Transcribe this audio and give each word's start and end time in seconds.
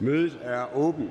Mødet 0.00 0.38
er 0.42 0.76
åbent. 0.76 1.10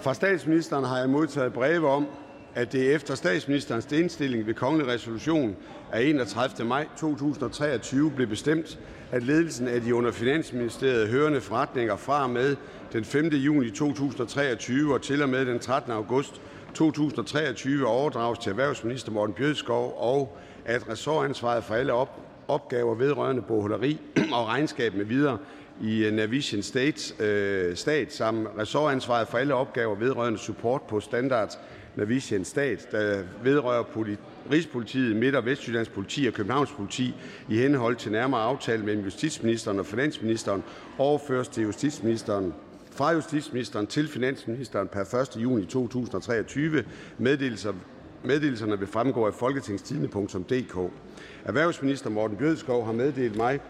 Fra 0.00 0.14
statsministeren 0.14 0.84
har 0.84 0.98
jeg 0.98 1.10
modtaget 1.10 1.52
breve 1.52 1.88
om, 1.88 2.06
at 2.54 2.72
det 2.72 2.94
efter 2.94 3.14
statsministerens 3.14 3.92
indstilling 3.92 4.46
ved 4.46 4.54
kongelig 4.54 4.86
resolution 4.86 5.56
af 5.92 6.02
31. 6.02 6.68
maj 6.68 6.86
2023 6.98 8.10
blev 8.10 8.26
bestemt, 8.26 8.78
at 9.10 9.22
ledelsen 9.22 9.68
af 9.68 9.80
de 9.80 9.94
under 9.94 10.12
Finansministeriet 10.12 11.08
hørende 11.08 11.40
forretninger 11.40 11.96
fra 11.96 12.26
med 12.26 12.56
den 12.92 13.04
5. 13.04 13.26
juni 13.26 13.70
2023 13.70 14.94
og 14.94 15.02
til 15.02 15.22
og 15.22 15.28
med 15.28 15.46
den 15.46 15.58
13. 15.58 15.92
august 15.92 16.40
2023 16.74 17.86
overdrages 17.86 18.38
til 18.38 18.50
erhvervsminister 18.50 19.12
Morten 19.12 19.34
Bjødskov, 19.34 19.96
og 19.98 20.38
at 20.64 20.88
ressortansvaret 20.88 21.64
for 21.64 21.74
alle 21.74 21.92
op 21.92 22.20
opgaver 22.48 22.94
vedrørende 22.94 23.42
bogholderi 23.42 24.00
og 24.32 24.48
regnskab 24.48 24.94
med 24.94 25.04
videre 25.04 25.38
i 25.82 26.04
øh, 26.04 26.12
Navision 26.12 26.62
State, 26.62 27.24
øh, 27.24 27.76
stat 27.76 28.12
samt 28.12 28.48
ressortansvaret 28.58 29.28
for 29.28 29.38
alle 29.38 29.54
opgaver 29.54 29.94
vedrørende 29.94 30.38
support 30.38 30.82
på 30.82 31.00
standard 31.00 31.58
Navision 31.96 32.44
Stat, 32.44 32.88
der 32.92 33.22
vedrører 33.42 33.84
Rigspolitiet, 34.50 35.16
Midt- 35.16 35.34
og 35.34 35.44
Vestjyllands 35.44 35.88
Politi 35.88 36.26
og 36.26 36.32
Københavns 36.32 36.70
Politi 36.70 37.14
i 37.48 37.56
henhold 37.56 37.96
til 37.96 38.12
nærmere 38.12 38.40
aftale 38.40 38.84
mellem 38.84 39.04
justitsministeren 39.04 39.78
og 39.78 39.86
finansministeren 39.86 40.62
overføres 40.98 41.48
til 41.48 41.62
justitsministeren 41.62 42.54
fra 42.90 43.12
justitsministeren 43.12 43.86
til 43.86 44.08
finansministeren 44.08 44.88
per 44.88 45.14
1. 45.36 45.42
juni 45.42 45.64
2023. 45.64 46.84
Meddelelser, 47.18 47.72
meddelelserne 48.24 48.78
vil 48.78 48.88
fremgå 48.88 49.26
af 49.26 49.34
folketingstidende.dk. 49.34 50.92
Erhvervsminister 51.44 52.10
Morten 52.10 52.36
Bjødskov 52.36 52.84
har 52.84 52.92
meddelt 52.92 53.36
mig, 53.36 53.60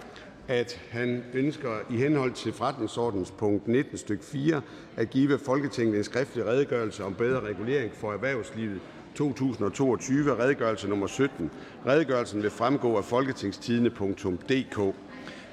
at 0.48 0.80
han 0.90 1.24
ønsker 1.34 1.70
i 1.90 1.96
henhold 1.96 2.32
til 2.32 2.52
forretningsordens 2.52 3.30
punkt 3.30 3.68
19 3.68 3.98
stykke 3.98 4.24
4 4.24 4.60
at 4.96 5.10
give 5.10 5.38
Folketinget 5.38 5.96
en 5.96 6.04
skriftlig 6.04 6.46
redegørelse 6.46 7.04
om 7.04 7.14
bedre 7.14 7.40
regulering 7.40 7.92
for 7.94 8.12
erhvervslivet 8.12 8.80
2022, 9.14 10.38
redegørelse 10.38 10.88
nummer 10.88 11.06
17. 11.06 11.50
Redegørelsen 11.86 12.42
vil 12.42 12.50
fremgå 12.50 12.96
af 12.96 13.04
folketingstidende.dk. 13.04 14.94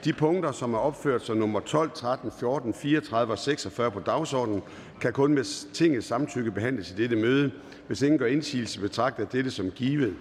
De 0.06 0.14
punkter, 0.14 0.52
som 0.52 0.74
er 0.74 0.78
opført 0.78 1.22
som 1.22 1.38
nummer 1.38 1.60
12, 1.60 1.92
13, 1.96 2.32
14, 2.40 2.74
34 2.74 3.34
og 3.34 3.40
46 3.40 3.92
på 3.92 4.00
dagsordenen, 4.00 4.62
kan 5.02 5.14
kun 5.14 5.34
med 5.34 5.74
tingets 5.74 6.08
samtykke 6.08 6.52
behandles 6.52 6.92
i 6.92 6.94
dette 6.94 7.16
møde. 7.16 7.52
Hvis 7.88 8.02
ingen 8.02 8.20
gør 8.20 8.26
indsigelse, 8.26 8.82
betragter 8.82 9.26
dette 9.26 9.52
som 9.52 9.72
givet. 9.72 10.14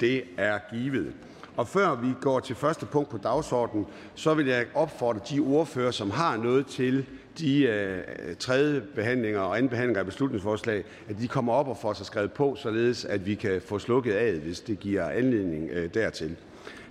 Det 0.00 0.22
er 0.36 0.58
givet. 0.72 1.12
Og 1.58 1.68
før 1.68 1.94
vi 1.94 2.08
går 2.20 2.40
til 2.40 2.56
første 2.56 2.86
punkt 2.86 3.10
på 3.10 3.18
dagsordenen, 3.18 3.86
så 4.14 4.34
vil 4.34 4.46
jeg 4.46 4.66
opfordre 4.74 5.20
de 5.30 5.40
ordfører, 5.40 5.90
som 5.90 6.10
har 6.10 6.36
noget 6.36 6.66
til 6.66 7.06
de 7.38 7.62
øh, 7.62 8.02
tredje 8.38 8.80
behandlinger 8.94 9.40
og 9.40 9.56
anden 9.56 9.68
behandlinger 9.68 10.00
af 10.00 10.06
beslutningsforslag, 10.06 10.84
at 11.08 11.16
de 11.20 11.28
kommer 11.28 11.52
op 11.52 11.68
og 11.68 11.76
får 11.76 11.92
sig 11.92 12.06
skrevet 12.06 12.32
på, 12.32 12.56
således 12.56 13.04
at 13.04 13.26
vi 13.26 13.34
kan 13.34 13.60
få 13.66 13.78
slukket 13.78 14.12
af, 14.12 14.32
hvis 14.32 14.60
det 14.60 14.80
giver 14.80 15.08
anledning 15.08 15.70
øh, 15.70 15.94
dertil. 15.94 16.36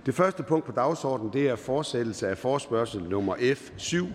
Det 0.06 0.14
første 0.14 0.42
punkt 0.42 0.66
på 0.66 0.72
dagsordenen 0.72 1.32
det 1.32 1.48
er 1.48 1.56
fortsættelse 1.56 2.28
af 2.28 2.38
forspørgsel 2.38 3.02
nummer 3.02 3.34
F7, 3.34 4.06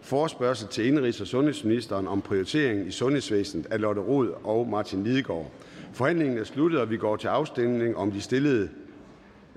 forspørgsel 0.00 0.68
til 0.68 0.88
indrigs- 0.88 1.20
og 1.20 1.26
sundhedsministeren 1.26 2.08
om 2.08 2.20
prioritering 2.20 2.86
i 2.86 2.90
sundhedsvæsenet 2.90 3.66
af 3.70 3.80
Lotte 3.80 4.00
Rod 4.00 4.34
og 4.44 4.68
Martin 4.68 5.04
Lidegaard. 5.04 5.50
Forhandlingen 5.92 6.38
er 6.38 6.44
sluttet, 6.44 6.80
og 6.80 6.90
vi 6.90 6.96
går 6.96 7.16
til 7.16 7.28
afstemning 7.28 7.96
om 7.96 8.12
de 8.12 8.20
stillede 8.20 8.68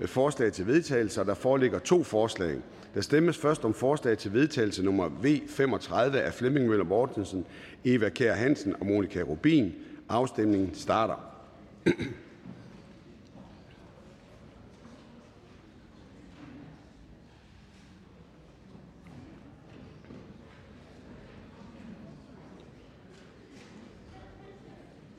forslag 0.04 0.52
til 0.52 0.66
vedtagelse. 0.66 1.20
Der 1.20 1.34
foreligger 1.34 1.78
to 1.78 2.02
forslag. 2.02 2.56
Der 2.94 3.00
stemmes 3.00 3.38
først 3.38 3.64
om 3.64 3.74
forslag 3.74 4.18
til 4.18 4.32
vedtagelse 4.32 4.82
nummer 4.82 5.08
V 5.08 5.48
35 5.48 6.20
af 6.20 6.34
Flemming 6.34 6.66
Møller 6.66 6.84
Mortensen, 6.84 7.46
Eva 7.84 8.08
Kær 8.08 8.34
Hansen 8.34 8.74
og 8.80 8.86
Monika 8.86 9.22
Rubin. 9.22 9.74
Afstemningen 10.08 10.74
starter. 10.74 11.32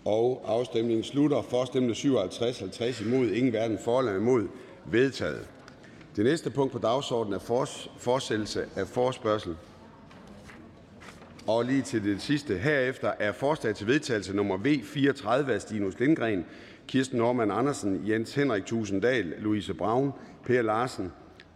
Og 0.05 0.43
afstemningen 0.47 1.03
slutter. 1.03 1.41
For 1.41 1.65
stemte 1.65 1.95
57, 1.95 2.59
50 2.59 3.01
imod, 3.01 3.27
ingen 3.27 3.49
hverken 3.49 3.77
for 3.83 3.99
eller 3.99 4.15
imod. 4.15 4.47
Vedtaget. 4.91 5.47
Det 6.15 6.25
næste 6.25 6.49
punkt 6.49 6.71
på 6.71 6.79
dagsordenen 6.79 7.33
er 7.33 7.65
fortsættelse 7.97 8.65
af 8.75 8.87
forspørgsel. 8.87 9.55
Og 11.47 11.65
lige 11.65 11.81
til 11.81 12.03
det 12.03 12.21
sidste 12.21 12.57
herefter 12.57 13.11
er 13.19 13.31
forslag 13.31 13.75
til 13.75 13.87
vedtagelse 13.87 14.35
nummer 14.35 14.57
V 14.57 14.83
34 14.83 15.53
af 15.53 15.61
Stinus 15.61 15.99
Lindgren, 15.99 16.45
Kirsten 16.87 17.17
Norman 17.17 17.51
Andersen, 17.51 18.03
Jens 18.09 18.35
Henrik 18.35 18.65
Tusinddal, 18.65 19.33
Louise 19.39 19.73
Braun, 19.73 20.13
Per 20.45 20.61
Larsen, 20.61 21.11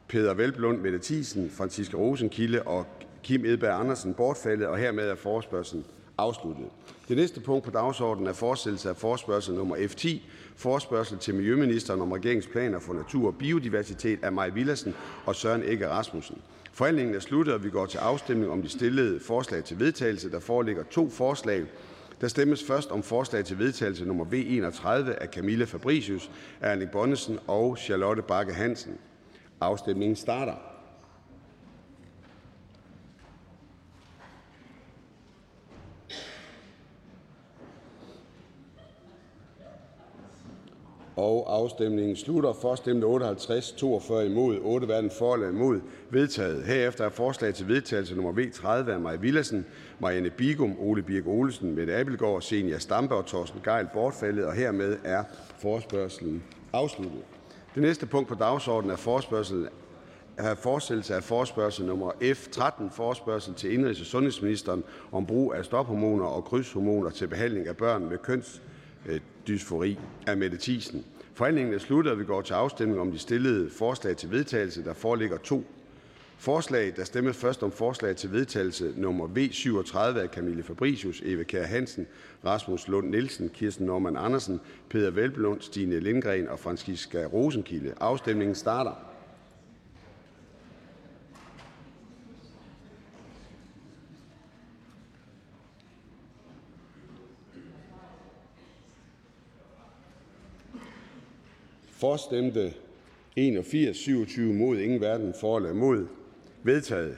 Peder 0.08 0.34
Velblund, 0.34 0.82
Mette 0.82 1.00
Thiesen, 1.04 1.50
Franziska 1.50 1.98
Rosenkilde 1.98 2.62
og 2.62 2.86
Kim 3.24 3.46
Edberg 3.46 3.80
Andersen 3.80 4.14
bortfaldet, 4.14 4.68
og 4.68 4.78
hermed 4.78 5.10
er 5.10 5.16
forespørgslen 5.16 5.86
afsluttet. 6.18 6.66
Det 7.08 7.18
næste 7.18 7.40
punkt 7.40 7.66
på 7.66 7.72
dagsordenen 7.72 8.28
er 8.28 8.34
fortsættelse 8.34 8.90
af 8.90 8.96
forspørgsel 8.98 9.56
nummer 9.56 9.76
F10, 9.76 10.10
forspørgsel 10.56 11.18
til 11.18 11.36
Miljøministeren 11.36 12.02
om 12.02 12.12
regeringsplaner 12.12 12.80
for 12.80 12.94
natur 12.94 13.28
og 13.28 13.36
biodiversitet 13.36 14.24
af 14.24 14.32
Maj 14.32 14.50
Villadsen 14.50 14.96
og 15.26 15.36
Søren 15.36 15.64
Egge 15.64 15.90
Rasmussen. 15.90 16.38
Forhandlingen 16.74 17.16
er 17.16 17.20
sluttet, 17.20 17.54
og 17.54 17.64
vi 17.64 17.70
går 17.70 17.86
til 17.86 17.98
afstemning 17.98 18.52
om 18.52 18.62
de 18.62 18.70
stillede 18.70 19.20
forslag 19.20 19.64
til 19.64 19.80
vedtagelse. 19.80 20.32
Der 20.32 20.40
foreligger 20.40 20.84
to 20.84 21.10
forslag. 21.10 21.66
Der 22.22 22.28
stemmes 22.28 22.64
først 22.64 22.92
om 22.92 23.04
forslag 23.04 23.46
til 23.46 23.60
vedtagelse 23.60 24.06
nummer 24.06 24.26
V31 24.26 24.88
af 25.22 25.28
Camilla 25.28 25.66
Fabricius, 25.66 26.32
Erling 26.62 26.92
Bonnesen 26.92 27.40
og 27.48 27.78
Charlotte 27.78 28.22
Bakke 28.22 28.54
Hansen. 28.54 28.94
Afstemningen 29.62 30.16
starter. 30.16 30.71
Afstemningen 41.48 42.16
slutter. 42.16 42.54
For 42.54 42.76
stemte 42.76 43.06
58, 43.06 43.72
42 43.72 44.26
imod, 44.26 44.58
8 44.62 44.86
hverken 44.86 45.12
for 45.12 45.34
eller 45.34 45.50
imod. 45.50 45.80
Vedtaget. 46.10 46.64
Herefter 46.64 47.06
er 47.06 47.10
forslag 47.10 47.54
til 47.54 47.68
vedtagelse 47.68 48.16
nummer 48.16 48.34
V30 48.34 48.92
af 48.92 49.00
Maja 49.00 49.18
Villadsen, 49.18 49.66
Marianne 50.00 50.30
Bigum, 50.30 50.76
Ole 50.80 51.02
Birk 51.02 51.28
Olesen, 51.28 51.76
Mette 51.76 51.96
Abelgaard, 51.96 52.42
Senja 52.42 52.78
Stampe 52.78 53.16
og 53.16 53.26
Torsten 53.26 53.62
Geil 53.64 53.88
bortfaldet, 53.94 54.46
og 54.46 54.54
hermed 54.54 54.98
er 55.04 55.24
forspørgselen 55.60 56.44
afsluttet. 56.74 57.22
Det 57.76 57.82
næste 57.82 58.06
punkt 58.06 58.30
på 58.30 58.36
dagsordenen 58.36 58.92
er 58.92 58.98
forspørgselen 58.98 59.68
er 60.38 60.56
fortsættelse 60.56 61.16
af 61.16 61.24
forspørgsel 61.24 61.86
nummer 61.86 62.12
F13, 62.12 62.96
forspørgsel 62.96 63.54
til 63.54 63.74
indrigs- 63.74 64.00
og 64.00 64.06
sundhedsministeren 64.06 64.84
om 65.12 65.26
brug 65.26 65.54
af 65.54 65.66
stophormoner 65.66 66.26
og 66.26 66.44
krydshormoner 66.44 67.10
til 67.10 67.28
behandling 67.28 67.68
af 67.68 67.78
børn 67.78 68.10
med 68.10 68.18
kønsdysfori 68.18 70.00
af 70.28 70.38
Mette 70.38 70.58
Thiesen. 70.58 71.06
Forhandlingen 71.34 71.74
er 71.74 71.80
sluttet, 71.80 72.14
og 72.14 72.20
vi 72.20 72.24
går 72.26 72.42
til 72.42 72.54
afstemning 72.54 73.00
om 73.00 73.12
de 73.12 73.20
stillede 73.20 73.70
forslag 73.70 74.18
til 74.18 74.32
vedtagelse. 74.32 74.84
Der 74.84 74.94
foreligger 74.94 75.38
to 75.38 75.66
forslag. 76.38 76.94
Der 76.96 77.04
stemmes 77.04 77.38
først 77.38 77.64
om 77.64 77.72
forslag 77.72 78.16
til 78.16 78.32
vedtagelse 78.32 78.94
nummer 78.98 79.28
V37 79.28 79.98
af 79.98 80.28
Camille 80.28 80.64
Fabricius, 80.64 81.22
Eva 81.26 81.44
Kjær 81.44 81.64
Hansen, 81.64 82.08
Rasmus 82.46 82.88
Lund 82.88 83.10
Nielsen, 83.10 83.50
Kirsten 83.50 83.86
Norman 83.86 84.18
Andersen, 84.18 84.62
Peter 84.90 85.12
Velblund, 85.12 85.62
Stine 85.62 86.00
Lindgren 86.00 86.48
og 86.48 86.60
Franciska 86.60 87.26
Rosenkilde. 87.26 87.94
Afstemningen 88.00 88.56
starter. 88.56 89.11
For 102.02 102.18
stemte 102.18 102.74
81, 103.36 103.98
27 103.98 104.54
mod, 104.54 104.78
ingen 104.78 105.00
hverken 105.00 105.34
for 105.40 105.58
eller 105.58 105.70
imod. 105.70 106.08
Vedtaget. 106.64 107.16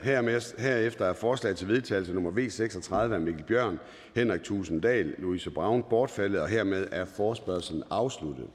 Herefter 0.58 1.04
er 1.04 1.12
forslag 1.12 1.56
til 1.56 1.68
vedtagelse 1.68 2.12
nummer 2.12 2.30
V36 2.30 2.94
af 2.94 3.20
Mikkel 3.20 3.44
Bjørn, 3.44 3.78
Henrik 4.14 4.42
Tusinddal, 4.42 5.14
Louise 5.18 5.50
Braun 5.50 5.84
bortfaldet, 5.90 6.40
og 6.40 6.48
hermed 6.48 6.86
er 6.92 7.04
forspørgselen 7.04 7.82
afsluttet. 7.90 8.46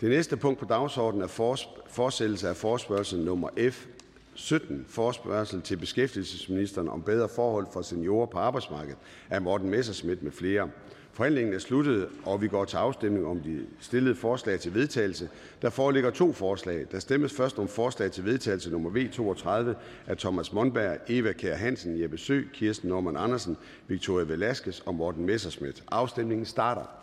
Det 0.00 0.10
næste 0.10 0.36
punkt 0.36 0.58
på 0.58 0.64
dagsordenen 0.64 1.22
er 1.22 1.58
fortsættelse 1.88 2.48
af 2.48 2.56
forspørgsel 2.56 3.20
nummer 3.20 3.48
F 3.70 3.86
17, 4.34 4.84
forspørgsel 4.88 5.62
til 5.62 5.76
beskæftigelsesministeren 5.76 6.88
om 6.88 7.02
bedre 7.02 7.28
forhold 7.28 7.66
for 7.72 7.82
seniorer 7.82 8.26
på 8.26 8.38
arbejdsmarkedet 8.38 8.98
af 9.30 9.42
Morten 9.42 9.70
Messerschmidt 9.70 10.22
med 10.22 10.32
flere. 10.32 10.70
Forhandlingen 11.16 11.54
er 11.54 11.58
sluttet, 11.58 12.08
og 12.24 12.42
vi 12.42 12.48
går 12.48 12.64
til 12.64 12.76
afstemning 12.76 13.26
om 13.26 13.40
de 13.40 13.66
stillede 13.80 14.14
forslag 14.14 14.60
til 14.60 14.74
vedtagelse. 14.74 15.28
Der 15.62 15.70
foreligger 15.70 16.10
to 16.10 16.32
forslag. 16.32 16.86
Der 16.92 16.98
stemmes 16.98 17.32
først 17.32 17.58
om 17.58 17.68
forslag 17.68 18.12
til 18.12 18.24
vedtagelse 18.24 18.70
nummer 18.70 18.90
V 18.90 19.10
32 19.12 19.74
af 20.06 20.16
Thomas 20.16 20.52
Monberg, 20.52 20.98
Eva 21.08 21.32
Kær 21.32 21.54
Hansen, 21.56 22.00
Jeppe 22.00 22.18
Sø, 22.18 22.42
Kirsten 22.52 22.88
Norman 22.88 23.16
Andersen, 23.16 23.56
Victoria 23.88 24.24
Velasquez 24.24 24.80
og 24.80 24.94
Morten 24.94 25.26
Messerschmidt. 25.26 25.84
Afstemningen 25.90 26.46
starter. 26.46 26.95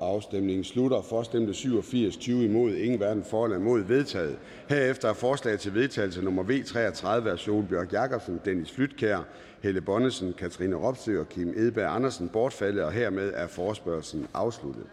Afstemningen 0.00 0.64
slutter. 0.64 1.02
For 1.02 1.22
stemte 1.22 1.54
87, 1.54 2.16
20 2.16 2.44
imod, 2.44 2.74
ingen 2.74 2.98
hverken 2.98 3.24
for 3.24 3.44
eller 3.44 3.58
imod 3.58 3.80
vedtaget. 3.80 4.38
Herefter 4.68 5.08
er 5.08 5.12
forslag 5.12 5.58
til 5.58 5.74
vedtagelse 5.74 6.22
nummer 6.22 6.42
V 6.42 6.64
33 6.64 7.30
af 7.30 7.38
Solbjørg 7.38 7.92
Jakobsen, 7.92 8.40
Dennis 8.44 8.72
Flytkær, 8.72 9.18
Helle 9.62 9.80
Bonnesen, 9.80 10.34
Katrine 10.38 10.76
Ropsø 10.76 11.20
og 11.20 11.28
Kim 11.28 11.54
Edberg 11.56 11.94
Andersen 11.94 12.28
bortfaldet, 12.28 12.84
og 12.84 12.92
hermed 12.92 13.32
er 13.34 13.46
forspørgselen 13.46 14.26
afsluttet. 14.34 14.84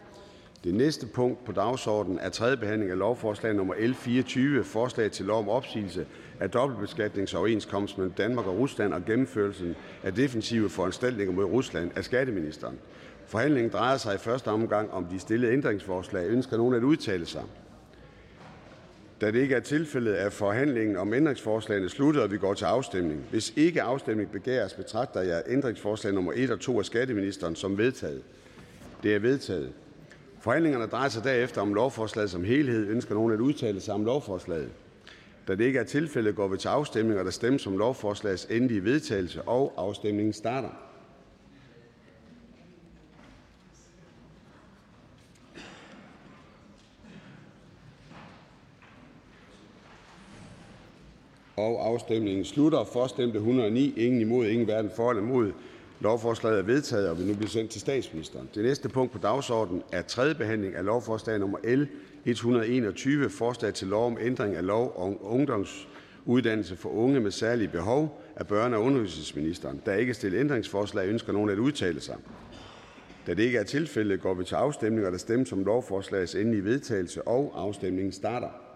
Det 0.64 0.74
næste 0.74 1.08
punkt 1.08 1.46
på 1.46 1.52
dagsordenen 1.52 2.20
er 2.20 2.30
tredje 2.30 2.58
behandling 2.58 2.92
af 2.92 2.98
lovforslag 2.98 3.56
nummer 3.56 3.74
L 3.80 3.94
24, 3.94 4.64
forslag 4.64 5.12
til 5.12 5.26
lov 5.26 5.40
om 5.40 5.50
opsigelse 5.50 6.06
af 6.40 6.50
dobbeltbeskatningsoverenskomst 6.50 7.98
mellem 7.98 8.14
Danmark 8.14 8.48
og 8.48 8.58
Rusland 8.58 8.94
og 8.94 9.06
gennemførelsen 9.06 9.76
af 10.04 10.14
defensive 10.14 10.70
foranstaltninger 10.70 11.34
mod 11.34 11.44
Rusland 11.44 11.92
af 11.96 12.04
skatteministeren. 12.04 12.80
Forhandlingen 13.30 13.72
drejer 13.72 13.98
sig 13.98 14.16
i 14.16 14.18
første 14.18 14.48
omgang 14.48 14.92
om 14.92 15.06
de 15.06 15.20
stillede 15.20 15.54
ændringsforslag. 15.54 16.28
Ønsker 16.28 16.58
nogen 16.58 16.74
at 16.74 16.84
udtale 16.84 17.26
sig? 17.26 17.44
Da 19.22 19.32
det 19.32 19.40
ikke 19.40 19.56
er 19.56 19.60
tilfældet, 19.60 20.22
er 20.22 20.30
forhandlingen 20.30 20.98
om 20.98 21.14
ændringsforslagene 21.14 21.90
sluttet, 21.90 22.24
og 22.24 22.32
vi 22.32 22.38
går 22.38 22.54
til 22.54 22.66
afstemning. 22.66 23.26
Hvis 23.30 23.54
ikke 23.56 23.82
afstemning 23.82 24.32
begæres, 24.32 24.74
betragter 24.74 25.22
jeg 25.22 25.44
ændringsforslag 25.48 26.14
nummer 26.14 26.34
1 26.36 26.52
og 26.52 26.60
2 26.60 26.80
af 26.80 26.86
skatteministeren 26.86 27.56
som 27.56 27.78
vedtaget. 27.78 28.22
Det 29.04 29.16
er 29.16 29.20
vedtaget. 29.20 29.72
Forhandlingerne 30.40 30.86
drejer 30.86 31.10
sig 31.10 31.24
derefter 31.24 31.62
om 31.62 31.74
lovforslaget 31.74 32.30
som 32.30 32.44
helhed. 32.44 32.88
Ønsker 32.88 33.16
nogen 33.16 33.34
at 33.34 33.40
udtale 33.40 33.82
sig 33.82 33.94
om 33.94 34.06
lovforslaget? 34.06 34.70
Da 35.48 35.56
det 35.56 35.64
ikke 35.64 35.80
er 35.80 35.84
tilfældet, 35.84 36.36
går 36.36 36.48
vi 36.48 36.58
til 36.58 36.68
afstemning, 36.68 37.20
og 37.20 37.26
der 37.26 37.32
stemmes 37.32 37.68
om 37.68 37.78
lovforslagets 37.78 38.48
endelige 38.50 38.84
vedtagelse, 38.84 39.42
og 39.42 39.74
afstemningen 39.78 40.34
starter. 40.34 40.89
Afstemningen 51.60 52.46
slutter. 52.46 52.84
For 52.84 53.08
stemte 53.08 53.38
109, 53.38 53.94
ingen 53.98 54.22
imod, 54.22 54.48
ingen 54.48 54.66
hverken 54.66 54.92
for 54.96 55.10
eller 55.10 55.24
imod. 55.24 55.52
Lovforslaget 56.00 56.60
er 56.60 56.64
vedtaget 56.64 57.10
og 57.10 57.18
vil 57.18 57.28
nu 57.28 57.34
blive 57.34 57.50
sendt 57.50 57.72
til 57.72 57.82
statsministeren. 57.82 58.50
Det 58.56 58.64
næste 58.64 58.90
punkt 58.90 59.12
på 59.12 59.18
dagsordenen 59.18 59.84
er 59.92 60.02
tredje 60.02 60.36
behandling 60.36 60.76
af 60.76 60.86
lovforslag 60.86 61.40
nummer 61.40 61.58
L 61.76 61.88
121, 62.26 63.30
forslag 63.30 63.74
til 63.74 63.88
lov 63.88 64.06
om 64.06 64.18
ændring 64.22 64.56
af 64.56 64.66
lov 64.66 64.94
om 64.98 65.18
ungdomsuddannelse 65.22 66.76
for 66.76 66.90
unge 66.90 67.20
med 67.20 67.32
særlige 67.32 67.68
behov 67.68 68.22
af 68.36 68.44
børne- 68.44 68.76
og 68.76 68.84
undervisningsministeren. 68.84 69.82
Der 69.86 69.92
er 69.92 69.98
ikke 69.98 70.14
stillet 70.14 70.40
ændringsforslag. 70.40 71.08
Ønsker 71.08 71.34
nogen 71.34 71.50
at 71.50 71.58
udtale 71.58 72.02
sig? 72.02 72.16
Da 73.28 73.34
det 73.34 73.44
ikke 73.44 73.58
er 73.58 73.64
tilfældet, 73.64 74.22
går 74.22 74.34
vi 74.34 74.44
til 74.44 74.56
afstemning, 74.56 75.06
og 75.06 75.12
der 75.12 75.18
stemmes 75.18 75.52
om 75.52 75.64
lovforslagets 75.64 76.36
endelige 76.36 76.64
vedtagelse, 76.64 77.28
og 77.28 77.54
afstemningen 77.56 78.12
starter. 78.12 78.69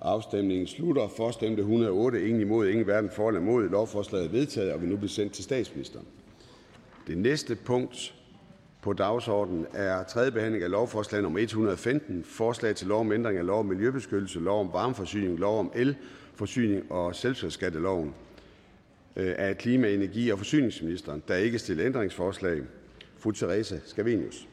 Afstemningen 0.00 0.66
slutter. 0.66 1.08
For 1.16 1.30
stemte 1.30 1.60
108, 1.60 2.28
ingen 2.28 2.40
imod, 2.40 2.68
ingen 2.68 2.84
hverken 2.84 3.10
for 3.10 3.28
eller 3.28 3.40
imod. 3.40 3.68
Lovforslaget 3.68 4.26
er 4.26 4.30
vedtaget 4.30 4.72
og 4.72 4.80
vil 4.80 4.88
nu 4.88 4.96
blive 4.96 5.08
sendt 5.08 5.32
til 5.32 5.44
statsministeren. 5.44 6.06
Det 7.06 7.18
næste 7.18 7.56
punkt 7.56 8.14
på 8.82 8.92
dagsordenen 8.92 9.66
er 9.74 10.02
tredje 10.02 10.30
behandling 10.30 10.64
af 10.64 10.70
lovforslag 10.70 11.22
nummer 11.22 11.40
115, 11.40 12.24
forslag 12.24 12.76
til 12.76 12.86
lov 12.86 13.00
om 13.00 13.12
ændring 13.12 13.38
af 13.38 13.46
lov 13.46 13.58
om 13.60 13.66
miljøbeskyttelse, 13.66 14.40
lov 14.40 14.60
om 14.60 14.72
varmeforsyning, 14.72 15.38
lov 15.38 15.58
om 15.58 15.72
elforsyning 15.74 16.92
og 16.92 17.14
selskabsskatteloven. 17.14 18.14
Øh, 19.16 19.34
af 19.38 19.58
klima-, 19.58 19.88
energi- 19.88 20.30
og 20.30 20.38
forsyningsministeren. 20.38 21.22
Der 21.28 21.34
er 21.34 21.38
ikke 21.38 21.58
stillet 21.58 21.84
ændringsforslag. 21.84 22.62
Fru 23.18 23.30
Therese 23.30 23.80
Scavenius. 23.84 24.48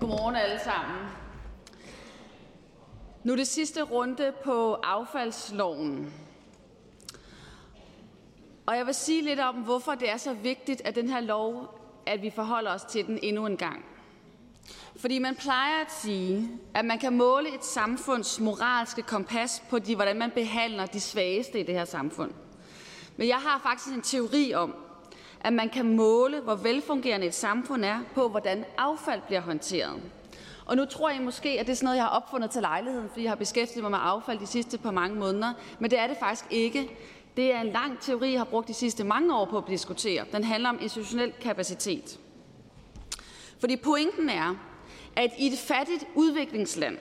Godmorgen 0.00 0.36
alle 0.36 0.60
sammen. 0.64 0.96
Nu 3.24 3.32
er 3.32 3.36
det 3.36 3.46
sidste 3.46 3.82
runde 3.82 4.32
på 4.44 4.74
affaldsloven. 4.74 6.12
Og 8.66 8.76
jeg 8.76 8.86
vil 8.86 8.94
sige 8.94 9.22
lidt 9.22 9.40
om, 9.40 9.54
hvorfor 9.54 9.94
det 9.94 10.10
er 10.10 10.16
så 10.16 10.34
vigtigt, 10.34 10.82
at 10.84 10.94
den 10.94 11.08
her 11.08 11.20
lov, 11.20 11.80
at 12.06 12.22
vi 12.22 12.30
forholder 12.30 12.70
os 12.74 12.82
til 12.82 13.06
den 13.06 13.18
endnu 13.22 13.46
en 13.46 13.56
gang. 13.56 13.84
Fordi 14.98 15.18
man 15.18 15.34
plejer 15.34 15.80
at 15.80 15.92
sige, 15.92 16.50
at 16.74 16.84
man 16.84 16.98
kan 16.98 17.16
måle 17.16 17.54
et 17.54 17.64
samfunds 17.64 18.40
moralske 18.40 19.02
kompas 19.02 19.62
på, 19.70 19.78
de, 19.78 19.94
hvordan 19.94 20.18
man 20.18 20.30
behandler 20.30 20.86
de 20.86 21.00
svageste 21.00 21.60
i 21.60 21.62
det 21.62 21.74
her 21.74 21.84
samfund. 21.84 22.30
Men 23.16 23.28
jeg 23.28 23.36
har 23.36 23.60
faktisk 23.62 23.96
en 23.96 24.02
teori 24.02 24.54
om, 24.54 24.74
at 25.40 25.52
man 25.52 25.68
kan 25.68 25.96
måle, 25.96 26.40
hvor 26.40 26.54
velfungerende 26.54 27.26
et 27.26 27.34
samfund 27.34 27.84
er, 27.84 27.98
på 28.14 28.28
hvordan 28.28 28.64
affald 28.78 29.20
bliver 29.26 29.40
håndteret. 29.40 30.02
Og 30.66 30.76
nu 30.76 30.84
tror 30.84 31.10
jeg 31.10 31.22
måske, 31.22 31.48
at 31.48 31.66
det 31.66 31.72
er 31.72 31.76
sådan 31.76 31.84
noget, 31.84 31.96
jeg 31.96 32.04
har 32.04 32.10
opfundet 32.10 32.50
til 32.50 32.60
lejligheden, 32.60 33.08
fordi 33.08 33.22
jeg 33.22 33.30
har 33.30 33.36
beskæftiget 33.36 33.82
mig 33.82 33.90
med 33.90 33.98
affald 34.02 34.38
de 34.38 34.46
sidste 34.46 34.78
par 34.78 34.90
mange 34.90 35.16
måneder. 35.16 35.52
Men 35.78 35.90
det 35.90 35.98
er 35.98 36.06
det 36.06 36.16
faktisk 36.20 36.44
ikke. 36.50 36.96
Det 37.36 37.54
er 37.54 37.60
en 37.60 37.72
lang 37.72 38.00
teori, 38.00 38.30
jeg 38.30 38.40
har 38.40 38.44
brugt 38.44 38.68
de 38.68 38.74
sidste 38.74 39.04
mange 39.04 39.36
år 39.36 39.44
på 39.44 39.58
at 39.58 39.64
diskutere. 39.68 40.24
Den 40.32 40.44
handler 40.44 40.68
om 40.68 40.78
institutionel 40.80 41.32
kapacitet. 41.32 42.18
Fordi 43.60 43.76
pointen 43.76 44.28
er, 44.28 44.54
at 45.16 45.30
i 45.38 45.46
et 45.46 45.58
fattigt 45.58 46.04
udviklingsland, 46.14 46.98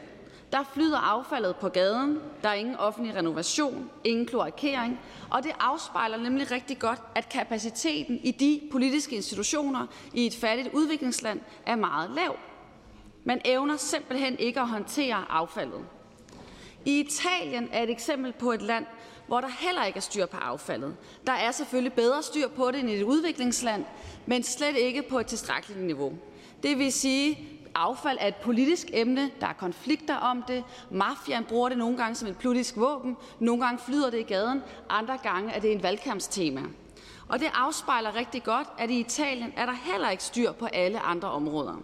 der 0.51 0.63
flyder 0.73 0.97
affaldet 0.97 1.55
på 1.55 1.69
gaden, 1.69 2.19
der 2.43 2.49
er 2.49 2.53
ingen 2.53 2.75
offentlig 2.75 3.15
renovation, 3.15 3.89
ingen 4.03 4.25
kloakering, 4.25 4.99
og 5.29 5.43
det 5.43 5.51
afspejler 5.59 6.17
nemlig 6.17 6.51
rigtig 6.51 6.79
godt, 6.79 7.01
at 7.15 7.29
kapaciteten 7.29 8.19
i 8.23 8.31
de 8.31 8.61
politiske 8.71 9.15
institutioner 9.15 9.87
i 10.13 10.25
et 10.25 10.35
fattigt 10.35 10.69
udviklingsland 10.73 11.39
er 11.65 11.75
meget 11.75 12.11
lav. 12.11 12.35
Man 13.23 13.41
evner 13.45 13.77
simpelthen 13.77 14.39
ikke 14.39 14.59
at 14.59 14.67
håndtere 14.67 15.25
affaldet. 15.29 15.85
I 16.85 16.99
Italien 16.99 17.69
er 17.71 17.83
et 17.83 17.89
eksempel 17.89 18.33
på 18.33 18.51
et 18.51 18.61
land, 18.61 18.85
hvor 19.27 19.41
der 19.41 19.47
heller 19.59 19.85
ikke 19.85 19.97
er 19.97 20.01
styr 20.01 20.25
på 20.25 20.37
affaldet. 20.37 20.95
Der 21.27 21.33
er 21.33 21.51
selvfølgelig 21.51 21.93
bedre 21.93 22.23
styr 22.23 22.47
på 22.47 22.71
det 22.71 22.79
end 22.79 22.89
i 22.89 22.93
et 22.93 23.03
udviklingsland, 23.03 23.85
men 24.25 24.43
slet 24.43 24.77
ikke 24.77 25.01
på 25.01 25.19
et 25.19 25.25
tilstrækkeligt 25.25 25.81
niveau. 25.81 26.13
Det 26.63 26.79
vil 26.79 26.93
sige, 26.93 27.54
affald 27.75 28.17
er 28.21 28.27
et 28.27 28.35
politisk 28.35 28.87
emne. 28.93 29.31
Der 29.41 29.47
er 29.47 29.53
konflikter 29.53 30.15
om 30.15 30.43
det. 30.47 30.63
Mafiaen 30.91 31.43
bruger 31.43 31.69
det 31.69 31.77
nogle 31.77 31.97
gange 31.97 32.15
som 32.15 32.27
et 32.27 32.37
politisk 32.37 32.77
våben. 32.77 33.17
Nogle 33.39 33.65
gange 33.65 33.79
flyder 33.85 34.09
det 34.09 34.19
i 34.19 34.23
gaden. 34.23 34.63
Andre 34.89 35.17
gange 35.17 35.51
er 35.51 35.59
det 35.59 35.71
en 35.71 35.83
valgkampstema. 35.83 36.61
Og 37.27 37.39
det 37.39 37.47
afspejler 37.53 38.15
rigtig 38.15 38.43
godt, 38.43 38.67
at 38.77 38.89
i 38.89 38.99
Italien 38.99 39.53
er 39.57 39.65
der 39.65 39.73
heller 39.73 40.09
ikke 40.09 40.23
styr 40.23 40.51
på 40.51 40.65
alle 40.65 40.99
andre 40.99 41.31
områder. 41.31 41.81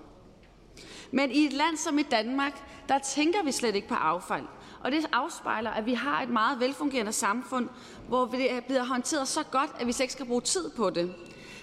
Men 1.12 1.32
i 1.32 1.46
et 1.46 1.54
land 1.54 1.78
som 1.78 2.00
i 2.00 2.04
Danmark, 2.04 2.64
der 2.90 3.00
tænker 3.00 3.44
vi 3.44 3.52
slet 3.52 3.76
ikke 3.76 3.88
på 3.88 3.96
affald. 3.96 4.46
Og 4.84 4.92
det 4.92 5.06
afspejler, 5.12 5.72
at 5.72 5.86
vi 5.86 5.94
har 5.94 6.22
et 6.22 6.30
meget 6.30 6.60
velfungerende 6.60 7.12
samfund, 7.12 7.70
hvor 8.08 8.26
det 8.26 8.66
bliver 8.66 8.84
håndteret 8.84 9.28
så 9.28 9.44
godt, 9.52 9.72
at 9.80 9.88
vi 9.88 9.92
slet 9.92 10.04
ikke 10.04 10.14
skal 10.14 10.26
bruge 10.26 10.42
tid 10.42 10.70
på 10.70 10.90
det. 10.90 11.14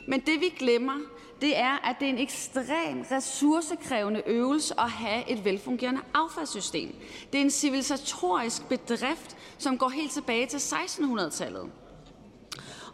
Men 0.08 0.20
det 0.20 0.40
vi 0.40 0.49
glemmer, 0.58 0.94
det 1.40 1.59
er, 1.59 1.88
at 1.88 1.97
det 2.00 2.09
er 2.09 2.12
en 2.12 2.18
ekstrem 2.18 3.04
ressourcekrævende 3.11 4.23
øvelse 4.26 4.75
at 4.80 4.90
have 4.90 5.30
et 5.30 5.45
velfungerende 5.45 6.00
affaldssystem. 6.14 6.95
Det 7.33 7.38
er 7.38 7.42
en 7.42 7.50
civilisatorisk 7.50 8.68
bedrift, 8.68 9.37
som 9.59 9.78
går 9.78 9.88
helt 9.88 10.12
tilbage 10.12 10.47
til 10.47 10.57
1600-tallet. 10.57 11.71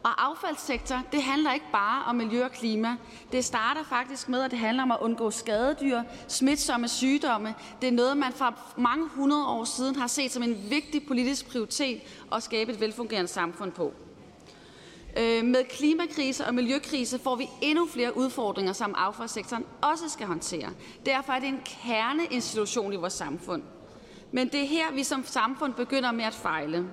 Og 0.04 0.30
affaldssektor, 0.30 1.02
det 1.12 1.22
handler 1.22 1.52
ikke 1.52 1.66
bare 1.72 2.04
om 2.04 2.16
miljø 2.16 2.44
og 2.44 2.52
klima. 2.52 2.96
Det 3.32 3.44
starter 3.44 3.84
faktisk 3.84 4.28
med, 4.28 4.42
at 4.42 4.50
det 4.50 4.58
handler 4.58 4.82
om 4.82 4.90
at 4.90 4.98
undgå 5.00 5.30
skadedyr, 5.30 6.02
smitsomme 6.28 6.88
sygdomme. 6.88 7.54
Det 7.80 7.88
er 7.88 7.92
noget, 7.92 8.16
man 8.16 8.32
fra 8.32 8.54
mange 8.76 9.08
hundrede 9.08 9.46
år 9.46 9.64
siden 9.64 9.96
har 9.96 10.06
set 10.06 10.32
som 10.32 10.42
en 10.42 10.70
vigtig 10.70 11.06
politisk 11.06 11.48
prioritet 11.48 12.00
at 12.32 12.42
skabe 12.42 12.72
et 12.72 12.80
velfungerende 12.80 13.30
samfund 13.30 13.72
på. 13.72 13.92
Øh, 15.16 15.44
med 15.44 15.64
klimakrise 15.64 16.46
og 16.46 16.54
miljøkrise 16.54 17.18
får 17.18 17.36
vi 17.36 17.48
endnu 17.62 17.86
flere 17.86 18.16
udfordringer, 18.16 18.72
som 18.72 18.94
affaldssektoren 18.98 19.64
også 19.82 20.08
skal 20.08 20.26
håndtere. 20.26 20.70
Derfor 21.06 21.32
er 21.32 21.38
det 21.38 21.48
en 21.48 21.60
kerneinstitution 21.64 22.92
i 22.92 22.96
vores 22.96 23.12
samfund. 23.12 23.62
Men 24.32 24.48
det 24.48 24.60
er 24.60 24.66
her, 24.66 24.92
vi 24.92 25.02
som 25.02 25.24
samfund 25.24 25.74
begynder 25.74 26.12
med 26.12 26.24
at 26.24 26.34
fejle. 26.34 26.86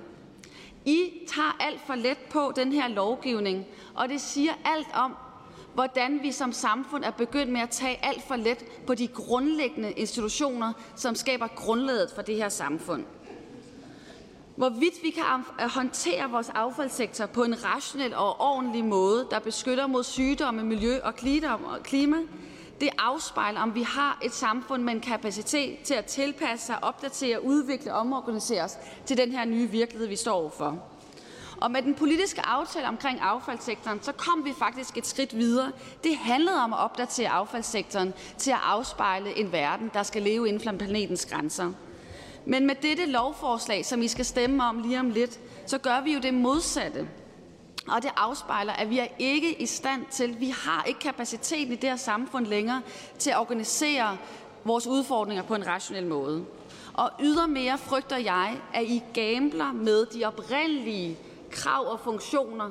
I 0.84 1.10
tager 1.28 1.56
alt 1.60 1.80
for 1.86 1.94
let 1.94 2.18
på 2.30 2.52
den 2.56 2.72
her 2.72 2.88
lovgivning, 2.88 3.66
og 3.94 4.08
det 4.08 4.20
siger 4.20 4.52
alt 4.64 4.88
om, 4.94 5.14
hvordan 5.74 6.22
vi 6.22 6.32
som 6.32 6.52
samfund 6.52 7.04
er 7.04 7.10
begyndt 7.10 7.52
med 7.52 7.60
at 7.60 7.70
tage 7.70 8.04
alt 8.04 8.22
for 8.22 8.36
let 8.36 8.64
på 8.86 8.94
de 8.94 9.08
grundlæggende 9.08 9.92
institutioner, 9.92 10.72
som 10.96 11.14
skaber 11.14 11.46
grundlaget 11.46 12.10
for 12.14 12.22
det 12.22 12.36
her 12.36 12.48
samfund. 12.48 13.04
Hvorvidt 14.56 14.94
vi 15.02 15.10
kan 15.10 15.24
håndtere 15.68 16.30
vores 16.30 16.48
affaldssektor 16.48 17.26
på 17.26 17.44
en 17.44 17.64
rationel 17.64 18.14
og 18.14 18.40
ordentlig 18.40 18.84
måde, 18.84 19.26
der 19.30 19.38
beskytter 19.38 19.86
mod 19.86 20.04
sygdomme, 20.04 20.62
miljø 20.62 20.98
og 21.02 21.14
klima, 21.84 22.16
det 22.80 22.88
afspejler, 22.98 23.60
om 23.60 23.74
vi 23.74 23.82
har 23.82 24.18
et 24.22 24.32
samfund 24.32 24.82
med 24.82 24.92
en 24.92 25.00
kapacitet 25.00 25.78
til 25.84 25.94
at 25.94 26.04
tilpasse 26.04 26.66
sig, 26.66 26.84
opdatere, 26.84 27.44
udvikle 27.44 27.94
og 27.94 28.00
omorganisere 28.00 28.64
os 28.64 28.78
til 29.06 29.16
den 29.16 29.32
her 29.32 29.44
nye 29.44 29.66
virkelighed, 29.70 30.08
vi 30.08 30.16
står 30.16 30.32
overfor. 30.32 30.78
Og 31.60 31.70
med 31.70 31.82
den 31.82 31.94
politiske 31.94 32.40
aftale 32.46 32.88
omkring 32.88 33.20
affaldssektoren, 33.20 34.02
så 34.02 34.12
kom 34.12 34.44
vi 34.44 34.52
faktisk 34.58 34.96
et 34.98 35.06
skridt 35.06 35.36
videre. 35.36 35.72
Det 36.04 36.16
handlede 36.16 36.56
om 36.56 36.72
at 36.72 36.78
opdatere 36.78 37.28
affaldssektoren 37.28 38.14
til 38.38 38.50
at 38.50 38.60
afspejle 38.62 39.38
en 39.38 39.52
verden, 39.52 39.90
der 39.94 40.02
skal 40.02 40.22
leve 40.22 40.48
inden 40.48 40.62
for 40.62 40.86
planetens 40.86 41.26
grænser. 41.26 41.72
Men 42.46 42.66
med 42.66 42.74
dette 42.74 43.06
lovforslag, 43.06 43.84
som 43.86 44.02
I 44.02 44.08
skal 44.08 44.24
stemme 44.24 44.64
om 44.64 44.78
lige 44.78 45.00
om 45.00 45.10
lidt, 45.10 45.40
så 45.66 45.78
gør 45.78 46.00
vi 46.00 46.12
jo 46.12 46.20
det 46.20 46.34
modsatte. 46.34 47.08
Og 47.88 48.02
det 48.02 48.10
afspejler, 48.16 48.72
at 48.72 48.90
vi 48.90 48.98
er 48.98 49.06
ikke 49.18 49.62
i 49.62 49.66
stand 49.66 50.04
til, 50.10 50.40
vi 50.40 50.54
har 50.64 50.84
ikke 50.84 51.00
kapaciteten 51.00 51.72
i 51.72 51.76
det 51.76 51.90
her 51.90 51.96
samfund 51.96 52.46
længere 52.46 52.82
til 53.18 53.30
at 53.30 53.38
organisere 53.38 54.16
vores 54.64 54.86
udfordringer 54.86 55.42
på 55.42 55.54
en 55.54 55.66
rationel 55.66 56.06
måde. 56.06 56.44
Og 56.92 57.10
ydermere 57.20 57.78
frygter 57.78 58.16
jeg, 58.16 58.56
at 58.74 58.84
I 58.84 59.02
gambler 59.14 59.72
med 59.72 60.06
de 60.06 60.24
oprindelige 60.24 61.18
krav 61.50 61.86
og 61.86 62.00
funktioner, 62.00 62.70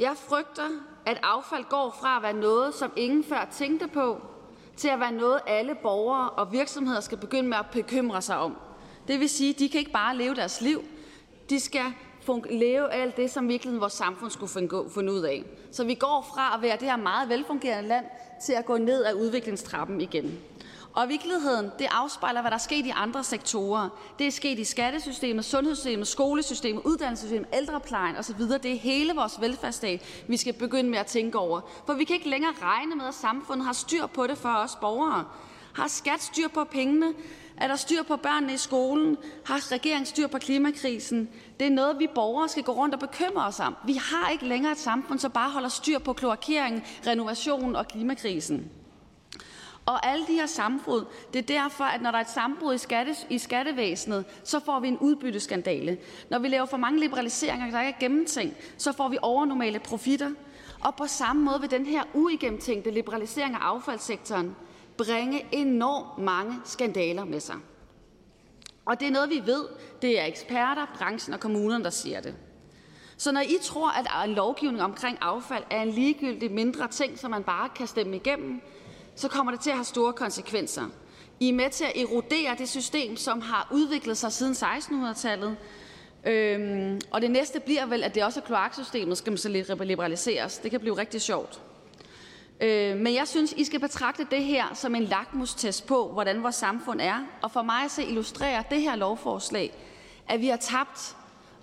Jeg 0.00 0.16
frygter, 0.16 0.68
at 1.06 1.18
affald 1.22 1.64
går 1.64 1.96
fra 2.00 2.16
at 2.16 2.22
være 2.22 2.32
noget, 2.32 2.74
som 2.74 2.92
ingen 2.96 3.24
før 3.24 3.48
tænkte 3.52 3.88
på, 3.88 4.22
til 4.76 4.88
at 4.88 5.00
være 5.00 5.12
noget, 5.12 5.40
alle 5.46 5.74
borgere 5.82 6.30
og 6.30 6.52
virksomheder 6.52 7.00
skal 7.00 7.18
begynde 7.18 7.48
med 7.48 7.56
at 7.56 7.66
bekymre 7.72 8.22
sig 8.22 8.38
om. 8.38 8.56
Det 9.08 9.20
vil 9.20 9.28
sige, 9.28 9.50
at 9.50 9.58
de 9.58 9.68
kan 9.68 9.78
ikke 9.78 9.92
bare 9.92 10.16
leve 10.16 10.34
deres 10.34 10.60
liv, 10.60 10.84
de 11.50 11.60
skal 11.60 11.82
leve 12.50 12.92
alt 12.92 13.16
det, 13.16 13.30
som 13.30 13.48
virkelig 13.48 13.80
vores 13.80 13.92
samfund 13.92 14.30
skulle 14.30 14.52
finde 14.90 15.12
ud 15.12 15.22
af. 15.22 15.44
Så 15.72 15.84
vi 15.84 15.94
går 15.94 16.26
fra 16.34 16.54
at 16.56 16.62
være 16.62 16.76
det 16.76 16.88
her 16.88 16.96
meget 16.96 17.28
velfungerende 17.28 17.88
land 17.88 18.04
til 18.46 18.52
at 18.52 18.64
gå 18.64 18.76
ned 18.76 19.04
ad 19.04 19.14
udviklingstrappen 19.14 20.00
igen. 20.00 20.38
Og 20.98 21.08
virkeligheden, 21.08 21.70
det 21.78 21.86
afspejler, 21.90 22.40
hvad 22.40 22.50
der 22.50 22.54
er 22.54 22.60
sket 22.60 22.86
i 22.86 22.92
andre 22.94 23.24
sektorer. 23.24 23.88
Det 24.18 24.26
er 24.26 24.30
sket 24.30 24.58
i 24.58 24.64
skattesystemet, 24.64 25.44
sundhedssystemet, 25.44 26.08
skolesystemet, 26.08 26.82
uddannelsessystemet, 26.84 27.48
ældreplejen 27.52 28.16
osv. 28.16 28.40
Det 28.40 28.72
er 28.72 28.78
hele 28.78 29.14
vores 29.14 29.40
velfærdsstat, 29.40 30.24
vi 30.28 30.36
skal 30.36 30.52
begynde 30.52 30.90
med 30.90 30.98
at 30.98 31.06
tænke 31.06 31.38
over. 31.38 31.60
For 31.86 31.94
vi 31.94 32.04
kan 32.04 32.16
ikke 32.16 32.28
længere 32.28 32.52
regne 32.62 32.94
med, 32.94 33.04
at 33.04 33.14
samfundet 33.14 33.66
har 33.66 33.72
styr 33.72 34.06
på 34.06 34.26
det 34.26 34.38
for 34.38 34.48
os 34.48 34.76
borgere. 34.80 35.24
Har 35.74 35.88
skat 35.88 36.22
styr 36.22 36.48
på 36.48 36.64
pengene? 36.64 37.14
Er 37.56 37.68
der 37.68 37.76
styr 37.76 38.02
på 38.02 38.16
børnene 38.16 38.54
i 38.54 38.56
skolen? 38.56 39.16
Har 39.44 39.72
regeringen 39.72 40.06
styr 40.06 40.26
på 40.26 40.38
klimakrisen? 40.38 41.28
Det 41.60 41.66
er 41.66 41.70
noget, 41.70 41.98
vi 41.98 42.06
borgere 42.14 42.48
skal 42.48 42.62
gå 42.62 42.72
rundt 42.72 42.94
og 42.94 43.00
bekymre 43.00 43.46
os 43.46 43.60
om. 43.60 43.76
Vi 43.86 43.94
har 43.94 44.30
ikke 44.30 44.46
længere 44.46 44.72
et 44.72 44.78
samfund, 44.78 45.18
som 45.18 45.30
bare 45.30 45.50
holder 45.50 45.68
styr 45.68 45.98
på 45.98 46.12
kloakering, 46.12 46.84
renovationen 47.06 47.76
og 47.76 47.88
klimakrisen. 47.88 48.70
Og 49.88 50.06
alle 50.06 50.26
de 50.26 50.32
her 50.32 50.46
sambrud, 50.46 51.04
det 51.32 51.38
er 51.38 51.60
derfor, 51.60 51.84
at 51.84 52.02
når 52.02 52.10
der 52.10 52.18
er 52.18 52.22
et 52.22 52.30
sambrud 52.30 52.74
i, 52.74 52.78
skatte, 52.78 53.14
i 53.30 53.38
skattevæsenet, 53.38 54.24
så 54.44 54.60
får 54.60 54.80
vi 54.80 54.88
en 54.88 54.98
udbytteskandale. 54.98 55.98
Når 56.30 56.38
vi 56.38 56.48
laver 56.48 56.66
for 56.66 56.76
mange 56.76 57.00
liberaliseringer, 57.00 57.70
der 57.70 57.80
ikke 57.80 57.96
er 57.96 58.00
gennemtænkt, 58.00 58.56
så 58.78 58.92
får 58.92 59.08
vi 59.08 59.18
overnormale 59.22 59.78
profitter. 59.78 60.30
Og 60.84 60.96
på 60.96 61.06
samme 61.06 61.44
måde 61.44 61.60
vil 61.60 61.70
den 61.70 61.86
her 61.86 62.02
uigennemtænkte 62.14 62.90
liberalisering 62.90 63.54
af 63.54 63.58
affaldssektoren 63.60 64.56
bringe 64.96 65.46
enormt 65.52 66.24
mange 66.24 66.54
skandaler 66.64 67.24
med 67.24 67.40
sig. 67.40 67.56
Og 68.84 69.00
det 69.00 69.08
er 69.08 69.12
noget, 69.12 69.30
vi 69.30 69.42
ved. 69.46 69.64
Det 70.02 70.20
er 70.20 70.24
eksperter, 70.24 70.86
branchen 70.98 71.34
og 71.34 71.40
kommunerne, 71.40 71.84
der 71.84 71.90
siger 71.90 72.20
det. 72.20 72.34
Så 73.16 73.32
når 73.32 73.40
I 73.40 73.56
tror, 73.62 73.90
at 73.90 74.28
en 74.28 74.34
lovgivning 74.34 74.82
omkring 74.82 75.18
affald 75.20 75.64
er 75.70 75.82
en 75.82 75.90
ligegyldig 75.90 76.50
mindre 76.50 76.88
ting, 76.88 77.18
som 77.18 77.30
man 77.30 77.42
bare 77.42 77.68
kan 77.68 77.86
stemme 77.86 78.16
igennem, 78.16 78.60
så 79.18 79.28
kommer 79.28 79.52
det 79.52 79.60
til 79.60 79.70
at 79.70 79.76
have 79.76 79.84
store 79.84 80.12
konsekvenser. 80.12 80.84
I 81.40 81.48
er 81.48 81.52
med 81.52 81.70
til 81.70 81.84
at 81.84 81.92
erodere 81.96 82.54
det 82.58 82.68
system, 82.68 83.16
som 83.16 83.40
har 83.40 83.68
udviklet 83.72 84.16
sig 84.16 84.32
siden 84.32 84.52
1600-tallet. 84.52 85.56
Øhm, 86.26 87.00
og 87.10 87.20
det 87.22 87.30
næste 87.30 87.60
bliver 87.60 87.86
vel, 87.86 88.04
at 88.04 88.14
det 88.14 88.24
også 88.24 88.40
er 88.40 88.44
kloaksystemet, 88.44 89.18
skal 89.18 89.30
man 89.30 89.38
så 89.38 89.48
liberaliseres. 89.80 90.58
Det 90.58 90.70
kan 90.70 90.80
blive 90.80 90.96
rigtig 90.96 91.20
sjovt. 91.20 91.62
Øh, 92.60 92.96
men 92.96 93.14
jeg 93.14 93.28
synes, 93.28 93.52
I 93.52 93.64
skal 93.64 93.80
betragte 93.80 94.26
det 94.30 94.44
her 94.44 94.74
som 94.74 94.94
en 94.94 95.04
lakmustest 95.04 95.86
på, 95.86 96.08
hvordan 96.12 96.42
vores 96.42 96.54
samfund 96.54 97.00
er. 97.00 97.26
Og 97.42 97.50
for 97.50 97.62
mig 97.62 97.84
at 97.84 97.90
se 97.90 98.04
illustrerer 98.04 98.62
det 98.62 98.80
her 98.80 98.96
lovforslag, 98.96 99.72
at 100.28 100.40
vi 100.40 100.48
har 100.48 100.56
tabt 100.56 101.16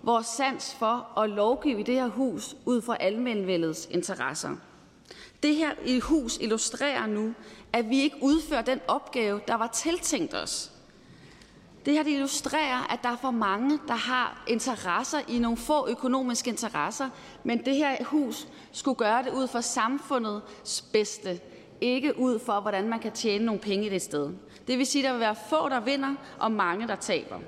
vores 0.03 0.27
sans 0.27 0.75
for 0.79 1.19
at 1.19 1.29
lovgive 1.29 1.79
i 1.79 1.83
det 1.83 1.95
her 1.95 2.07
hus 2.07 2.55
ud 2.65 2.81
fra 2.81 2.97
almenvældets 2.99 3.87
interesser. 3.91 4.55
Det 5.45 5.55
her 5.55 5.71
i 5.85 5.99
hus 5.99 6.37
illustrerer 6.41 7.05
nu, 7.05 7.33
at 7.73 7.89
vi 7.89 8.01
ikke 8.01 8.17
udfører 8.21 8.61
den 8.61 8.79
opgave, 8.87 9.41
der 9.47 9.55
var 9.55 9.67
tiltænkt 9.67 10.33
os. 10.33 10.71
Det 11.85 11.93
her 11.93 12.03
det 12.03 12.11
illustrerer, 12.11 12.93
at 12.93 12.99
der 13.03 13.09
er 13.09 13.17
for 13.17 13.31
mange, 13.31 13.79
der 13.87 13.93
har 13.93 14.43
interesser 14.47 15.17
i 15.27 15.39
nogle 15.39 15.57
få 15.57 15.87
økonomiske 15.87 16.49
interesser, 16.49 17.09
men 17.43 17.65
det 17.65 17.75
her 17.75 18.03
hus 18.03 18.47
skulle 18.71 18.97
gøre 18.97 19.23
det 19.23 19.31
ud 19.33 19.47
for 19.47 19.61
samfundets 19.61 20.81
bedste, 20.81 21.39
ikke 21.81 22.19
ud 22.19 22.39
for, 22.39 22.59
hvordan 22.59 22.87
man 22.87 22.99
kan 22.99 23.11
tjene 23.11 23.45
nogle 23.45 23.61
penge 23.61 23.85
i 23.85 23.89
det 23.89 24.01
sted. 24.01 24.33
Det 24.67 24.77
vil 24.77 24.85
sige, 24.85 25.03
at 25.03 25.07
der 25.07 25.13
vil 25.13 25.21
være 25.21 25.35
få, 25.49 25.69
der 25.69 25.79
vinder, 25.79 26.15
og 26.39 26.51
mange, 26.51 26.87
der 26.87 26.95
taber. 26.95 27.39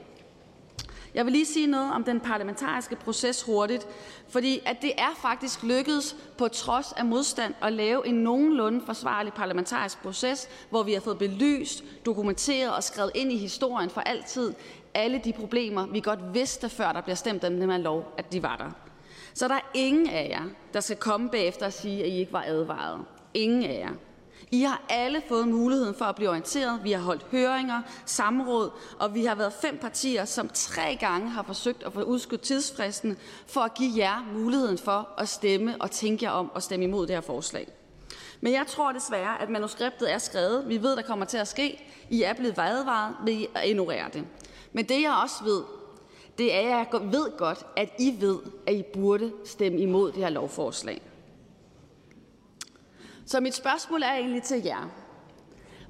Jeg 1.18 1.26
vil 1.26 1.34
lige 1.34 1.46
sige 1.46 1.68
noget 1.68 1.94
om 1.94 2.04
den 2.04 2.20
parlamentariske 2.20 2.96
proces 2.96 3.44
hurtigt, 3.44 3.88
fordi 4.30 4.60
at 4.66 4.78
det 4.82 4.92
er 4.98 5.20
faktisk 5.22 5.64
lykkedes 5.64 6.16
på 6.38 6.48
trods 6.48 6.92
af 6.92 7.06
modstand 7.06 7.54
at 7.62 7.74
lave 7.74 8.08
en 8.08 8.16
nogenlunde 8.16 8.82
forsvarlig 8.86 9.34
parlamentarisk 9.34 10.02
proces, 10.02 10.50
hvor 10.70 10.84
vi 10.84 10.94
har 10.94 11.00
fået 11.00 11.18
belyst, 11.18 11.84
dokumenteret 12.06 12.76
og 12.76 12.84
skrevet 12.84 13.12
ind 13.16 13.32
i 13.32 13.38
historien 13.38 13.90
for 13.90 14.02
altid 14.02 14.54
alle 14.94 15.22
de 15.24 15.34
problemer, 15.34 15.86
vi 15.86 16.00
godt 16.00 16.34
vidste, 16.34 16.70
før 16.70 16.92
der 16.92 17.02
bliver 17.02 17.16
stemt 17.16 17.44
om 17.44 17.54
den 17.54 17.72
her 17.72 17.78
lov, 17.78 18.14
at 18.18 18.34
de 18.34 18.44
var 18.44 18.56
der. 18.56 18.72
Så 19.34 19.48
der 19.48 19.56
er 19.56 19.72
ingen 19.74 20.10
af 20.10 20.28
jer, 20.30 20.44
der 20.74 20.80
skal 20.80 20.98
komme 20.98 21.30
bagefter 21.30 21.66
og 21.66 21.74
sige, 21.74 22.04
at 22.04 22.10
I 22.10 22.20
ikke 22.20 22.34
var 22.34 22.44
advaret. 22.48 23.06
Ingen 23.34 23.64
af 23.64 23.80
jer. 23.80 24.07
I 24.52 24.62
har 24.62 24.82
alle 24.90 25.22
fået 25.28 25.48
muligheden 25.48 25.96
for 25.96 26.06
at 26.06 26.16
blive 26.16 26.30
orienteret. 26.30 26.80
Vi 26.84 26.92
har 26.92 27.02
holdt 27.02 27.26
høringer, 27.32 27.82
samråd, 28.06 28.70
og 29.00 29.16
vi 29.16 29.26
har 29.26 29.36
været 29.36 29.54
fem 29.54 29.78
partier, 29.78 30.26
som 30.26 30.50
tre 30.54 30.98
gange 31.00 31.30
har 31.30 31.44
forsøgt 31.44 31.84
at 31.84 31.94
få 31.94 32.02
udskudt 32.02 32.42
tidsfristen 32.42 33.18
for 33.48 33.62
at 33.62 33.74
give 33.74 33.92
jer 33.98 34.26
muligheden 34.34 34.78
for 34.78 35.10
at 35.18 35.30
stemme 35.30 35.76
og 35.80 35.92
tænke 35.92 36.26
jer 36.26 36.32
om 36.32 36.52
og 36.54 36.64
stemme 36.64 36.86
imod 36.86 37.08
det 37.08 37.16
her 37.16 37.22
forslag. 37.22 37.68
Men 38.42 38.54
jeg 38.54 38.68
tror 38.68 38.92
desværre, 38.92 39.42
at 39.42 39.50
manuskriptet 39.50 40.14
er 40.14 40.18
skrevet. 40.18 40.70
Vi 40.70 40.84
ved, 40.84 40.96
der 40.96 41.02
kommer 41.02 41.26
til 41.26 41.38
at 41.38 41.48
ske. 41.48 41.84
I 42.10 42.24
er 42.24 42.34
blevet 42.34 42.60
advaret, 42.60 43.16
men 43.26 43.34
I 43.34 43.48
ignorerer 43.66 44.08
det. 44.08 44.26
Men 44.74 44.86
det 44.86 45.02
jeg 45.02 45.20
også 45.24 45.44
ved, 45.44 45.62
det 46.38 46.56
er, 46.56 46.78
at 46.78 46.88
jeg 46.94 47.02
ved 47.12 47.38
godt, 47.38 47.66
at 47.76 47.90
I 48.00 48.16
ved, 48.20 48.40
at 48.68 48.74
I 48.74 48.84
burde 48.94 49.32
stemme 49.46 49.80
imod 49.80 50.12
det 50.12 50.24
her 50.24 50.30
lovforslag. 50.30 51.02
Så 53.28 53.40
mit 53.40 53.56
spørgsmål 53.56 54.02
er 54.02 54.14
egentlig 54.14 54.44
til 54.44 54.64
jer. 54.64 54.90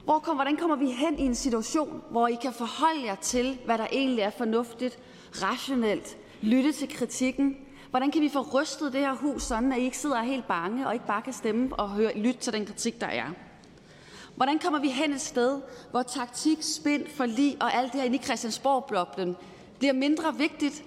Hvor 0.03 0.19
kom, 0.19 0.35
hvordan 0.35 0.57
kommer 0.57 0.75
vi 0.75 0.91
hen 0.91 1.19
i 1.19 1.21
en 1.21 1.35
situation, 1.35 2.03
hvor 2.11 2.27
I 2.27 2.35
kan 2.41 2.53
forholde 2.53 3.05
jer 3.05 3.15
til, 3.15 3.59
hvad 3.65 3.77
der 3.77 3.87
egentlig 3.91 4.21
er 4.21 4.29
fornuftigt, 4.29 4.99
rationelt, 5.43 6.17
lytte 6.41 6.71
til 6.71 6.95
kritikken? 6.95 7.57
Hvordan 7.89 8.11
kan 8.11 8.21
vi 8.21 8.29
få 8.29 8.41
rystet 8.41 8.93
det 8.93 9.01
her 9.01 9.15
hus, 9.15 9.43
sådan 9.43 9.71
at 9.71 9.79
I 9.79 9.81
ikke 9.81 9.97
sidder 9.97 10.21
helt 10.21 10.47
bange 10.47 10.87
og 10.87 10.93
ikke 10.93 11.07
bare 11.07 11.21
kan 11.21 11.33
stemme 11.33 11.75
og 11.75 11.89
høre, 11.89 12.17
lytte 12.17 12.39
til 12.39 12.53
den 12.53 12.65
kritik, 12.65 13.01
der 13.01 13.07
er? 13.07 13.25
Hvordan 14.35 14.59
kommer 14.59 14.79
vi 14.79 14.89
hen 14.89 15.13
et 15.13 15.21
sted, 15.21 15.61
hvor 15.91 16.03
taktik, 16.03 16.57
spind, 16.61 17.07
forlig 17.15 17.57
og 17.59 17.73
alt 17.73 17.91
det 17.91 18.01
her 18.01 18.05
inde 18.05 18.17
i 18.17 18.23
Christiansborg-bloblen 18.23 19.35
bliver 19.79 19.93
mindre 19.93 20.37
vigtigt, 20.37 20.83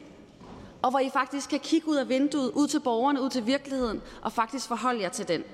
og 0.82 0.90
hvor 0.90 0.98
I 0.98 1.10
faktisk 1.10 1.50
kan 1.50 1.60
kigge 1.60 1.88
ud 1.88 1.96
af 1.96 2.08
vinduet, 2.08 2.50
ud 2.50 2.68
til 2.68 2.80
borgerne, 2.80 3.22
ud 3.22 3.30
til 3.30 3.46
virkeligheden, 3.46 4.02
og 4.22 4.32
faktisk 4.32 4.68
forholde 4.68 5.02
jer 5.02 5.08
til 5.08 5.28
den? 5.28 5.44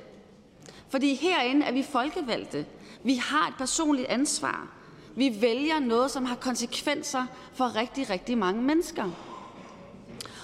Fordi 0.88 1.14
herinde 1.14 1.66
er 1.66 1.72
vi 1.72 1.82
folkevalgte. 1.82 2.66
Vi 3.02 3.14
har 3.14 3.48
et 3.48 3.54
personligt 3.58 4.08
ansvar. 4.08 4.68
Vi 5.16 5.36
vælger 5.40 5.78
noget, 5.78 6.10
som 6.10 6.24
har 6.24 6.36
konsekvenser 6.36 7.26
for 7.54 7.76
rigtig, 7.76 8.10
rigtig 8.10 8.38
mange 8.38 8.62
mennesker. 8.62 9.10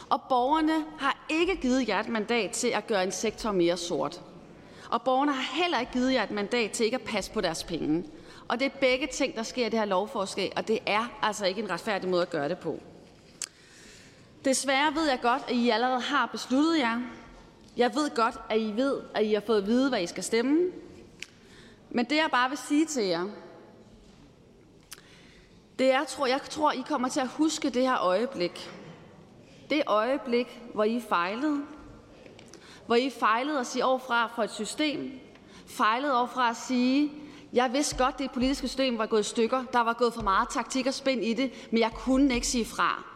Og 0.08 0.22
borgerne 0.28 0.84
har 0.98 1.26
ikke 1.28 1.56
givet 1.56 1.88
jer 1.88 2.00
et 2.00 2.08
mandat 2.08 2.50
til 2.50 2.68
at 2.68 2.86
gøre 2.86 3.04
en 3.04 3.12
sektor 3.12 3.52
mere 3.52 3.76
sort. 3.76 4.20
Og 4.90 5.02
borgerne 5.02 5.32
har 5.32 5.62
heller 5.62 5.80
ikke 5.80 5.92
givet 5.92 6.12
jer 6.12 6.22
et 6.22 6.30
mandat 6.30 6.70
til 6.70 6.84
ikke 6.84 6.96
at 6.96 7.02
passe 7.02 7.30
på 7.30 7.40
deres 7.40 7.64
penge. 7.64 8.04
Og 8.48 8.60
det 8.60 8.66
er 8.66 8.78
begge 8.80 9.06
ting, 9.06 9.34
der 9.34 9.42
sker 9.42 9.66
i 9.66 9.68
det 9.68 9.78
her 9.78 9.86
lovforslag, 9.86 10.52
og 10.56 10.68
det 10.68 10.78
er 10.86 11.18
altså 11.22 11.46
ikke 11.46 11.62
en 11.62 11.70
retfærdig 11.70 12.10
måde 12.10 12.22
at 12.22 12.30
gøre 12.30 12.48
det 12.48 12.58
på. 12.58 12.80
Desværre 14.44 14.94
ved 14.94 15.08
jeg 15.08 15.18
godt, 15.22 15.42
at 15.48 15.54
I 15.54 15.70
allerede 15.70 16.00
har 16.00 16.26
besluttet 16.26 16.78
jer. 16.78 17.00
Jeg 17.76 17.94
ved 17.94 18.14
godt, 18.14 18.40
at 18.48 18.60
I 18.60 18.72
ved, 18.76 19.00
at 19.14 19.24
I 19.24 19.32
har 19.32 19.42
fået 19.46 19.58
at 19.58 19.66
vide, 19.66 19.88
hvad 19.88 20.02
I 20.02 20.06
skal 20.06 20.24
stemme. 20.24 20.70
Men 21.90 22.04
det 22.04 22.16
jeg 22.16 22.28
bare 22.30 22.48
vil 22.48 22.58
sige 22.58 22.86
til 22.86 23.04
jer, 23.04 23.28
det 25.78 25.92
er, 25.92 26.04
tror, 26.04 26.26
jeg 26.26 26.42
tror, 26.42 26.72
I 26.72 26.82
kommer 26.88 27.08
til 27.08 27.20
at 27.20 27.28
huske 27.28 27.70
det 27.70 27.82
her 27.82 27.98
øjeblik. 27.98 28.70
Det 29.70 29.82
øjeblik, 29.86 30.60
hvor 30.74 30.84
I 30.84 31.00
fejlede. 31.08 31.62
Hvor 32.86 32.94
I 32.94 33.10
fejlede 33.10 33.60
at 33.60 33.66
sige 33.66 33.84
overfra 33.84 34.26
for 34.34 34.42
et 34.42 34.50
system. 34.50 35.20
Fejlede 35.66 36.18
overfra 36.18 36.50
at 36.50 36.56
sige, 36.56 37.12
jeg 37.52 37.72
vidste 37.72 37.96
godt, 38.04 38.18
det 38.18 38.30
politiske 38.30 38.68
system 38.68 38.98
var 38.98 39.06
gået 39.06 39.20
i 39.20 39.28
stykker. 39.28 39.64
Der 39.72 39.80
var 39.80 39.92
gået 39.92 40.14
for 40.14 40.22
meget 40.22 40.48
taktik 40.48 40.86
og 40.86 40.94
spænd 40.94 41.24
i 41.24 41.34
det, 41.34 41.68
men 41.70 41.80
jeg 41.80 41.90
kunne 41.94 42.34
ikke 42.34 42.46
sige 42.46 42.64
fra. 42.64 43.11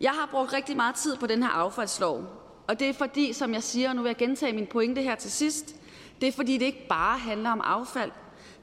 Jeg 0.00 0.10
har 0.10 0.28
brugt 0.30 0.52
rigtig 0.52 0.76
meget 0.76 0.94
tid 0.94 1.16
på 1.16 1.26
den 1.26 1.42
her 1.42 1.50
affaldslov, 1.50 2.24
og 2.68 2.80
det 2.80 2.88
er 2.88 2.92
fordi, 2.92 3.32
som 3.32 3.54
jeg 3.54 3.62
siger, 3.62 3.88
og 3.88 3.96
nu 3.96 4.02
vil 4.02 4.08
jeg 4.08 4.16
gentage 4.16 4.52
min 4.52 4.66
pointe 4.66 5.02
her 5.02 5.14
til 5.14 5.30
sidst, 5.30 5.76
det 6.20 6.28
er 6.28 6.32
fordi, 6.32 6.58
det 6.58 6.66
ikke 6.66 6.86
bare 6.88 7.18
handler 7.18 7.50
om 7.50 7.60
affald. 7.64 8.10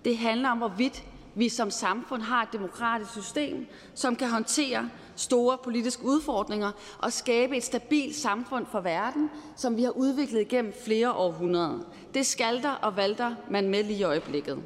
Det 0.05 0.17
handler 0.17 0.49
om, 0.49 0.57
hvorvidt 0.57 1.03
vi 1.35 1.49
som 1.49 1.71
samfund 1.71 2.21
har 2.21 2.41
et 2.41 2.53
demokratisk 2.53 3.11
system, 3.11 3.67
som 3.95 4.15
kan 4.15 4.29
håndtere 4.29 4.89
store 5.15 5.57
politiske 5.57 6.03
udfordringer 6.03 6.71
og 6.99 7.13
skabe 7.13 7.57
et 7.57 7.63
stabilt 7.63 8.15
samfund 8.15 8.65
for 8.71 8.81
verden, 8.81 9.29
som 9.55 9.77
vi 9.77 9.83
har 9.83 9.91
udviklet 9.91 10.47
gennem 10.47 10.73
flere 10.85 11.13
århundreder. 11.13 11.79
Det 12.13 12.25
skalter 12.25 12.71
og 12.71 12.97
valter 12.97 13.35
man 13.49 13.69
med 13.69 13.83
lige 13.83 13.99
i 13.99 14.03
øjeblikket. 14.03 14.63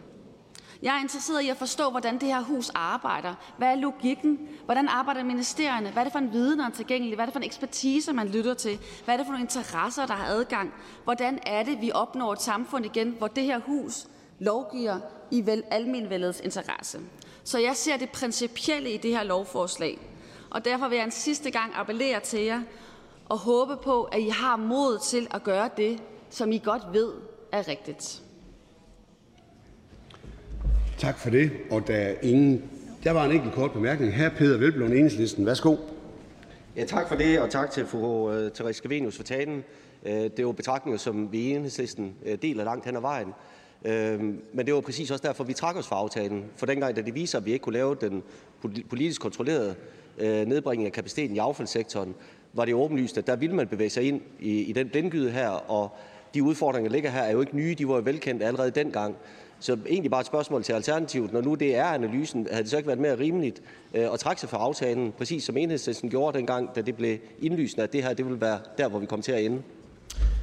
Jeg 0.86 0.98
er 0.98 1.02
interesseret 1.02 1.42
i 1.42 1.50
at 1.50 1.58
forstå, 1.58 1.90
hvordan 1.90 2.20
det 2.20 2.28
her 2.28 2.42
hus 2.42 2.70
arbejder. 2.70 3.34
Hvad 3.58 3.68
er 3.68 3.76
logikken? 3.76 4.40
Hvordan 4.66 4.88
arbejder 4.88 5.24
ministerierne? 5.24 5.92
Hvad 5.92 6.02
er 6.02 6.04
det 6.04 6.12
for 6.12 6.20
en 6.20 6.34
viden, 6.34 6.60
der 6.60 6.66
er 6.66 6.70
tilgængelig? 6.70 7.16
Hvad 7.16 7.24
er 7.24 7.26
det 7.26 7.34
for 7.34 7.40
en 7.40 7.46
ekspertise, 7.46 8.14
man 8.14 8.28
lytter 8.28 8.54
til? 8.54 8.80
Hvad 9.06 9.16
er 9.16 9.18
det 9.18 9.26
for 9.26 9.32
nogle 9.32 9.44
interesser, 9.44 10.06
der 10.06 10.14
har 10.14 10.26
adgang? 10.26 10.74
Hvordan 11.04 11.40
er 11.46 11.64
det, 11.64 11.82
vi 11.82 11.92
opnår 11.92 12.34
et 12.34 12.42
samfund 12.42 12.86
igen, 12.86 13.16
hvor 13.18 13.28
det 13.28 13.44
her 13.44 13.60
hus 13.60 14.08
lovgiver 14.40 15.00
i 15.32 15.46
vel 15.46 15.64
almenvældets 15.72 16.40
interesse? 16.40 17.00
Så 17.44 17.60
jeg 17.60 17.76
ser 17.76 17.98
det 17.98 18.10
principielle 18.10 18.92
i 18.92 18.98
det 18.98 19.12
her 19.12 19.24
lovforslag. 19.24 20.00
Og 20.50 20.66
derfor 20.66 20.88
vil 20.88 20.96
jeg 20.96 21.06
en 21.06 21.12
sidste 21.12 21.52
gang 21.52 21.72
appellere 21.76 22.20
til 22.20 22.42
jer 22.42 22.62
og 23.30 23.38
håbe 23.38 23.78
på, 23.78 24.04
at 24.04 24.20
I 24.20 24.30
har 24.30 24.56
mod 24.56 25.00
til 25.00 25.28
at 25.32 25.44
gøre 25.44 25.70
det, 25.78 26.02
som 26.30 26.52
I 26.52 26.58
godt 26.58 26.84
ved 26.94 27.12
er 27.52 27.68
rigtigt. 27.68 28.25
Tak 30.98 31.20
for 31.20 31.30
det. 31.30 31.52
Og 31.72 31.88
der 31.88 31.96
er 31.96 32.14
ingen... 32.22 32.64
Der 33.04 33.12
var 33.12 33.26
en 33.26 33.32
enkelt 33.32 33.54
kort 33.54 33.72
bemærkning. 33.72 34.14
Her 34.14 34.30
Peter 34.30 34.58
Velblom, 34.58 34.92
Enhedslisten. 34.92 35.46
Værsgo. 35.46 35.76
Ja, 36.76 36.86
tak 36.86 37.08
for 37.08 37.16
det, 37.16 37.40
og 37.40 37.50
tak 37.50 37.72
til 37.72 37.86
fru 37.86 38.32
øh, 38.32 38.46
uh, 38.46 38.52
Therese 38.52 38.78
Scavenius 38.78 39.16
for 39.16 39.24
talen. 39.24 39.64
Uh, 40.04 40.12
det 40.12 40.40
er 40.40 40.44
jo 40.44 40.52
betragtninger, 40.52 40.98
som 40.98 41.32
vi 41.32 41.40
i 41.40 41.52
Enhedslisten 41.56 42.14
uh, 42.26 42.32
deler 42.42 42.64
langt 42.64 42.86
hen 42.86 42.96
ad 42.96 43.02
vejen. 43.02 43.28
Uh, 43.82 43.92
men 44.54 44.66
det 44.66 44.74
var 44.74 44.82
præcis 44.82 45.12
også 45.12 45.28
derfor, 45.28 45.44
vi 45.44 45.54
trak 45.54 45.76
os 45.76 45.88
fra 45.88 45.96
aftalen. 45.96 46.44
For 46.56 46.66
dengang, 46.66 46.96
da 46.96 47.02
det 47.02 47.16
viser, 47.16 47.38
at 47.38 47.46
vi 47.46 47.54
ikke 47.54 47.64
kunne 47.64 47.74
lave 47.74 47.96
den 48.02 48.24
politisk 48.90 49.22
kontrollerede 49.22 49.76
uh, 50.18 50.24
nedbringning 50.26 50.86
af 50.88 50.92
kapaciteten 50.92 51.36
i 51.36 51.40
affaldssektoren, 51.40 52.16
var 52.54 52.66
det 52.66 52.74
åbenlyst, 52.74 53.18
at 53.18 53.28
der 53.28 53.36
ville 53.36 53.56
man 53.56 53.68
bevæge 53.68 53.90
sig 53.90 54.04
ind 54.04 54.22
i, 54.40 54.62
i 54.62 54.72
den 54.72 54.90
blindgyde 54.90 55.32
her, 55.32 55.50
og 55.50 55.90
de 56.34 56.44
udfordringer, 56.44 56.90
der 56.90 56.94
ligger 56.94 57.10
her, 57.10 57.22
er 57.22 57.32
jo 57.32 57.42
ikke 57.42 57.56
nye. 57.56 57.76
De 57.78 57.88
var 57.88 57.96
jo 57.96 58.02
velkendte 58.06 58.46
allerede 58.46 58.72
dengang. 58.72 59.16
Så 59.60 59.78
egentlig 59.88 60.12
bare 60.12 60.22
et 60.22 60.28
spørgsmål 60.28 60.64
til 60.64 60.74
Alternativet. 60.74 61.34
Når 61.34 61.42
nu 61.42 61.56
det 61.56 61.76
er 61.76 61.86
analysen, 61.86 62.48
havde 62.52 62.64
det 62.64 62.72
så 62.72 62.78
ikke 62.78 62.88
været 62.88 63.00
mere 63.00 63.20
rimeligt 63.20 63.62
øh, 63.94 64.14
at 64.14 64.20
trække 64.20 64.40
sig 64.40 64.50
fra 64.50 64.58
aftalen, 64.58 65.12
præcis 65.12 65.44
som 65.44 65.58
Enhedslisten 65.58 66.10
gjorde 66.10 66.38
dengang, 66.38 66.76
da 66.76 66.82
det 66.82 66.96
blev 66.96 67.18
indlysende, 67.42 67.84
at 67.84 67.94
det 67.94 68.04
her 68.04 68.14
det 68.14 68.26
ville 68.26 68.42
være 68.42 68.60
der, 68.78 68.88
hvor 68.88 69.00
vi 69.00 69.06
kom 69.06 69.22
til 69.22 69.32
at 69.32 69.46
ende? 69.46 69.62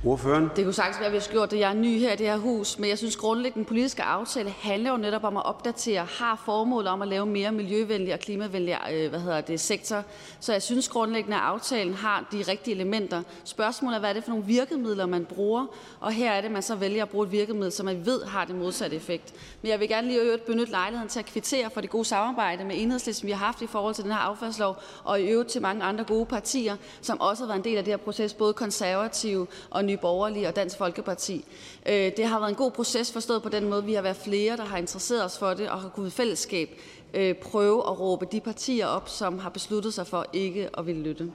Ordføreren? 0.04 0.50
Det 0.56 0.64
kunne 0.64 0.74
sagtens 0.74 0.98
være, 0.98 1.06
at 1.06 1.12
vi 1.12 1.18
har 1.18 1.32
gjort 1.32 1.50
det. 1.50 1.58
Jeg 1.58 1.70
er 1.70 1.74
ny 1.74 1.98
her 1.98 2.12
i 2.12 2.16
det 2.16 2.26
her 2.26 2.36
hus, 2.36 2.78
men 2.78 2.90
jeg 2.90 2.98
synes 2.98 3.16
grundlæggende, 3.16 3.58
den 3.58 3.64
politiske 3.64 4.02
aftale 4.02 4.50
handler 4.50 4.90
jo 4.90 4.96
netop 4.96 5.24
om 5.24 5.36
at 5.36 5.44
opdatere, 5.44 6.06
har 6.18 6.42
formål 6.44 6.86
om 6.86 7.02
at 7.02 7.08
lave 7.08 7.26
mere 7.26 7.52
miljøvenlig 7.52 8.14
og 8.14 8.20
klimavenlig 8.20 8.78
øh, 8.92 9.10
hvad 9.10 9.20
hedder 9.20 9.40
det, 9.40 9.60
sektor. 9.60 10.04
Så 10.40 10.52
jeg 10.52 10.62
synes 10.62 10.88
grundlæggende, 10.88 11.36
at 11.36 11.42
aftalen 11.42 11.94
har 11.94 12.28
de 12.32 12.44
rigtige 12.48 12.74
elementer. 12.74 13.22
Spørgsmålet 13.44 13.96
er, 13.96 14.00
hvad 14.00 14.10
er 14.10 14.14
det 14.14 14.24
for 14.24 14.30
nogle 14.30 14.44
virkemidler, 14.46 15.06
man 15.06 15.24
bruger? 15.24 15.66
Og 16.00 16.12
her 16.12 16.32
er 16.32 16.40
det, 16.40 16.50
man 16.50 16.62
så 16.62 16.74
vælger 16.74 17.02
at 17.02 17.08
bruge 17.08 17.26
et 17.26 17.32
virkemiddel, 17.32 17.72
som 17.72 17.86
man 17.86 18.06
ved 18.06 18.24
har 18.24 18.44
det 18.44 18.54
modsatte 18.54 18.96
effekt. 18.96 19.34
Men 19.62 19.70
jeg 19.70 19.80
vil 19.80 19.88
gerne 19.88 20.06
lige 20.06 20.20
øvrigt 20.20 20.46
benytte 20.46 20.70
lejligheden 20.72 21.08
til 21.08 21.18
at 21.18 21.26
kvittere 21.26 21.70
for 21.70 21.80
det 21.80 21.90
gode 21.90 22.04
samarbejde 22.04 22.64
med 22.64 22.74
enhedslisten, 22.78 23.26
vi 23.26 23.32
har 23.32 23.46
haft 23.46 23.62
i 23.62 23.66
forhold 23.66 23.94
til 23.94 24.04
den 24.04 24.12
her 24.12 24.18
affaldslov, 24.18 24.76
og 25.04 25.20
i 25.20 25.24
øvrigt 25.24 25.50
til 25.50 25.62
mange 25.62 25.82
andre 25.82 26.04
gode 26.04 26.26
partier, 26.26 26.76
som 27.02 27.20
også 27.20 27.42
har 27.42 27.46
været 27.46 27.58
en 27.58 27.64
del 27.64 27.76
af 27.76 27.84
det 27.84 27.92
her 27.92 27.98
proces, 27.98 28.34
både 28.34 28.52
konservative 28.52 29.46
og 29.70 29.84
Nye 29.84 29.91
Borgerlige 29.96 30.48
og 30.48 30.56
Dansk 30.56 30.78
Folkeparti. 30.78 31.44
Øh, 31.86 32.12
det 32.16 32.24
har 32.24 32.38
været 32.38 32.50
en 32.50 32.56
god 32.56 32.70
proces 32.70 33.12
forstået 33.12 33.42
på 33.42 33.48
den 33.48 33.70
måde, 33.70 33.84
vi 33.84 33.94
har 33.94 34.02
været 34.02 34.16
flere, 34.16 34.56
der 34.56 34.64
har 34.64 34.78
interesseret 34.78 35.24
os 35.24 35.38
for 35.38 35.54
det 35.54 35.70
og 35.70 35.80
har 35.80 35.88
kunnet 35.88 36.08
i 36.08 36.12
fællesskab 36.12 36.68
øh, 37.14 37.34
prøve 37.34 37.78
at 37.78 38.00
råbe 38.00 38.26
de 38.32 38.40
partier 38.40 38.86
op, 38.86 39.08
som 39.08 39.38
har 39.38 39.50
besluttet 39.50 39.94
sig 39.94 40.06
for 40.06 40.26
ikke 40.32 40.68
at 40.78 40.86
ville 40.86 41.02
lytte. 41.02 41.32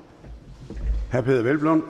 Hr. 1.12 1.22
Peter 1.22 1.42
Velblom. 1.42 1.90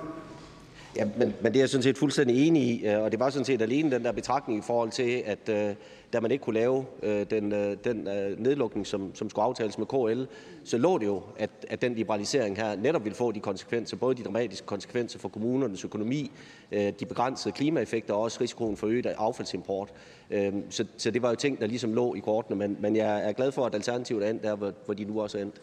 Ja, 0.95 1.05
men, 1.17 1.33
men 1.41 1.53
det 1.53 1.59
er 1.59 1.61
jeg 1.61 1.69
sådan 1.69 1.83
set 1.83 1.97
fuldstændig 1.97 2.47
enig 2.47 2.63
i, 2.63 2.85
øh, 2.85 3.03
og 3.03 3.11
det 3.11 3.19
var 3.19 3.29
sådan 3.29 3.45
set 3.45 3.61
alene 3.61 3.91
den 3.91 4.03
der 4.03 4.11
betragtning 4.11 4.59
i 4.59 4.61
forhold 4.67 4.91
til, 4.91 5.23
at 5.25 5.49
øh, 5.49 5.75
da 6.13 6.19
man 6.19 6.31
ikke 6.31 6.43
kunne 6.43 6.59
lave 6.59 6.85
øh, 7.03 7.25
den, 7.29 7.53
øh, 7.53 7.77
den 7.83 8.07
øh, 8.07 8.39
nedlukning, 8.39 8.87
som, 8.87 9.15
som 9.15 9.29
skulle 9.29 9.45
aftales 9.45 9.77
med 9.77 9.85
KL, 9.85 10.23
så 10.63 10.77
lå 10.77 10.97
det 10.97 11.05
jo, 11.05 11.23
at, 11.37 11.49
at 11.69 11.81
den 11.81 11.95
liberalisering 11.95 12.57
her 12.57 12.75
netop 12.75 13.03
ville 13.03 13.15
få 13.15 13.31
de 13.31 13.39
konsekvenser, 13.39 13.97
både 13.97 14.15
de 14.15 14.23
dramatiske 14.23 14.65
konsekvenser 14.65 15.19
for 15.19 15.29
kommunernes 15.29 15.85
økonomi, 15.85 16.31
øh, 16.71 16.93
de 16.99 17.05
begrænsede 17.05 17.53
klimaeffekter 17.53 18.13
og 18.13 18.21
også 18.21 18.41
risikoen 18.41 18.77
for 18.77 18.87
øget 18.87 19.05
affaldsimport. 19.05 19.89
Øh, 20.31 20.53
så, 20.69 20.85
så 20.97 21.11
det 21.11 21.21
var 21.21 21.29
jo 21.29 21.35
ting, 21.35 21.59
der 21.59 21.67
ligesom 21.67 21.93
lå 21.93 22.15
i 22.15 22.19
kortene, 22.19 22.55
men, 22.55 22.77
men 22.79 22.95
jeg 22.95 23.29
er 23.29 23.31
glad 23.31 23.51
for, 23.51 23.65
at 23.65 23.75
Alternativet 23.75 24.25
er 24.25 24.29
endt 24.29 24.43
der, 24.43 24.55
hvor, 24.55 24.73
hvor 24.85 24.93
de 24.93 25.03
nu 25.03 25.21
også 25.21 25.37
er 25.37 25.41
endt. 25.41 25.61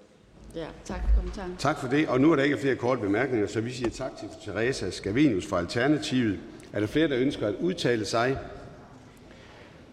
Ja, 0.55 0.67
tak 0.85 1.01
for 1.09 1.17
kommentaren. 1.17 1.57
Tak 1.59 1.79
for 1.79 1.89
det. 1.89 2.09
Og 2.09 2.21
nu 2.21 2.33
er 2.33 2.37
der 2.37 2.43
ikke 2.43 2.59
flere 2.59 2.77
korte 2.77 3.01
bemærkninger, 3.01 3.47
så 3.47 3.61
vi 3.61 3.71
siger 3.71 3.91
tak 3.91 4.17
til 4.17 4.29
Teresa 4.45 4.91
Scavenius 4.91 5.47
fra 5.47 5.59
Alternativet. 5.59 6.39
Er 6.73 6.81
der 6.81 6.87
flere, 6.87 7.09
der 7.09 7.19
ønsker 7.19 7.47
at 7.49 7.55
udtale 7.61 8.05
sig? 8.05 8.39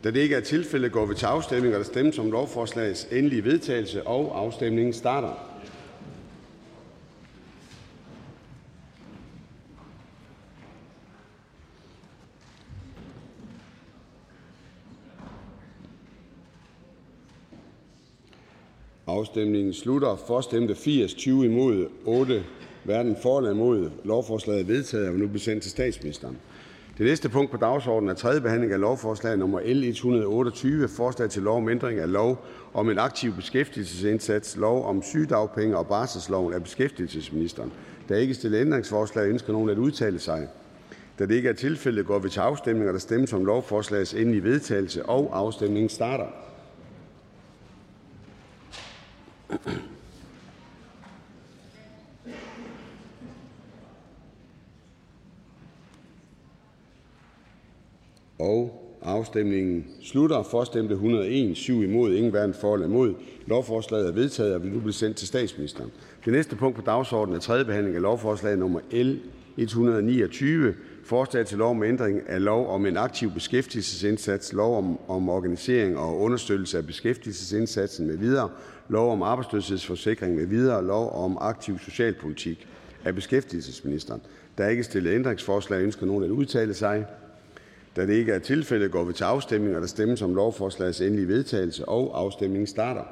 Da 0.04 0.12
det 0.12 0.20
ikke 0.20 0.36
er 0.36 0.42
tilfældet, 0.42 0.92
går 0.92 1.06
vi 1.06 1.16
til 1.16 1.26
afstemning, 1.26 1.74
og 1.74 1.80
der 1.80 1.86
stemmes 1.86 2.20
om 2.20 2.32
lovforslagets 2.32 3.08
endelige 3.12 3.44
vedtagelse, 3.44 4.08
og 4.08 4.40
afstemningen 4.40 4.94
starter. 4.94 5.52
Afstemningen 19.08 19.74
slutter. 19.74 20.16
For 20.28 20.42
stemte 20.42 20.76
80, 20.76 21.14
20 21.14 21.46
imod, 21.46 21.88
8 22.06 22.44
hverken 22.84 23.16
for 23.22 23.38
eller 23.38 23.52
imod. 23.52 23.90
Lovforslaget 24.04 24.62
er 24.62 24.66
vedtaget 24.66 25.08
og 25.08 25.14
vil 25.14 25.22
nu 25.22 25.28
blive 25.28 25.42
sendt 25.42 25.64
til 25.64 25.72
statsministeren. 25.72 26.38
Det 27.02 27.10
næste 27.10 27.30
punkt 27.30 27.52
på 27.52 27.58
dagsordenen 27.58 28.10
er 28.10 28.14
tredje 28.14 28.42
behandling 28.42 28.74
af 28.74 28.80
lovforslag 28.80 29.38
nummer 29.38 29.60
L 29.60 29.84
128, 29.84 30.88
forslag 30.88 31.30
til 31.30 31.42
lov 31.42 31.58
om 31.58 31.70
ændring 31.70 32.00
af 32.00 32.12
lov 32.12 32.46
om 32.74 32.90
en 32.90 33.00
aktiv 33.00 33.34
beskæftigelsesindsats, 33.36 34.58
lov 34.58 34.86
om 34.86 35.04
sygedagpenge 35.04 35.78
og 35.78 35.88
barselsloven 35.88 36.54
af 36.54 36.64
beskæftigelsesministeren. 36.64 37.72
Der 38.10 38.16
er 38.16 38.20
ikke 38.20 38.34
stillet 38.34 38.62
ændringsforslag. 38.62 39.30
Ønsker 39.30 39.54
nogen 39.54 39.70
at 39.70 39.78
udtale 39.78 40.20
sig? 40.20 40.48
Da 41.20 41.26
det 41.26 41.36
ikke 41.36 41.50
er 41.50 41.54
tilfældet, 41.54 42.06
går 42.06 42.20
vi 42.20 42.30
til 42.30 42.40
afstemning, 42.40 42.88
og 42.88 42.94
der 42.94 43.00
stemmes 43.00 43.34
om 43.34 43.46
lovforslagets 43.46 44.14
endelige 44.14 44.44
vedtagelse, 44.44 45.06
og 45.06 45.30
afstemningen 45.34 45.90
starter. 45.90 46.28
Og 58.42 58.90
afstemningen 59.22 59.86
slutter. 60.04 60.44
For 60.44 60.64
stemte 60.64 60.94
101, 60.94 61.58
7 61.58 61.84
imod, 61.84 62.14
ingen 62.14 62.32
hverken 62.32 62.54
for 62.54 62.74
eller 62.74 62.88
imod. 62.88 63.14
Lovforslaget 63.48 64.08
er 64.08 64.12
vedtaget 64.12 64.56
og 64.56 64.64
vil 64.64 64.72
nu 64.72 64.80
blive 64.80 64.94
sendt 64.94 65.18
til 65.18 65.28
statsministeren. 65.28 65.92
Det 66.26 66.34
næste 66.34 66.56
punkt 66.56 66.76
på 66.76 66.82
dagsordenen 66.86 67.36
er 67.36 67.40
tredje 67.40 67.66
behandling 67.66 67.96
af 67.96 68.02
lovforslag 68.02 68.58
nummer 68.58 68.80
L 68.92 69.18
129. 69.58 70.74
Forslag 71.04 71.46
til 71.46 71.58
lov 71.58 71.70
om 71.70 71.84
ændring 71.84 72.22
af 72.28 72.44
lov 72.44 72.68
om 72.68 72.86
en 72.86 72.98
aktiv 72.98 73.32
beskæftigelsesindsats, 73.32 74.54
lov 74.54 74.78
om, 74.78 75.00
om 75.08 75.30
organisering 75.30 75.98
og 75.98 76.20
understøttelse 76.20 76.78
af 76.78 76.86
beskæftigelsesindsatsen 76.88 78.08
med 78.08 78.18
videre, 78.18 78.50
lov 78.90 79.12
om 79.12 79.22
arbejdsløshedsforsikring 79.22 80.36
med 80.36 80.46
videre, 80.46 80.86
lov 80.86 81.12
om 81.24 81.38
aktiv 81.42 81.80
socialpolitik. 81.80 82.68
af 83.06 83.16
beskæftigelsesministeren. 83.16 84.22
Der 84.58 84.64
er 84.64 84.70
ikke 84.70 84.84
stillet 84.84 85.16
ændringsforslag. 85.16 85.82
Ønsker 85.82 86.06
nogen 86.06 86.24
at 86.24 86.30
udtale 86.30 86.74
sig? 86.74 87.06
Da 87.96 88.06
det 88.06 88.14
ikke 88.14 88.32
er 88.32 88.40
tilfældet, 88.40 88.92
går 88.92 89.04
vi 89.04 89.14
til 89.14 89.24
afstemning, 89.24 89.76
og 89.76 89.82
der 89.82 89.88
stemmes 89.88 90.22
om 90.22 90.36
lovforslagets 90.36 91.02
endelige 91.02 91.28
vedtagelse, 91.28 91.86
og 91.86 92.20
afstemningen 92.20 92.68
starter. 92.68 93.04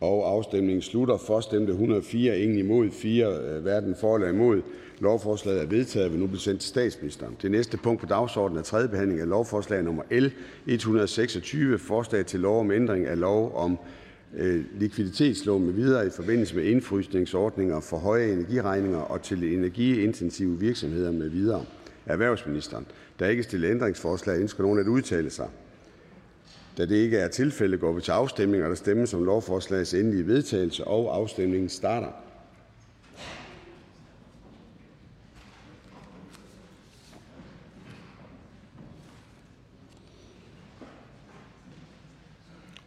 Og 0.00 0.30
afstemningen 0.30 0.82
slutter. 0.82 1.16
For 1.16 1.40
stemte 1.40 1.72
104, 1.72 2.38
ingen 2.38 2.58
imod, 2.58 2.90
4 2.90 3.26
verden 3.26 3.56
øh, 3.56 3.62
hverken 3.62 3.94
for 4.00 4.14
eller 4.14 4.28
imod. 4.28 4.62
Lovforslaget 5.00 5.62
er 5.62 5.66
vedtaget 5.66 6.06
og 6.06 6.12
vil 6.12 6.20
nu 6.20 6.26
blive 6.26 6.40
sendt 6.40 6.60
til 6.60 6.68
statsministeren. 6.68 7.36
Det 7.42 7.50
næste 7.50 7.76
punkt 7.76 8.00
på 8.00 8.06
dagsordenen 8.06 8.58
er 8.58 8.62
tredje 8.62 8.88
behandling 8.88 9.20
af 9.20 9.28
lovforslag 9.28 9.82
nummer 9.82 10.02
L 10.10 10.26
126, 10.66 11.78
forslag 11.78 12.26
til 12.26 12.40
lov 12.40 12.60
om 12.60 12.70
ændring 12.70 13.06
af 13.06 13.20
lov 13.20 13.52
om 13.54 13.78
øh, 14.36 14.64
likviditetslån 14.78 15.64
med 15.64 15.72
videre 15.72 16.06
i 16.06 16.10
forbindelse 16.10 16.56
med 16.56 16.64
indfrysningsordninger 16.64 17.80
for 17.80 17.98
høje 17.98 18.32
energiregninger 18.32 18.98
og 18.98 19.22
til 19.22 19.54
energiintensive 19.54 20.58
virksomheder 20.58 21.12
med 21.12 21.28
videre. 21.28 21.64
Erhvervsministeren. 22.06 22.86
Der 23.18 23.26
er 23.26 23.30
ikke 23.30 23.42
stillet 23.42 23.70
ændringsforslag. 23.70 24.40
Ønsker 24.40 24.62
nogen 24.62 24.78
at 24.78 24.86
udtale 24.86 25.30
sig? 25.30 25.48
Da 26.78 26.86
det 26.86 26.96
ikke 26.96 27.18
er 27.18 27.28
tilfældet, 27.28 27.80
går 27.80 27.92
vi 27.92 28.00
til 28.00 28.12
afstemning, 28.12 28.64
og 28.64 28.68
der 28.68 28.76
stemmes 28.76 29.14
om 29.14 29.24
lovforslagets 29.24 29.94
endelige 29.94 30.26
vedtagelse, 30.26 30.84
og 30.84 31.16
afstemningen 31.16 31.68
starter. 31.68 32.29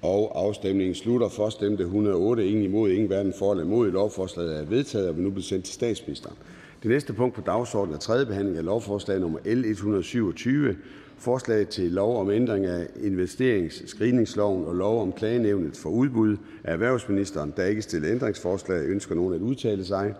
Afstemningen 0.04 0.96
slutter. 0.96 1.30
For 1.30 1.50
stemte 1.50 1.84
108, 1.84 2.48
ingen 2.48 2.64
imod, 2.64 2.90
ingen 2.90 3.08
hverken 3.08 3.34
for 3.40 3.52
eller 3.52 3.64
imod. 3.64 3.92
Lovforslaget 3.92 4.60
er 4.60 4.66
vedtaget 4.66 5.10
og 5.10 5.16
vil 5.16 5.24
nu 5.24 5.30
blive 5.30 5.44
sendt 5.44 5.66
til 5.66 5.74
statsministeren. 5.74 6.36
Det 6.84 6.92
næste 6.92 7.14
punkt 7.14 7.36
på 7.36 7.42
dagsordenen 7.42 7.96
er 7.96 8.00
tredje 8.00 8.26
behandling 8.26 8.58
af 8.58 8.66
lovforslag 8.66 9.20
nummer 9.20 9.40
L 9.46 9.66
127. 9.66 10.76
Forslag 11.18 11.68
til 11.68 11.92
lov 11.92 12.20
om 12.20 12.32
ændring 12.32 12.66
af 12.66 12.88
investeringsscreeningsloven 13.04 14.66
og 14.66 14.76
lov 14.76 15.02
om 15.02 15.12
klagenævnet 15.12 15.78
for 15.78 15.90
udbud 15.90 16.38
af 16.64 16.74
erhvervsministeren. 16.74 17.54
Der 17.58 17.66
ikke 17.66 17.82
stillet 17.82 18.12
ændringsforslag. 18.12 18.86
Ønsker 18.86 19.16
nogen 19.16 19.34
at 19.34 19.42
udtale 19.42 19.86
sig? 19.86 20.14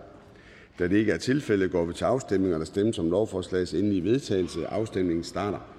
Da 0.78 0.88
det 0.88 0.96
ikke 0.96 1.12
er 1.12 1.18
tilfældet, 1.18 1.70
går 1.70 1.84
vi 1.84 1.92
til 1.92 2.04
afstemning, 2.04 2.54
og 2.54 2.60
der 2.60 2.66
stemmes 2.66 2.98
om 2.98 3.10
lovforslagets 3.10 3.74
endelige 3.74 4.04
vedtagelse. 4.04 4.66
Afstemningen 4.66 5.24
starter. 5.24 5.73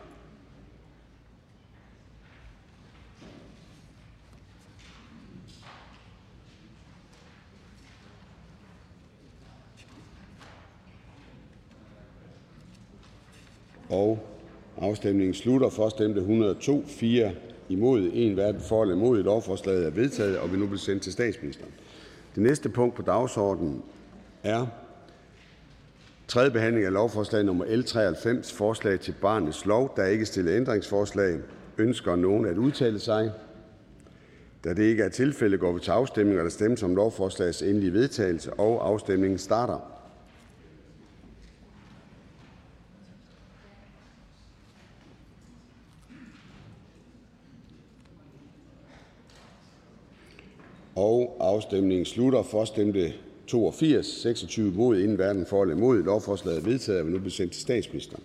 Og 13.90 14.20
afstemningen 14.78 15.34
slutter. 15.34 15.70
For 15.70 15.90
stemte 15.90 16.20
102, 16.20 16.84
4 16.88 17.32
imod, 17.70 18.10
1 18.14 18.34
hverken 18.34 18.62
for 18.62 18.82
eller 18.82 18.96
imod. 18.96 19.24
Lovforslaget 19.24 19.86
er 19.86 19.90
vedtaget 19.90 20.38
og 20.38 20.52
vil 20.52 20.60
nu 20.60 20.66
blive 20.66 20.80
sendt 20.80 21.04
til 21.04 21.12
statsministeren. 21.12 21.72
Det 22.36 22.44
næste 22.44 22.70
punkt 22.70 22.96
på 22.96 23.02
dagsordenen 23.02 23.82
er 24.44 24.66
tredje 26.28 26.52
behandling 26.52 26.86
af 26.86 26.94
lovforslag 26.94 27.44
nummer 27.46 27.66
L 27.66 27.84
93, 27.84 28.54
forslag 28.54 29.00
til 29.00 29.16
barnets 29.22 29.66
lov. 29.66 29.94
Der 29.96 30.04
er 30.04 30.08
ikke 30.08 30.26
stillet 30.26 30.56
ændringsforslag. 30.56 31.40
Ønsker 31.78 32.16
nogen 32.16 32.46
at 32.46 32.58
udtale 32.58 33.00
sig? 33.00 33.32
Da 34.64 34.74
det 34.74 34.84
ikke 34.84 35.04
er 35.04 35.10
tilfældet, 35.10 35.60
går 35.60 35.72
vi 35.72 35.80
til 35.80 35.92
afstemning, 35.92 36.40
og 36.40 36.44
der 36.44 36.50
stemmes 36.50 36.84
om 36.84 36.96
lovforslagets 36.96 37.62
endelige 37.62 37.94
vedtagelse, 37.94 38.54
og 38.54 38.88
afstemningen 38.88 39.38
starter. 39.38 39.95
Afstemningen 50.96 52.06
slutter. 52.06 52.44
For 52.44 52.66
stemte 52.66 53.14
82, 53.48 54.06
26 54.22 54.72
mod, 54.72 54.98
inden 54.98 55.16
hverken 55.16 55.46
for 55.46 55.62
eller 55.62 55.76
imod. 55.76 56.04
Lovforslaget 56.04 56.60
er 56.60 56.64
vedtaget 56.64 57.00
og 57.00 57.06
vil 57.06 57.14
nu 57.14 57.20
blive 57.20 57.32
sendt 57.32 57.52
til 57.52 57.62
statsministeren. 57.62 58.24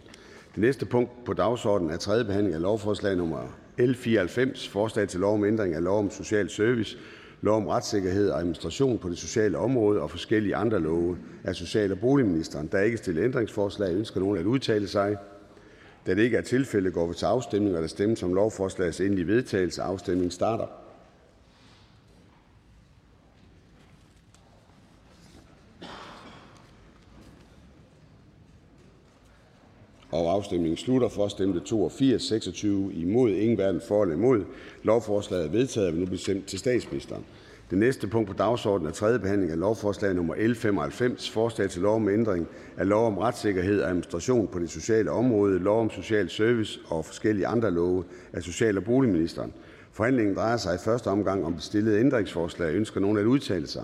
Det 0.54 0.60
næste 0.60 0.86
punkt 0.86 1.10
på 1.24 1.32
dagsordenen 1.32 1.92
er 1.92 1.96
tredje 1.96 2.24
behandling 2.24 2.54
af 2.54 2.62
lovforslag 2.62 3.16
nummer 3.16 3.58
L 3.78 3.94
94, 3.94 4.68
forslag 4.68 5.08
til 5.08 5.20
lov 5.20 5.34
om 5.34 5.44
ændring 5.44 5.74
af 5.74 5.84
lov 5.84 5.98
om 5.98 6.10
social 6.10 6.50
service, 6.50 6.96
lov 7.40 7.56
om 7.56 7.66
retssikkerhed 7.66 8.30
og 8.30 8.38
administration 8.38 8.98
på 8.98 9.08
det 9.08 9.18
sociale 9.18 9.58
område 9.58 10.00
og 10.00 10.10
forskellige 10.10 10.56
andre 10.56 10.80
love 10.80 11.18
af 11.44 11.56
social- 11.56 11.92
og 11.92 11.98
boligministeren. 11.98 12.68
Der 12.72 12.78
er 12.78 12.82
ikke 12.82 12.96
stillet 12.96 13.24
ændringsforslag. 13.24 13.94
Ønsker 13.94 14.20
nogen 14.20 14.38
at 14.38 14.46
udtale 14.46 14.88
sig? 14.88 15.16
Da 16.06 16.14
det 16.14 16.22
ikke 16.22 16.36
er 16.36 16.42
tilfældet, 16.42 16.92
går 16.92 17.06
vi 17.06 17.14
til 17.14 17.26
afstemning, 17.26 17.76
og 17.76 17.82
der 17.82 17.88
stemmes 17.88 18.22
om 18.22 18.34
lovforslagets 18.34 19.00
endelige 19.00 19.26
vedtagelse. 19.26 19.82
Afstemningen 19.82 20.30
starter. 20.30 20.66
Og 30.10 30.29
afstemningen 30.40 30.76
slutter. 30.76 31.08
For 31.08 31.28
stemte 31.28 31.60
82, 31.60 32.22
26 32.22 32.92
imod, 32.94 33.30
ingen 33.30 33.56
hverken 33.56 33.80
for 33.88 34.02
eller 34.02 34.14
imod. 34.14 34.44
Lovforslaget 34.82 35.46
er 35.46 35.50
vedtaget 35.50 35.88
og 35.88 35.92
vil 35.94 36.00
nu 36.00 36.06
blive 36.06 36.18
sendt 36.18 36.46
til 36.46 36.58
statsministeren. 36.58 37.24
Det 37.70 37.78
næste 37.78 38.06
punkt 38.06 38.28
på 38.28 38.34
dagsordenen 38.34 38.88
er 38.88 38.94
tredje 38.94 39.18
behandling 39.18 39.52
af 39.52 39.58
lovforslag 39.58 40.14
nummer 40.14 40.34
L 40.38 40.54
95, 40.54 41.30
forslag 41.30 41.70
til 41.70 41.82
lov 41.82 41.94
om 41.94 42.08
ændring 42.08 42.46
af 42.76 42.88
lov 42.88 43.06
om 43.06 43.18
retssikkerhed 43.18 43.80
og 43.80 43.88
administration 43.88 44.48
på 44.48 44.58
det 44.58 44.70
sociale 44.70 45.10
område, 45.10 45.58
lov 45.58 45.80
om 45.80 45.90
social 45.90 46.30
service 46.30 46.80
og 46.86 47.04
forskellige 47.04 47.46
andre 47.46 47.70
love 47.70 48.04
af 48.32 48.42
social- 48.42 48.76
og 48.76 48.84
boligministeren. 48.84 49.52
Forhandlingen 49.92 50.36
drejer 50.36 50.56
sig 50.56 50.74
i 50.74 50.78
første 50.84 51.08
omgang 51.08 51.44
om 51.44 51.54
det 51.54 51.62
stillede 51.62 52.00
ændringsforslag. 52.00 52.74
Ønsker 52.74 53.00
nogen 53.00 53.18
at 53.18 53.24
udtale 53.24 53.66
sig? 53.66 53.82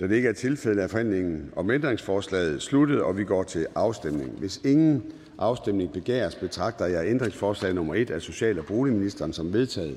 Da 0.00 0.06
det 0.06 0.14
ikke 0.14 0.28
er 0.28 0.32
tilfældet, 0.32 0.84
er 0.84 0.88
forhandlingen 0.88 1.52
om 1.56 1.70
ændringsforslaget 1.70 2.62
sluttet, 2.62 3.02
og 3.02 3.18
vi 3.18 3.24
går 3.24 3.42
til 3.42 3.66
afstemning. 3.74 4.30
Hvis 4.30 4.60
ingen 4.64 5.02
afstemning 5.38 5.92
begæres, 5.92 6.34
betragter 6.34 6.86
jeg 6.86 7.06
ændringsforslag 7.06 7.74
nummer 7.74 7.94
1 7.94 8.10
af 8.10 8.22
social- 8.22 8.58
og 8.58 8.66
boligministeren 8.66 9.32
som 9.32 9.52
vedtaget. 9.52 9.96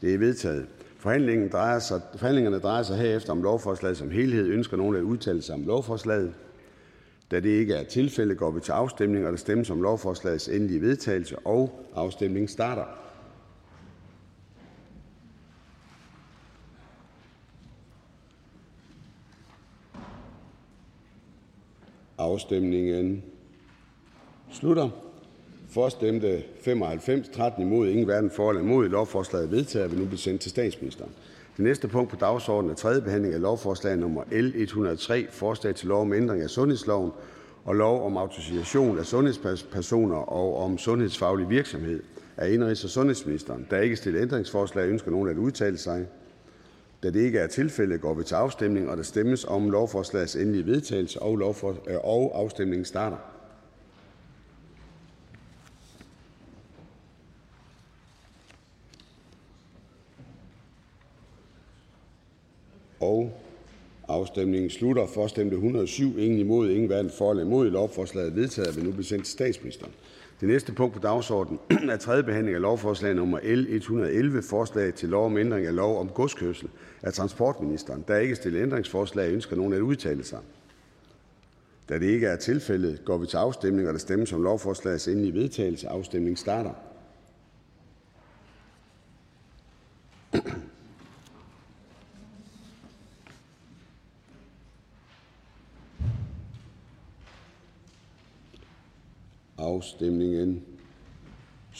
Det 0.00 0.14
er 0.14 0.18
vedtaget. 0.18 0.66
Forhandlingen 0.98 1.48
drejer 1.48 1.78
sig, 1.78 2.00
forhandlingerne 2.16 2.58
drejer 2.58 2.82
sig 2.82 2.96
herefter 2.96 3.32
om 3.32 3.42
lovforslaget 3.42 3.96
som 3.96 4.10
helhed. 4.10 4.46
Ønsker 4.46 4.76
nogen 4.76 4.96
at 4.96 5.02
udtale 5.02 5.42
sig 5.42 5.54
om 5.54 5.66
lovforslaget? 5.66 6.32
Da 7.30 7.40
det 7.40 7.48
ikke 7.48 7.74
er 7.74 7.84
tilfældet, 7.84 8.38
går 8.38 8.50
vi 8.50 8.60
til 8.60 8.72
afstemning, 8.72 9.26
og 9.26 9.32
der 9.32 9.38
stemmes 9.38 9.70
om 9.70 9.82
lovforslagets 9.82 10.48
endelige 10.48 10.80
vedtagelse, 10.80 11.36
og 11.38 11.86
afstemningen 11.94 12.48
starter. 12.48 12.84
Afstemningen 22.22 23.22
slutter. 24.52 24.88
For 25.70 25.88
stemte 25.88 26.42
95, 26.60 27.28
13 27.28 27.62
imod, 27.62 27.88
ingen 27.88 28.04
hverken 28.04 28.30
for 28.30 28.50
eller 28.50 28.62
imod. 28.62 28.88
Lovforslaget 28.88 29.46
er 29.46 29.50
vedtaget 29.50 29.84
og 29.84 29.92
vil 29.92 30.00
nu 30.00 30.06
blive 30.06 30.18
sendt 30.18 30.40
til 30.40 30.50
statsministeren. 30.50 31.10
Det 31.56 31.64
næste 31.64 31.88
punkt 31.88 32.10
på 32.10 32.16
dagsordenen 32.16 32.70
er 32.70 32.74
tredje 32.76 33.02
behandling 33.02 33.34
af 33.34 33.40
lovforslag 33.40 33.96
nummer 33.96 34.22
L 34.32 34.52
103, 34.54 35.26
forslag 35.30 35.74
til 35.74 35.88
lov 35.88 36.00
om 36.00 36.12
ændring 36.12 36.42
af 36.42 36.50
sundhedsloven 36.50 37.10
og 37.64 37.74
lov 37.74 38.06
om 38.06 38.16
autorisation 38.16 38.98
af 38.98 39.06
sundhedspersoner 39.06 40.16
og 40.16 40.56
om 40.56 40.78
sundhedsfaglig 40.78 41.50
virksomhed 41.50 42.02
af 42.36 42.50
indrigs- 42.50 42.84
og 42.84 42.90
sundhedsministeren. 42.90 43.66
Der 43.70 43.76
er 43.76 43.80
ikke 43.80 43.96
stillet 43.96 44.22
ændringsforslag. 44.22 44.88
Ønsker 44.88 45.10
nogen 45.10 45.28
at 45.28 45.36
udtale 45.36 45.78
sig? 45.78 46.06
Da 47.02 47.10
det 47.10 47.20
ikke 47.20 47.38
er 47.38 47.46
tilfældet, 47.46 48.00
går 48.00 48.14
vi 48.14 48.24
til 48.24 48.34
afstemning, 48.34 48.90
og 48.90 48.96
der 48.96 49.02
stemmes 49.02 49.44
om 49.44 49.70
lovforslagets 49.70 50.36
endelige 50.36 50.66
vedtagelse, 50.66 51.22
og, 51.22 51.36
lovfor, 51.36 51.68
øh, 51.88 51.96
og 52.04 52.32
afstemningen 52.34 52.84
starter. 52.84 53.16
Og 63.00 63.32
afstemningen 64.08 64.70
slutter. 64.70 65.06
For 65.06 65.26
stemte 65.26 65.54
107, 65.54 66.18
ingen 66.18 66.40
imod, 66.40 66.70
ingen 66.70 66.86
hverken 66.86 67.10
for 67.18 67.30
eller 67.30 67.44
imod. 67.44 67.70
Lovforslaget 67.70 68.30
er 68.30 68.34
vedtaget 68.34 68.68
og 68.68 68.76
vil 68.76 68.84
nu 68.84 68.90
blive 68.90 69.04
sendt 69.04 69.24
til 69.24 69.32
statsministeren. 69.32 69.92
Det 70.40 70.48
næste 70.48 70.72
punkt 70.72 70.94
på 70.94 71.00
dagsordenen 71.00 71.58
er 71.90 71.96
tredje 71.96 72.22
behandling 72.22 72.54
af 72.54 72.62
lovforslag 72.62 73.14
nummer 73.14 73.38
L 73.42 73.66
111, 73.68 74.42
forslag 74.42 74.94
til 74.94 75.08
lov 75.08 75.26
om 75.26 75.36
ændring 75.38 75.66
af 75.66 75.74
lov 75.74 76.00
om 76.00 76.08
godskørsel 76.08 76.68
af 77.02 77.12
transportministeren. 77.12 78.04
Der 78.08 78.14
er 78.14 78.18
ikke 78.18 78.36
stillet 78.36 78.62
ændringsforslag. 78.62 79.32
Ønsker 79.32 79.56
nogen 79.56 79.72
at 79.72 79.80
udtale 79.80 80.24
sig? 80.24 80.38
Da 81.88 81.98
det 81.98 82.06
ikke 82.06 82.26
er 82.26 82.36
tilfældet, 82.36 83.04
går 83.04 83.18
vi 83.18 83.26
til 83.26 83.36
afstemning, 83.36 83.88
og 83.88 83.94
der 83.94 84.00
stemmes 84.00 84.32
om 84.32 84.42
lovforslagets 84.42 85.08
endelige 85.08 85.34
vedtagelse. 85.34 85.88
Afstemningen 85.88 86.36
starter. 86.36 86.72
Afstemningen 99.58 100.71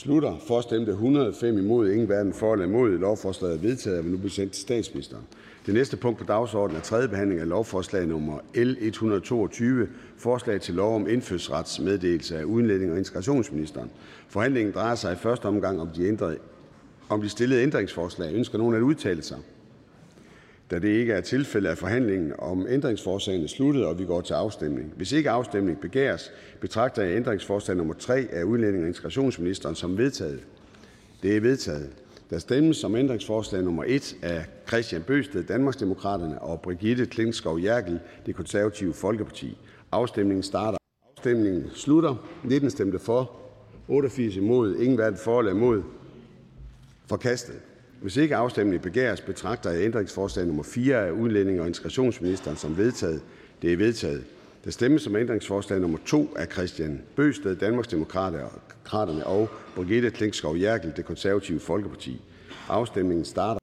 slutter. 0.02 0.36
For 0.48 0.60
stemte 0.60 0.92
105 0.92 1.58
imod, 1.58 1.90
ingen 1.90 2.06
hverken 2.06 2.32
for 2.32 2.52
eller 2.52 2.66
imod. 2.66 2.98
Lovforslaget 2.98 3.56
er 3.56 3.60
vedtaget 3.60 3.98
og 3.98 4.04
vil 4.04 4.12
nu 4.12 4.18
blive 4.18 4.30
sendt 4.30 4.52
til 4.52 4.62
statsministeren. 4.62 5.22
Det 5.66 5.74
næste 5.74 5.96
punkt 5.96 6.18
på 6.18 6.24
dagsordenen 6.24 6.76
er 6.76 6.82
tredje 6.82 7.08
behandling 7.08 7.40
af 7.40 7.48
lovforslag 7.48 8.06
nummer 8.06 8.38
L 8.54 8.76
122, 8.80 9.88
forslag 10.16 10.60
til 10.60 10.74
lov 10.74 10.94
om 10.94 11.08
indfødsretsmeddelelse 11.08 12.38
af 12.38 12.44
udlænding 12.44 12.92
og 12.92 12.98
integrationsministeren. 12.98 13.90
Forhandlingen 14.28 14.74
drejer 14.74 14.94
sig 14.94 15.12
i 15.12 15.16
første 15.16 15.46
omgang 15.46 15.80
om 15.80 15.88
de, 15.88 16.08
ændrede, 16.08 16.38
om 17.08 17.22
de 17.22 17.28
stillede 17.28 17.62
ændringsforslag. 17.62 18.34
Ønsker 18.34 18.58
nogen 18.58 18.74
at 18.74 18.80
udtale 18.80 19.22
sig? 19.22 19.38
Da 20.72 20.78
det 20.78 20.88
ikke 20.88 21.12
er 21.12 21.20
tilfældet, 21.20 21.70
er 21.70 21.74
forhandlingen 21.74 22.32
om 22.38 22.66
ændringsforslagene 22.68 23.48
sluttet, 23.48 23.86
og 23.86 23.98
vi 23.98 24.04
går 24.04 24.20
til 24.20 24.34
afstemning. 24.34 24.92
Hvis 24.96 25.12
ikke 25.12 25.30
afstemning 25.30 25.80
begæres, 25.80 26.32
betragter 26.60 27.02
jeg 27.02 27.16
ændringsforslag 27.16 27.76
nummer 27.76 27.94
3 27.94 28.28
af 28.32 28.42
udlænding 28.42 28.82
og 28.82 28.88
integrationsministeren 28.88 29.74
som 29.74 29.98
vedtaget. 29.98 30.40
Det 31.22 31.36
er 31.36 31.40
vedtaget. 31.40 31.90
Der 32.30 32.38
stemmes 32.38 32.84
om 32.84 32.96
ændringsforslag 32.96 33.62
nummer 33.62 33.84
1 33.86 34.16
af 34.22 34.44
Christian 34.68 35.02
Bøsted, 35.02 35.44
Danmarksdemokraterne, 35.44 36.42
og 36.42 36.60
Brigitte 36.60 37.06
Klingskov 37.06 37.60
Jerkel, 37.62 38.00
Det 38.26 38.34
Konservative 38.34 38.94
Folkeparti. 38.94 39.58
Afstemningen 39.92 40.42
starter. 40.42 40.78
Afstemningen 41.16 41.70
slutter. 41.74 42.28
19 42.44 42.70
stemte 42.70 42.98
for, 42.98 43.30
88 43.88 44.36
imod, 44.36 44.76
ingen 44.76 44.94
hverken 44.94 45.18
for 45.18 45.38
eller 45.38 45.52
imod. 45.52 45.82
Forkastet. 47.06 47.60
Hvis 48.02 48.16
ikke 48.16 48.36
afstemning 48.36 48.82
begæres, 48.82 49.20
betragter 49.20 49.70
jeg 49.70 49.84
ændringsforslag 49.84 50.46
nummer 50.46 50.62
4 50.62 50.96
af 50.96 51.10
udlændinge- 51.10 51.60
og 51.60 51.66
integrationsministeren 51.66 52.56
som 52.56 52.76
vedtaget. 52.76 53.22
Det 53.62 53.72
er 53.72 53.76
vedtaget. 53.76 54.24
Der 54.64 54.70
stemmes 54.70 55.06
om 55.06 55.16
ændringsforslag 55.16 55.80
nummer 55.80 55.98
2 56.06 56.34
af 56.36 56.46
Christian 56.46 57.02
Bøsted, 57.16 57.56
Danmarksdemokraterne 57.56 59.26
og 59.26 59.48
Brigitte 59.74 60.10
Klingskov 60.10 60.56
Jerkel, 60.58 60.92
Det 60.96 61.04
Konservative 61.04 61.60
Folkeparti. 61.60 62.20
Afstemningen 62.68 63.24
starter. 63.24 63.60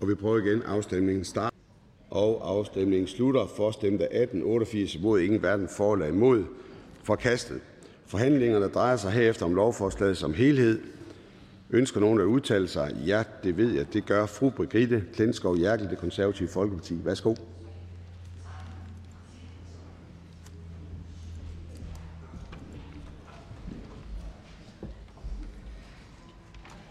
Og 0.00 0.08
vi 0.08 0.14
prøver 0.14 0.38
igen. 0.38 0.62
Afstemningen 0.62 1.24
starter. 1.24 1.53
Og 2.14 2.50
afstemningen 2.50 3.08
slutter. 3.08 3.46
For 3.46 3.70
stemte 3.70 4.12
18, 4.12 4.42
88 4.42 4.94
imod, 4.94 5.20
ingen 5.20 5.40
hverken 5.40 5.68
for 5.68 5.92
eller 5.92 6.06
imod. 6.06 6.44
Forkastet. 7.02 7.60
Forhandlingerne 8.06 8.68
drejer 8.68 8.96
sig 8.96 9.10
herefter 9.10 9.46
om 9.46 9.54
lovforslaget 9.54 10.16
som 10.16 10.34
helhed. 10.34 10.80
Ønsker 11.70 12.00
nogen 12.00 12.20
at 12.20 12.24
udtale 12.24 12.68
sig? 12.68 12.96
Ja, 13.06 13.22
det 13.42 13.56
ved 13.56 13.72
jeg. 13.72 13.92
Det 13.92 14.06
gør 14.06 14.26
fru 14.26 14.50
Brigitte 14.50 15.04
Klenskov 15.14 15.58
Jerkel, 15.58 15.90
Det 15.90 15.98
Konservative 15.98 16.48
Folkeparti. 16.48 16.98
Værsgo. 17.04 17.34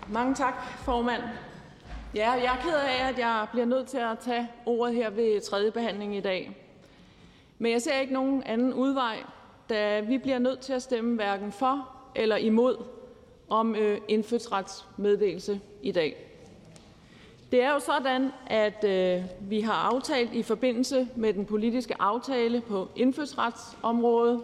Mange 0.09 0.35
tak, 0.35 0.53
formand. 0.85 1.21
Ja, 2.15 2.31
jeg 2.31 2.45
er 2.45 2.61
ked 2.61 2.73
af, 2.73 3.09
at 3.09 3.19
jeg 3.19 3.47
bliver 3.51 3.65
nødt 3.65 3.87
til 3.87 3.97
at 3.97 4.19
tage 4.19 4.49
ordet 4.65 4.95
her 4.95 5.09
ved 5.09 5.41
tredje 5.41 5.71
behandling 5.71 6.15
i 6.15 6.19
dag. 6.19 6.57
Men 7.59 7.71
jeg 7.71 7.81
ser 7.81 7.99
ikke 7.99 8.13
nogen 8.13 8.43
anden 8.43 8.73
udvej, 8.73 9.17
da 9.69 9.99
vi 9.99 10.17
bliver 10.17 10.39
nødt 10.39 10.59
til 10.59 10.73
at 10.73 10.81
stemme 10.81 11.15
hverken 11.15 11.51
for 11.51 11.89
eller 12.15 12.35
imod 12.35 12.77
om 13.49 13.75
øh, 13.75 14.01
indfødsretsmeddelelse 14.07 15.61
i 15.81 15.91
dag. 15.91 16.15
Det 17.51 17.61
er 17.61 17.73
jo 17.73 17.79
sådan, 17.79 18.31
at 18.47 18.83
øh, 18.83 19.23
vi 19.49 19.61
har 19.61 19.73
aftalt 19.73 20.33
i 20.33 20.43
forbindelse 20.43 21.07
med 21.15 21.33
den 21.33 21.45
politiske 21.45 22.01
aftale 22.01 22.61
på 22.61 22.89
indfødsretsområdet, 22.95 24.43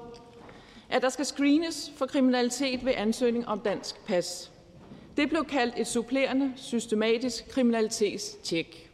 at 0.89 1.01
der 1.01 1.09
skal 1.09 1.25
screenes 1.25 1.91
for 1.95 2.05
kriminalitet 2.05 2.85
ved 2.85 2.93
ansøgning 2.95 3.47
om 3.47 3.59
dansk 3.59 4.05
pas. 4.05 4.48
Det 5.19 5.29
blev 5.29 5.45
kaldt 5.45 5.73
et 5.77 5.87
supplerende 5.87 6.53
systematisk 6.55 7.49
kriminalitetstjek. 7.49 8.91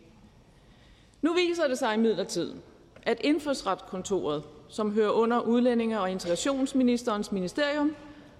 Nu 1.21 1.33
viser 1.33 1.67
det 1.67 1.77
sig 1.77 1.93
i 1.93 1.97
midlertid, 1.97 2.55
at 3.03 3.21
indfødsretskontoret, 3.23 4.43
som 4.69 4.91
hører 4.93 5.09
under 5.09 5.39
udlændinge- 5.39 5.99
og 5.99 6.11
integrationsministerens 6.11 7.31
ministerium, 7.31 7.95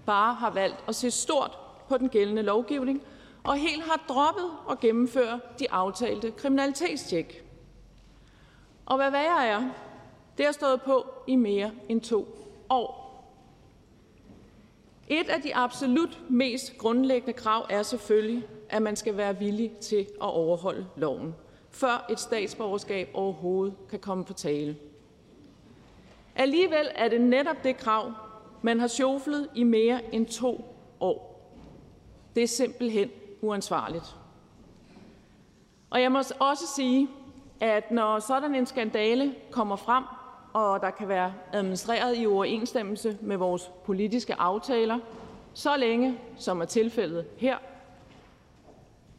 bare 0.05 0.33
har 0.33 0.49
valgt 0.49 0.83
at 0.87 0.95
se 0.95 1.11
stort 1.11 1.57
på 1.89 1.97
den 1.97 2.09
gældende 2.09 2.41
lovgivning 2.41 3.01
og 3.43 3.55
helt 3.55 3.83
har 3.83 4.05
droppet 4.09 4.51
at 4.71 4.79
gennemføre 4.79 5.39
de 5.59 5.71
aftalte 5.71 6.31
kriminalitetstjek. 6.31 7.43
Og 8.85 8.97
hvad 8.97 9.11
værre 9.11 9.47
er, 9.47 9.69
det 10.37 10.45
har 10.45 10.53
stået 10.53 10.81
på 10.81 11.05
i 11.27 11.35
mere 11.35 11.71
end 11.89 12.01
to 12.01 12.27
år. 12.69 13.04
Et 15.07 15.29
af 15.29 15.41
de 15.41 15.55
absolut 15.55 16.19
mest 16.29 16.77
grundlæggende 16.77 17.33
krav 17.33 17.65
er 17.69 17.83
selvfølgelig, 17.83 18.43
at 18.69 18.81
man 18.81 18.95
skal 18.95 19.17
være 19.17 19.37
villig 19.39 19.71
til 19.71 19.99
at 19.99 20.33
overholde 20.33 20.85
loven, 20.95 21.35
før 21.69 22.05
et 22.09 22.19
statsborgerskab 22.19 23.09
overhovedet 23.13 23.75
kan 23.89 23.99
komme 23.99 24.25
på 24.25 24.33
tale. 24.33 24.77
Alligevel 26.35 26.87
er 26.95 27.07
det 27.07 27.21
netop 27.21 27.63
det 27.63 27.77
krav, 27.77 28.13
man 28.61 28.79
har 28.79 28.87
sjoflet 28.87 29.49
i 29.55 29.63
mere 29.63 30.15
end 30.15 30.25
to 30.25 30.65
år. 30.99 31.35
Det 32.35 32.43
er 32.43 32.47
simpelthen 32.47 33.09
uansvarligt. 33.41 34.15
Og 35.89 36.01
jeg 36.01 36.11
må 36.11 36.19
også 36.39 36.63
sige, 36.75 37.07
at 37.59 37.91
når 37.91 38.19
sådan 38.19 38.55
en 38.55 38.65
skandale 38.65 39.35
kommer 39.51 39.75
frem, 39.75 40.03
og 40.55 40.81
der 40.81 40.89
kan 40.89 41.07
være 41.07 41.33
administreret 41.53 42.17
i 42.17 42.25
overensstemmelse 42.25 43.17
med 43.21 43.37
vores 43.37 43.71
politiske 43.85 44.35
aftaler, 44.35 44.99
så 45.53 45.77
længe 45.77 46.17
som 46.37 46.61
er 46.61 46.65
tilfældet 46.65 47.25
her, 47.37 47.57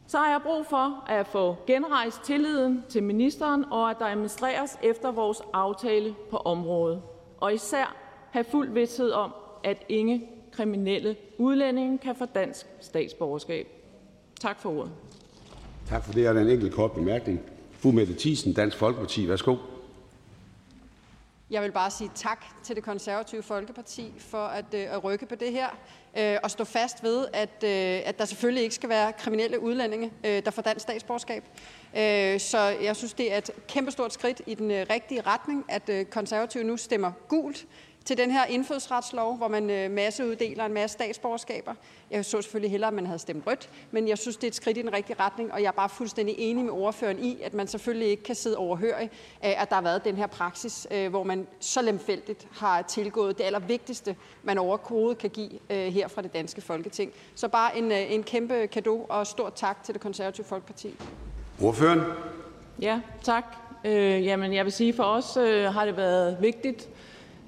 så 0.07 0.19
har 0.19 0.31
jeg 0.31 0.41
brug 0.43 0.67
for 0.67 1.05
at 1.09 1.27
få 1.27 1.57
genrejst 1.67 2.23
tilliden 2.23 2.85
til 2.89 3.03
ministeren, 3.03 3.65
og 3.71 3.91
at 3.91 3.97
der 3.99 4.05
administreres 4.07 4.79
efter 4.83 5.11
vores 5.11 5.43
aftale 5.53 6.15
på 6.31 6.37
området. 6.37 7.03
Og 7.41 7.55
især 7.55 7.97
have 8.31 8.45
fuld 8.45 8.71
vidsthed 8.71 9.11
om, 9.11 9.35
at 9.65 9.85
ingen 9.89 10.23
kriminelle 10.53 11.17
udlændinge 11.39 11.99
kan 11.99 12.17
få 12.17 12.25
dansk 12.25 12.67
statsborgerskab. 12.81 13.67
Tak 14.41 14.61
for 14.61 14.79
ordet. 14.79 14.93
Tak 15.89 16.05
for 16.05 16.13
det. 16.13 16.29
Og 16.29 16.35
der 16.35 16.41
en 16.41 16.49
enkelt 16.49 16.75
kort 16.75 16.93
bemærkning? 16.93 17.41
Fru 17.73 17.91
Mette 17.91 18.15
Thiesen, 18.19 18.53
Dansk 18.53 18.77
Folkeparti. 18.77 19.29
Værsgo. 19.29 19.57
Jeg 21.51 21.63
vil 21.63 21.73
bare 21.73 21.91
sige 21.91 22.11
tak 22.15 22.45
til 22.63 22.77
det 22.77 22.85
konservative 22.85 23.43
Folkeparti 23.43 24.13
for 24.19 24.45
at, 24.47 24.65
øh, 24.75 24.95
at 24.95 25.05
rykke 25.05 25.27
på 25.27 25.35
det 25.35 25.53
her 25.53 25.69
øh, 26.19 26.37
og 26.43 26.51
stå 26.51 26.65
fast 26.65 27.03
ved, 27.03 27.27
at, 27.33 27.65
øh, 27.65 28.09
at 28.09 28.19
der 28.19 28.25
selvfølgelig 28.25 28.63
ikke 28.63 28.75
skal 28.75 28.89
være 28.89 29.13
kriminelle 29.13 29.61
udlændinge, 29.61 30.13
øh, 30.25 30.45
der 30.45 30.51
får 30.51 30.63
dansk 30.63 30.83
statsborgerskab. 30.83 31.45
Øh, 31.97 32.41
så 32.41 32.59
jeg 32.83 32.97
synes, 32.97 33.15
det 33.15 33.33
er 33.33 33.39
et 33.39 33.51
kæmpestort 33.69 34.13
skridt 34.13 34.43
i 34.47 34.55
den 34.55 34.71
øh, 34.71 34.87
rigtige 34.91 35.21
retning, 35.21 35.65
at 35.69 35.89
øh, 35.89 36.05
konservative 36.05 36.65
nu 36.65 36.77
stemmer 36.77 37.13
gult 37.29 37.67
til 38.07 38.17
den 38.17 38.31
her 38.31 38.45
indfødsretslov, 38.45 39.37
hvor 39.37 39.49
man 39.49 39.71
øh, 39.71 39.91
masseuddeler 39.91 40.65
en 40.67 40.73
masse 40.73 40.95
statsborgerskaber. 40.95 41.75
Jeg 42.11 42.25
så 42.25 42.43
selvfølgelig 42.43 42.71
hellere, 42.71 42.89
at 42.89 42.95
man 42.95 43.07
havde 43.07 43.19
stemt 43.19 43.47
rødt, 43.47 43.71
men 43.91 44.09
jeg 44.09 44.19
synes, 44.19 44.37
det 44.37 44.45
er 44.45 44.49
et 44.49 44.55
skridt 44.55 44.79
i 44.79 44.83
den 44.83 44.93
rigtige 44.93 45.17
retning, 45.21 45.53
og 45.53 45.63
jeg 45.63 45.69
er 45.69 45.73
bare 45.73 45.89
fuldstændig 45.89 46.35
enig 46.39 46.65
med 46.65 46.73
ordføreren 46.73 47.19
i, 47.19 47.39
at 47.43 47.55
man 47.55 47.67
selvfølgelig 47.67 48.09
ikke 48.09 48.23
kan 48.23 48.35
sidde 48.35 48.57
overhørig, 48.57 49.11
at 49.41 49.69
der 49.71 49.75
har 49.75 49.83
været 49.83 50.05
den 50.05 50.17
her 50.17 50.27
praksis, 50.27 50.87
øh, 50.91 51.11
hvor 51.11 51.23
man 51.23 51.47
så 51.61 51.83
lemfældigt 51.83 52.49
har 52.53 52.83
tilgået 52.83 53.39
det 53.39 53.45
allervigtigste, 53.45 54.17
man 54.43 54.59
overhovedet 54.59 55.19
kan 55.19 55.31
give 55.31 55.51
øh, 55.71 55.93
her 55.93 56.09
fra 56.09 56.23
det 56.23 56.35
danske 56.35 56.61
Folketing. 56.61 57.13
Så 57.35 57.49
bare 57.49 57.79
en, 57.79 57.93
en 57.93 58.23
kæmpe 58.23 58.67
kado 58.67 59.07
og 59.09 59.27
stort 59.27 59.55
tak 59.55 59.85
til 59.85 59.95
det 59.95 60.03
konservative 60.03 60.47
Folkeparti. 60.47 60.95
Ordføreren? 61.63 62.01
Ja, 62.81 63.01
tak. 63.23 63.45
Øh, 63.85 64.25
jamen, 64.25 64.53
jeg 64.53 64.65
vil 64.65 64.73
sige, 64.73 64.93
for 64.93 65.03
os 65.03 65.37
øh, 65.37 65.65
har 65.65 65.85
det 65.85 65.97
været 65.97 66.37
vigtigt 66.41 66.89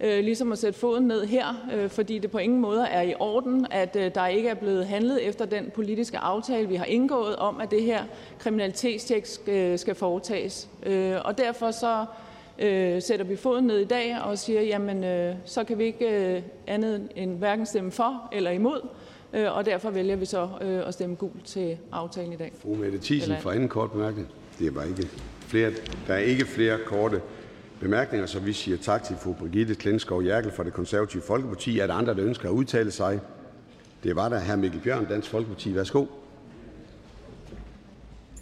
øh, 0.01 0.25
ligesom 0.25 0.53
at 0.53 0.59
sætte 0.59 0.79
foden 0.79 1.05
ned 1.05 1.27
her, 1.27 1.69
øh, 1.75 1.91
fordi 1.91 2.19
det 2.19 2.31
på 2.31 2.39
ingen 2.39 2.61
måde 2.61 2.87
er 2.87 3.03
i 3.03 3.15
orden, 3.19 3.67
at 3.71 3.97
øh, 3.97 4.15
der 4.15 4.27
ikke 4.27 4.49
er 4.49 4.55
blevet 4.55 4.87
handlet 4.87 5.29
efter 5.29 5.45
den 5.45 5.71
politiske 5.75 6.19
aftale, 6.19 6.69
vi 6.69 6.75
har 6.75 6.85
indgået 6.85 7.37
om, 7.37 7.61
at 7.61 7.71
det 7.71 7.83
her 7.83 8.05
kriminalitetstjek 8.39 9.27
skal, 9.27 9.79
skal 9.79 9.95
foretages. 9.95 10.69
Øh, 10.87 11.17
og 11.25 11.39
derfor 11.39 11.71
så 11.71 12.05
øh, 12.59 13.03
sætter 13.03 13.25
vi 13.25 13.37
foden 13.37 13.65
ned 13.65 13.79
i 13.79 13.85
dag 13.85 14.17
og 14.25 14.39
siger, 14.39 14.63
jamen 14.63 15.05
øh, 15.05 15.35
så 15.45 15.65
kan 15.65 15.79
vi 15.79 15.85
ikke 15.85 16.35
øh, 16.37 16.43
andet 16.67 17.09
end 17.17 17.39
hverken 17.39 17.67
stemme 17.67 17.91
for 17.91 18.29
eller 18.33 18.51
imod, 18.51 18.81
øh, 19.33 19.57
og 19.57 19.67
derfor 19.67 19.91
vælger 19.91 20.17
vi 20.17 20.25
så 20.25 20.49
øh, 20.61 20.89
at 20.89 20.95
stemme 20.95 21.17
gult 21.17 21.45
til 21.45 21.79
aftalen 21.93 22.33
i 22.33 22.37
dag. 22.37 22.53
Fru 22.63 22.75
Mette 22.75 22.99
Thiesen 23.03 23.37
for 23.41 23.51
anden 23.51 23.69
kort 23.69 23.93
bemærkning. 23.93 24.29
Det 24.59 24.75
var 24.75 24.83
ikke 24.83 25.09
flere, 25.41 25.71
der 26.07 26.15
er 26.15 26.19
ikke 26.19 26.47
flere 26.47 26.79
korte 26.87 27.21
bemærkninger, 27.81 28.27
så 28.27 28.41
vi 28.41 28.53
siger 28.53 28.77
tak 28.77 29.03
til 29.03 29.17
fru 29.17 29.33
Brigitte 29.33 29.75
Klintskov 29.75 30.25
Jerkel 30.25 30.53
fra 30.53 30.65
det 30.65 30.73
konservative 30.73 31.23
Folkeparti. 31.23 31.79
Er 31.79 31.87
der 31.87 31.95
andre, 31.95 32.15
der 32.15 32.25
ønsker 32.25 32.49
at 32.49 32.53
udtale 32.53 32.91
sig? 32.91 33.21
Det 34.03 34.17
var 34.17 34.29
der. 34.29 34.41
Hr. 34.41 34.57
Mikkel 34.57 34.81
Bjørn, 34.81 35.05
Dansk 35.05 35.31
Folkeparti. 35.31 35.75
Værsgo. 35.75 36.07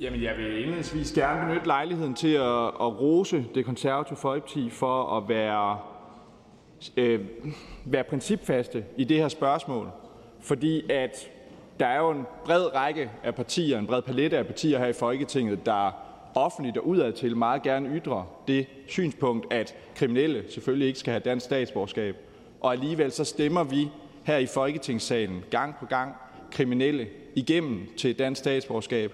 Jamen, 0.01 0.23
jeg 0.23 0.37
vil 0.37 0.59
indledningsvis 0.59 1.13
gerne 1.13 1.47
benytte 1.47 1.67
lejligheden 1.67 2.15
til 2.15 2.35
at, 2.35 2.65
at 2.67 3.01
rose 3.01 3.45
det 3.55 3.65
konservative 3.65 4.17
Folkeparti 4.17 4.71
for 4.71 5.17
at 5.17 5.29
være, 5.29 5.79
øh, 6.97 7.21
være 7.85 8.05
principfaste 8.05 8.85
i 8.97 9.05
det 9.05 9.17
her 9.17 9.29
spørgsmål. 9.29 9.91
Fordi 10.41 10.91
at 10.91 11.31
der 11.81 11.87
er 11.87 11.99
jo 11.99 12.11
en 12.11 12.27
bred 12.45 12.75
række 12.75 13.11
af 13.25 13.35
partier, 13.35 13.79
en 13.79 13.87
bred 13.87 14.03
palette 14.03 14.39
af 14.39 14.47
partier 14.47 14.79
her 14.79 14.87
i 14.87 14.93
Folketinget, 14.93 15.67
der 15.67 16.06
offentligt 16.37 16.77
og 16.77 16.87
udadtil 16.87 17.37
meget 17.37 17.63
gerne 17.63 17.97
ytrer 17.97 18.23
det 18.49 18.67
synspunkt, 18.87 19.53
at 19.53 19.75
kriminelle 19.95 20.45
selvfølgelig 20.49 20.89
ikke 20.89 20.99
skal 20.99 21.11
have 21.11 21.21
dansk 21.21 21.47
statsborgerskab. 21.47 22.17
Og 22.61 22.73
alligevel 22.73 23.13
så 23.13 23.25
stemmer 23.25 23.65
vi 23.65 23.89
her 24.25 24.37
i 24.37 24.47
Folketingssalen 24.47 25.45
gang 25.51 25.75
på 25.81 25.87
gang 25.87 26.15
kriminelle 26.51 27.07
igennem 27.35 27.89
til 27.97 28.19
dansk 28.19 28.39
statsborgerskab, 28.39 29.13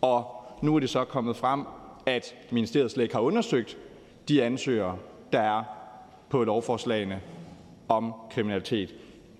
og 0.00 0.26
nu 0.62 0.76
er 0.76 0.80
det 0.80 0.90
så 0.90 1.04
kommet 1.04 1.36
frem, 1.36 1.64
at 2.06 2.34
ministeriet 2.50 2.90
slet 2.90 3.02
ikke 3.02 3.14
har 3.14 3.22
undersøgt 3.22 3.76
de 4.28 4.42
ansøgere, 4.42 4.98
der 5.32 5.40
er 5.40 5.62
på 6.28 6.44
lovforslagene 6.44 7.20
om 7.88 8.14
kriminalitet 8.30 8.94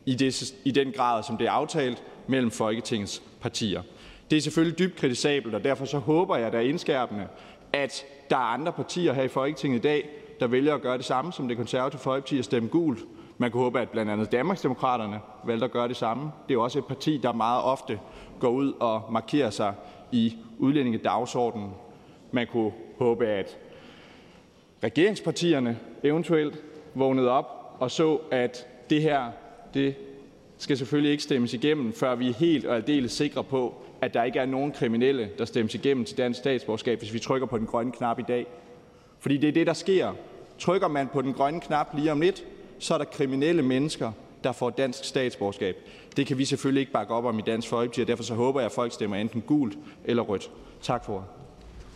i, 0.07 0.15
det, 0.15 0.55
i 0.65 0.71
den 0.71 0.93
grad, 0.93 1.23
som 1.23 1.37
det 1.37 1.47
er 1.47 1.51
aftalt 1.51 2.03
mellem 2.27 2.51
Folketingets 2.51 3.23
partier. 3.41 3.83
Det 4.31 4.37
er 4.37 4.41
selvfølgelig 4.41 4.79
dybt 4.79 4.97
kritisabelt, 4.97 5.55
og 5.55 5.65
derfor 5.65 5.85
så 5.85 5.99
håber 5.99 6.37
jeg, 6.37 6.53
der 6.53 6.59
er 6.59 6.63
indskærpende, 6.63 7.27
at 7.73 8.05
der 8.31 8.37
er 8.37 8.41
andre 8.41 8.73
partier 8.73 9.13
her 9.13 9.23
i 9.23 9.29
Folketinget 9.29 9.79
i 9.79 9.83
dag, 9.83 10.09
der 10.41 10.47
vælger 10.47 10.75
at 10.75 10.83
gøre 10.83 10.97
det 10.97 11.05
samme 11.05 11.33
som 11.33 11.49
det 11.49 11.57
konservative 11.57 12.01
Folkeparti 12.01 12.39
og 12.39 12.45
stemme 12.45 12.69
gult. 12.69 13.01
Man 13.39 13.51
kunne 13.51 13.63
håbe, 13.63 13.81
at 13.81 13.91
blandt 13.91 14.11
andet 14.11 14.33
Danmarksdemokraterne 14.33 15.21
valgte 15.45 15.65
at 15.65 15.71
gøre 15.71 15.89
det 15.89 15.97
samme. 15.97 16.31
Det 16.49 16.55
er 16.55 16.59
også 16.59 16.79
et 16.79 16.85
parti, 16.87 17.21
der 17.23 17.33
meget 17.33 17.63
ofte 17.63 18.01
går 18.41 18.49
ud 18.49 18.73
og 18.81 19.03
markerer 19.11 19.51
sig 19.51 19.75
i 20.13 20.37
udlændingedagsordenen. 20.59 21.71
Man 22.33 22.47
kunne 22.47 22.73
håbe, 22.99 23.27
at 23.27 23.59
regeringspartierne 24.85 25.79
eventuelt 26.03 26.63
vågnede 26.95 27.31
op 27.31 27.77
og 27.79 27.91
så, 27.91 28.19
at 28.31 28.67
det 28.91 29.03
her 29.03 29.25
det 29.75 29.95
skal 30.59 30.77
selvfølgelig 30.77 31.11
ikke 31.11 31.23
stemmes 31.23 31.55
igennem, 31.55 31.93
før 31.93 32.15
vi 32.15 32.29
er 32.29 32.35
helt 32.35 32.67
og 32.67 32.77
aldeles 32.77 33.13
sikre 33.13 33.45
på, 33.45 33.75
at 34.03 34.15
der 34.15 34.25
ikke 34.25 34.39
er 34.39 34.47
nogen 34.47 34.73
kriminelle, 34.73 35.31
der 35.39 35.45
stemmes 35.45 35.75
igennem 35.75 36.05
til 36.05 36.19
dansk 36.19 36.39
statsborgerskab, 36.39 36.99
hvis 36.99 37.13
vi 37.13 37.19
trykker 37.19 37.47
på 37.47 37.59
den 37.59 37.67
grønne 37.67 37.93
knap 37.93 38.19
i 38.19 38.25
dag. 38.29 38.47
Fordi 39.19 39.37
det 39.37 39.49
er 39.49 39.53
det, 39.53 39.67
der 39.67 39.73
sker. 39.73 40.13
Trykker 40.59 40.89
man 40.89 41.09
på 41.09 41.23
den 41.23 41.33
grønne 41.33 41.61
knap 41.61 41.89
lige 41.95 42.13
om 42.13 42.21
lidt, 42.21 42.45
så 42.79 42.95
er 42.95 42.99
der 42.99 43.05
kriminelle 43.05 43.63
mennesker, 43.63 44.13
der 44.45 44.53
får 44.53 44.71
dansk 44.71 45.05
statsborgerskab. 45.05 45.77
Det 46.17 46.27
kan 46.27 46.39
vi 46.39 46.45
selvfølgelig 46.45 46.81
ikke 46.81 46.93
bakke 46.93 47.15
op 47.15 47.25
om 47.25 47.39
i 47.39 47.43
Dansk 47.43 47.69
Folkeparti, 47.69 48.01
og 48.01 48.09
derfor 48.09 48.23
så 48.23 48.35
håber 48.35 48.61
jeg, 48.61 48.67
at 48.67 48.73
folk 48.73 48.93
stemmer 48.93 49.17
enten 49.17 49.41
gult 49.41 49.79
eller 50.05 50.23
rødt. 50.23 50.51
Tak 50.83 51.05
for 51.05 51.29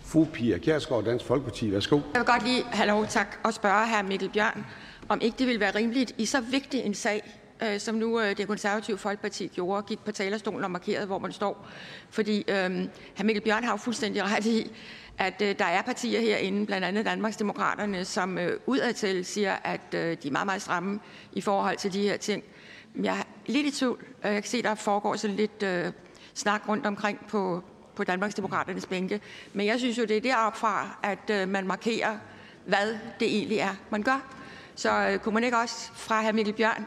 Fru 0.04 0.24
Pia 0.24 0.58
Kjærsgaard, 0.58 1.04
Dansk 1.04 1.24
Folkeparti. 1.24 1.72
Værsgo. 1.72 1.96
Jeg 1.96 2.20
vil 2.20 2.26
godt 2.26 2.44
lige 2.44 2.62
have 2.62 2.88
lov 2.88 3.06
tak 3.06 3.38
og 3.44 3.54
spørge 3.54 3.86
hr. 3.86 4.02
Mikkel 4.08 4.30
Bjørn, 4.30 4.66
om 5.08 5.20
ikke 5.22 5.38
det 5.38 5.46
vil 5.46 5.60
være 5.60 5.74
rimeligt 5.74 6.14
i 6.18 6.24
så 6.24 6.40
vigtig 6.40 6.80
en 6.80 6.94
sag, 6.94 7.22
øh, 7.62 7.80
som 7.80 7.94
nu 7.94 8.20
øh, 8.20 8.36
det 8.36 8.46
konservative 8.46 8.98
Folkeparti 8.98 9.46
gjorde, 9.46 9.82
gik 9.82 9.98
på 9.98 10.12
talerstolen 10.12 10.64
og 10.64 10.70
markerede, 10.70 11.06
hvor 11.06 11.18
man 11.18 11.32
står. 11.32 11.66
Fordi 12.10 12.44
øh, 12.48 12.88
hr. 13.18 13.22
Mikkel 13.22 13.42
Bjørn 13.42 13.64
har 13.64 13.72
jo 13.72 13.76
fuldstændig 13.76 14.22
ret 14.22 14.46
i, 14.46 14.72
at 15.18 15.42
øh, 15.42 15.58
der 15.58 15.64
er 15.64 15.82
partier 15.82 16.20
herinde, 16.20 16.66
blandt 16.66 16.84
andet 16.84 17.04
Danmarksdemokraterne, 17.04 18.04
som 18.04 18.38
øh, 18.38 18.60
udadtil 18.66 19.24
siger, 19.24 19.56
at 19.64 19.94
øh, 19.94 20.16
de 20.22 20.28
er 20.28 20.32
meget, 20.32 20.46
meget 20.46 20.62
stramme 20.62 21.00
i 21.32 21.40
forhold 21.40 21.76
til 21.76 21.92
de 21.92 22.02
her 22.02 22.16
ting. 22.16 22.44
Jeg 23.02 23.18
er 23.18 23.22
lidt 23.46 23.66
i 23.66 23.70
tvivl. 23.70 24.04
Jeg 24.24 24.32
kan 24.32 24.42
se, 24.42 24.62
der 24.62 24.74
foregår 24.74 25.16
sådan 25.16 25.36
lidt 25.36 25.62
øh, 25.62 25.92
snak 26.34 26.68
rundt 26.68 26.86
omkring 26.86 27.26
på, 27.28 27.64
på 27.96 28.04
Danmarksdemokraternes 28.04 28.86
bænke. 28.86 29.20
Men 29.52 29.66
jeg 29.66 29.78
synes 29.78 29.98
jo, 29.98 30.04
det 30.04 30.16
er 30.16 30.20
deroppe 30.20 30.58
fra, 30.58 30.98
at 31.02 31.30
øh, 31.30 31.48
man 31.48 31.66
markerer, 31.66 32.16
hvad 32.66 32.98
det 33.20 33.28
egentlig 33.28 33.58
er, 33.58 33.74
man 33.90 34.02
gør. 34.02 34.34
Så 34.74 35.08
øh, 35.08 35.18
kunne 35.18 35.34
man 35.34 35.44
ikke 35.44 35.56
også 35.56 35.90
fra 35.94 36.22
hr. 36.22 36.32
Mikkel 36.32 36.54
Bjørn, 36.54 36.86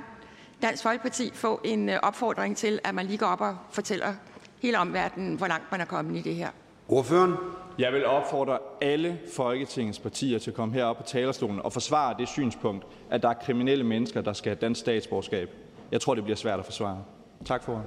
Dansk 0.61 0.83
Folkeparti, 0.83 1.31
få 1.33 1.61
en 1.63 1.89
øh, 1.89 1.99
opfordring 2.03 2.57
til, 2.57 2.79
at 2.83 2.95
man 2.95 3.05
lige 3.05 3.17
går 3.17 3.25
op 3.25 3.41
og 3.41 3.57
fortæller 3.71 4.13
hele 4.61 4.79
omverdenen, 4.79 5.35
hvor 5.35 5.47
langt 5.47 5.71
man 5.71 5.81
er 5.81 5.85
kommet 5.85 6.17
i 6.17 6.21
det 6.21 6.35
her? 6.35 6.49
Ordføreren? 6.87 7.33
Jeg 7.79 7.93
vil 7.93 8.05
opfordre 8.05 8.57
alle 8.81 9.19
Folketingets 9.33 9.99
partier 9.99 10.39
til 10.39 10.51
at 10.51 10.55
komme 10.55 10.73
herop 10.73 10.97
på 10.97 11.03
talerstolen 11.03 11.61
og 11.61 11.73
forsvare 11.73 12.15
det 12.19 12.27
synspunkt, 12.27 12.85
at 13.09 13.21
der 13.21 13.29
er 13.29 13.33
kriminelle 13.33 13.83
mennesker, 13.83 14.21
der 14.21 14.33
skal 14.33 14.49
have 14.49 14.59
dansk 14.61 14.79
statsborgerskab. 14.79 15.49
Jeg 15.91 16.01
tror, 16.01 16.15
det 16.15 16.23
bliver 16.23 16.37
svært 16.37 16.59
at 16.59 16.65
forsvare. 16.65 17.03
Tak 17.45 17.63
for 17.63 17.83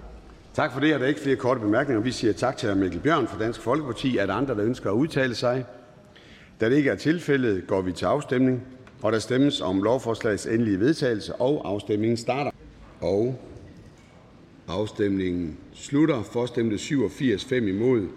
Tak 0.54 0.72
for 0.72 0.80
det. 0.80 0.92
Er 0.92 0.98
der 0.98 1.06
ikke 1.06 1.20
flere 1.20 1.36
korte 1.36 1.60
bemærkninger? 1.60 2.02
Vi 2.02 2.12
siger 2.12 2.32
tak 2.32 2.56
til 2.56 2.70
hr. 2.70 2.74
Mikkel 2.74 3.00
Bjørn 3.00 3.26
fra 3.26 3.38
Dansk 3.38 3.60
Folkeparti. 3.60 4.16
Er 4.16 4.26
der 4.26 4.34
andre, 4.34 4.54
der 4.54 4.64
ønsker 4.64 4.90
at 4.90 4.94
udtale 4.94 5.34
sig? 5.34 5.64
Da 6.60 6.70
det 6.70 6.76
ikke 6.76 6.90
er 6.90 6.96
tilfældet, 6.96 7.66
går 7.66 7.80
vi 7.80 7.92
til 7.92 8.06
afstemning. 8.06 8.62
Og 9.02 9.12
der 9.12 9.18
stemmes 9.18 9.60
om 9.60 9.82
lovforslagets 9.82 10.46
endelige 10.46 10.80
vedtagelse, 10.80 11.34
og 11.34 11.68
afstemningen 11.68 12.16
starter. 12.16 12.50
Og 13.00 13.40
afstemningen 14.68 15.56
slutter. 15.74 16.22
For 16.22 16.46
stemte 16.46 16.78
87, 16.78 17.44
5 17.44 17.68
imod, 17.68 18.08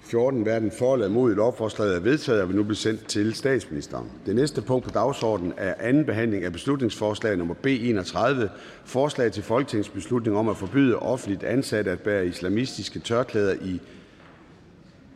14 0.00 0.42
hverken 0.42 0.70
for 0.70 0.94
eller 0.94 1.06
imod 1.06 1.34
lovforslaget 1.34 1.96
er 1.96 2.00
vedtaget 2.00 2.42
og 2.42 2.48
vil 2.48 2.56
nu 2.56 2.62
blive 2.62 2.76
sendt 2.76 3.06
til 3.06 3.34
statsministeren. 3.34 4.06
Det 4.26 4.34
næste 4.34 4.62
punkt 4.62 4.84
på 4.84 4.90
dagsordenen 4.90 5.52
er 5.56 5.74
anden 5.78 6.04
behandling 6.04 6.44
af 6.44 6.52
beslutningsforslag 6.52 7.36
nummer 7.36 7.54
B 7.54 7.66
31, 7.66 8.50
forslag 8.84 9.32
til 9.32 9.42
folketingsbeslutning 9.42 10.36
om 10.36 10.48
at 10.48 10.56
forbyde 10.56 10.98
offentligt 10.98 11.42
ansatte 11.42 11.90
at 11.90 12.00
bære 12.00 12.26
islamistiske 12.26 12.98
tørklæder 12.98 13.54
i, 13.62 13.80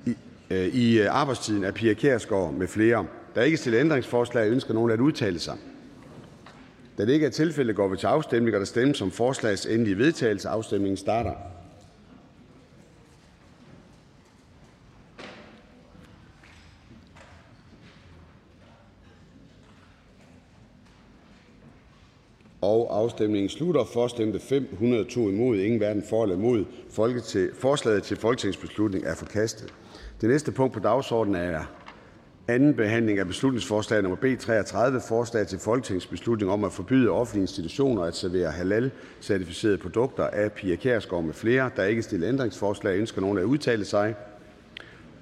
i, 0.06 0.16
øh, 0.50 0.66
i 0.66 1.00
øh, 1.00 1.06
arbejdstiden 1.10 1.64
af 1.64 1.74
Pia 1.74 1.94
Kjærsgaard 1.94 2.52
med 2.52 2.66
flere. 2.66 3.06
Der 3.34 3.40
er 3.40 3.44
ikke 3.44 3.56
stillet 3.56 3.80
ændringsforslag. 3.80 4.50
Ønsker 4.50 4.74
nogen 4.74 4.90
at 4.90 5.00
udtale 5.00 5.38
sig? 5.38 5.56
Da 6.98 7.04
det 7.04 7.12
ikke 7.12 7.26
er 7.26 7.30
tilfældet, 7.30 7.76
går 7.76 7.88
vi 7.88 7.96
til 7.96 8.06
afstemning, 8.06 8.56
og 8.56 8.60
der 8.60 8.66
stemmes 8.66 9.02
om 9.02 9.10
forslagets 9.10 9.66
endelige 9.66 9.98
vedtagelse. 9.98 10.48
Afstemningen 10.48 10.96
starter. 10.96 11.32
og 22.64 22.98
afstemningen 22.98 23.48
slutter. 23.48 23.84
For 23.84 24.08
stemte 24.08 24.38
502 24.40 25.28
imod, 25.28 25.58
ingen 25.58 25.78
hverken 25.78 26.02
for 26.08 26.22
eller 26.22 26.36
imod. 26.36 26.64
Forslaget 27.58 28.02
til 28.02 28.16
folketingsbeslutning 28.16 29.04
er 29.04 29.14
forkastet. 29.14 29.74
Det 30.20 30.28
næste 30.28 30.52
punkt 30.52 30.74
på 30.74 30.80
dagsordenen 30.80 31.42
er 31.42 31.83
anden 32.48 32.74
behandling 32.74 33.18
af 33.18 33.26
beslutningsforslag 33.26 34.02
nummer 34.02 34.16
B 34.16 34.24
33, 34.40 35.00
forslag 35.08 35.46
til 35.46 35.58
folketingsbeslutning 35.58 36.52
om 36.52 36.64
at 36.64 36.72
forbyde 36.72 37.10
offentlige 37.10 37.42
institutioner 37.42 38.02
at 38.02 38.16
servere 38.16 38.50
halal-certificerede 38.50 39.78
produkter 39.78 40.24
af 40.26 40.52
Pia 40.52 40.76
Kjærsgaard 40.76 41.24
med 41.24 41.34
flere. 41.34 41.70
Der 41.76 41.82
er 41.82 41.86
ikke 41.86 42.02
stillet 42.02 42.28
ændringsforslag. 42.28 42.98
Ønsker 42.98 43.20
nogen 43.20 43.38
at 43.38 43.44
udtale 43.44 43.84
sig? 43.84 44.14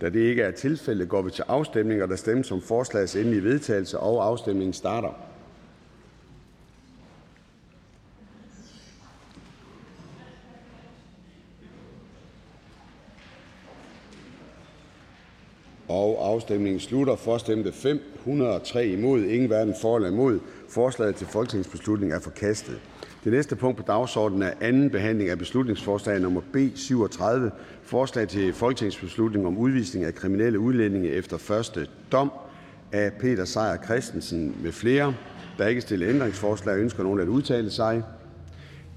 Da 0.00 0.08
det 0.08 0.20
ikke 0.20 0.42
er 0.42 0.50
tilfældet, 0.50 1.08
går 1.08 1.22
vi 1.22 1.30
til 1.30 1.44
afstemning, 1.48 2.02
og 2.02 2.08
der 2.08 2.16
stemmes 2.16 2.52
om 2.52 2.62
forslagets 2.62 3.16
endelige 3.16 3.44
vedtagelse, 3.44 3.98
og 3.98 4.26
afstemningen 4.26 4.72
starter. 4.72 5.32
og 15.92 16.18
Afstemningen 16.42 16.80
slutter. 16.80 17.16
For 17.16 17.38
stemte 17.38 17.72
503 17.72 18.86
imod, 18.86 19.22
ingen 19.22 19.46
hverken 19.46 19.74
for 19.80 19.96
eller 19.96 20.08
imod. 20.08 20.38
Forslaget 20.68 21.14
til 21.14 21.26
folketingsbeslutning 21.26 22.12
er 22.12 22.20
forkastet. 22.20 22.80
Det 23.24 23.32
næste 23.32 23.56
punkt 23.56 23.76
på 23.76 23.82
dagsordenen 23.86 24.42
er: 24.42 24.50
anden 24.60 24.90
behandling 24.90 25.30
af 25.30 25.38
beslutningsforslag 25.38 26.20
nummer 26.20 26.40
B 26.52 26.56
37: 26.74 27.50
Forslag 27.82 28.28
til 28.28 28.52
folketingsbeslutning 28.52 29.46
om 29.46 29.58
udvisning 29.58 30.04
af 30.04 30.14
kriminelle 30.14 30.58
udlændinge 30.58 31.08
efter 31.08 31.38
første 31.38 31.86
dom. 32.12 32.32
Af 32.92 33.12
Peter 33.20 33.44
Sejer 33.44 33.76
Christensen 33.84 34.56
med 34.62 34.72
flere. 34.72 35.14
Der 35.58 35.64
er 35.64 35.68
ikke 35.68 35.80
stillet 35.80 36.08
ændringsforslag. 36.08 36.78
Ønsker 36.78 37.02
nogen 37.02 37.20
at 37.20 37.28
udtale 37.28 37.70
sig? 37.70 38.02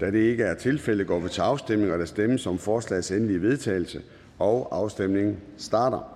Da 0.00 0.10
det 0.10 0.18
ikke 0.18 0.44
er 0.44 0.54
tilfælde, 0.54 1.04
går 1.04 1.18
vi 1.20 1.28
til 1.28 1.40
afstemning. 1.40 1.92
og 1.92 1.98
Der 1.98 2.04
stemmes 2.04 2.46
om 2.46 2.58
forslagets 2.58 3.10
endelige 3.10 3.42
vedtagelse. 3.42 4.02
og 4.38 4.68
Afstemningen 4.72 5.36
starter. 5.56 6.15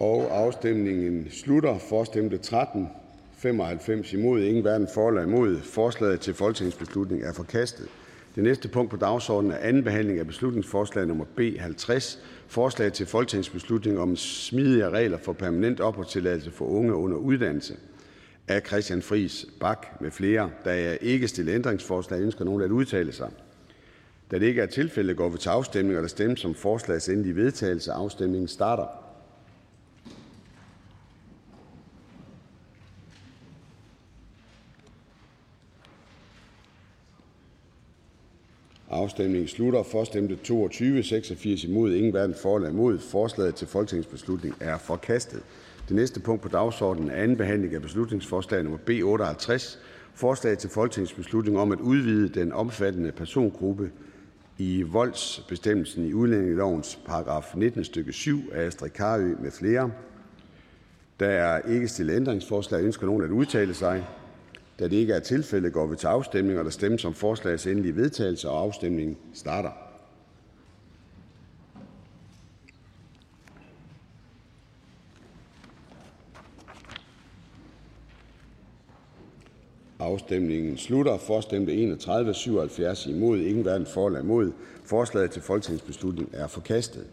Afstemningen 0.00 1.30
slutter. 1.30 1.78
For 1.78 2.04
stemte 2.04 2.38
13, 2.38 2.88
95 3.38 4.12
imod, 4.12 4.42
ingen 4.42 4.62
hverken 4.62 4.88
for 4.94 5.08
eller 5.08 5.22
imod. 5.22 5.60
Forslaget 5.60 6.20
til 6.20 6.34
folketingsbeslutning 6.34 7.22
er 7.22 7.32
forkastet. 7.32 7.86
Det 8.34 8.42
næste 8.42 8.68
punkt 8.68 8.90
på 8.90 8.96
dagsordenen 8.96 9.52
er 9.52 9.58
anden 9.58 9.84
behandling 9.84 10.18
af 10.18 10.26
beslutningsforslag 10.26 11.06
nummer 11.06 11.24
B 11.36 11.40
50. 11.58 12.18
Forslag 12.48 12.92
til 12.92 13.06
folketingsbeslutning 13.06 13.98
om 13.98 14.16
smidige 14.16 14.90
regler 14.90 15.18
for 15.18 15.32
permanent 15.32 15.80
opholdstilladelse 15.80 16.50
for 16.50 16.64
unge 16.64 16.94
under 16.94 17.16
uddannelse 17.16 17.76
af 18.48 18.62
Christian 18.66 19.02
Friis 19.02 19.46
Bak 19.60 19.86
med 20.00 20.10
flere. 20.10 20.50
Der 20.64 20.70
er 20.70 20.96
ikke 21.00 21.28
stillet 21.28 21.54
ændringsforslag. 21.54 22.20
Ønsker 22.20 22.44
nogen 22.44 22.62
at 22.62 22.70
udtale 22.70 23.12
sig? 23.12 23.30
Da 24.30 24.38
det 24.38 24.46
ikke 24.46 24.62
er 24.62 24.66
tilfældet, 24.66 25.16
går 25.16 25.28
vi 25.28 25.38
til 25.38 25.48
afstemning, 25.48 25.96
og 25.96 26.02
der 26.02 26.08
stemmes 26.08 26.40
som 26.40 26.54
forslagets 26.54 27.08
endelige 27.08 27.36
vedtagelse. 27.36 27.92
Afstemningen 27.92 28.48
starter. 28.48 29.07
Afstemningen 38.90 39.48
slutter. 39.48 39.82
For 39.82 40.04
stemte 40.04 40.36
22, 40.36 41.02
86 41.02 41.64
imod, 41.64 41.92
ingen 41.92 42.10
hverken 42.10 42.36
for 42.42 42.56
eller 42.56 42.70
imod. 42.70 42.98
Forslaget 42.98 43.54
til 43.54 43.66
folketingsbeslutning 43.66 44.54
er 44.60 44.78
forkastet. 44.78 45.42
Det 45.88 45.96
næste 45.96 46.20
punkt 46.20 46.42
på 46.42 46.48
dagsordenen 46.48 47.10
er 47.10 47.14
anden 47.14 47.36
behandling 47.36 47.74
af 47.74 47.82
beslutningsforslag 47.82 48.62
nummer 48.62 48.78
B 48.78 48.90
58. 49.04 49.78
Forslag 50.14 50.58
til 50.58 50.70
folketingsbeslutning 50.70 51.58
om 51.58 51.72
at 51.72 51.80
udvide 51.80 52.28
den 52.28 52.52
omfattende 52.52 53.12
persongruppe 53.12 53.90
i 54.58 54.82
voldsbestemmelsen 54.82 56.06
i 56.06 56.12
udlændingelovens 56.12 56.98
paragraf 57.06 57.54
19 57.56 57.84
stykke 57.84 58.12
7 58.12 58.38
af 58.52 58.66
Astrid 58.66 58.90
Karø 58.90 59.34
med 59.42 59.50
flere. 59.50 59.90
Der 61.20 61.28
er 61.28 61.68
ikke 61.68 61.88
stillet 61.88 62.16
ændringsforslag. 62.16 62.84
Ønsker 62.84 63.06
nogen 63.06 63.22
at 63.22 63.30
udtale 63.30 63.74
sig? 63.74 64.04
Da 64.78 64.84
det 64.84 64.96
ikke 64.96 65.12
er 65.12 65.20
tilfældet, 65.20 65.72
går 65.72 65.86
vi 65.86 65.96
til 65.96 66.06
afstemning, 66.06 66.58
og 66.58 66.64
der 66.64 66.70
stemmes 66.70 67.04
om 67.04 67.14
forslagets 67.14 67.66
endelige 67.66 67.96
vedtagelse, 67.96 68.48
og 68.48 68.60
afstemningen 68.60 69.16
starter. 69.34 69.70
Afstemningen 79.98 80.76
slutter. 80.76 81.18
For 81.18 81.40
stemte 81.40 81.74
31, 81.74 82.34
77 82.34 83.06
imod, 83.06 83.38
ingen 83.38 83.62
hverken 83.62 83.86
for 83.86 84.06
eller 84.06 84.20
imod. 84.20 84.52
Forslaget 84.84 85.30
til 85.30 85.42
folketingsbeslutning 85.42 86.30
er 86.32 86.46
forkastet. 86.46 87.06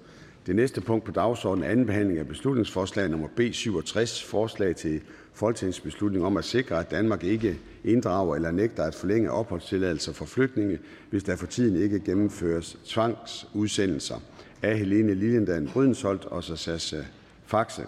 Det 0.46 0.56
næste 0.56 0.82
punkt 0.82 1.06
på 1.06 1.12
dagsordenen 1.12 1.68
er 1.68 1.72
anden 1.72 1.86
behandling 1.86 2.20
af 2.20 2.28
beslutningsforslag 2.28 3.10
nummer 3.10 3.28
B 3.36 3.42
67. 3.52 4.24
Forslag 4.24 4.76
til 4.76 5.02
folketingsbeslutning 5.34 6.26
om 6.26 6.38
at 6.38 6.46
sikre, 6.46 6.80
at 6.80 6.92
Danmark 6.92 7.24
ikke 7.24 7.60
inddrager 7.84 8.36
eller 8.36 8.52
nægter 8.52 8.84
at 8.84 8.96
forlænge 8.96 9.32
opholdstilladelser 9.32 10.14
for 10.14 10.26
flygtninge, 10.26 10.80
hvis 11.10 11.24
der 11.24 11.36
for 11.36 11.46
tiden 11.46 11.82
ikke 11.82 12.00
gennemføres 12.00 12.78
tvangsudsendelser. 12.86 14.16
Af 14.62 14.78
Helene 14.78 15.14
Liliendahl 15.14 15.70
Brydensholt 15.74 16.26
og 16.26 16.44
Sascha 16.44 17.02
Faxe. 17.46 17.84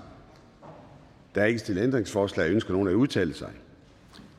Der 1.36 1.42
er 1.42 1.46
ikke 1.46 1.60
stillet 1.60 1.84
ændringsforslag. 1.84 2.52
Ønsker 2.52 2.74
nogen 2.74 2.88
at 2.88 2.94
udtale 2.94 3.34
sig? 3.34 3.50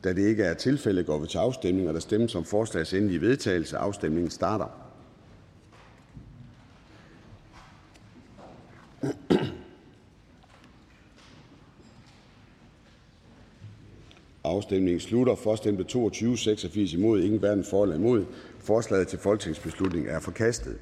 Da 0.03 0.13
det 0.13 0.27
ikke 0.27 0.43
er 0.43 0.53
tilfældet, 0.53 1.05
går 1.05 1.19
vi 1.19 1.27
til 1.27 1.37
afstemning, 1.37 1.87
og 1.87 1.93
der 1.93 1.99
stemmes 1.99 2.35
om 2.35 2.45
forslagets 2.45 2.93
endelige 2.93 3.21
vedtagelse. 3.21 3.77
Afstemningen 3.77 4.29
starter. 4.29 4.88
Afstemningen 14.43 14.99
slutter. 14.99 15.35
For 15.35 15.55
stemte 15.55 15.83
22, 15.83 16.37
86 16.37 16.93
imod, 16.93 17.21
ingen 17.21 17.39
hverken 17.39 17.63
for 17.63 17.83
eller 17.83 17.95
imod. 17.95 18.25
Forslaget 18.59 19.07
til 19.07 19.19
folketingsbeslutning 19.19 20.07
er 20.07 20.19
forkastet. 20.19 20.75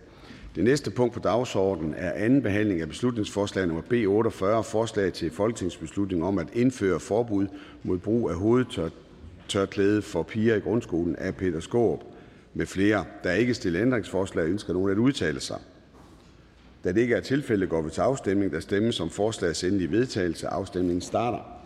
Det 0.55 0.64
næste 0.64 0.91
punkt 0.91 1.14
på 1.14 1.20
dagsordenen 1.20 1.93
er 1.97 2.12
anden 2.12 2.41
behandling 2.41 2.82
af 2.82 2.88
beslutningsforslag 2.89 3.68
nummer 3.68 3.84
B 3.89 3.93
48. 4.08 4.64
Forslag 4.64 5.14
til 5.14 5.32
folketingsbeslutning 5.32 6.24
om 6.24 6.38
at 6.39 6.47
indføre 6.53 6.99
forbud 6.99 7.47
mod 7.84 7.97
brug 7.97 8.30
af 8.30 8.36
hovedtørklæde 8.36 10.01
for 10.01 10.24
piger 10.24 10.55
i 10.55 10.60
grundskolen 10.60 11.16
af 11.16 11.36
Peter 11.36 11.60
Skåb 11.60 12.03
med 12.53 12.66
flere. 12.66 13.05
Der 13.24 13.30
er 13.30 13.36
ikke 13.36 13.53
stillet 13.53 13.82
ændringsforslag. 13.82 14.45
Ønsker 14.45 14.74
nogen 14.74 14.91
at 14.91 14.97
udtale 14.97 15.39
sig? 15.39 15.60
Da 16.84 16.91
det 16.91 17.01
ikke 17.01 17.16
er 17.16 17.22
tilfældet, 17.22 17.70
går 17.70 17.82
vi 17.82 17.89
til 17.89 18.01
afstemning. 18.01 18.51
Der 18.51 18.60
stemmes 18.60 18.99
om 18.99 19.10
forslagets 19.10 19.64
endelige 19.64 19.91
vedtagelse. 19.91 20.47
Afstemningen 20.47 21.01
starter. 21.01 21.57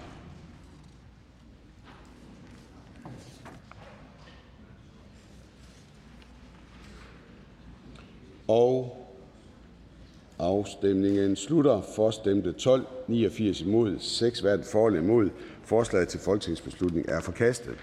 Og 8.52 8.98
afstemningen 10.40 11.36
slutter. 11.36 11.82
For 11.96 12.12
stemte 12.12 12.52
12, 12.52 12.86
89 13.08 13.62
imod, 13.62 13.96
6 14.00 14.40
hverken 14.40 14.66
for 14.66 14.88
eller 14.88 15.02
imod. 15.02 15.30
Forslaget 15.64 16.08
til 16.08 16.20
folketingsbeslutning 16.20 17.10
er 17.10 17.22
forkastet. 17.22 17.76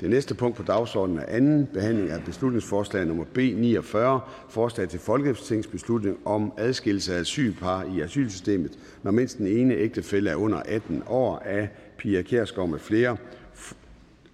Det 0.00 0.10
næste 0.10 0.34
punkt 0.34 0.56
på 0.56 0.62
dagsordenen 0.62 1.18
er 1.18 1.26
anden 1.28 1.66
behandling 1.66 2.10
af 2.10 2.24
beslutningsforslag 2.24 3.06
nummer 3.06 3.24
B 3.24 3.36
49. 3.36 4.20
Forslag 4.48 4.88
til 4.88 5.00
folketingsbeslutning 5.00 6.18
om 6.24 6.52
adskillelse 6.56 7.14
af 7.14 7.20
asylpar 7.20 7.84
i 7.96 8.00
asylsystemet, 8.00 8.78
når 9.02 9.10
mindst 9.10 9.38
den 9.38 9.46
ene 9.46 9.74
ægtefælle 9.74 10.30
er 10.30 10.36
under 10.36 10.58
18 10.58 11.02
år 11.06 11.38
af 11.38 11.68
Pia 11.98 12.22
Kjærsgaard 12.22 12.68
med 12.68 12.78
flere. 12.78 13.16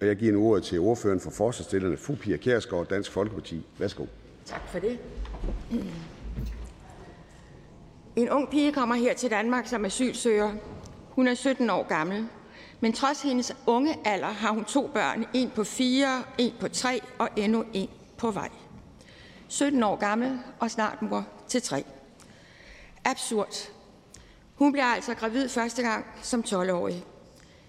Og 0.01 0.07
jeg 0.07 0.15
giver 0.15 0.33
nu 0.33 0.47
ordet 0.47 0.63
til 0.63 0.79
ordføreren 0.79 1.19
for 1.19 1.31
forslagstillerne, 1.31 1.97
fru 1.97 2.15
Pia 2.15 2.37
Kjærsgaard, 2.37 2.87
Dansk 2.87 3.11
Folkeparti. 3.11 3.61
Værsgo. 3.79 4.05
Tak 4.45 4.69
for 4.69 4.79
det. 4.79 4.97
Mm. 5.71 5.91
En 8.15 8.29
ung 8.29 8.49
pige 8.49 8.71
kommer 8.71 8.95
her 8.95 9.13
til 9.13 9.29
Danmark 9.29 9.67
som 9.67 9.85
asylsøger. 9.85 10.51
Hun 11.09 11.27
er 11.27 11.33
17 11.33 11.69
år 11.69 11.87
gammel. 11.87 12.27
Men 12.79 12.93
trods 12.93 13.21
hendes 13.21 13.55
unge 13.65 13.97
alder 14.05 14.27
har 14.27 14.51
hun 14.51 14.65
to 14.65 14.89
børn. 14.93 15.25
En 15.33 15.49
på 15.49 15.63
fire, 15.63 16.23
en 16.37 16.53
på 16.59 16.67
tre 16.67 17.01
og 17.19 17.29
endnu 17.35 17.65
en 17.73 17.89
på 18.17 18.31
vej. 18.31 18.49
17 19.47 19.83
år 19.83 19.95
gammel 19.95 20.39
og 20.59 20.71
snart 20.71 21.01
mor 21.01 21.25
til 21.47 21.61
tre. 21.61 21.83
Absurd. 23.05 23.71
Hun 24.55 24.71
bliver 24.71 24.85
altså 24.85 25.13
gravid 25.13 25.49
første 25.49 25.81
gang 25.81 26.05
som 26.21 26.43
12-årig. 26.47 27.03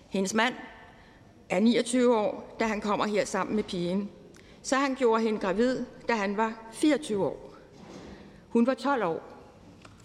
Hendes 0.09 0.35
mand 0.35 0.55
er 1.49 1.61
29 1.61 2.17
år, 2.17 2.57
da 2.61 2.65
han 2.65 2.81
kommer 2.81 3.07
her 3.07 3.25
sammen 3.25 3.57
med 3.57 3.65
pigen. 3.65 4.11
Så 4.63 4.77
han 4.77 4.95
gjorde 4.95 5.23
hende 5.23 5.41
gravid, 5.41 5.85
da 6.09 6.13
han 6.13 6.37
var 6.37 6.53
24 6.73 7.27
år. 7.27 7.48
Hun 8.49 8.67
var 8.67 8.75
12 8.75 9.05
år. 9.05 9.23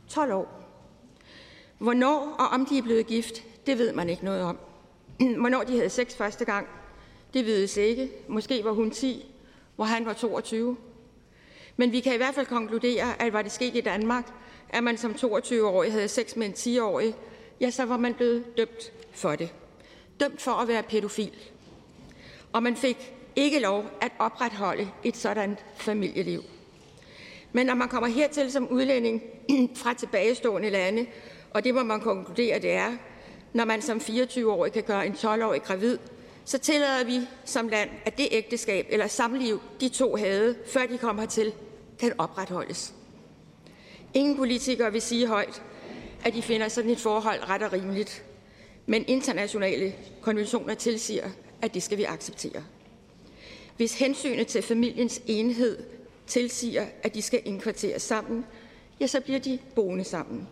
12 0.08 0.34
år. 0.34 0.64
Hvornår 1.78 2.36
og 2.40 2.48
om 2.48 2.66
de 2.66 2.78
er 2.78 2.82
blevet 2.82 3.08
gift, 3.08 3.44
det 3.66 3.78
ved 3.78 3.94
man 3.94 4.10
ikke 4.10 4.26
noget 4.26 4.42
om. 4.42 4.58
Hvornår 5.40 5.64
de 5.64 5.76
havde 5.76 5.90
sex 5.90 6.16
første 6.16 6.46
gang, 6.46 6.68
det 7.34 7.46
vides 7.46 7.78
ikke. 7.78 8.10
Måske 8.28 8.64
var 8.64 8.72
hun 8.72 8.92
10, 8.92 9.26
hvor 9.76 9.86
han 9.86 10.06
var 10.06 10.14
22. 10.14 10.78
Men 11.78 11.92
vi 11.92 12.00
kan 12.00 12.14
i 12.14 12.18
hvert 12.18 12.36
fald 12.36 12.46
konkludere, 12.46 13.22
at 13.22 13.34
var 13.34 13.42
det 13.42 13.52
sket 13.52 13.76
i 13.76 13.82
Danmark, 13.82 14.34
at 14.70 14.84
man 14.84 14.98
som 14.98 15.12
22-årig 15.12 15.92
havde 15.92 16.08
sex 16.08 16.36
med 16.36 16.48
en 16.48 16.54
10-årig, 16.54 17.16
ja, 17.62 17.70
så 17.70 17.86
var 17.86 17.98
man 17.98 18.14
blevet 18.14 18.58
dømt 18.58 18.92
for 19.12 19.36
det. 19.36 19.54
Dømt 20.20 20.42
for 20.42 20.52
at 20.52 20.68
være 20.68 20.84
pædofil. 20.84 21.34
Og 22.54 22.64
man 22.64 22.76
fik 22.76 23.14
ikke 23.36 23.60
lov 23.60 23.86
at 24.02 24.12
opretholde 24.20 24.90
et 25.04 25.18
sådan 25.18 25.58
familieliv. 25.76 26.44
Men 27.54 27.66
når 27.66 27.74
man 27.74 27.88
kommer 27.90 28.10
hertil 28.10 28.52
som 28.52 28.68
udlænding 28.72 29.22
fra 29.82 29.94
tilbagestående 29.94 30.70
lande, 30.70 31.06
og 31.52 31.64
det 31.64 31.74
må 31.76 31.84
man 31.84 32.00
konkludere, 32.00 32.60
det 32.60 32.72
er, 32.72 32.92
når 33.54 33.66
man 33.66 33.82
som 33.82 33.98
24-årig 33.98 34.72
kan 34.72 34.84
gøre 34.84 35.06
en 35.06 35.14
12-årig 35.14 35.62
gravid, 35.62 35.98
så 36.46 36.58
tillader 36.58 37.06
vi 37.06 37.20
som 37.46 37.68
land, 37.68 37.90
at 38.06 38.18
det 38.18 38.28
ægteskab 38.32 38.88
eller 38.90 39.08
samliv, 39.08 39.62
de 39.82 39.90
to 39.90 40.16
havde, 40.16 40.56
før 40.68 40.86
de 40.86 40.98
kom 40.98 41.20
hertil, 41.20 41.54
kan 42.00 42.14
opretholdes. 42.18 42.94
Ingen 44.14 44.38
politikere 44.38 44.92
vil 44.92 45.02
sige 45.02 45.28
højt, 45.28 45.62
at 46.26 46.34
de 46.34 46.42
finder 46.42 46.68
sådan 46.68 46.92
et 46.92 47.00
forhold 47.00 47.50
ret 47.50 47.64
og 47.64 47.74
rimeligt. 47.74 48.24
Men 48.86 49.06
internationale 49.08 49.94
konventioner 50.22 50.74
tilsiger, 50.74 51.30
at 51.62 51.74
det 51.74 51.84
skal 51.84 51.98
vi 51.98 52.04
acceptere. 52.04 52.64
Hvis 53.78 54.00
hensynet 54.00 54.48
til 54.48 54.62
familiens 54.62 55.22
enhed 55.28 55.84
tilsiger, 56.28 56.86
at 57.04 57.16
de 57.16 57.22
skal 57.22 57.42
indkvarteres 57.46 58.02
sammen, 58.02 58.46
ja, 59.00 59.08
så 59.08 59.22
bliver 59.22 59.40
de 59.40 59.60
boende 59.76 60.04
sammen. 60.04 60.48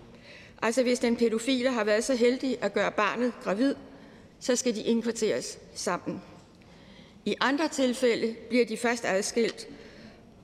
Altså 0.61 0.84
hvis 0.84 0.99
den 0.99 1.15
pædofile 1.15 1.72
har 1.72 1.84
været 1.84 2.03
så 2.03 2.15
heldig 2.15 2.57
at 2.61 2.74
gøre 2.74 2.91
barnet 2.91 3.34
gravid, 3.43 3.76
så 4.39 4.55
skal 4.55 4.76
de 4.76 4.82
indkvarteres 4.82 5.59
sammen. 5.74 6.22
I 7.26 7.36
andre 7.39 7.67
tilfælde 7.67 8.36
bliver 8.49 8.65
de 8.65 8.78
først 8.78 9.05
adskilt, 9.05 9.67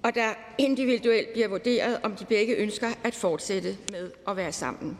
og 0.03 0.15
der 0.15 0.29
individuelt 0.57 1.33
bliver 1.33 1.47
vurderet, 1.47 1.99
om 2.03 2.15
de 2.15 2.25
begge 2.25 2.55
ønsker 2.55 2.89
at 3.03 3.15
fortsætte 3.15 3.77
med 3.91 4.11
at 4.27 4.37
være 4.37 4.51
sammen. 4.51 4.97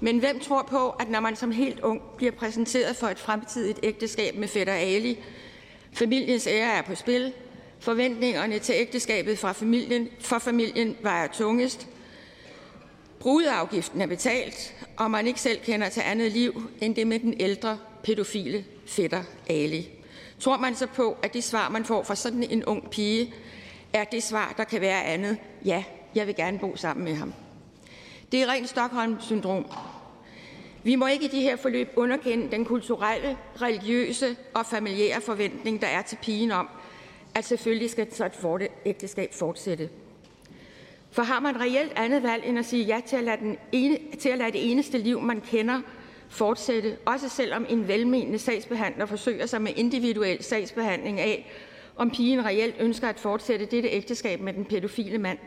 Men 0.00 0.18
hvem 0.18 0.40
tror 0.40 0.62
på, 0.62 0.90
at 0.90 1.10
når 1.10 1.20
man 1.20 1.36
som 1.36 1.50
helt 1.50 1.80
ung 1.80 2.02
bliver 2.16 2.32
præsenteret 2.32 2.96
for 2.96 3.06
et 3.06 3.18
fremtidigt 3.18 3.80
ægteskab 3.82 4.34
med 4.34 4.48
fætter 4.48 4.72
Ali, 4.72 5.18
familiens 5.92 6.46
ære 6.46 6.72
er 6.72 6.82
på 6.82 6.94
spil, 6.94 7.32
forventningerne 7.80 8.58
til 8.58 8.74
ægteskabet 8.78 9.38
fra 9.38 9.52
familien, 9.52 10.08
for 10.20 10.38
familien 10.38 10.96
vejer 11.02 11.26
tungest, 11.26 11.88
brudeafgiften 13.18 14.00
er 14.00 14.06
betalt, 14.06 14.74
og 14.96 15.10
man 15.10 15.26
ikke 15.26 15.40
selv 15.40 15.60
kender 15.60 15.88
til 15.88 16.02
andet 16.04 16.32
liv 16.32 16.62
end 16.80 16.94
det 16.94 17.06
med 17.06 17.18
den 17.18 17.34
ældre 17.40 17.78
pædofile 18.04 18.64
fætter 18.86 19.22
Ali. 19.48 19.88
Tror 20.40 20.56
man 20.56 20.74
så 20.74 20.86
på, 20.86 21.16
at 21.22 21.34
det 21.34 21.44
svar, 21.44 21.68
man 21.68 21.84
får 21.84 22.02
fra 22.02 22.14
sådan 22.14 22.42
en 22.42 22.64
ung 22.64 22.90
pige, 22.90 23.34
er 23.92 24.04
det 24.04 24.22
svar, 24.22 24.54
der 24.56 24.64
kan 24.64 24.80
være 24.80 25.04
andet? 25.04 25.36
Ja, 25.64 25.84
jeg 26.14 26.26
vil 26.26 26.34
gerne 26.36 26.58
bo 26.58 26.76
sammen 26.76 27.04
med 27.04 27.14
ham. 27.14 27.32
Det 28.32 28.42
er 28.42 28.46
rent 28.46 28.68
Stockholm-syndrom. 28.68 29.66
Vi 30.82 30.94
må 30.94 31.06
ikke 31.06 31.24
i 31.24 31.28
de 31.28 31.40
her 31.40 31.56
forløb 31.56 31.88
underkende 31.96 32.50
den 32.50 32.64
kulturelle, 32.64 33.36
religiøse 33.62 34.36
og 34.54 34.66
familiære 34.66 35.20
forventning, 35.20 35.80
der 35.80 35.86
er 35.86 36.02
til 36.02 36.18
pigen 36.22 36.50
om, 36.50 36.68
at 37.34 37.44
selvfølgelig 37.44 37.90
skal 37.90 38.14
så 38.14 38.24
et 38.24 38.68
ægteskab 38.84 39.34
fortsætte. 39.34 39.88
For 41.10 41.22
har 41.22 41.40
man 41.40 41.60
reelt 41.60 41.92
andet 41.96 42.22
valg 42.22 42.44
end 42.46 42.58
at 42.58 42.64
sige 42.64 42.84
ja 42.84 43.00
til 43.06 43.16
at 43.16 43.24
lade, 43.24 43.36
den 43.40 43.58
ene, 43.72 43.98
til 44.18 44.28
at 44.28 44.38
lade 44.38 44.52
det 44.52 44.70
eneste 44.70 44.98
liv, 44.98 45.20
man 45.20 45.40
kender, 45.40 45.80
fortsætte, 46.28 46.96
også 47.06 47.28
selvom 47.28 47.66
en 47.68 47.88
velmenende 47.88 48.38
sagsbehandler 48.38 49.06
forsøger 49.06 49.46
sig 49.46 49.62
med 49.62 49.72
individuel 49.76 50.44
sagsbehandling 50.44 51.20
af, 51.20 51.50
om 51.96 52.10
pigen 52.10 52.44
reelt 52.44 52.74
ønsker 52.78 53.08
at 53.08 53.20
fortsætte 53.20 53.66
dette 53.66 53.88
ægteskab 53.88 54.40
med 54.40 54.52
den 54.52 54.64
pædofile 54.64 55.18
mand. 55.18 55.38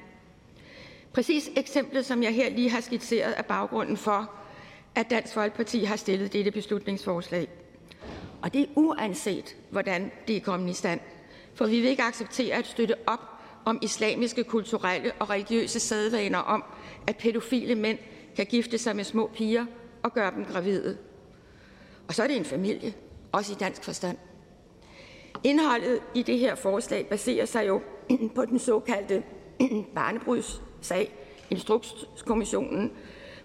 Præcis 1.13 1.49
eksemplet, 1.55 2.05
som 2.05 2.23
jeg 2.23 2.33
her 2.33 2.49
lige 2.49 2.69
har 2.69 2.81
skitseret, 2.81 3.33
er 3.37 3.41
baggrunden 3.41 3.97
for, 3.97 4.31
at 4.95 5.09
Dansk 5.09 5.33
Folkeparti 5.33 5.83
har 5.83 5.95
stillet 5.95 6.33
dette 6.33 6.51
beslutningsforslag. 6.51 7.47
Og 8.41 8.53
det 8.53 8.61
er 8.61 8.65
uanset, 8.75 9.55
hvordan 9.69 10.11
det 10.27 10.35
er 10.35 10.41
kommet 10.41 10.69
i 10.69 10.73
stand. 10.73 10.99
For 11.55 11.65
vi 11.65 11.79
vil 11.79 11.89
ikke 11.89 12.03
acceptere 12.03 12.55
at 12.55 12.67
støtte 12.67 12.95
op 13.07 13.19
om 13.65 13.79
islamiske 13.81 14.43
kulturelle 14.43 15.11
og 15.19 15.29
religiøse 15.29 15.79
sædvaner 15.79 16.39
om, 16.39 16.63
at 17.07 17.17
pædofile 17.17 17.75
mænd 17.75 17.97
kan 18.35 18.45
gifte 18.45 18.77
sig 18.77 18.95
med 18.95 19.03
små 19.03 19.29
piger 19.33 19.65
og 20.03 20.13
gøre 20.13 20.31
dem 20.31 20.45
gravide. 20.45 20.97
Og 22.07 22.13
så 22.13 22.23
er 22.23 22.27
det 22.27 22.37
en 22.37 22.45
familie, 22.45 22.93
også 23.31 23.53
i 23.53 23.55
dansk 23.55 23.83
forstand. 23.83 24.17
Indholdet 25.43 25.99
i 26.13 26.23
det 26.23 26.39
her 26.39 26.55
forslag 26.55 27.07
baserer 27.09 27.45
sig 27.45 27.67
jo 27.67 27.81
på 28.35 28.45
den 28.45 28.59
såkaldte 28.59 29.23
barnebrudssag, 29.95 31.11
Instrukskommissionen, 31.49 32.91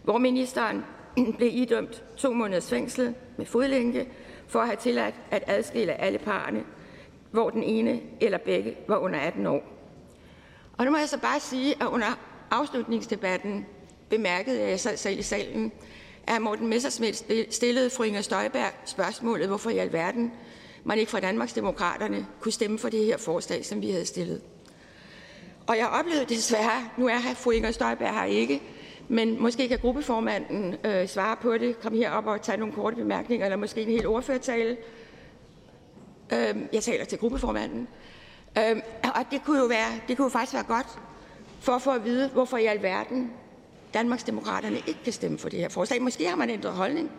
hvor 0.03 0.19
ministeren 0.19 0.85
blev 1.39 1.51
idømt 1.53 2.05
to 2.17 2.33
måneders 2.33 2.71
fængsel 2.71 3.15
med 3.37 3.47
fodlænke 3.47 4.09
for 4.47 4.61
at 4.61 4.67
have 4.67 4.77
tilladt 4.77 5.15
at 5.31 5.45
adskille 5.47 6.01
alle 6.01 6.19
parerne, 6.19 6.65
hvor 7.31 7.51
den 7.51 7.63
ene 7.63 8.01
eller 8.21 8.39
begge 8.39 8.77
var 8.89 8.97
under 8.97 9.19
18 9.19 9.47
år. 9.47 9.63
Og 10.79 10.85
nu 10.85 10.91
må 10.91 10.97
jeg 10.97 11.09
så 11.09 11.19
bare 11.19 11.41
sige, 11.41 11.75
at 11.81 11.87
under 11.87 12.19
afslutningsdebatten 12.51 13.67
bemærkede 14.09 14.69
jeg 14.69 14.81
sad 14.81 14.97
selv 14.97 15.19
i 15.19 15.23
salen, 15.23 15.73
at 16.27 16.43
Morten 16.43 16.69
Messerschmidt 16.69 17.25
stillede 17.55 17.91
fru 17.91 18.03
Inger 18.03 18.21
Støjberg 18.21 18.73
spørgsmålet, 18.85 19.49
hvorfor 19.49 19.71
i 19.71 19.79
alverden 19.79 20.33
man 20.85 20.99
ikke 20.99 21.11
fra 21.11 21.21
Danmarksdemokraterne 21.21 22.27
kunne 22.41 22.53
stemme 22.53 22.79
for 22.79 22.89
det 22.89 23.05
her 23.05 23.17
forslag, 23.17 23.65
som 23.65 23.83
vi 23.83 23.91
havde 23.91 24.07
stillet. 24.07 24.41
Og 25.67 25.79
jeg 25.79 25.89
oplevede 25.89 26.25
desværre, 26.25 26.89
nu 26.97 27.09
er 27.09 27.19
fru 27.35 27.51
Inger 27.51 27.71
Støjberg 27.71 28.15
her 28.15 28.25
ikke, 28.25 28.63
men 29.09 29.43
måske 29.43 29.69
kan 29.69 29.79
gruppeformanden 29.79 30.77
øh, 30.85 31.09
svare 31.09 31.37
på 31.37 31.59
det, 31.59 31.81
komme 31.81 31.99
herop 31.99 32.27
og 32.27 32.43
tage 32.43 32.59
nogle 32.59 32.75
korte 32.75 32.97
bemærkninger, 32.97 33.47
eller 33.47 33.57
måske 33.57 33.83
en 33.83 33.89
hel 33.89 34.07
ordførertale. 34.07 34.77
Øh, 36.33 36.57
jeg 36.73 36.83
taler 36.83 37.05
til 37.05 37.19
gruppeformanden. 37.19 37.89
Øh, 38.59 38.77
og 39.05 39.25
det 39.31 39.45
kunne 39.45 39.59
jo 39.59 39.67
være, 39.67 39.89
det 40.09 40.17
kunne 40.17 40.25
jo 40.25 40.31
faktisk 40.31 40.55
være 40.55 40.63
godt, 40.63 40.99
for 41.61 41.73
at 41.73 41.83
få 41.83 41.91
at 41.91 42.05
vide, 42.05 42.29
hvorfor 42.29 42.57
i 42.57 42.67
alverden 42.67 43.33
Danmarksdemokraterne 43.95 44.77
ikke 44.87 45.01
kan 45.05 45.13
stemme 45.13 45.39
for 45.39 45.49
det 45.49 45.59
her 45.59 45.69
forslag. 45.69 46.03
Måske 46.03 46.29
har 46.29 46.37
man 46.37 46.51
ændret 46.51 46.73
holdning 46.73 47.11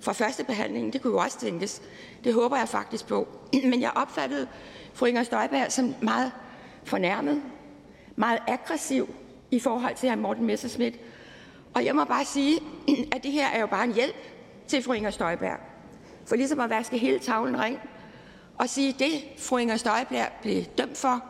fra 0.00 0.12
første 0.12 0.44
behandling. 0.44 0.92
Det 0.92 1.02
kunne 1.02 1.12
jo 1.12 1.18
også 1.18 1.40
tænkes. 1.40 1.82
Det 2.24 2.34
håber 2.34 2.56
jeg 2.56 2.68
faktisk 2.68 3.06
på. 3.06 3.28
Men 3.70 3.80
jeg 3.80 3.90
opfattede 3.94 4.48
fru 4.94 5.06
Inger 5.06 5.22
Støjberg 5.22 5.72
som 5.72 5.94
meget 6.02 6.32
fornærmet, 6.84 7.42
meget 8.16 8.38
aggressiv 8.46 9.14
i 9.50 9.60
forhold 9.60 9.94
til 9.94 10.10
hr. 10.10 10.16
Morten 10.16 10.46
Messerschmidt. 10.46 10.94
Og 11.74 11.84
jeg 11.84 11.94
må 11.94 12.04
bare 12.04 12.24
sige, 12.24 12.60
at 13.14 13.22
det 13.22 13.32
her 13.32 13.46
er 13.46 13.60
jo 13.60 13.66
bare 13.66 13.84
en 13.84 13.94
hjælp 13.94 14.16
til 14.66 14.82
fru 14.82 14.92
Inger 14.92 15.10
Støjberg. 15.10 15.58
For 16.26 16.36
ligesom 16.36 16.60
at 16.60 16.70
vaske 16.70 16.98
hele 16.98 17.18
tavlen 17.18 17.58
ren 17.58 17.76
og 18.58 18.68
sige, 18.68 18.94
det 18.98 19.12
fru 19.38 19.56
Inger 19.56 19.76
Støjberg 19.76 20.28
blev 20.42 20.62
dømt 20.64 20.96
for, 20.96 21.24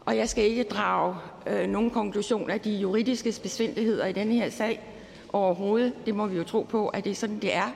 og 0.00 0.16
jeg 0.16 0.28
skal 0.28 0.44
ikke 0.44 0.62
drage 0.62 1.16
øh, 1.46 1.68
nogen 1.68 1.90
konklusion 1.90 2.50
af 2.50 2.60
de 2.60 2.70
juridiske 2.70 3.34
besvindeligheder 3.42 4.06
i 4.06 4.12
denne 4.12 4.34
her 4.34 4.50
sag 4.50 4.80
overhovedet. 5.32 5.92
Det 6.06 6.14
må 6.14 6.26
vi 6.26 6.36
jo 6.36 6.44
tro 6.44 6.62
på, 6.62 6.88
at 6.88 7.04
det 7.04 7.10
er 7.10 7.14
sådan, 7.14 7.38
det 7.38 7.54
er. 7.54 7.70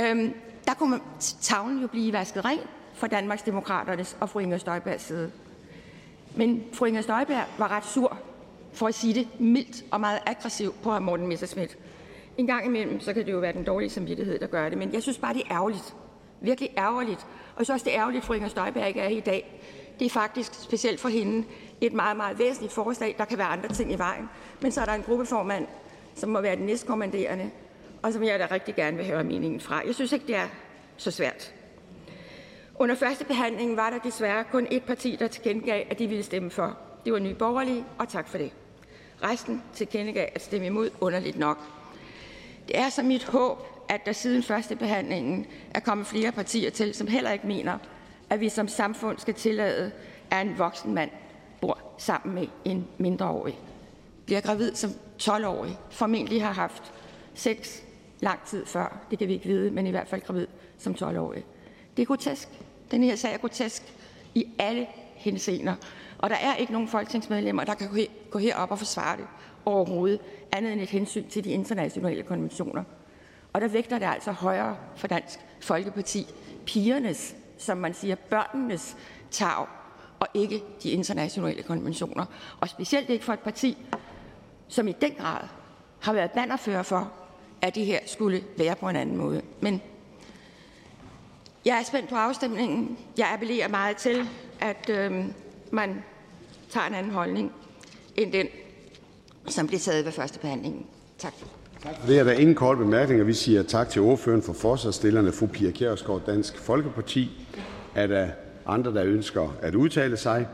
Øhm, 0.00 0.34
der 0.66 0.74
kunne 0.74 0.90
man, 0.90 1.00
tavlen 1.40 1.80
jo 1.80 1.86
blive 1.86 2.12
vasket 2.12 2.44
ren 2.44 2.58
for 2.94 3.06
Danmarks 3.06 3.42
Demokraternes 3.42 4.16
og 4.20 4.28
fru 4.28 4.38
Inger 4.38 4.58
Støjbergs 4.58 5.02
side. 5.04 5.32
Men 6.36 6.64
fru 6.72 6.84
Inger 6.84 7.02
Støjberg 7.02 7.44
var 7.58 7.68
ret 7.68 7.86
sur, 7.86 8.18
for 8.72 8.88
at 8.88 8.94
sige 8.94 9.14
det 9.14 9.28
mildt 9.40 9.84
og 9.90 10.00
meget 10.00 10.18
aggressiv 10.26 10.74
på 10.82 10.94
hr. 10.94 10.98
Morten 10.98 11.26
Messerschmidt. 11.26 11.78
En 12.38 12.46
gang 12.46 12.66
imellem, 12.66 13.00
så 13.00 13.12
kan 13.12 13.26
det 13.26 13.32
jo 13.32 13.38
være 13.38 13.52
den 13.52 13.64
dårlige 13.64 13.90
samvittighed, 13.90 14.38
der 14.38 14.46
gør 14.46 14.68
det, 14.68 14.78
men 14.78 14.92
jeg 14.92 15.02
synes 15.02 15.18
bare, 15.18 15.34
det 15.34 15.42
er 15.42 15.52
ærgerligt. 15.52 15.94
Virkelig 16.40 16.70
ærgerligt. 16.78 17.26
Og 17.56 17.66
så 17.66 17.72
er 17.72 17.78
det 17.78 17.88
ærgerligt, 17.88 18.22
at 18.22 18.26
fru 18.26 18.34
Inger 18.34 18.48
Støjberg 18.48 18.88
ikke 18.88 19.00
er 19.00 19.08
i 19.08 19.20
dag. 19.20 19.60
Det 19.98 20.06
er 20.06 20.10
faktisk 20.10 20.54
specielt 20.54 21.00
for 21.00 21.08
hende 21.08 21.46
et 21.80 21.92
meget, 21.92 22.16
meget 22.16 22.38
væsentligt 22.38 22.72
forslag. 22.72 23.14
Der 23.18 23.24
kan 23.24 23.38
være 23.38 23.46
andre 23.46 23.68
ting 23.68 23.92
i 23.92 23.98
vejen. 23.98 24.28
Men 24.60 24.72
så 24.72 24.80
er 24.80 24.84
der 24.84 24.92
en 24.92 25.02
gruppeformand, 25.02 25.66
som 26.14 26.28
må 26.30 26.40
være 26.40 26.56
den 26.56 26.66
næstkommanderende, 26.66 27.50
og 28.02 28.12
som 28.12 28.22
jeg 28.22 28.38
da 28.38 28.48
rigtig 28.50 28.74
gerne 28.74 28.96
vil 28.96 29.06
høre 29.06 29.24
meningen 29.24 29.60
fra. 29.60 29.82
Jeg 29.86 29.94
synes 29.94 30.12
ikke, 30.12 30.26
det 30.26 30.36
er 30.36 30.46
så 30.96 31.10
svært. 31.10 31.52
Under 32.74 32.94
første 32.94 33.24
behandling 33.24 33.76
var 33.76 33.90
der 33.90 33.98
desværre 33.98 34.44
kun 34.44 34.66
et 34.70 34.84
parti, 34.84 35.16
der 35.16 35.26
tilkendegav, 35.28 35.84
at 35.90 35.98
de 35.98 36.06
ville 36.06 36.22
stemme 36.22 36.50
for. 36.50 36.78
Det 37.04 37.12
var 37.12 37.18
Nye 37.18 37.34
Borgerlige, 37.34 37.84
og 37.98 38.08
tak 38.08 38.28
for 38.28 38.38
det. 38.38 38.52
Resten 39.22 39.62
tilkendegav 39.74 40.28
at 40.34 40.42
stemme 40.42 40.66
imod, 40.66 40.90
underligt 41.00 41.38
nok. 41.38 41.58
Det 42.68 42.78
er 42.78 42.88
så 42.88 43.02
mit 43.02 43.24
håb, 43.24 43.71
at 43.88 44.06
der 44.06 44.12
siden 44.12 44.42
første 44.42 44.76
behandlingen 44.76 45.46
er 45.74 45.80
kommet 45.80 46.06
flere 46.06 46.32
partier 46.32 46.70
til, 46.70 46.94
som 46.94 47.06
heller 47.06 47.30
ikke 47.30 47.46
mener, 47.46 47.78
at 48.30 48.40
vi 48.40 48.48
som 48.48 48.68
samfund 48.68 49.18
skal 49.18 49.34
tillade, 49.34 49.92
at 50.30 50.46
en 50.46 50.58
voksen 50.58 50.94
mand 50.94 51.10
bor 51.60 51.78
sammen 51.98 52.34
med 52.34 52.46
en 52.64 52.86
mindreårig. 52.98 53.58
Bliver 54.24 54.40
gravid 54.40 54.74
som 54.74 54.90
12-årig, 55.22 55.78
formentlig 55.90 56.42
har 56.42 56.52
haft 56.52 56.92
sex 57.34 57.80
lang 58.20 58.40
tid 58.46 58.66
før, 58.66 59.06
det 59.10 59.18
kan 59.18 59.28
vi 59.28 59.32
ikke 59.32 59.46
vide, 59.46 59.70
men 59.70 59.86
i 59.86 59.90
hvert 59.90 60.08
fald 60.08 60.20
gravid 60.20 60.46
som 60.78 60.94
12-årig. 60.94 61.44
Det 61.96 62.02
er 62.02 62.06
grotesk. 62.06 62.48
Den 62.90 63.02
her 63.02 63.16
sag 63.16 63.34
er 63.34 63.38
grotesk 63.38 63.82
i 64.34 64.46
alle 64.58 64.86
henseender. 65.14 65.74
Og 66.18 66.30
der 66.30 66.36
er 66.36 66.56
ikke 66.56 66.72
nogen 66.72 66.88
folketingsmedlemmer, 66.88 67.64
der 67.64 67.74
kan 67.74 68.06
gå 68.30 68.38
herop 68.38 68.70
og 68.70 68.78
forsvare 68.78 69.16
det 69.16 69.26
overhovedet, 69.64 70.20
andet 70.52 70.72
end 70.72 70.80
et 70.80 70.90
hensyn 70.90 71.28
til 71.28 71.44
de 71.44 71.50
internationale 71.50 72.22
konventioner. 72.22 72.84
Og 73.52 73.60
der 73.60 73.68
vægter 73.68 73.98
det 73.98 74.06
altså 74.06 74.32
højere 74.32 74.76
for 74.96 75.06
Dansk 75.06 75.38
Folkeparti 75.60 76.26
pigernes, 76.66 77.34
som 77.58 77.78
man 77.78 77.94
siger, 77.94 78.14
børnenes 78.14 78.96
tag, 79.30 79.66
og 80.20 80.28
ikke 80.34 80.62
de 80.82 80.90
internationale 80.90 81.62
konventioner. 81.62 82.24
Og 82.60 82.68
specielt 82.68 83.10
ikke 83.10 83.24
for 83.24 83.32
et 83.32 83.40
parti, 83.40 83.78
som 84.68 84.88
i 84.88 84.92
den 84.92 85.12
grad 85.18 85.40
har 86.00 86.12
været 86.12 86.30
bannerfører 86.30 86.82
for, 86.82 87.12
at 87.62 87.74
det 87.74 87.86
her 87.86 87.98
skulle 88.06 88.44
være 88.58 88.76
på 88.76 88.88
en 88.88 88.96
anden 88.96 89.16
måde. 89.16 89.42
Men 89.60 89.82
jeg 91.64 91.78
er 91.78 91.82
spændt 91.82 92.08
på 92.08 92.16
afstemningen. 92.16 92.98
Jeg 93.18 93.32
appellerer 93.32 93.68
meget 93.68 93.96
til, 93.96 94.28
at 94.60 94.90
øh, 94.90 95.24
man 95.70 96.04
tager 96.70 96.86
en 96.86 96.94
anden 96.94 97.12
holdning 97.12 97.52
end 98.16 98.32
den, 98.32 98.46
som 99.46 99.66
blev 99.66 99.80
taget 99.80 100.04
ved 100.04 100.12
første 100.12 100.38
behandling. 100.38 100.86
Tak. 101.18 101.32
Tak 101.82 101.96
for 102.00 102.06
det. 102.06 102.18
Er 102.18 102.24
der 102.24 102.32
ingen 102.32 102.54
korte 102.54 102.78
bemærkninger? 102.78 103.24
Vi 103.24 103.32
siger 103.32 103.62
tak 103.62 103.88
til 103.88 104.02
ordføreren 104.02 104.42
for 104.42 104.52
forslagsstillerne, 104.52 105.32
fru 105.32 105.46
Pia 105.46 105.70
Kjærsgaard, 105.70 106.22
Dansk 106.26 106.58
Folkeparti. 106.58 107.46
Er 107.94 108.06
der 108.06 108.28
andre, 108.66 108.94
der 108.94 109.04
ønsker 109.04 109.56
at 109.62 109.74
udtale 109.74 110.16
sig? 110.16 110.46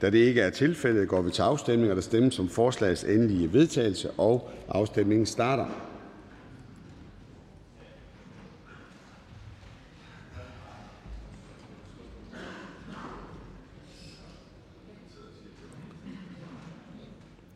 Da 0.00 0.10
det 0.10 0.18
ikke 0.18 0.40
er 0.40 0.50
tilfældet, 0.50 1.08
går 1.08 1.22
vi 1.22 1.30
til 1.30 1.42
afstemning, 1.42 1.90
og 1.90 1.96
der 1.96 2.02
stemmes 2.02 2.38
om 2.38 2.48
forslagets 2.48 3.04
endelige 3.04 3.52
vedtagelse, 3.52 4.10
og 4.10 4.50
afstemningen 4.68 5.26
starter. 5.26 5.66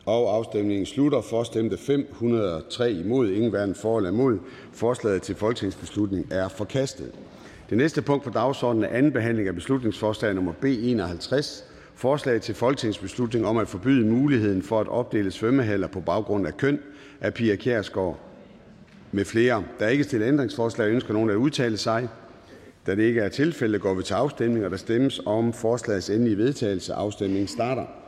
Og 0.06 0.23
Afstemningen 0.34 0.86
slutter. 0.86 1.20
For 1.20 1.42
stemte 1.42 1.76
503 1.76 2.92
imod. 2.92 3.30
Ingen 3.30 3.50
hverken 3.50 3.74
for 3.74 3.96
eller 3.96 4.10
imod. 4.10 4.38
Forslaget 4.72 5.22
til 5.22 5.34
folketingsbeslutning 5.34 6.26
er 6.30 6.48
forkastet. 6.48 7.10
Det 7.70 7.78
næste 7.78 8.02
punkt 8.02 8.24
på 8.24 8.30
dagsordenen 8.30 8.84
er: 8.84 8.88
anden 8.88 9.12
behandling 9.12 9.48
af 9.48 9.54
beslutningsforslag 9.54 10.34
nummer 10.34 10.52
B 10.52 10.64
51: 10.64 11.64
Forslag 11.94 12.40
til 12.40 12.54
folketingsbeslutning 12.54 13.46
om 13.46 13.56
at 13.56 13.68
forbyde 13.68 14.06
muligheden 14.06 14.62
for 14.62 14.80
at 14.80 14.88
opdele 14.88 15.30
svømmehaller 15.30 15.86
på 15.86 16.00
baggrund 16.00 16.46
af 16.46 16.56
køn. 16.56 16.78
Af 17.20 17.34
Pia 17.34 17.56
Kjærsgaard 17.56 18.18
med 19.12 19.24
flere. 19.24 19.64
Der 19.78 19.84
er 19.86 19.90
ikke 19.90 20.04
stillet 20.04 20.28
ændringsforslag. 20.28 20.88
Ønsker 20.90 21.14
nogen 21.14 21.30
at 21.30 21.36
udtale 21.36 21.76
sig? 21.76 22.08
Da 22.86 22.94
det 22.94 23.02
ikke 23.02 23.20
er 23.20 23.28
tilfældet, 23.28 23.80
går 23.80 23.94
vi 23.94 24.02
til 24.02 24.14
afstemning. 24.14 24.64
og 24.64 24.70
Der 24.70 24.76
stemmes 24.76 25.20
om 25.26 25.52
forslagets 25.52 26.10
endelige 26.10 26.36
vedtagelse. 26.36 26.94
Afstemningen 26.94 27.48
starter. 27.48 28.03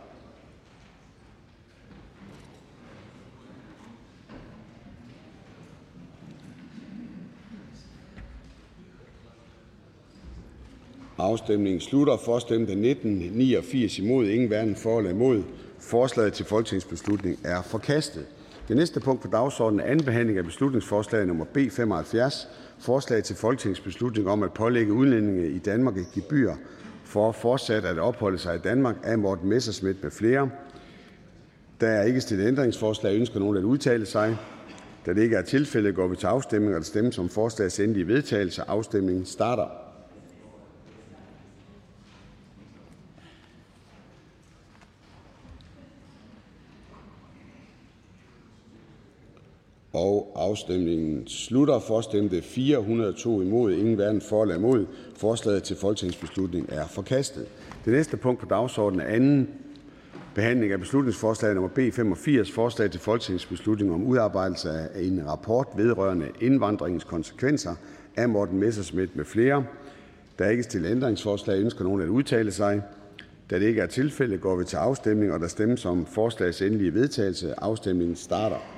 Afstemningen 11.36 11.80
slutter. 11.80 12.16
For 12.16 12.38
stemte 12.38 12.74
19, 12.74 13.10
89 13.32 13.98
imod, 13.98 14.26
ingen 14.26 14.48
hverken 14.48 14.76
for 14.76 14.98
eller 14.98 15.10
imod. 15.10 15.42
Forslaget 15.78 16.32
til 16.32 16.44
folketingsbeslutning 16.44 17.38
er 17.44 17.62
forkastet. 17.62 18.26
Det 18.68 18.76
næste 18.76 19.00
punkt 19.00 19.22
på 19.22 19.28
dagsordenen 19.28 19.80
er: 19.80 19.84
anden 19.84 20.04
behandling 20.04 20.38
af 20.38 20.44
beslutningsforslag 20.44 21.26
nummer 21.26 21.44
B 21.44 21.58
75: 21.70 22.48
Forslag 22.78 23.24
til 23.24 23.36
folketingsbeslutning 23.36 24.28
om 24.28 24.42
at 24.42 24.52
pålægge 24.52 24.92
udlændinge 24.92 25.48
i 25.48 25.58
Danmark 25.58 25.96
et 25.96 26.06
gebyr 26.14 26.52
for 27.04 27.32
fortsat 27.32 27.84
at 27.84 27.98
opholde 27.98 28.38
sig 28.38 28.56
i 28.56 28.58
Danmark. 28.58 28.96
Af 29.02 29.18
Morten 29.18 29.48
Messerschmidt 29.48 29.96
flere. 30.10 30.50
Der 31.80 31.88
er 31.88 32.02
ikke 32.02 32.20
stillet 32.20 32.48
ændringsforslag. 32.48 33.16
Ønsker 33.16 33.40
nogen 33.40 33.56
at 33.56 33.64
udtale 33.64 34.06
sig? 34.06 34.36
Da 35.06 35.14
det 35.14 35.22
ikke 35.22 35.36
er 35.36 35.42
tilfældet, 35.42 35.94
går 35.94 36.06
vi 36.08 36.16
til 36.16 36.26
afstemning. 36.26 36.74
og 36.74 36.80
Der 36.80 36.84
stemmes 36.84 37.18
om 37.18 37.28
forslagets 37.28 37.80
endelige 37.80 38.06
vedtagelse. 38.06 38.62
Afstemningen 38.68 39.24
starter. 39.24 39.85
Afstemningen 50.34 51.26
slutter. 51.26 51.78
For 51.78 52.00
stemte 52.00 52.42
402 52.42 53.40
imod. 53.40 53.72
Ingen 53.72 53.94
hverken 53.94 54.20
for 54.20 54.42
eller 54.42 54.56
imod. 54.56 54.86
Forslaget 55.16 55.62
til 55.62 55.76
folketingsbeslutning 55.76 56.68
er 56.72 56.86
forkastet. 56.86 57.46
Det 57.84 57.92
næste 57.92 58.16
punkt 58.16 58.40
på 58.40 58.46
dagsordenen 58.46 59.06
er: 59.06 59.14
anden 59.14 59.48
behandling 60.34 60.72
af 60.72 60.78
beslutningsforslag 60.80 61.54
nummer 61.54 61.70
B 61.70 61.78
85: 61.92 62.52
Forslag 62.52 62.90
til 62.90 63.00
folketingsbeslutning 63.00 63.92
om 63.92 64.06
udarbejdelse 64.06 64.70
af 64.70 64.88
en 65.02 65.22
rapport 65.26 65.68
vedrørende 65.76 66.26
indvandringens 66.40 67.04
konsekvenser. 67.04 67.74
Af 68.16 68.28
Morten 68.28 68.58
Messerschmidt 68.58 69.16
med 69.16 69.24
flere. 69.24 69.64
Der 70.38 70.44
er 70.44 70.50
ikke 70.50 70.62
stillet 70.62 70.90
ændringsforslag. 70.90 71.60
Ønsker 71.60 71.84
nogen 71.84 72.02
at 72.02 72.08
udtale 72.08 72.52
sig? 72.52 72.82
Da 73.50 73.58
det 73.58 73.66
ikke 73.66 73.80
er 73.80 73.86
tilfældet, 73.86 74.40
går 74.40 74.56
vi 74.56 74.64
til 74.64 74.76
afstemning. 74.76 75.32
og 75.32 75.40
Der 75.40 75.48
stemmes 75.48 75.84
om 75.84 76.06
forslagets 76.06 76.62
endelige 76.62 76.94
vedtagelse. 76.94 77.60
Afstemningen 77.60 78.16
starter. 78.16 78.75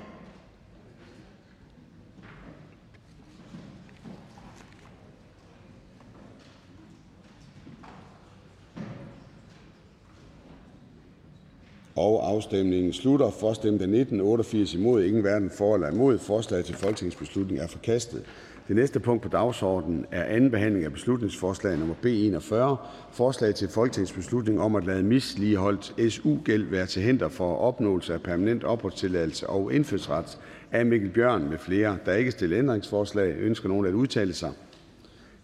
Afstemningen 12.00 12.92
slutter. 12.92 13.30
For 13.30 13.52
stemte 13.52 13.86
19 13.86 14.20
88 14.20 14.74
imod. 14.74 15.02
Ingen 15.04 15.22
hverken 15.22 15.50
for 15.50 15.74
eller 15.74 15.90
imod. 15.90 16.18
Forslaget 16.18 16.64
til 16.64 16.74
folketingsbeslutning 16.74 17.60
er 17.60 17.66
forkastet. 17.66 18.22
Det 18.68 18.76
næste 18.76 19.00
punkt 19.00 19.22
på 19.22 19.28
dagsordenen 19.28 20.06
er: 20.10 20.24
anden 20.24 20.50
behandling 20.50 20.84
af 20.84 20.92
beslutningsforslag 20.92 21.78
nummer 21.78 21.94
B 22.02 22.06
41: 22.06 22.76
Forslag 23.12 23.54
til 23.54 23.68
folketingsbeslutning 23.68 24.60
om 24.60 24.76
at 24.76 24.84
lade 24.86 25.02
misligholdt 25.02 26.12
SU-gæld 26.12 26.64
være 26.64 26.86
til 26.86 27.02
hinder 27.02 27.28
for 27.28 27.54
opnåelse 27.54 28.14
af 28.14 28.22
permanent 28.22 28.64
opholdstilladelse 28.64 29.46
og 29.46 29.72
indfødsret. 29.72 30.38
Af 30.72 30.86
Mikkel 30.86 31.10
Bjørn 31.10 31.48
med 31.50 31.58
flere. 31.58 31.98
Der 32.06 32.14
ikke 32.14 32.30
stiller 32.30 32.58
ændringsforslag. 32.58 33.34
Ønsker 33.38 33.68
nogen 33.68 33.86
at 33.86 33.94
udtale 33.94 34.32
sig? 34.32 34.50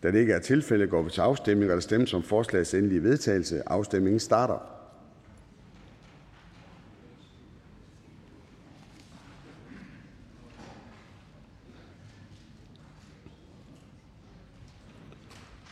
Da 0.02 0.11
det 0.11 0.18
ikke 0.18 0.32
er 0.32 0.40
tilfældet, 0.40 0.90
går 0.90 1.02
vi 1.02 1.11
til 1.11 1.20
afstemning. 1.20 1.70
og 1.70 1.74
Der 1.74 1.80
stemmes 1.80 2.14
om 2.14 2.22
forslagets 2.22 2.74
endelige 2.74 3.02
vedtagelse. 3.02 3.62
Afstemningen 3.66 4.20
starter. 4.20 4.74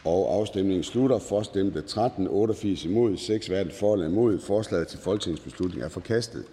Afstemningen 0.05 0.83
slutter. 0.83 1.19
For 1.19 1.43
stemte 1.43 1.81
13 1.83 2.29
88 2.29 2.85
imod, 2.85 3.17
6 3.17 3.47
hverken 3.47 3.73
for 3.73 3.93
eller 3.95 4.07
imod. 4.07 4.39
Forslaget 4.39 4.89
til 4.89 4.99
folketingsbeslutning 4.99 5.83
er 5.83 5.89
forkastet. 5.89 6.45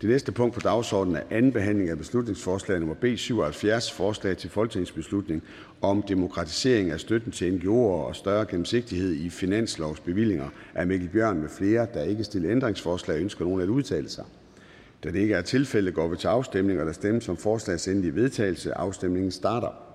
Det 0.00 0.10
næste 0.10 0.32
punkt 0.32 0.54
på 0.54 0.60
dagsordenen 0.60 1.16
er: 1.16 1.22
anden 1.30 1.52
behandling 1.52 1.90
af 1.90 1.98
beslutningsforslag 1.98 2.78
nummer 2.78 2.94
B 2.94 3.04
77: 3.16 3.92
Forslag 3.92 4.36
til 4.36 4.50
folketingsbeslutning 4.50 5.42
om 5.80 6.02
demokratisering 6.02 6.90
af 6.90 7.00
støtten 7.00 7.32
til 7.32 7.50
NGO'er 7.50 8.06
og 8.06 8.16
større 8.16 8.46
gennemsigtighed 8.46 9.12
i 9.14 9.30
finanslovsbevillinger. 9.30 10.48
Af 10.74 10.86
Mikkel 10.86 11.08
Bjørn 11.08 11.40
med 11.40 11.48
flere. 11.48 11.86
Der 11.94 12.02
ikke 12.02 12.24
stiller 12.24 12.50
ændringsforslag. 12.50 13.20
Ønsker 13.20 13.44
nogen 13.44 13.60
at 13.60 13.68
udtale 13.68 14.08
sig? 14.08 14.24
Da 15.04 15.10
det 15.10 15.18
ikke 15.18 15.34
er 15.34 15.42
tilfældet, 15.42 15.94
går 15.94 16.08
vi 16.08 16.16
til 16.16 16.28
afstemning. 16.28 16.80
og 16.80 16.86
Der 16.86 16.92
stemmes 16.92 17.28
om 17.28 17.36
forslagets 17.36 17.88
endelige 17.88 18.14
vedtagelse. 18.14 18.74
Afstemningen 18.74 19.30
starter. 19.30 19.85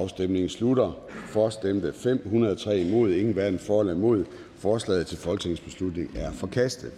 Afstemningen 0.00 0.48
slutter. 0.48 0.92
For 1.26 1.48
stemte 1.48 1.92
503 1.92 2.78
imod. 2.80 3.10
Ingen 3.10 3.34
hverken 3.34 3.58
for 3.58 3.80
eller 3.80 3.94
imod. 3.94 4.24
Forslaget 4.58 5.06
til 5.06 5.18
folketingsbeslutning 5.18 6.10
er 6.16 6.32
forkastet. 6.32 6.90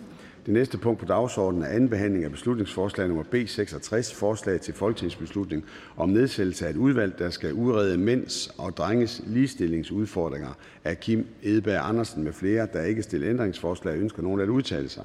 Det 0.46 0.54
næste 0.54 0.78
punkt 0.78 1.00
på 1.00 1.06
dagsordenen 1.06 1.64
er: 1.64 1.68
anden 1.68 1.88
behandling 1.88 2.24
af 2.24 2.30
beslutningsforslag 2.30 3.08
nummer 3.08 3.24
B 3.24 3.34
66: 3.46 4.14
Forslag 4.14 4.60
til 4.60 4.74
folketingsbeslutning 4.74 5.64
om 5.96 6.08
nedsættelse 6.08 6.66
af 6.66 6.70
et 6.70 6.76
udvalg, 6.76 7.18
der 7.18 7.30
skal 7.30 7.52
udrede 7.52 7.98
mænds 7.98 8.54
og 8.58 8.76
drenges 8.76 9.22
ligestillingsudfordringer. 9.26 10.58
Af 10.84 11.00
Kim 11.00 11.26
Edberg 11.42 11.88
Andersen 11.88 12.24
med 12.24 12.32
flere. 12.32 12.68
Der 12.72 12.82
ikke 12.82 13.02
stiller 13.02 13.30
ændringsforslag. 13.30 13.98
Ønsker 13.98 14.22
nogen 14.22 14.40
at 14.40 14.48
udtale 14.48 14.88
sig? 14.88 15.02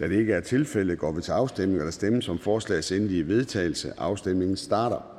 Da 0.00 0.08
det 0.08 0.18
ikke 0.18 0.32
er 0.32 0.40
tilfældet, 0.40 0.98
går 0.98 1.12
vi 1.12 1.22
til 1.22 1.32
afstemning. 1.32 1.80
og 1.80 1.84
Der 1.84 1.92
stemmes 1.92 2.28
om 2.28 2.38
forslagets 2.38 2.92
endelige 2.92 3.28
vedtagelse. 3.28 3.92
Afstemningen 3.98 4.56
starter. 4.56 5.11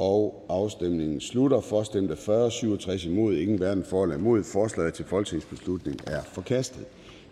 Afstemningen 0.00 1.20
slutter. 1.20 1.60
For 1.60 1.82
stemte 1.82 2.16
40 2.16 2.50
67 2.50 3.04
imod. 3.04 3.34
Ingen 3.34 3.58
hverken 3.58 3.84
for 3.84 4.02
eller 4.02 4.16
imod. 4.16 4.44
Forslaget 4.44 4.94
til 4.94 5.04
folketingsbeslutning 5.04 6.00
er 6.06 6.22
forkastet. 6.22 6.84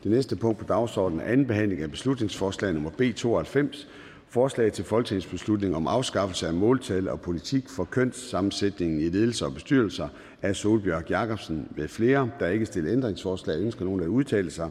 Det 0.03 0.11
næste 0.11 0.37
punkt 0.37 0.59
på 0.59 0.65
dagsordenen 0.65 1.21
er: 1.21 1.25
anden 1.33 1.47
behandling 1.47 1.83
af 1.83 1.91
beslutningsforslag 1.91 2.73
nummer 2.73 2.91
B 2.91 3.03
92: 3.17 3.89
Forslag 4.29 4.73
til 4.73 4.85
folketingsbeslutning 4.85 5.77
om 5.77 5.87
afskaffelse 5.87 6.47
af 6.47 6.55
måltal 6.55 7.09
og 7.09 7.21
politik 7.21 7.69
for 7.69 7.85
kønssammensætningen 7.85 9.01
i 9.01 9.09
ledelser 9.09 9.47
og 9.47 9.55
bestyrelser. 9.55 10.09
Af 10.43 10.57
Solbjørg 10.57 11.11
Jacobsen 11.11 11.69
med 11.77 11.89
flere. 11.89 12.31
Der 12.41 12.49
ikke 12.49 12.67
stiller 12.67 12.93
ændringsforslag. 12.93 13.61
Ønsker 13.61 13.85
nogen 13.85 14.01
at 14.01 14.07
udtale 14.07 14.51
sig? 14.51 14.71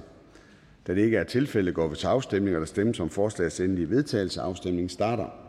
Da 0.88 0.96
det 0.96 1.02
ikke 1.02 1.18
er 1.18 1.24
tilfældet, 1.24 1.74
går 1.74 1.88
vi 1.88 1.96
til 1.96 2.08
afstemning. 2.08 2.56
og 2.56 2.60
Der 2.60 2.66
stemmes 2.66 3.00
om 3.00 3.10
forslagets 3.10 3.60
endelige 3.60 3.90
vedtagelse. 3.90 4.42
Afstemningen 4.42 4.90
starter. 4.90 5.43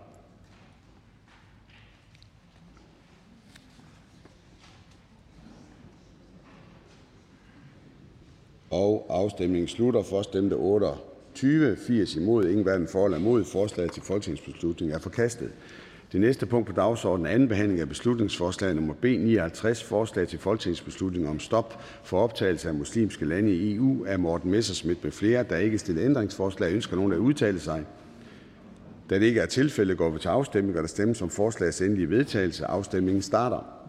Afstemningen 9.08 9.68
slutter. 9.68 10.02
For 10.02 10.22
stemte 10.22 10.54
28 10.54 11.76
80 11.76 12.16
imod. 12.16 12.44
Ingen 12.44 12.62
hverken 12.62 12.88
for 12.88 13.04
eller 13.04 13.18
imod. 13.18 13.44
Forslaget 13.44 13.92
til 13.92 14.02
folketingsbeslutning 14.02 14.92
er 14.92 14.98
forkastet. 14.98 15.50
Det 16.12 16.20
næste 16.20 16.46
punkt 16.46 16.66
på 16.66 16.72
dagsordenen 16.72 17.26
er: 17.26 17.30
anden 17.30 17.48
behandling 17.48 17.80
af 17.80 17.88
beslutningsforslag 17.88 18.74
nummer 18.74 18.94
B 18.94 19.04
59: 19.04 19.82
Forslag 19.82 20.28
til 20.28 20.38
folketingsbeslutning 20.38 21.28
om 21.28 21.40
stop 21.40 21.82
for 22.04 22.20
optagelse 22.20 22.68
af 22.68 22.74
muslimske 22.74 23.24
lande 23.24 23.52
i 23.52 23.74
EU. 23.74 24.04
Af 24.06 24.18
Morten 24.18 24.50
Messerschmidt 24.50 25.04
med 25.04 25.12
flere. 25.12 25.42
Der 25.42 25.56
er 25.56 25.60
ikke 25.60 25.78
stillet 25.78 26.04
ændringsforslag. 26.04 26.72
Ønsker 26.72 26.96
nogen 26.96 27.12
at 27.12 27.18
udtale 27.18 27.60
sig? 27.60 27.84
Da 29.10 29.18
det 29.18 29.26
ikke 29.26 29.40
er 29.40 29.46
tilfældet, 29.46 29.98
går 29.98 30.10
vi 30.10 30.18
til 30.18 30.28
afstemning. 30.28 30.76
og 30.76 30.82
Der 30.82 30.88
stemmes 30.88 31.22
om 31.22 31.30
forslagets 31.30 31.80
endelige 31.82 32.10
vedtagelse. 32.10 32.66
Afstemningen 32.66 33.22
starter. 33.22 33.83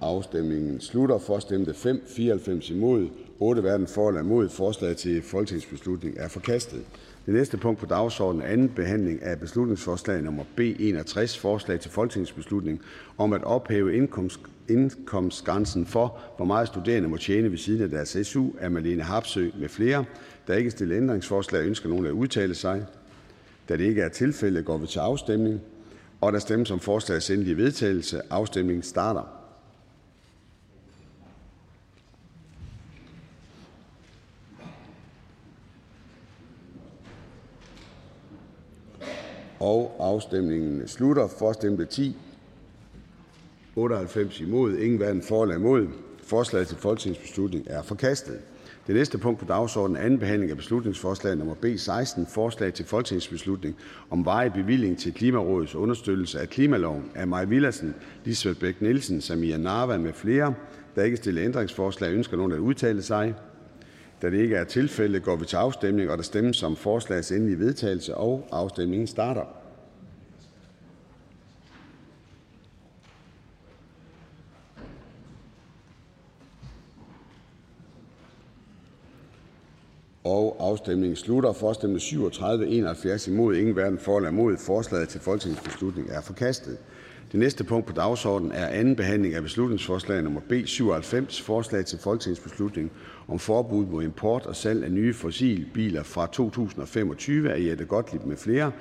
Afstemningen 0.00 0.80
slutter. 0.80 1.18
For 1.18 1.38
stemte 1.38 1.74
5, 1.74 2.02
94 2.06 2.70
imod, 2.70 3.08
8 3.38 3.60
hverken 3.60 3.86
for 3.86 4.08
eller 4.08 4.20
imod. 4.20 4.48
Forslaget 4.48 4.96
til 4.96 5.22
folketingsbeslutning 5.22 6.16
er 6.18 6.28
forkastet. 6.28 6.80
Det 7.26 7.34
næste 7.34 7.56
punkt 7.56 7.80
på 7.80 7.86
dagsordenen 7.86 8.46
er 8.46 8.52
anden 8.52 8.68
behandling 8.68 9.22
af 9.22 9.40
beslutningsforslag 9.40 10.22
nummer 10.22 10.44
B 10.56 10.60
61, 10.60 11.38
forslag 11.38 11.80
til 11.80 11.90
folketingsbeslutning 11.90 12.80
om 13.18 13.32
at 13.32 13.44
ophæve 13.44 13.96
indkomst, 13.96 14.40
indkomstgrænsen 14.68 15.86
for, 15.86 16.18
hvor 16.36 16.46
meget 16.46 16.68
studerende 16.68 17.08
må 17.08 17.16
tjene 17.16 17.50
ved 17.50 17.58
siden 17.58 17.82
af 17.82 17.90
deres 17.90 18.16
SU, 18.22 18.46
af 18.60 18.70
Malene 18.70 19.02
Harpsø 19.02 19.50
med 19.60 19.68
flere. 19.68 20.04
Der 20.46 20.52
er 20.52 20.58
ikke 20.58 20.70
stillet 20.70 20.96
ændringsforslag. 20.96 21.66
Ønsker 21.66 21.88
nogen 21.88 22.06
at 22.06 22.12
udtale 22.12 22.54
sig? 22.54 22.86
Da 23.68 23.76
det 23.76 23.84
ikke 23.84 24.02
er 24.02 24.08
tilfældet, 24.08 24.64
går 24.64 24.78
vi 24.78 24.86
til 24.86 24.98
afstemning. 24.98 25.60
Og 26.20 26.32
der 26.32 26.38
stemmes 26.38 26.70
om 26.70 26.80
forslagets 26.80 27.30
endelige 27.30 27.56
vedtagelse. 27.56 28.20
Afstemningen 28.30 28.82
starter. 28.82 29.40
Og 39.60 39.96
afstemningen 40.00 40.88
slutter. 40.88 41.28
For 41.28 41.52
stemte 41.52 41.84
10, 41.84 42.16
98 43.76 44.40
imod, 44.40 44.76
ingen 44.76 44.96
hverken 44.96 45.22
for 45.22 45.42
eller 45.42 45.56
imod. 45.56 45.88
Forslaget 46.22 46.68
til 46.68 46.76
folketingsbeslutning 46.76 47.66
er 47.66 47.82
forkastet. 47.82 48.40
Det 48.90 48.98
næste 48.98 49.18
punkt 49.18 49.40
på 49.40 49.44
dagsordenen 49.44 49.96
er 49.96 50.04
anden 50.04 50.18
behandling 50.18 50.50
af 50.50 50.56
beslutningsforslag 50.56 51.36
nummer 51.36 51.54
B 51.54 51.64
16, 51.76 52.26
forslag 52.26 52.74
til 52.74 52.84
folketingsbeslutning 52.84 53.76
om 54.10 54.26
varig 54.26 54.52
bevilling 54.52 54.98
til 54.98 55.14
Klimarådets 55.14 55.74
understøttelse 55.74 56.40
af 56.40 56.48
klimaloven 56.48 57.10
af 57.14 57.26
Maj 57.26 57.44
Villadsen, 57.44 57.94
Lisbeth 58.24 58.60
Bæk 58.60 58.82
Nielsen, 58.82 59.20
Samia 59.20 59.56
Narva 59.56 59.98
med 59.98 60.12
flere. 60.12 60.54
Der 60.94 61.00
er 61.00 61.04
ikke 61.04 61.16
stillet 61.16 61.44
ændringsforslag. 61.44 62.12
Ønsker 62.12 62.36
nogen 62.36 62.52
at 62.52 62.58
udtale 62.58 63.02
sig? 63.02 63.34
Da 64.22 64.30
det 64.30 64.38
ikke 64.38 64.56
er 64.56 64.64
tilfældet, 64.64 65.22
går 65.22 65.36
vi 65.36 65.44
til 65.44 65.56
afstemning, 65.56 66.10
og 66.10 66.16
der 66.16 66.22
stemmes 66.22 66.62
om 66.62 66.76
forslagets 66.76 67.32
endelige 67.32 67.58
vedtagelse, 67.58 68.14
og 68.14 68.48
afstemningen 68.52 69.06
starter. 69.06 69.59
Afstemningen 80.24 81.16
slutter. 81.16 81.52
For 81.52 81.72
stemte 81.72 82.00
37, 82.00 82.66
71 82.66 83.28
imod, 83.28 83.56
ingen 83.56 83.74
hverken 83.74 83.98
for 83.98 84.16
eller 84.16 84.30
imod. 84.30 84.56
Forslaget 84.56 85.08
til 85.08 85.20
folketingsbeslutning 85.20 86.10
er 86.10 86.20
forkastet. 86.20 86.78
Det 87.32 87.40
næste 87.40 87.64
punkt 87.64 87.86
på 87.86 87.92
dagsordenen 87.92 88.52
er: 88.52 88.66
anden 88.66 88.96
behandling 88.96 89.34
af 89.34 89.42
beslutningsforslag 89.42 90.22
nummer 90.22 90.40
B 90.40 90.52
97: 90.66 91.40
Forslag 91.40 91.84
til 91.84 91.98
folketingsbeslutning 91.98 92.90
om 93.28 93.38
forbud 93.38 93.86
mod 93.86 94.02
import 94.02 94.46
og 94.46 94.56
salg 94.56 94.84
af 94.84 94.92
nye 94.92 95.14
fossilbiler 95.14 96.02
fra 96.02 96.26
2025. 96.32 97.52
Af 97.52 97.60
Jette 97.60 97.84
Gottlieb 97.84 98.24
med 98.24 98.36
flere. 98.36 98.72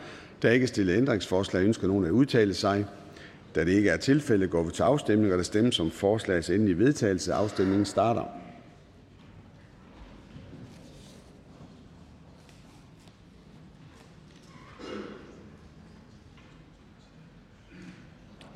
Der 0.41 0.49
er 0.49 0.53
ikke 0.53 0.67
stillet 0.67 0.97
ændringsforslag. 0.97 1.63
Ønsker 1.63 1.87
nogen 1.87 2.05
at 2.05 2.11
udtale 2.11 2.53
sig? 2.53 2.85
Da 3.55 3.65
det 3.65 3.71
ikke 3.71 3.89
er 3.89 3.97
tilfældet, 3.97 4.49
går 4.49 4.63
vi 4.63 4.71
til 4.71 4.83
afstemning. 4.83 5.31
og 5.31 5.37
Der 5.37 5.43
stemmes 5.43 5.79
om 5.79 5.91
forslagets 5.91 6.49
endelige 6.49 6.77
vedtagelse. 6.77 7.33
Afstemningen 7.33 7.85
starter. 7.85 8.48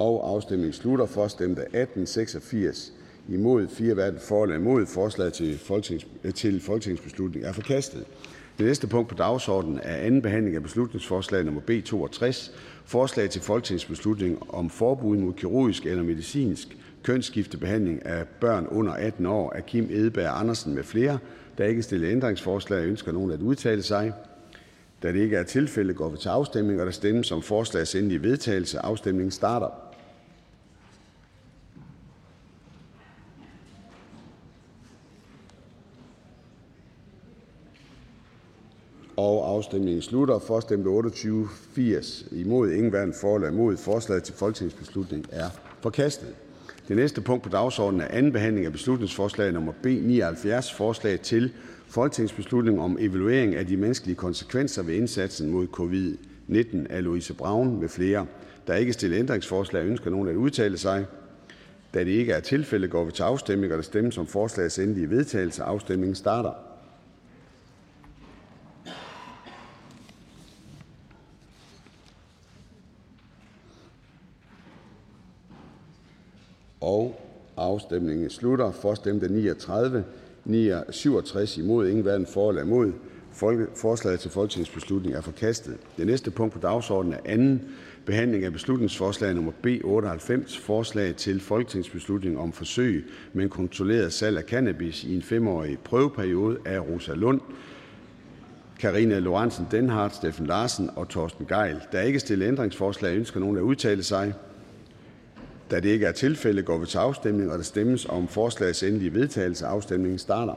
Afstemningen 0.04 0.74
slutter. 0.74 1.06
For 1.06 1.28
stemte 1.28 1.76
18 1.76 2.06
86 2.06 2.94
imod, 3.30 3.68
4 3.68 3.94
hverken 3.94 4.20
for 4.20 4.44
eller 4.44 4.56
imod. 4.56 4.86
Forslaget 4.86 5.42
øh, 6.24 6.34
til 6.34 6.62
folketingsbeslutning 6.62 7.46
er 7.46 7.52
forkastet. 7.52 8.04
Det 8.58 8.66
næste 8.66 8.88
punkt 8.88 9.10
på 9.10 9.16
dagsordenen 9.16 9.80
er: 9.84 9.96
anden 9.96 10.22
behandling 10.22 10.56
af 10.56 10.64
beslutningsforslag 10.64 11.46
nummer 11.46 11.62
B 11.62 11.72
62: 11.86 12.52
Forslag 12.86 13.30
til 13.30 13.42
folketingsbeslutning 13.42 14.54
om 14.54 14.70
forbud 14.70 15.18
mod 15.18 15.34
kirurgisk 15.34 15.86
eller 15.86 16.04
medicinsk 16.04 16.78
kønsskiftebehandling 17.04 18.06
af 18.06 18.28
børn 18.28 18.68
under 18.68 18.94
18 18.94 19.26
år. 19.26 19.52
Af 19.52 19.66
Kim 19.66 19.88
Edberg 19.92 20.40
Andersen 20.40 20.76
med 20.76 20.84
flere. 20.84 21.18
Der 21.58 21.64
er 21.64 21.68
ikke 21.68 21.82
stillet 21.82 22.12
ændringsforslag. 22.12 22.86
Ønsker 22.86 23.12
nogen 23.12 23.32
at 23.32 23.42
udtale 23.42 23.82
sig? 23.82 24.14
Da 25.04 25.12
det 25.12 25.20
ikke 25.20 25.36
er 25.36 25.44
tilfældet, 25.44 25.96
går 25.96 26.10
vi 26.10 26.18
til 26.18 26.30
afstemning. 26.30 26.80
og 26.80 26.86
Der 26.86 26.92
stemmes 26.92 27.32
om 27.32 27.42
forslagets 27.42 27.96
endelige 27.96 28.22
vedtagelse. 28.24 28.80
Afstemningen 28.80 29.32
starter. 29.32 29.93
Afstemningen 39.18 40.02
slutter. 40.02 40.40
For 40.40 40.60
stemte 40.60 40.88
28, 40.88 41.48
80 41.76 42.26
imod, 42.32 42.72
ingen 42.72 42.90
hverken 42.90 43.14
for 43.14 43.36
eller 43.36 43.48
imod. 43.48 43.78
Forslaget 43.78 44.24
til 44.24 44.34
folketingsbeslutning 44.34 45.26
er 45.32 45.50
forkastet. 45.82 46.28
Det 46.88 46.96
næste 46.96 47.22
punkt 47.22 47.44
på 47.44 47.50
dagsordenen 47.50 48.02
er: 48.02 48.08
anden 48.08 48.32
behandling 48.32 48.66
af 48.66 48.72
beslutningsforslag 48.72 49.54
nummer 49.54 49.72
B 49.84 49.86
79: 49.86 50.74
Forslag 50.74 51.20
til 51.20 51.52
folketingsbeslutning 51.88 52.82
om 52.82 52.98
evaluering 53.00 53.56
af 53.56 53.68
de 53.68 53.78
menneskelige 53.78 54.16
konsekvenser 54.16 54.84
ved 54.84 54.96
indsatsen 54.96 55.52
mod 55.52 55.68
covid-19. 55.68 56.94
Af 56.94 57.04
Louise 57.04 57.34
Brown 57.34 57.80
med 57.80 57.90
flere. 57.90 58.26
Der 58.68 58.74
er 58.74 58.78
ikke 58.78 58.94
stillet 58.94 59.20
ændringsforslag. 59.20 59.86
Ønsker 59.86 60.10
nogen 60.10 60.28
at 60.28 60.36
udtale 60.36 60.78
sig? 60.78 61.06
Da 61.94 62.00
det 62.00 62.12
ikke 62.12 62.34
er 62.34 62.40
tilfældet, 62.40 62.90
går 62.90 63.04
vi 63.04 63.12
til 63.12 63.24
afstemning. 63.24 63.74
og 63.74 63.78
Der 63.78 63.84
stemmes 63.84 64.18
om 64.18 64.28
forslagets 64.28 64.80
endelige 64.80 65.10
vedtagelse. 65.10 65.64
Afstemningen 65.64 66.16
starter. 66.16 66.73
Afstemningen 77.58 78.30
slutter. 78.30 78.72
For 78.72 78.94
stemte 78.94 79.30
39, 79.30 80.04
67 80.90 81.58
imod, 81.58 81.88
ingen 81.88 82.04
hverken 82.04 82.28
for 82.28 82.50
eller 82.50 82.64
imod. 82.64 82.92
Forslaget 83.76 84.20
til 84.20 84.32
folketingsbeslutning 84.32 85.16
er 85.16 85.22
forkastet. 85.22 85.78
Det 85.98 86.08
næste 86.08 86.32
punkt 86.32 86.54
på 86.54 86.60
dagsordenen 86.60 87.14
er: 87.14 87.20
anden 87.26 87.62
behandling 88.06 88.44
af 88.46 88.54
beslutningsforslag 88.54 89.36
nummer 89.36 89.52
B 89.62 89.68
98: 89.84 90.58
Forslag 90.58 91.16
til 91.16 91.40
folketingsbeslutning 91.40 92.40
om 92.40 92.52
forsøg 92.52 93.06
med 93.34 93.44
en 93.44 93.50
kontrolleret 93.50 94.14
salg 94.14 94.38
af 94.38 94.44
cannabis 94.44 95.04
i 95.04 95.16
en 95.16 95.22
femårig 95.22 95.80
prøveperiode. 95.80 96.58
Af 96.66 96.80
Rosa 96.80 97.14
Lund 97.14 97.42
Karina 98.80 99.20
Lorentzen 99.20 99.68
Denhardt, 99.72 100.16
Steffen 100.16 100.46
Larsen 100.46 100.90
og 100.96 101.10
Torsten 101.10 101.46
Geil. 101.46 101.80
Der 101.92 101.98
er 101.98 102.04
ikke 102.04 102.20
stillet 102.20 102.48
ændringsforslag. 102.48 103.16
Ønsker 103.18 103.40
nogen 103.40 103.58
at 103.58 103.62
udtale 103.62 104.04
sig? 104.04 104.34
Da 105.74 105.80
det 105.80 105.90
ikke 105.90 106.06
er 106.06 106.12
tilfældet, 106.12 106.66
går 106.66 106.78
vi 106.78 106.86
til 106.86 106.98
afstemning. 106.98 107.52
og 107.52 107.58
Der 107.58 107.64
stemmes 107.64 108.06
om 108.06 108.28
forslagets 108.28 108.84
endelige 108.84 109.14
vedtagelse. 109.14 109.66
Afstemningen 109.66 110.20
starter. 110.20 110.54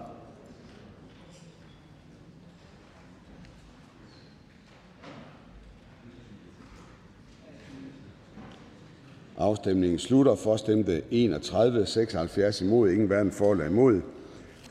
Afstemningen 9.36 9.98
slutter. 9.98 10.34
For 10.34 10.56
stemte 10.56 11.02
31, 11.10 11.86
76 11.86 12.60
imod, 12.60 12.90
ingen 12.90 13.06
hverken 13.06 13.32
for 13.32 13.52
eller 13.52 13.66
imod. 13.66 14.00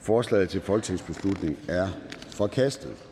Forslaget 0.02 0.50
til 0.50 0.62
folketingsbeslutning 0.62 1.58
er 1.68 1.88
forkastet. 2.30 3.05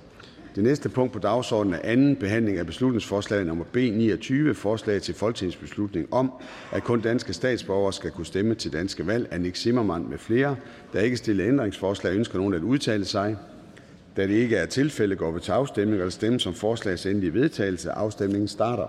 Det 0.55 0.63
næste 0.63 0.89
punkt 0.89 1.13
på 1.13 1.19
dagsordenen 1.19 1.73
er: 1.73 1.79
anden 1.83 2.15
behandling 2.15 2.57
af 2.57 2.65
beslutningsforslag 2.65 3.45
nummer 3.45 3.65
B 3.65 3.75
29: 3.75 4.55
Forslag 4.55 5.01
til 5.01 5.15
folketingsbeslutning 5.15 6.13
om, 6.13 6.31
at 6.71 6.83
kun 6.83 7.01
danske 7.01 7.33
statsborgere 7.33 7.93
skal 7.93 8.11
kunne 8.11 8.25
stemme 8.25 8.55
til 8.55 8.73
danske 8.73 9.07
valg. 9.07 9.27
Af 9.31 9.41
Nick 9.41 9.55
Zimmermann 9.55 10.09
med 10.09 10.17
flere. 10.17 10.55
Der 10.93 10.99
er 10.99 11.03
ikke 11.03 11.17
stillet 11.17 11.47
ændringsforslag. 11.47 12.15
Ønsker 12.15 12.37
nogen 12.37 12.53
at 12.53 12.61
udtale 12.61 13.05
sig? 13.05 13.37
Da 14.17 14.27
det 14.27 14.33
ikke 14.33 14.55
er 14.55 14.65
tilfældet, 14.65 15.17
går 15.17 15.31
vi 15.31 15.39
til 15.39 15.51
afstemning. 15.51 16.01
og 16.01 16.05
Der 16.05 16.09
stemmes 16.11 16.45
om 16.47 16.53
forslagets 16.53 17.05
endelige 17.05 17.33
vedtagelse. 17.33 17.91
Afstemningen 17.91 18.47
starter. 18.47 18.87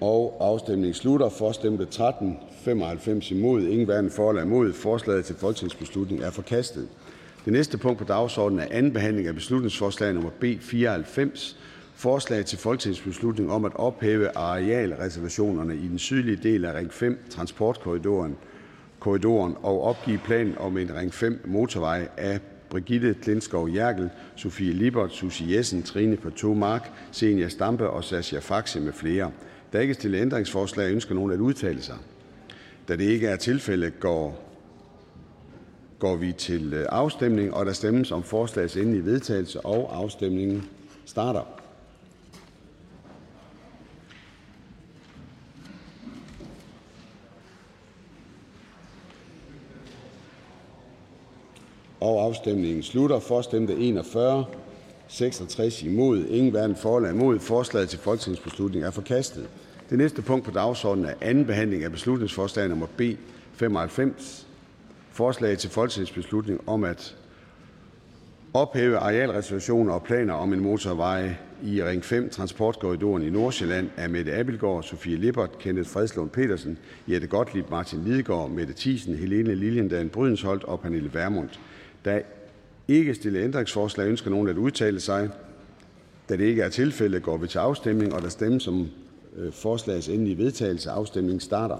Afstemningen 0.00 0.94
slutter. 0.94 1.28
For 1.28 1.52
stemte 1.52 1.84
13 1.84 2.38
95 2.64 3.30
imod, 3.30 3.62
ingen 3.62 3.84
hverken 3.84 4.10
for 4.10 4.30
eller 4.30 4.42
imod. 4.42 4.72
Forslaget 4.72 5.24
til 5.24 5.36
folketingsbeslutning 5.36 6.22
er 6.22 6.30
forkastet. 6.30 6.88
Det 7.44 7.52
næste 7.52 7.78
punkt 7.78 7.98
på 7.98 8.04
dagsordenen 8.04 8.60
er: 8.60 8.66
anden 8.70 8.92
behandling 8.92 9.28
af 9.28 9.34
beslutningsforslag 9.34 10.14
nummer 10.14 10.30
B 10.40 10.44
94: 10.60 11.58
Forslag 11.94 12.44
til 12.44 12.58
folketingsbeslutning 12.58 13.52
om 13.52 13.64
at 13.64 13.72
ophæve 13.74 14.36
arealreservationerne 14.36 15.76
i 15.76 15.88
den 15.88 15.98
sydlige 15.98 16.38
del 16.42 16.64
af 16.64 16.74
Ring 16.74 16.90
5-transportkorridoren 16.90 19.56
og 19.62 19.82
opgive 19.82 20.20
planen 20.24 20.58
om 20.58 20.78
en 20.78 20.96
Ring 20.96 21.12
5-motorvej. 21.12 22.08
Af 22.16 22.40
Brigitte 22.70 23.14
Klintskov 23.22 23.68
Jerkel, 23.74 24.10
Sofie 24.36 24.72
Lippert, 24.72 25.12
Susie 25.12 25.56
Jessen, 25.56 25.82
Trine 25.82 26.16
Pertou 26.16 26.54
Mark, 26.54 26.90
Zenia 27.12 27.48
Stampe 27.48 27.90
og 27.90 28.04
Sascha 28.04 28.38
Faxe 28.38 28.80
med 28.80 28.92
flere. 28.92 29.30
Der 29.72 29.78
er 29.78 29.82
ikke 29.82 29.94
stillet 29.94 30.20
ændringsforslag. 30.20 30.92
Ønsker 30.92 31.14
nogen 31.14 31.32
at 31.32 31.40
udtale 31.40 31.82
sig? 31.82 31.96
Da 32.88 32.96
det 32.96 33.04
ikke 33.04 33.26
er 33.26 33.36
tilfældet, 33.36 34.00
går 34.00 34.48
går 35.98 36.16
vi 36.16 36.32
til 36.32 36.74
øh, 36.74 36.86
afstemning, 36.88 37.54
og 37.54 37.66
der 37.66 37.72
stemmes 37.72 38.12
om 38.12 38.22
forslagets 38.22 38.76
endelige 38.76 39.04
vedtagelse, 39.04 39.60
og 39.60 39.96
afstemningen 39.96 40.68
starter. 41.04 41.42
Og 52.00 52.22
afstemningen 52.22 52.82
slutter. 52.82 53.18
For 53.18 53.42
stemte 53.42 53.76
41, 53.76 54.44
66 55.08 55.82
imod, 55.82 56.24
ingen 56.26 56.50
hverken 56.50 56.76
for 56.76 56.96
eller 56.96 57.10
imod. 57.10 57.38
Forslaget 57.38 57.88
til 57.88 57.98
folketingsbeslutning 57.98 58.84
er 58.84 58.90
forkastet. 58.90 59.48
Det 59.90 59.98
næste 59.98 60.22
punkt 60.22 60.44
på 60.44 60.50
dagsordenen 60.50 61.10
er 61.10 61.14
anden 61.20 61.46
behandling 61.46 61.84
af 61.84 61.92
beslutningsforslag 61.92 62.68
nummer 62.68 62.86
B 62.96 63.02
95. 63.52 64.46
Forslag 65.10 65.58
til 65.58 65.70
folketingsbeslutning 65.70 66.60
om 66.66 66.84
at 66.84 67.16
ophæve 68.54 68.98
arealreservationer 68.98 69.92
og 69.92 70.02
planer 70.02 70.34
om 70.34 70.52
en 70.52 70.60
motorvej 70.60 71.34
i 71.64 71.82
Ring 71.82 72.04
5-transportkorridoren 72.04 73.22
i 73.22 73.30
Nordsjælland 73.30 73.90
af 73.96 74.10
Mette 74.10 74.34
Abelgaard, 74.34 74.82
Sofie 74.82 75.16
Lippert, 75.16 75.58
Kenneth 75.58 75.90
Fredslund 75.90 76.30
Petersen, 76.30 76.78
Jette 77.08 77.26
Gottlieb, 77.26 77.70
Martin 77.70 78.04
Lidegaard, 78.04 78.50
Mette 78.50 78.74
Thiesen, 78.76 79.14
Helene 79.14 79.54
Liliendahl 79.54 80.08
Brydensholt 80.08 80.64
og 80.64 80.80
Pernille 80.80 81.14
Vermund. 81.14 81.48
Der 82.04 82.20
ikke 82.88 83.14
stillet 83.14 83.44
ændringsforslag. 83.44 84.06
Ønsker 84.06 84.30
nogen 84.30 84.48
at 84.48 84.56
udtale 84.56 85.00
sig? 85.00 85.30
Da 86.28 86.36
det 86.36 86.44
ikke 86.44 86.62
er 86.62 86.68
tilfældet, 86.68 87.22
går 87.22 87.36
vi 87.36 87.48
til 87.48 87.58
afstemning, 87.58 88.14
og 88.14 88.22
der 88.22 88.28
stemmes 88.28 88.68
om 88.68 88.88
øh, 89.36 89.52
forslagets 89.52 90.08
endelige 90.08 90.38
vedtagelse. 90.38 90.90
Afstemningen 90.90 91.40
starter. 91.40 91.78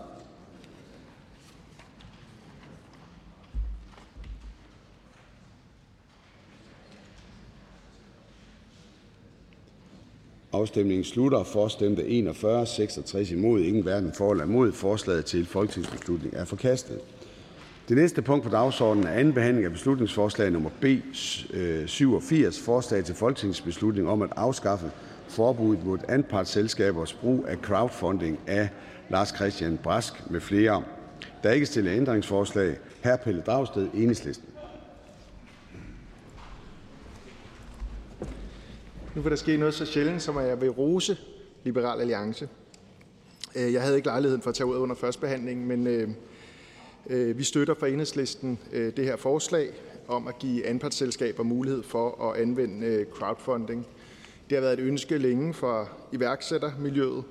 Afstemningen 10.52 11.04
slutter. 11.04 11.44
For 11.44 11.68
stemte 11.68 12.08
41, 12.08 12.66
66 12.66 13.30
imod, 13.30 13.60
ingen 13.60 13.82
hverken 13.82 14.12
for 14.12 14.30
eller 14.30 14.44
imod. 14.44 14.72
Forslaget 14.72 15.24
til 15.24 15.46
folketingsbeslutning 15.46 16.34
er 16.34 16.44
forkastet. 16.44 17.00
Det 17.88 17.96
næste 17.96 18.22
punkt 18.22 18.44
på 18.44 18.50
dagsordenen 18.50 19.06
er 19.06 19.12
anden 19.12 19.34
behandling 19.34 19.64
af 19.64 19.72
beslutningsforslag 19.72 20.50
nummer 20.50 20.70
B 20.80 20.84
øh, 21.54 21.86
87, 21.86 22.60
forslag 22.60 23.04
til 23.04 23.14
folketingsbeslutning 23.14 24.08
om 24.08 24.22
at 24.22 24.30
afskaffe 24.36 24.90
forbuddet 25.28 25.84
mod 25.84 25.98
anpartsselskabers 26.08 27.12
brug 27.12 27.44
af 27.48 27.56
crowdfunding 27.56 28.40
af 28.46 28.68
Lars 29.10 29.28
Christian 29.28 29.78
Brask 29.82 30.30
med 30.30 30.40
flere. 30.40 30.82
Der 31.42 31.48
er 31.48 31.52
ikke 31.52 31.66
stillet 31.66 31.96
ændringsforslag. 31.96 32.76
Hr. 33.04 33.16
Pelle 33.16 33.42
Dragsted, 33.46 33.88
Enhedslisten. 33.94 34.48
Nu 39.14 39.22
vil 39.22 39.30
der 39.30 39.36
ske 39.36 39.56
noget 39.56 39.74
så 39.74 39.86
sjældent, 39.86 40.22
som 40.22 40.36
at 40.36 40.48
jeg 40.48 40.60
vil 40.60 40.70
rose 40.70 41.16
Liberal 41.64 42.00
Alliance. 42.00 42.48
Øh, 43.56 43.72
jeg 43.72 43.82
havde 43.82 43.96
ikke 43.96 44.08
lejligheden 44.08 44.42
for 44.42 44.50
at 44.50 44.56
tage 44.56 44.66
ud 44.66 44.76
under 44.76 44.96
førstebehandlingen, 44.96 45.66
men 45.66 45.86
øh, 45.86 46.08
Øh, 47.10 47.38
vi 47.38 47.44
støtter 47.44 47.74
fra 47.74 47.88
enhedslisten 47.88 48.58
øh, 48.72 48.92
det 48.96 49.04
her 49.04 49.16
forslag 49.16 49.70
om 50.08 50.28
at 50.28 50.38
give 50.38 50.66
anpartsselskaber 50.66 51.42
mulighed 51.42 51.82
for 51.82 52.30
at 52.30 52.40
anvende 52.40 52.86
øh, 52.86 53.06
crowdfunding. 53.06 53.86
Det 54.50 54.56
har 54.56 54.62
været 54.62 54.78
et 54.78 54.84
ønske 54.84 55.18
længe 55.18 55.54
for 55.54 55.90
iværksættermiljøet 56.12 57.24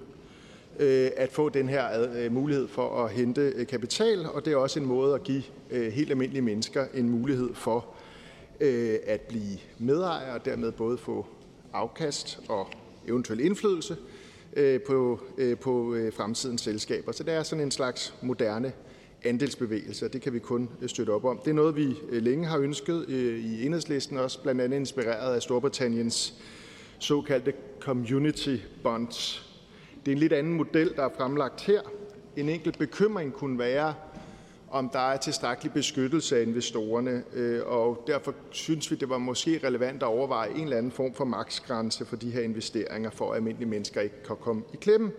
at 1.17 1.31
få 1.31 1.49
den 1.49 1.69
her 1.69 2.29
mulighed 2.29 2.67
for 2.67 3.05
at 3.05 3.11
hente 3.11 3.65
kapital, 3.69 4.25
og 4.25 4.45
det 4.45 4.53
er 4.53 4.57
også 4.57 4.79
en 4.79 4.85
måde 4.85 5.15
at 5.15 5.23
give 5.23 5.43
helt 5.71 6.09
almindelige 6.09 6.41
mennesker 6.41 6.85
en 6.93 7.09
mulighed 7.09 7.53
for 7.53 7.85
at 9.05 9.21
blive 9.21 9.57
medejer 9.77 10.33
og 10.33 10.45
dermed 10.45 10.71
både 10.71 10.97
få 10.97 11.25
afkast 11.73 12.39
og 12.49 12.67
eventuel 13.07 13.39
indflydelse 13.39 13.97
på, 14.87 15.19
på 15.61 15.95
fremtidens 16.11 16.61
selskaber. 16.61 17.11
Så 17.11 17.23
det 17.23 17.33
er 17.33 17.43
sådan 17.43 17.63
en 17.63 17.71
slags 17.71 18.13
moderne 18.21 18.73
andelsbevægelse, 19.23 20.05
og 20.05 20.13
det 20.13 20.21
kan 20.21 20.33
vi 20.33 20.39
kun 20.39 20.69
øh, 20.81 20.89
støtte 20.89 21.11
op 21.11 21.25
om. 21.25 21.37
Det 21.37 21.49
er 21.49 21.55
noget, 21.55 21.75
vi 21.75 21.95
øh, 22.09 22.23
længe 22.23 22.45
har 22.45 22.57
ønsket 22.57 23.09
øh, 23.09 23.45
i 23.45 23.65
enhedslisten, 23.65 24.17
også 24.17 24.41
blandt 24.41 24.61
andet 24.61 24.77
inspireret 24.77 25.35
af 25.35 25.41
Storbritanniens 25.41 26.33
såkaldte 26.99 27.53
community 27.79 28.57
bonds. 28.83 29.49
Det 30.05 30.11
er 30.11 30.15
en 30.15 30.19
lidt 30.19 30.33
anden 30.33 30.53
model, 30.53 30.93
der 30.95 31.03
er 31.03 31.09
fremlagt 31.17 31.61
her. 31.61 31.81
En 32.35 32.49
enkelt 32.49 32.77
bekymring 32.77 33.33
kunne 33.33 33.59
være, 33.59 33.93
om 34.69 34.89
der 34.89 34.99
er 34.99 35.17
tilstrækkelig 35.17 35.73
beskyttelse 35.73 36.37
af 36.37 36.41
investorerne, 36.41 37.23
og 37.65 38.03
derfor 38.07 38.33
synes 38.51 38.91
vi, 38.91 38.95
det 38.95 39.09
var 39.09 39.17
måske 39.17 39.59
relevant 39.63 40.03
at 40.03 40.07
overveje 40.07 40.49
en 40.49 40.63
eller 40.63 40.77
anden 40.77 40.91
form 40.91 41.13
for 41.13 41.25
maksgrænse 41.25 42.05
for 42.05 42.15
de 42.15 42.31
her 42.31 42.41
investeringer, 42.41 43.09
for 43.09 43.31
at 43.31 43.37
almindelige 43.37 43.69
mennesker 43.69 44.01
ikke 44.01 44.23
kan 44.27 44.35
komme 44.41 44.63
i 44.73 44.77
klemme. 44.77 45.11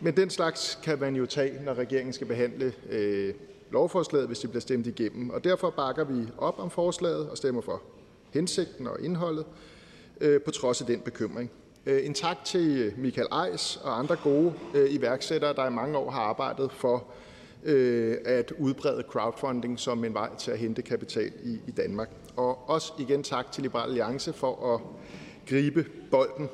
Men 0.00 0.16
den 0.16 0.30
slags 0.30 0.78
kan 0.82 1.00
man 1.00 1.16
jo 1.16 1.26
tage, 1.26 1.64
når 1.64 1.74
regeringen 1.74 2.12
skal 2.12 2.26
behandle 2.26 2.72
øh, 2.90 3.34
lovforslaget, 3.70 4.26
hvis 4.26 4.38
det 4.38 4.50
bliver 4.50 4.60
stemt 4.60 4.86
igennem. 4.86 5.30
Og 5.30 5.44
derfor 5.44 5.70
bakker 5.70 6.04
vi 6.04 6.28
op 6.38 6.58
om 6.58 6.70
forslaget 6.70 7.30
og 7.30 7.36
stemmer 7.36 7.60
for 7.60 7.82
hensigten 8.30 8.86
og 8.86 9.00
indholdet, 9.00 9.46
øh, 10.20 10.40
på 10.42 10.50
trods 10.50 10.80
af 10.80 10.86
den 10.86 11.00
bekymring. 11.00 11.50
Øh, 11.86 12.06
en 12.06 12.14
tak 12.14 12.44
til 12.44 12.78
øh, 12.78 12.98
Michael 12.98 13.28
Eis 13.52 13.80
og 13.82 13.98
andre 13.98 14.16
gode 14.22 14.52
øh, 14.74 14.94
iværksættere, 14.94 15.54
der 15.54 15.66
i 15.66 15.70
mange 15.70 15.98
år 15.98 16.10
har 16.10 16.20
arbejdet 16.20 16.72
for 16.72 17.04
Øh, 17.66 18.16
at 18.24 18.52
udbrede 18.58 19.04
crowdfunding 19.08 19.80
som 19.80 20.04
en 20.04 20.14
vej 20.14 20.36
til 20.38 20.50
at 20.50 20.58
hente 20.58 20.82
kapital 20.82 21.32
i, 21.44 21.58
i 21.66 21.70
Danmark. 21.70 22.10
Og 22.36 22.70
også 22.70 22.92
igen 22.98 23.22
tak 23.22 23.52
til 23.52 23.62
Liberal 23.62 23.88
Alliance 23.88 24.32
for 24.32 24.74
at 24.74 24.80
gribe 25.48 25.86
bolden. 26.10 26.48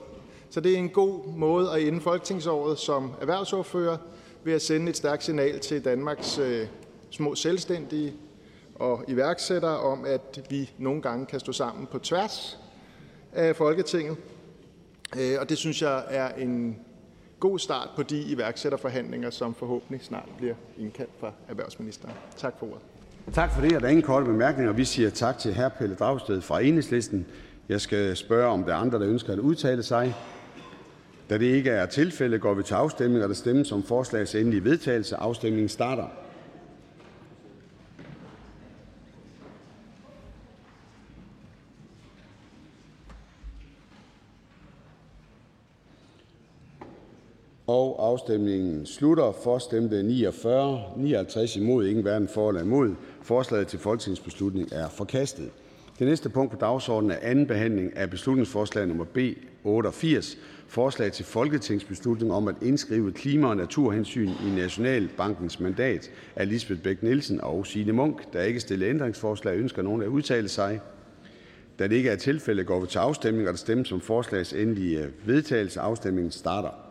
Så 0.53 0.61
det 0.61 0.72
er 0.72 0.76
en 0.76 0.88
god 0.88 1.26
måde 1.36 1.70
at 1.70 1.82
ende 1.82 2.00
folketingsåret 2.00 2.78
som 2.78 3.12
erhvervsordfører 3.20 3.96
ved 4.44 4.53
at 4.53 4.62
sende 4.62 4.90
et 4.90 4.96
stærkt 4.96 5.24
signal 5.24 5.61
til 5.61 5.84
Danmarks 5.84 6.38
øh, 6.38 6.66
små 7.11 7.34
selvstændige 7.34 8.12
og 8.74 9.05
iværksættere 9.09 9.78
om, 9.78 10.05
at 10.05 10.46
vi 10.50 10.70
nogle 10.78 11.03
gange 11.03 11.26
kan 11.26 11.40
stå 11.40 11.53
sammen 11.53 11.86
på 11.86 11.98
tværs 11.98 12.59
af 13.32 13.57
Folketinget. 13.57 14.16
Øh, 15.18 15.36
og 15.40 15.48
det 15.48 15.59
synes 15.59 15.82
jeg 15.82 16.05
er 16.09 16.28
en 16.28 16.76
god 17.40 17.59
start 17.59 17.88
på 17.96 18.03
de 18.03 18.22
iværksætterforhandlinger, 18.22 19.30
som 19.30 19.55
forhåbentlig 19.55 20.05
snart 20.05 20.28
bliver 20.38 20.55
indkaldt 20.78 21.12
fra 21.20 21.32
erhvervsministeren. 21.48 22.14
Tak 22.36 22.55
for 22.59 22.66
ordet. 22.66 22.82
Tak 23.34 23.55
for 23.55 23.61
det, 23.61 23.76
og 23.76 23.80
der 23.80 23.86
er 23.86 23.90
ingen 23.90 24.07
korte 24.07 24.26
bemærkninger. 24.26 24.72
Vi 24.72 24.84
siger 24.84 25.11
tak 25.11 25.38
til 25.38 25.55
hr. 25.55 25.68
Pelle 25.68 25.94
Dragsted 25.94 26.40
fra 26.40 26.61
Enhedslisten. 26.61 27.26
Jeg 27.68 27.80
skal 27.80 28.16
spørge, 28.16 28.46
om 28.46 28.64
der 28.64 28.72
er 28.72 28.76
andre, 28.76 28.98
der 28.98 29.09
ønsker 29.09 29.32
at 29.32 29.38
udtale 29.38 29.82
sig. 29.82 30.14
Da 31.33 31.39
det 31.39 31.47
ikke 31.47 31.70
er 31.70 31.87
tilfældet, 31.87 32.41
går 32.41 32.55
vi 32.55 32.62
til 32.62 32.74
afstemning, 32.74 33.22
og 33.22 33.28
der 33.28 33.35
stemmes 33.35 33.72
om 33.72 33.83
forslagets 33.83 34.35
endelige 34.35 34.64
vedtagelse. 34.64 35.16
Afstemningen 35.16 35.68
starter. 35.68 36.05
og 47.66 48.07
Afstemningen 48.07 48.87
slutter. 48.87 49.33
For 49.45 49.59
stemte 49.59 50.03
49 50.03 50.83
59 50.97 51.57
imod, 51.57 51.87
ingen 51.87 52.03
hverken 52.03 52.28
for 52.28 52.49
eller 52.49 52.62
imod. 52.62 52.95
Forslaget 53.22 53.66
til 53.66 53.78
folketingsbeslutning 53.78 54.72
er 54.72 54.89
forkastet. 54.89 55.51
Det 55.99 56.07
næste 56.07 56.28
punkt 56.28 56.53
på 56.53 56.59
dagsordenen 56.61 57.11
er: 57.11 57.18
anden 57.22 57.47
behandling 57.47 57.97
af 57.97 58.11
beslutningsforslag 58.11 58.86
nummer 58.86 59.05
B 59.05 59.18
88: 59.64 60.38
Forslag 60.68 61.12
til 61.12 61.24
folketingsbeslutning 61.24 62.32
om 62.32 62.49
at 62.49 62.55
indskrive 62.62 63.12
klima- 63.12 63.49
og 63.49 63.57
naturhensyn 63.57 64.28
i 64.28 64.51
Nationalbankens 64.57 65.61
mandat. 65.61 66.11
Af 66.36 66.49
Lisbeth 66.49 66.82
Bæk 66.82 67.03
Nielsen 67.03 67.40
og 67.40 67.66
Signe 67.66 67.93
Munk. 67.93 68.32
Der 68.32 68.38
er 68.38 68.45
ikke 68.45 68.61
stillet 68.61 68.86
ændringsforslag. 68.88 69.57
Ønsker 69.59 69.82
nogen 69.82 70.03
at 70.03 70.09
udtale 70.09 70.49
sig? 70.49 70.80
Da 71.78 71.88
det 71.88 71.97
ikke 71.97 72.11
er 72.11 72.16
tilfældet, 72.16 72.66
går 72.66 72.80
vi 72.80 72.86
til 72.86 72.99
afstemning. 72.99 73.49
og 73.49 73.53
Der 73.53 73.59
stemmes 73.59 73.93
om 73.93 74.01
forslagets 74.01 74.53
endelige 74.53 75.07
vedtagelse. 75.24 75.80
Afstemningen 75.80 76.30
starter. 76.30 76.82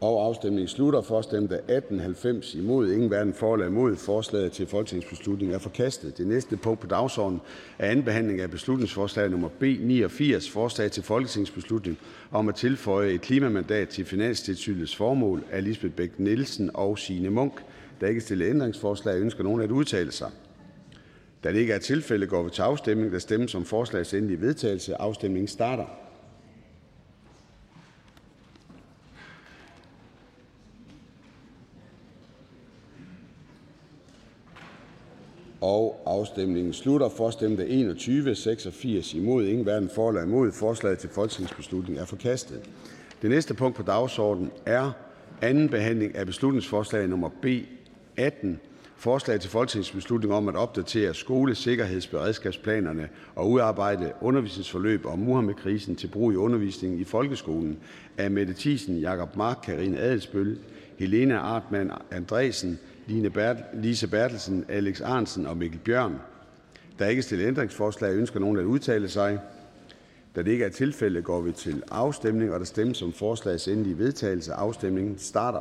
Afstemningen 0.00 0.68
slutter. 0.68 1.00
For 1.00 1.22
stemte 1.22 1.60
18, 1.70 2.00
90 2.00 2.54
imod. 2.54 2.90
Ingen 2.90 3.08
hverken 3.08 3.34
for 3.34 3.54
eller 3.54 3.66
imod. 3.66 3.96
Forslaget 3.96 4.52
til 4.52 4.66
folketingsbeslutning 4.66 5.52
er 5.52 5.58
forkastet. 5.58 6.18
Det 6.18 6.26
næste 6.26 6.56
punkt 6.56 6.80
på 6.80 6.86
dagsordenen 6.86 7.40
er 7.78 7.90
anden 7.90 8.04
behandling 8.04 8.40
af 8.40 8.50
beslutningsforslag 8.50 9.30
nummer 9.30 9.48
B 9.48 9.62
89. 9.62 10.50
Forslag 10.50 10.90
til 10.90 11.02
folketingsbeslutning 11.02 11.98
om 12.30 12.48
at 12.48 12.54
tilføje 12.54 13.10
et 13.10 13.20
klimamandat 13.20 13.88
til 13.88 14.04
Finanstilsynets 14.04 14.96
formål 14.96 15.44
af 15.50 15.64
Lisbeth 15.64 15.94
Bæk 15.94 16.18
Nielsen 16.18 16.70
og 16.74 16.98
Signe 16.98 17.30
Munk. 17.30 17.62
Der 18.00 18.06
er 18.06 18.10
ikke 18.10 18.20
stillet 18.20 18.50
ændringsforslag. 18.50 19.20
Ønsker 19.20 19.44
nogen 19.44 19.60
at 19.60 19.70
udtale 19.70 20.12
sig? 20.12 20.30
Da 21.44 21.52
det 21.52 21.58
ikke 21.58 21.72
er 21.72 21.78
tilfælde, 21.78 22.26
går 22.26 22.42
vi 22.42 22.50
til 22.50 22.62
afstemning. 22.62 23.12
Der 23.12 23.18
stemmes 23.18 23.54
om 23.54 23.64
forslagets 23.64 24.14
endelige 24.14 24.40
vedtagelse. 24.40 25.00
Afstemningen 25.00 25.48
starter. 25.48 26.05
Og 35.60 36.02
afstemningen 36.06 36.72
slutter. 36.72 37.08
For 37.08 37.30
stemte 37.30 37.68
21, 37.68 38.34
86 38.34 39.14
imod, 39.14 39.44
ingen 39.44 39.64
hverken 39.64 39.88
for 39.88 40.08
eller 40.08 40.22
imod. 40.22 40.52
Forslaget 40.52 40.98
til 40.98 41.10
folketingsbeslutning 41.10 41.98
er 41.98 42.04
forkastet. 42.04 42.60
Det 43.22 43.30
næste 43.30 43.54
punkt 43.54 43.76
på 43.76 43.82
dagsordenen 43.82 44.50
er 44.66 44.92
anden 45.42 45.68
behandling 45.68 46.16
af 46.16 46.26
beslutningsforslag 46.26 47.08
nummer 47.08 47.28
B 47.42 47.46
18. 48.16 48.60
Forslag 48.96 49.40
til 49.40 49.50
folketingsbeslutning 49.50 50.34
om 50.34 50.48
at 50.48 50.56
opdatere 50.56 51.14
skolesikkerhedsberedskabsplanerne 51.14 53.08
og 53.34 53.50
udarbejde 53.50 54.12
undervisningsforløb 54.20 55.06
om 55.06 55.18
Muhammedkrisen 55.18 55.96
til 55.96 56.08
brug 56.08 56.32
i 56.32 56.36
undervisningen 56.36 57.00
i 57.00 57.04
folkeskolen 57.04 57.78
af 58.18 58.30
Mette 58.30 58.54
Thiesen, 58.54 58.98
Jakob 58.98 59.36
Mark, 59.36 59.58
Karine 59.64 59.98
Adelsbøl, 59.98 60.58
Helena 60.98 61.36
Artmann 61.36 61.90
Andresen, 62.10 62.78
Lise 63.06 64.08
Bertelsen, 64.08 64.64
Alex 64.68 65.00
Arnsen 65.00 65.46
og 65.46 65.56
Mikkel 65.56 65.80
Bjørn. 65.84 66.20
Der 66.98 67.04
er 67.04 67.08
ikke 67.08 67.22
stillet 67.22 67.46
ændringsforslag. 67.46 68.14
Ønsker 68.14 68.40
nogen 68.40 68.58
at 68.58 68.64
udtale 68.64 69.08
sig? 69.08 69.40
Da 70.36 70.42
det 70.42 70.50
ikke 70.50 70.64
er 70.64 70.68
tilfældet, 70.68 71.24
går 71.24 71.40
vi 71.40 71.52
til 71.52 71.82
afstemning, 71.90 72.52
og 72.52 72.58
der 72.58 72.66
stemmes 72.66 73.02
om 73.02 73.12
forslagets 73.12 73.68
endelige 73.68 73.98
vedtagelse. 73.98 74.52
Afstemningen 74.52 75.18
starter. 75.18 75.60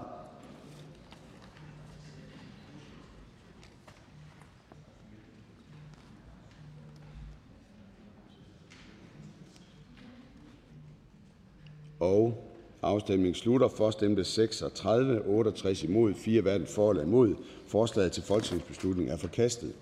Og 12.00 12.45
Afstemningen 12.86 13.36
slutter. 13.36 13.68
For 13.68 13.92
stemte 13.92 14.24
36, 14.24 15.22
68 15.26 15.84
imod, 15.84 16.14
4 16.14 16.42
hverken 16.42 16.68
for 16.68 16.90
eller 16.90 17.04
imod. 17.04 17.36
Forslaget 17.68 18.12
til 18.12 18.24
folketingsbeslutning 18.24 19.10
er 19.10 19.18
forkastet. 19.18 19.74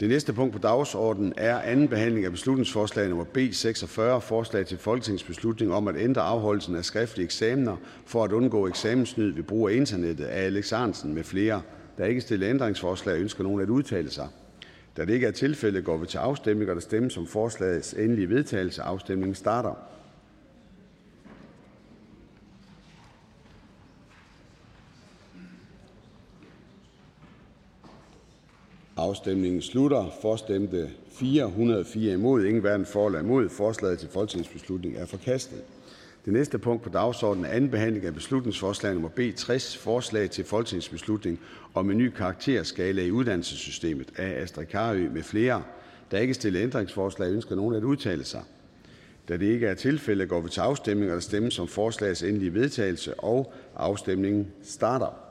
Det 0.00 0.08
næste 0.08 0.32
punkt 0.32 0.52
på 0.52 0.58
dagsordenen 0.58 1.32
er 1.36 1.58
anden 1.58 1.88
behandling 1.88 2.24
af 2.24 2.30
beslutningsforslag 2.30 3.08
nummer 3.08 3.24
B 3.24 3.38
46, 3.52 4.20
forslag 4.20 4.66
til 4.66 4.78
folketingsbeslutning 4.78 5.72
om 5.72 5.88
at 5.88 5.96
ændre 5.98 6.22
afholdelsen 6.22 6.76
af 6.76 6.84
skriftlige 6.84 7.24
eksamener 7.24 7.76
for 8.06 8.24
at 8.24 8.32
undgå 8.32 8.68
eksamensnyd 8.68 9.32
ved 9.32 9.42
brug 9.42 9.68
af 9.68 9.74
internettet 9.74 10.24
af 10.24 10.44
Alex 10.44 10.72
Arnsen 10.72 11.14
med 11.14 11.24
flere. 11.24 11.62
Der 11.98 12.04
er 12.04 12.08
ikke 12.08 12.20
stillet 12.20 12.46
ændringsforslag. 12.50 13.20
Ønsker 13.20 13.44
nogen 13.44 13.60
at 13.60 13.68
udtale 13.68 14.10
sig? 14.10 14.28
Da 14.96 15.04
det 15.04 15.14
ikke 15.14 15.26
er 15.26 15.30
tilfældet, 15.30 15.84
går 15.84 15.96
vi 15.96 16.06
til 16.06 16.18
afstemning, 16.18 16.70
og 16.70 16.74
der 16.76 16.82
stemmes 16.82 17.16
om 17.16 17.26
forslagets 17.26 17.92
endelige 17.92 18.28
vedtagelse. 18.28 18.82
Afstemningen 18.82 19.34
starter. 19.34 19.74
Afstemningen 28.98 29.62
slutter. 29.62 30.10
For 30.22 30.36
stemte 30.36 30.90
404 31.12 32.12
imod, 32.12 32.44
ingen 32.44 32.60
hverken 32.60 32.86
for 32.86 33.06
eller 33.06 33.20
imod. 33.20 33.48
Forslaget 33.48 33.98
til 33.98 34.08
folketingsbeslutning 34.08 34.96
er 34.96 35.06
forkastet. 35.06 35.58
Det 36.24 36.32
næste 36.32 36.58
punkt 36.58 36.82
på 36.82 36.88
dagsordenen 36.88 37.46
er 37.46 37.50
anden 37.50 37.70
behandling 37.70 38.06
af 38.06 38.14
beslutningsforslag 38.14 38.92
nummer 38.92 39.08
B 39.08 39.20
60, 39.36 39.76
forslag 39.76 40.30
til 40.30 40.44
folketingsbeslutning 40.44 41.40
om 41.74 41.90
en 41.90 41.98
ny 41.98 42.10
karakterskala 42.10 43.02
i 43.02 43.10
uddannelsessystemet 43.10 44.08
af 44.16 44.42
Astrid 44.42 44.66
Karø 44.66 45.08
med 45.14 45.22
flere. 45.22 45.62
Der 46.10 46.16
er 46.16 46.20
ikke 46.20 46.34
stillet 46.34 46.62
ændringsforslag. 46.62 47.32
Ønsker 47.32 47.56
nogen 47.56 47.74
at 47.74 47.84
udtale 47.84 48.24
sig? 48.24 48.42
Da 49.28 49.36
det 49.36 49.46
ikke 49.46 49.66
er 49.66 49.74
tilfældet, 49.74 50.28
går 50.28 50.40
vi 50.40 50.48
til 50.48 50.60
afstemning, 50.60 51.10
og 51.10 51.14
der 51.14 51.20
stemmes 51.20 51.58
om 51.58 51.68
forslagets 51.68 52.22
endelige 52.22 52.54
vedtagelse, 52.54 53.20
og 53.20 53.52
afstemningen 53.76 54.46
starter. 54.62 55.27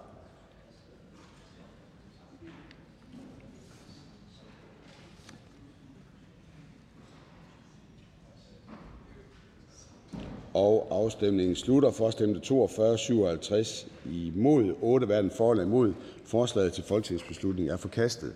Afstemningen 10.92 11.56
slutter. 11.56 11.92
For 11.92 12.10
stemte 12.10 12.40
42 12.40 12.98
57 12.98 13.88
imod, 14.06 14.74
8 14.82 15.06
hverken 15.06 15.32
for 15.32 15.52
eller 15.52 15.64
imod. 15.64 15.94
Forslaget 16.26 16.74
til 16.74 16.84
folketingsbeslutning 16.84 17.70
er 17.70 17.78
forkastet. 17.78 18.34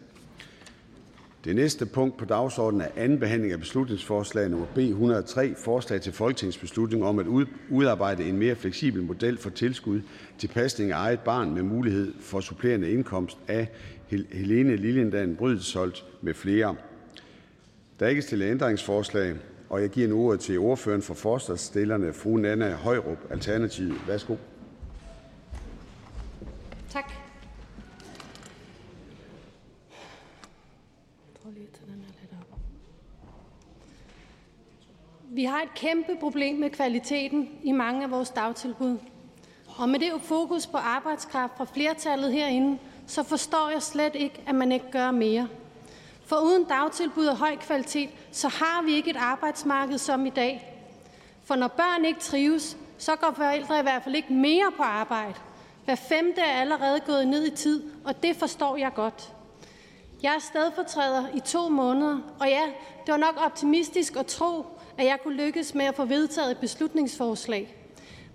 Det 1.43 1.55
næste 1.55 1.85
punkt 1.85 2.17
på 2.17 2.25
dagsordenen 2.25 2.81
er 2.81 3.03
anden 3.03 3.19
behandling 3.19 3.53
af 3.53 3.59
beslutningsforslag 3.59 4.49
nummer 4.49 4.67
B 4.75 4.77
103, 4.77 5.55
forslag 5.57 6.01
til 6.01 6.13
folketingsbeslutning 6.13 7.03
om 7.03 7.19
at 7.19 7.25
udarbejde 7.69 8.23
en 8.23 8.37
mere 8.37 8.55
fleksibel 8.55 9.03
model 9.03 9.37
for 9.37 9.49
tilskud 9.49 10.01
til 10.37 10.47
pasning 10.47 10.91
af 10.91 10.95
eget 10.97 11.19
barn 11.19 11.53
med 11.53 11.63
mulighed 11.63 12.13
for 12.19 12.39
supplerende 12.39 12.91
indkomst 12.91 13.37
af 13.47 13.67
Helene 14.31 14.75
Liliendahl 14.75 15.35
Brydensholt 15.35 16.05
med 16.21 16.33
flere. 16.33 16.75
Der 17.99 18.05
er 18.05 18.09
ikke 18.09 18.21
stillet 18.21 18.51
ændringsforslag 18.51 19.35
jeg 19.79 19.89
giver 19.89 20.07
nu 20.07 20.27
ordet 20.27 20.39
til 20.39 20.59
ordføreren 20.59 21.01
for 21.01 21.13
forslagsstillerne, 21.13 22.13
fru 22.13 22.37
Nanna 22.37 22.73
Højrup, 22.73 23.17
Alternativet. 23.31 24.07
Værsgo. 24.07 24.35
Tak. 26.89 27.11
Vi 35.33 35.43
har 35.43 35.61
et 35.61 35.73
kæmpe 35.75 36.17
problem 36.19 36.55
med 36.55 36.69
kvaliteten 36.69 37.49
i 37.63 37.71
mange 37.71 38.03
af 38.03 38.11
vores 38.11 38.29
dagtilbud. 38.29 38.97
Og 39.77 39.89
med 39.89 39.99
det 39.99 40.11
fokus 40.21 40.67
på 40.67 40.77
arbejdskraft 40.77 41.53
fra 41.57 41.65
flertallet 41.65 42.33
herinde, 42.33 42.77
så 43.07 43.23
forstår 43.23 43.69
jeg 43.73 43.81
slet 43.81 44.15
ikke, 44.15 44.43
at 44.47 44.55
man 44.55 44.71
ikke 44.71 44.91
gør 44.91 45.11
mere. 45.11 45.47
For 46.31 46.39
uden 46.39 46.63
dagtilbud 46.63 47.25
af 47.25 47.37
høj 47.37 47.55
kvalitet, 47.55 48.09
så 48.31 48.47
har 48.47 48.81
vi 48.81 48.93
ikke 48.93 49.09
et 49.09 49.17
arbejdsmarked 49.17 49.97
som 49.97 50.25
i 50.25 50.29
dag. 50.29 50.79
For 51.43 51.55
når 51.55 51.67
børn 51.67 52.05
ikke 52.05 52.19
trives, 52.19 52.77
så 52.97 53.15
går 53.15 53.33
forældre 53.35 53.79
i 53.79 53.81
hvert 53.81 54.03
fald 54.03 54.15
ikke 54.15 54.33
mere 54.33 54.71
på 54.77 54.83
arbejde. 54.83 55.33
Hver 55.85 55.95
femte 55.95 56.41
er 56.41 56.61
allerede 56.61 56.99
gået 56.99 57.27
ned 57.27 57.45
i 57.45 57.55
tid, 57.55 57.83
og 58.05 58.23
det 58.23 58.35
forstår 58.35 58.77
jeg 58.77 58.93
godt. 58.93 59.33
Jeg 60.23 60.35
er 60.35 60.39
stedfortræder 60.39 61.23
i 61.33 61.39
to 61.39 61.69
måneder, 61.69 62.17
og 62.39 62.47
ja, 62.47 62.63
det 63.05 63.11
var 63.11 63.17
nok 63.17 63.35
optimistisk 63.45 64.15
at 64.15 64.25
tro, 64.25 64.65
at 64.97 65.05
jeg 65.05 65.19
kunne 65.23 65.37
lykkes 65.45 65.75
med 65.75 65.85
at 65.85 65.95
få 65.95 66.05
vedtaget 66.05 66.51
et 66.51 66.57
beslutningsforslag. 66.57 67.75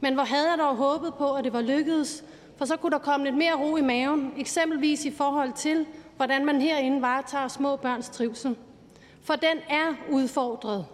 Men 0.01 0.15
hvor 0.15 0.25
havde 0.25 0.51
jeg 0.51 0.59
dog 0.59 0.77
håbet 0.77 1.15
på, 1.15 1.33
at 1.33 1.45
det 1.45 1.53
var 1.53 1.63
lykkedes, 1.63 2.25
for 2.57 2.65
så 2.65 2.77
kunne 2.77 2.93
der 2.93 2.99
komme 2.99 3.27
lidt 3.27 3.37
mere 3.37 3.55
ro 3.55 3.77
i 3.77 3.83
maven, 3.83 4.33
eksempelvis 4.37 5.05
i 5.05 5.11
forhold 5.11 5.53
til, 5.53 5.87
hvordan 6.17 6.45
man 6.45 6.61
herinde 6.61 7.03
varetager 7.03 7.49
små 7.49 7.77
børns 7.77 8.09
trivsel. 8.09 8.57
For 9.23 9.35
den 9.35 9.59
er 9.69 9.95
udfordret. 10.11 10.87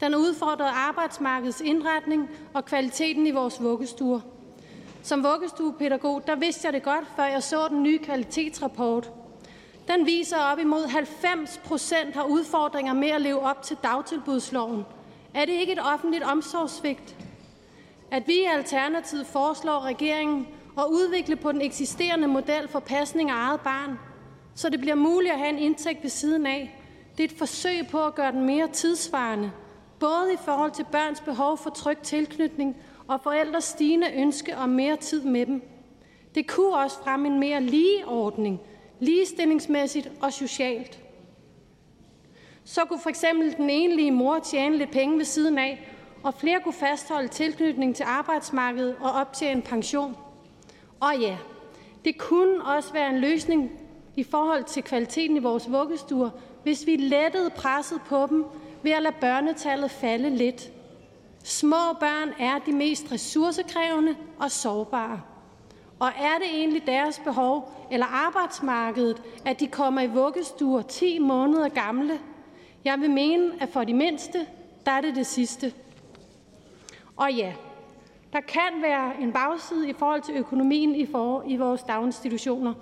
Den 0.00 0.14
er 0.14 0.18
udfordret 0.18 0.70
arbejdsmarkedets 0.74 1.60
indretning 1.60 2.30
og 2.54 2.64
kvaliteten 2.64 3.26
i 3.26 3.30
vores 3.30 3.62
vuggestuer. 3.62 4.20
Som 5.02 5.24
vuggestuepædagog, 5.24 6.26
der 6.26 6.36
vidste 6.36 6.66
jeg 6.66 6.72
det 6.72 6.82
godt, 6.82 7.04
før 7.16 7.24
jeg 7.24 7.42
så 7.42 7.68
den 7.68 7.82
nye 7.82 7.98
kvalitetsrapport. 7.98 9.10
Den 9.88 10.06
viser, 10.06 10.36
at 10.36 10.52
op 10.52 10.58
imod 10.58 10.86
90 10.86 11.60
procent 11.64 12.14
har 12.14 12.24
udfordringer 12.24 12.92
med 12.92 13.08
at 13.08 13.20
leve 13.20 13.40
op 13.40 13.62
til 13.62 13.76
dagtilbudsloven. 13.82 14.84
Er 15.34 15.44
det 15.44 15.52
ikke 15.52 15.72
et 15.72 15.80
offentligt 15.94 16.24
omsorgssvigt? 16.24 17.16
At 18.10 18.22
vi 18.26 18.32
i 18.32 18.44
Alternativet 18.44 19.26
foreslår 19.26 19.80
regeringen 19.80 20.46
at 20.78 20.84
udvikle 20.88 21.36
på 21.36 21.52
den 21.52 21.60
eksisterende 21.60 22.28
model 22.28 22.68
for 22.68 22.80
pasning 22.80 23.30
af 23.30 23.34
eget 23.34 23.60
barn, 23.60 23.98
så 24.54 24.68
det 24.68 24.80
bliver 24.80 24.94
muligt 24.94 25.32
at 25.32 25.38
have 25.38 25.50
en 25.50 25.58
indtægt 25.58 26.02
ved 26.02 26.10
siden 26.10 26.46
af. 26.46 26.80
Det 27.16 27.24
er 27.24 27.28
et 27.28 27.38
forsøg 27.38 27.86
på 27.90 28.06
at 28.06 28.14
gøre 28.14 28.32
den 28.32 28.46
mere 28.46 28.68
tidsvarende, 28.68 29.52
både 30.00 30.32
i 30.32 30.36
forhold 30.44 30.70
til 30.70 30.86
børns 30.92 31.20
behov 31.20 31.58
for 31.58 31.70
tryg 31.70 31.98
tilknytning 31.98 32.76
og 33.08 33.20
forældres 33.20 33.64
stigende 33.64 34.12
ønske 34.16 34.56
om 34.56 34.68
mere 34.68 34.96
tid 34.96 35.24
med 35.24 35.46
dem. 35.46 35.62
Det 36.34 36.48
kunne 36.48 36.76
også 36.76 36.96
fremme 37.04 37.28
en 37.28 37.40
mere 37.40 37.60
lige 37.60 38.06
ordning, 38.06 38.60
ligestillingsmæssigt 39.00 40.10
og 40.20 40.32
socialt. 40.32 41.00
Så 42.64 42.84
kunne 42.84 43.00
for 43.00 43.10
eksempel 43.10 43.56
den 43.56 43.70
enlige 43.70 44.10
mor 44.10 44.38
tjene 44.38 44.76
lidt 44.76 44.90
penge 44.90 45.18
ved 45.18 45.24
siden 45.24 45.58
af, 45.58 45.90
og 46.22 46.34
flere 46.34 46.60
kunne 46.60 46.72
fastholde 46.72 47.28
tilknytning 47.28 47.96
til 47.96 48.04
arbejdsmarkedet 48.08 48.96
og 49.00 49.12
optjene 49.12 49.62
pension. 49.62 50.16
Og 51.00 51.12
ja, 51.20 51.36
det 52.04 52.18
kunne 52.18 52.64
også 52.64 52.92
være 52.92 53.10
en 53.10 53.18
løsning 53.18 53.70
i 54.16 54.22
forhold 54.22 54.64
til 54.64 54.82
kvaliteten 54.82 55.36
i 55.36 55.40
vores 55.40 55.72
vuggestuer, 55.72 56.30
hvis 56.62 56.86
vi 56.86 56.96
lettede 56.96 57.50
presset 57.50 58.00
på 58.08 58.26
dem 58.30 58.44
ved 58.82 58.92
at 58.92 59.02
lade 59.02 59.14
børnetallet 59.20 59.90
falde 59.90 60.30
lidt. 60.30 60.70
Små 61.44 61.92
børn 62.00 62.32
er 62.38 62.58
de 62.58 62.72
mest 62.72 63.12
ressourcekrævende 63.12 64.16
og 64.38 64.50
sårbare. 64.50 65.20
Og 65.98 66.08
er 66.08 66.38
det 66.38 66.46
egentlig 66.54 66.86
deres 66.86 67.18
behov 67.18 67.72
eller 67.90 68.06
arbejdsmarkedet, 68.06 69.22
at 69.44 69.60
de 69.60 69.66
kommer 69.66 70.00
i 70.00 70.06
vuggestuer 70.06 70.82
10 70.82 71.18
måneder 71.18 71.68
gamle? 71.68 72.18
Jeg 72.84 73.00
vil 73.00 73.10
mene, 73.10 73.52
at 73.60 73.68
for 73.68 73.84
de 73.84 73.94
mindste, 73.94 74.46
der 74.86 74.92
er 74.92 75.00
det 75.00 75.16
det 75.16 75.26
sidste. 75.26 75.72
Og 77.16 77.32
ja, 77.32 77.52
der 78.32 78.40
kan 78.40 78.82
være 78.82 79.20
en 79.20 79.32
bagside 79.32 79.88
i 79.88 79.92
forhold 79.92 80.22
til 80.22 80.34
økonomien 80.36 80.94
i, 80.94 81.06
for, 81.06 81.44
i 81.46 81.56
vores 81.56 81.82
daginstitutioner. 81.82 82.74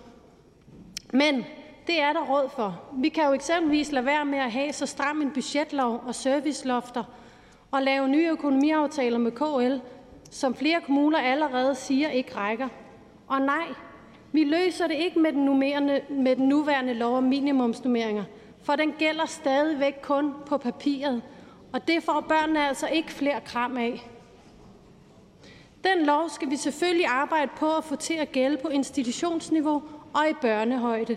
Men 1.15 1.45
det 1.87 2.01
er 2.03 2.13
der 2.13 2.21
råd 2.21 2.49
for. 2.49 2.81
Vi 2.93 3.09
kan 3.09 3.25
jo 3.25 3.33
eksempelvis 3.33 3.93
lade 3.93 4.07
være 4.07 4.25
med 4.25 4.39
at 4.39 4.53
have 4.53 4.73
så 4.73 4.87
stram 4.87 5.23
en 5.23 5.31
budgetlov 5.31 6.03
og 6.07 6.15
servicelofter 6.15 7.05
og 7.71 7.83
lave 7.83 8.09
nye 8.09 8.29
økonomiaftaler 8.29 9.19
med 9.19 9.33
KL, 9.33 9.87
som 10.31 10.55
flere 10.55 10.81
kommuner 10.81 11.19
allerede 11.19 11.75
siger 11.75 12.09
ikke 12.09 12.37
rækker. 12.37 12.69
Og 13.29 13.41
nej, 13.41 13.67
vi 14.33 14.45
løser 14.45 14.87
det 14.87 14.95
ikke 14.95 15.19
med 15.19 15.33
den, 15.33 15.45
med 16.23 16.37
den 16.37 16.49
nuværende 16.49 16.95
lov 16.95 17.17
om 17.17 17.25
minimumsnummeringer, 17.25 18.25
for 18.63 18.77
den 18.77 18.93
gælder 18.93 19.27
stadigvæk 19.27 19.95
kun 20.03 20.35
på 20.47 20.59
papiret, 20.59 21.23
og 21.73 21.89
det 21.89 22.03
får 22.03 22.25
børnene 22.29 22.69
altså 22.69 22.87
ikke 22.87 23.13
flere 23.13 23.41
kram 23.41 23.77
af. 23.77 24.11
Den 25.85 26.07
lov 26.07 26.29
skal 26.29 26.51
vi 26.51 26.57
selvfølgelig 26.57 27.07
arbejde 27.07 27.51
på 27.57 27.77
at 27.77 27.85
få 27.85 27.97
til 27.97 28.15
at 28.15 28.33
gælde 28.33 28.57
på 28.57 28.69
institutionsniveau 28.69 29.83
og 30.15 30.31
i 30.31 30.33
børnehøjde. 30.41 31.17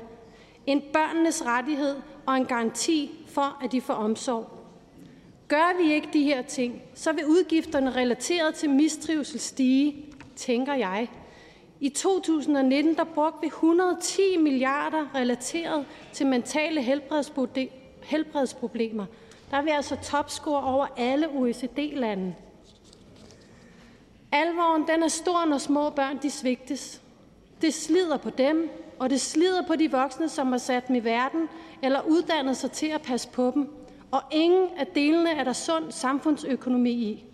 En 0.66 0.82
børnenes 0.94 1.46
rettighed 1.46 1.96
og 2.26 2.38
en 2.38 2.46
garanti 2.46 3.26
for, 3.28 3.58
at 3.64 3.72
de 3.72 3.82
får 3.82 3.94
omsorg. 3.94 4.50
Gør 5.48 5.84
vi 5.84 5.94
ikke 5.94 6.10
de 6.14 6.24
her 6.24 6.42
ting, 6.42 6.82
så 6.94 7.14
vil 7.14 7.26
udgifterne 7.26 7.96
relateret 7.96 8.56
til 8.56 8.70
mistrivsel 8.70 9.40
stige, 9.40 10.06
tænker 10.36 10.74
jeg. 10.74 11.08
I 11.80 11.90
2019 11.90 12.96
der 12.96 13.04
brugte 13.04 13.42
vi 13.42 13.48
110 13.48 14.38
milliarder 14.38 15.16
relateret 15.16 15.86
til 16.14 16.28
mentale 16.28 16.82
helbredsproblemer. 18.02 19.06
Der 19.52 19.58
er 19.58 19.62
vi 19.62 19.70
altså 19.70 19.98
topscore 20.04 20.64
over 20.64 20.88
alle 20.98 21.30
OECD-lande. 21.30 22.36
Alvoren 24.32 24.88
den 24.88 25.04
er 25.04 25.08
stor, 25.08 25.46
når 25.46 25.58
små 25.58 25.90
børn 25.90 26.18
de 26.22 26.30
svigtes. 26.30 27.02
Det 27.62 27.74
slider 27.74 28.18
på 28.18 28.30
dem, 28.30 28.70
og 29.00 29.10
det 29.10 29.22
slider 29.22 29.62
på 29.68 29.76
de 29.76 29.92
voksne, 29.92 30.30
som 30.30 30.52
har 30.52 30.58
sat 30.58 30.88
dem 30.88 30.96
i 30.96 31.00
verden 31.00 31.50
eller 31.82 32.02
uddannet 32.02 32.58
sig 32.58 32.72
til 32.72 32.88
at 32.88 33.02
passe 33.02 33.30
på 33.30 33.52
dem. 33.54 33.70
Og 34.12 34.22
ingen 34.32 34.68
af 34.78 34.88
delene 34.88 35.32
er 35.32 35.44
der 35.44 35.54
sund 35.54 35.92
samfundsøkonomi 35.92 36.92
i. 36.92 37.26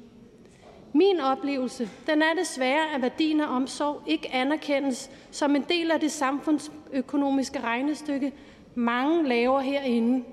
Min 0.93 1.19
oplevelse 1.19 1.89
den 2.07 2.21
er 2.21 2.33
desværre, 2.39 2.95
at 2.95 3.01
værdien 3.01 3.41
af 3.41 3.55
omsorg 3.55 4.01
ikke 4.07 4.33
anerkendes 4.33 5.09
som 5.31 5.55
en 5.55 5.65
del 5.69 5.91
af 5.91 5.99
det 5.99 6.11
samfundsøkonomiske 6.11 7.59
regnestykke, 7.59 8.33
mange 8.75 9.27
laver 9.27 9.59
herinde. 9.59 10.23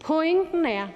Pointen 0.00 0.66
er, 0.66 0.88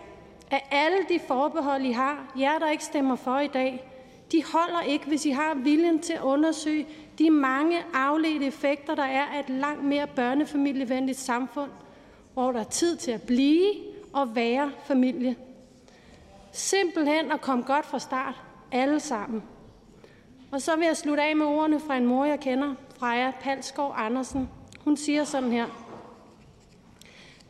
at 0.50 0.60
alle 0.70 0.98
de 1.08 1.20
forbehold, 1.26 1.84
I 1.84 1.92
har, 1.92 2.32
jer 2.38 2.58
der 2.58 2.70
ikke 2.70 2.84
stemmer 2.84 3.16
for 3.16 3.38
i 3.38 3.46
dag, 3.46 3.90
de 4.32 4.44
holder 4.44 4.80
ikke, 4.80 5.06
hvis 5.06 5.26
I 5.26 5.30
har 5.30 5.54
viljen 5.54 5.98
til 5.98 6.12
at 6.12 6.22
undersøge 6.22 6.86
de 7.18 7.30
mange 7.30 7.78
afledte 7.94 8.46
effekter, 8.46 8.94
der 8.94 9.02
er 9.02 9.24
af 9.24 9.40
et 9.40 9.50
langt 9.50 9.84
mere 9.84 10.06
børnefamilievenligt 10.06 11.18
samfund, 11.18 11.70
hvor 12.32 12.52
der 12.52 12.60
er 12.60 12.64
tid 12.64 12.96
til 12.96 13.10
at 13.10 13.22
blive 13.22 13.72
og 14.12 14.36
være 14.36 14.72
familie. 14.84 15.36
Simpelthen 16.52 17.32
at 17.32 17.40
komme 17.40 17.64
godt 17.64 17.86
fra 17.86 17.98
start, 17.98 18.34
alle 18.72 19.00
sammen. 19.00 19.42
Og 20.50 20.62
så 20.62 20.76
vil 20.76 20.86
jeg 20.86 20.96
slutte 20.96 21.22
af 21.22 21.36
med 21.36 21.46
ordene 21.46 21.80
fra 21.80 21.96
en 21.96 22.06
mor, 22.06 22.24
jeg 22.24 22.40
kender, 22.40 22.74
Freja 22.98 23.32
Palskov 23.40 23.92
Andersen. 23.96 24.48
Hun 24.80 24.96
siger 24.96 25.24
sådan 25.24 25.52
her. 25.52 25.66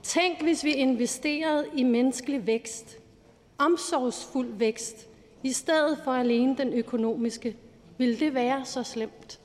Tænk, 0.02 0.42
hvis 0.42 0.64
vi 0.64 0.72
investerede 0.72 1.66
i 1.76 1.82
menneskelig 1.82 2.46
vækst, 2.46 2.96
omsorgsfuld 3.58 4.48
vækst, 4.48 5.08
i 5.42 5.52
stedet 5.52 5.98
for 6.04 6.12
alene 6.12 6.56
den 6.56 6.72
økonomiske. 6.72 7.56
Vil 7.98 8.20
det 8.20 8.34
være 8.34 8.64
så 8.64 8.82
slemt? 8.82 9.40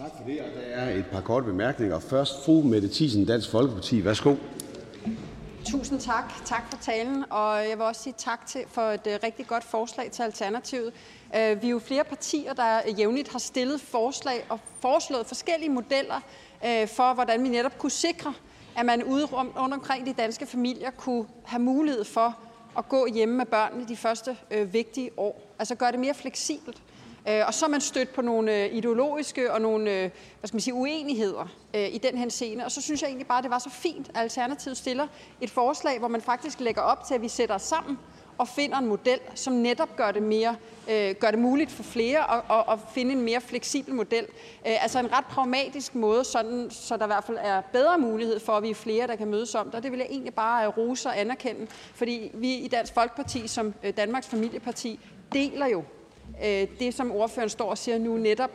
Tak 0.00 0.10
for 0.16 0.24
det. 0.24 0.40
Og 0.40 0.46
der 0.54 0.60
er 0.60 0.98
et 0.98 1.06
par 1.12 1.20
korte 1.20 1.46
bemærkninger. 1.46 1.98
Først 1.98 2.44
fru 2.44 2.62
Mette 2.62 2.88
Thiesen, 2.88 3.24
Dansk 3.24 3.50
Folkeparti. 3.50 4.04
Værsgo. 4.04 4.34
Tusind 5.64 6.00
tak. 6.00 6.32
Tak 6.44 6.70
for 6.70 6.78
talen, 6.82 7.24
og 7.30 7.68
jeg 7.68 7.78
vil 7.78 7.86
også 7.86 8.02
sige 8.02 8.14
tak 8.18 8.46
til, 8.46 8.60
for 8.68 8.82
et 8.82 9.06
øh, 9.06 9.18
rigtig 9.22 9.46
godt 9.46 9.64
forslag 9.64 10.10
til 10.10 10.22
Alternativet. 10.22 10.92
Øh, 11.36 11.62
vi 11.62 11.66
er 11.66 11.70
jo 11.70 11.78
flere 11.78 12.04
partier, 12.04 12.52
der 12.52 12.80
jævnligt 12.98 13.32
har 13.32 13.38
stillet 13.38 13.80
forslag 13.80 14.46
og 14.48 14.60
foreslået 14.80 15.26
forskellige 15.26 15.70
modeller 15.70 16.20
øh, 16.66 16.88
for, 16.88 17.14
hvordan 17.14 17.42
vi 17.42 17.48
netop 17.48 17.78
kunne 17.78 17.90
sikre, 17.90 18.34
at 18.76 18.86
man 18.86 19.04
ude 19.04 19.24
rundt 19.24 19.56
omkring 19.56 20.06
de 20.06 20.12
danske 20.12 20.46
familier 20.46 20.90
kunne 20.90 21.26
have 21.44 21.62
mulighed 21.62 22.04
for 22.04 22.38
at 22.78 22.88
gå 22.88 23.06
hjemme 23.14 23.36
med 23.36 23.46
børnene 23.46 23.88
de 23.88 23.96
første 23.96 24.36
øh, 24.50 24.72
vigtige 24.72 25.10
år. 25.16 25.54
Altså 25.58 25.74
gøre 25.74 25.92
det 25.92 26.00
mere 26.00 26.14
fleksibelt. 26.14 26.82
Øh, 27.28 27.42
og 27.46 27.54
så 27.54 27.64
er 27.64 27.70
man 27.70 27.80
stødt 27.80 28.12
på 28.12 28.22
nogle 28.22 28.64
øh, 28.64 28.74
ideologiske 28.74 29.52
og 29.52 29.60
nogle 29.60 29.90
øh, 29.90 30.10
hvad 30.38 30.48
skal 30.48 30.54
man 30.54 30.60
sige, 30.60 30.74
uenigheder 30.74 31.46
øh, 31.74 31.94
i 31.94 31.98
den 31.98 32.18
her 32.18 32.28
scene. 32.28 32.64
Og 32.64 32.70
så 32.70 32.82
synes 32.82 33.02
jeg 33.02 33.08
egentlig 33.08 33.26
bare, 33.26 33.38
at 33.38 33.44
det 33.44 33.50
var 33.50 33.58
så 33.58 33.70
fint, 33.70 34.08
at 34.08 34.16
Alternativet 34.16 34.76
stiller 34.76 35.06
et 35.40 35.50
forslag, 35.50 35.98
hvor 35.98 36.08
man 36.08 36.20
faktisk 36.20 36.60
lægger 36.60 36.82
op 36.82 37.04
til, 37.04 37.14
at 37.14 37.22
vi 37.22 37.28
sætter 37.28 37.54
os 37.54 37.62
sammen 37.62 37.98
og 38.38 38.48
finder 38.48 38.78
en 38.78 38.86
model, 38.86 39.18
som 39.34 39.52
netop 39.52 39.96
gør 39.96 40.10
det, 40.10 40.22
mere, 40.22 40.56
øh, 40.90 41.14
gør 41.14 41.30
det 41.30 41.38
muligt 41.38 41.70
for 41.70 41.82
flere 41.82 42.34
at, 42.34 42.42
at, 42.50 42.64
at 42.72 42.78
finde 42.94 43.12
en 43.12 43.20
mere 43.20 43.40
fleksibel 43.40 43.94
model. 43.94 44.24
Øh, 44.66 44.82
altså 44.82 44.98
en 44.98 45.12
ret 45.12 45.24
pragmatisk 45.24 45.94
måde, 45.94 46.24
sådan, 46.24 46.70
så 46.70 46.96
der 46.96 47.04
i 47.04 47.06
hvert 47.06 47.24
fald 47.24 47.38
er 47.40 47.60
bedre 47.60 47.98
mulighed 47.98 48.40
for, 48.40 48.52
at 48.52 48.62
vi 48.62 48.70
er 48.70 48.74
flere, 48.74 49.06
der 49.06 49.16
kan 49.16 49.28
mødes 49.28 49.54
om 49.54 49.66
det. 49.66 49.74
Og 49.74 49.82
det 49.82 49.90
vil 49.92 49.98
jeg 49.98 50.06
egentlig 50.10 50.34
bare 50.34 50.66
rose 50.66 51.08
og 51.08 51.20
anerkende, 51.20 51.66
fordi 51.94 52.30
vi 52.34 52.54
i 52.54 52.68
Dansk 52.68 52.94
Folkeparti 52.94 53.48
som 53.48 53.74
Danmarks 53.96 54.26
Familieparti 54.26 55.00
deler 55.32 55.66
jo 55.66 55.84
øh, 56.44 56.66
det, 56.78 56.94
som 56.94 57.12
ordføreren 57.12 57.50
står 57.50 57.70
og 57.70 57.78
siger 57.78 57.98
nu 57.98 58.16
netop, 58.16 58.50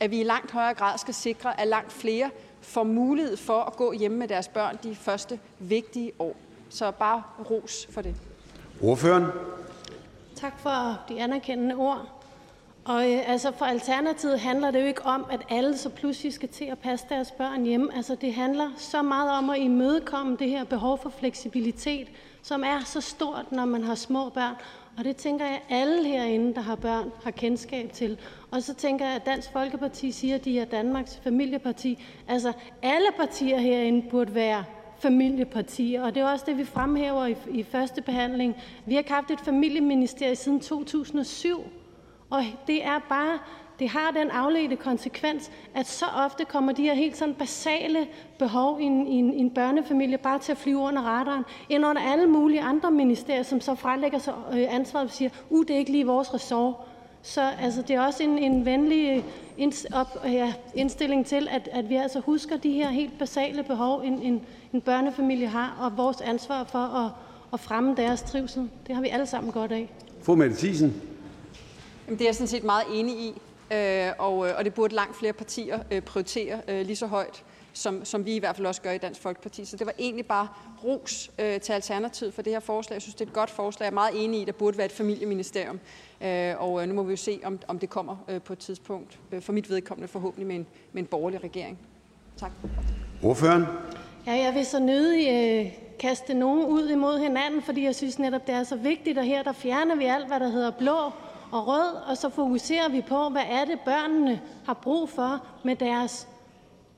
at 0.00 0.10
vi 0.10 0.20
i 0.20 0.24
langt 0.24 0.50
højere 0.50 0.74
grad 0.74 0.98
skal 0.98 1.14
sikre, 1.14 1.60
at 1.60 1.68
langt 1.68 1.92
flere 1.92 2.30
får 2.60 2.84
mulighed 2.84 3.36
for 3.36 3.60
at 3.60 3.76
gå 3.76 3.92
hjemme 3.92 4.18
med 4.18 4.28
deres 4.28 4.48
børn 4.48 4.78
de 4.82 4.94
første 4.94 5.38
vigtige 5.58 6.12
år. 6.18 6.36
Så 6.68 6.90
bare 6.90 7.22
ros 7.50 7.86
for 7.90 8.02
det. 8.02 8.14
Ordføreren. 8.82 9.24
Tak 10.36 10.58
for 10.58 11.00
de 11.08 11.22
anerkendende 11.22 11.74
ord. 11.74 12.16
Og 12.84 13.12
øh, 13.12 13.30
altså 13.30 13.52
for 13.58 13.64
Alternativet 13.64 14.40
handler 14.40 14.70
det 14.70 14.80
jo 14.80 14.86
ikke 14.86 15.06
om, 15.06 15.26
at 15.30 15.40
alle 15.48 15.78
så 15.78 15.88
pludselig 15.88 16.32
skal 16.32 16.48
til 16.48 16.64
at 16.64 16.78
passe 16.78 17.06
deres 17.08 17.30
børn 17.30 17.64
hjemme. 17.64 17.96
Altså 17.96 18.14
det 18.14 18.34
handler 18.34 18.70
så 18.76 19.02
meget 19.02 19.30
om 19.30 19.50
at 19.50 19.58
imødekomme 19.58 20.36
det 20.36 20.50
her 20.50 20.64
behov 20.64 20.98
for 21.02 21.10
fleksibilitet, 21.10 22.08
som 22.42 22.64
er 22.64 22.80
så 22.84 23.00
stort, 23.00 23.52
når 23.52 23.64
man 23.64 23.84
har 23.84 23.94
små 23.94 24.28
børn. 24.28 24.54
Og 24.98 25.04
det 25.04 25.16
tænker 25.16 25.44
jeg, 25.44 25.62
alle 25.68 26.08
herinde, 26.08 26.54
der 26.54 26.60
har 26.60 26.76
børn, 26.76 27.10
har 27.24 27.30
kendskab 27.30 27.92
til. 27.92 28.18
Og 28.50 28.62
så 28.62 28.74
tænker 28.74 29.06
jeg, 29.06 29.14
at 29.14 29.26
Dansk 29.26 29.52
Folkeparti 29.52 30.12
siger, 30.12 30.34
at 30.34 30.44
de 30.44 30.60
er 30.60 30.64
Danmarks 30.64 31.16
familieparti. 31.24 32.04
Altså 32.28 32.52
alle 32.82 33.06
partier 33.16 33.58
herinde 33.58 34.08
burde 34.10 34.34
være 34.34 34.64
familiepartier, 34.98 36.02
og 36.02 36.14
det 36.14 36.22
er 36.22 36.26
også 36.26 36.44
det, 36.48 36.58
vi 36.58 36.64
fremhæver 36.64 37.26
i, 37.26 37.36
i 37.50 37.62
første 37.62 38.02
behandling. 38.02 38.56
Vi 38.86 38.94
har 38.94 39.04
haft 39.08 39.30
et 39.30 39.40
familieministerie 39.40 40.36
siden 40.36 40.60
2007, 40.60 41.64
og 42.30 42.42
det 42.66 42.84
er 42.84 42.98
bare 43.08 43.38
det 43.78 43.88
har 43.88 44.10
den 44.10 44.30
afledte 44.30 44.76
konsekvens, 44.76 45.50
at 45.74 45.86
så 45.86 46.06
ofte 46.06 46.44
kommer 46.44 46.72
de 46.72 46.82
her 46.82 46.94
helt 46.94 47.16
sådan 47.16 47.34
basale 47.34 48.06
behov 48.38 48.80
i 48.80 48.84
en, 48.84 49.06
i 49.06 49.14
en, 49.14 49.34
i 49.34 49.38
en 49.38 49.50
børnefamilie 49.50 50.18
bare 50.18 50.38
til 50.38 50.52
at 50.52 50.58
flyve 50.58 50.78
under 50.78 51.02
radaren, 51.02 51.44
end 51.68 51.86
under 51.86 52.02
alle 52.02 52.26
mulige 52.26 52.60
andre 52.60 52.90
ministerier, 52.90 53.42
som 53.42 53.60
så 53.60 53.74
frelægger 53.74 54.18
sig 54.18 54.34
øh, 54.52 54.74
ansvaret 54.74 55.04
og 55.04 55.12
siger, 55.12 55.30
uh, 55.50 55.66
det 55.66 55.74
er 55.74 55.78
ikke 55.78 55.92
lige 55.92 56.06
vores 56.06 56.34
ressort. 56.34 56.74
Så 57.22 57.50
altså, 57.60 57.82
det 57.82 57.96
er 57.96 58.00
også 58.00 58.22
en, 58.22 58.38
en 58.38 58.64
venlig 58.64 59.24
op, 59.92 60.24
ja, 60.24 60.52
indstilling 60.74 61.26
til, 61.26 61.48
at, 61.50 61.68
at 61.72 61.88
vi 61.88 61.94
altså 61.94 62.20
husker 62.20 62.56
de 62.56 62.72
her 62.72 62.88
helt 62.88 63.18
basale 63.18 63.62
behov, 63.62 64.00
en, 64.00 64.22
en, 64.22 64.42
en 64.72 64.80
børnefamilie 64.80 65.48
har, 65.48 65.76
og 65.80 65.96
vores 65.96 66.20
ansvar 66.20 66.64
for 66.64 66.78
at, 66.78 67.10
at 67.52 67.60
fremme 67.60 67.94
deres 67.96 68.22
trivsel. 68.22 68.70
Det 68.86 68.94
har 68.94 69.02
vi 69.02 69.08
alle 69.08 69.26
sammen 69.26 69.52
godt 69.52 69.72
af. 69.72 69.90
Fru 70.22 70.34
Mette 70.34 70.56
Thiesen. 70.56 71.02
Jamen, 72.06 72.18
det 72.18 72.24
er 72.24 72.28
jeg 72.28 72.34
sådan 72.34 72.46
set 72.46 72.64
meget 72.64 72.84
enig 72.94 73.14
i, 73.14 73.32
øh, 73.72 74.12
og, 74.18 74.48
øh, 74.48 74.54
og 74.58 74.64
det 74.64 74.74
burde 74.74 74.94
langt 74.94 75.16
flere 75.16 75.32
partier 75.32 75.78
øh, 75.90 76.02
prioritere 76.02 76.82
lige 76.84 76.96
så 76.96 77.06
højt 77.06 77.44
som, 77.76 78.04
som 78.04 78.24
vi 78.24 78.36
i 78.36 78.38
hvert 78.38 78.56
fald 78.56 78.66
også 78.66 78.82
gør 78.82 78.90
i 78.90 78.98
Dansk 78.98 79.20
Folkeparti. 79.20 79.64
Så 79.64 79.76
det 79.76 79.86
var 79.86 79.92
egentlig 79.98 80.26
bare 80.26 80.48
ros 80.84 81.30
øh, 81.38 81.60
til 81.60 81.72
Alternativet 81.72 82.34
for 82.34 82.42
det 82.42 82.52
her 82.52 82.60
forslag. 82.60 82.94
Jeg 82.94 83.02
synes, 83.02 83.14
det 83.14 83.24
er 83.24 83.28
et 83.28 83.34
godt 83.34 83.50
forslag. 83.50 83.84
Jeg 83.84 83.90
er 83.90 83.94
meget 83.94 84.24
enig 84.24 84.38
i, 84.38 84.42
at 84.42 84.46
der 84.46 84.52
burde 84.52 84.78
være 84.78 84.84
et 84.86 84.92
familieministerium. 84.92 85.80
Øh, 86.20 86.54
og 86.58 86.82
øh, 86.82 86.88
nu 86.88 86.94
må 86.94 87.02
vi 87.02 87.10
jo 87.10 87.16
se, 87.16 87.40
om, 87.44 87.58
om 87.68 87.78
det 87.78 87.90
kommer 87.90 88.16
øh, 88.28 88.42
på 88.42 88.52
et 88.52 88.58
tidspunkt. 88.58 89.18
Øh, 89.32 89.42
for 89.42 89.52
mit 89.52 89.70
vedkommende 89.70 90.08
forhåbentlig 90.08 90.46
med 90.46 90.56
en, 90.56 90.66
med 90.92 91.02
en 91.02 91.06
borgerlig 91.06 91.44
regering. 91.44 91.78
Tak. 92.36 92.50
Ordføreren? 93.22 93.64
Ja, 94.26 94.32
jeg 94.32 94.54
vil 94.54 94.66
så 94.66 94.78
nødig 94.78 95.28
øh, 95.28 95.72
kaste 95.98 96.34
nogen 96.34 96.66
ud 96.66 96.88
imod 96.88 97.18
hinanden, 97.18 97.62
fordi 97.62 97.84
jeg 97.84 97.94
synes 97.94 98.18
netop, 98.18 98.46
det 98.46 98.54
er 98.54 98.64
så 98.64 98.76
vigtigt, 98.76 99.18
og 99.18 99.24
her 99.24 99.42
der 99.42 99.52
fjerner 99.52 99.96
vi 99.96 100.04
alt, 100.04 100.26
hvad 100.26 100.40
der 100.40 100.48
hedder 100.48 100.70
blå 100.70 101.12
og 101.52 101.66
rød, 101.66 101.94
og 102.06 102.16
så 102.16 102.28
fokuserer 102.28 102.88
vi 102.88 103.00
på, 103.08 103.28
hvad 103.28 103.42
er 103.50 103.64
det, 103.64 103.80
børnene 103.84 104.40
har 104.66 104.74
brug 104.74 105.08
for 105.08 105.46
med 105.64 105.76
deres 105.76 106.28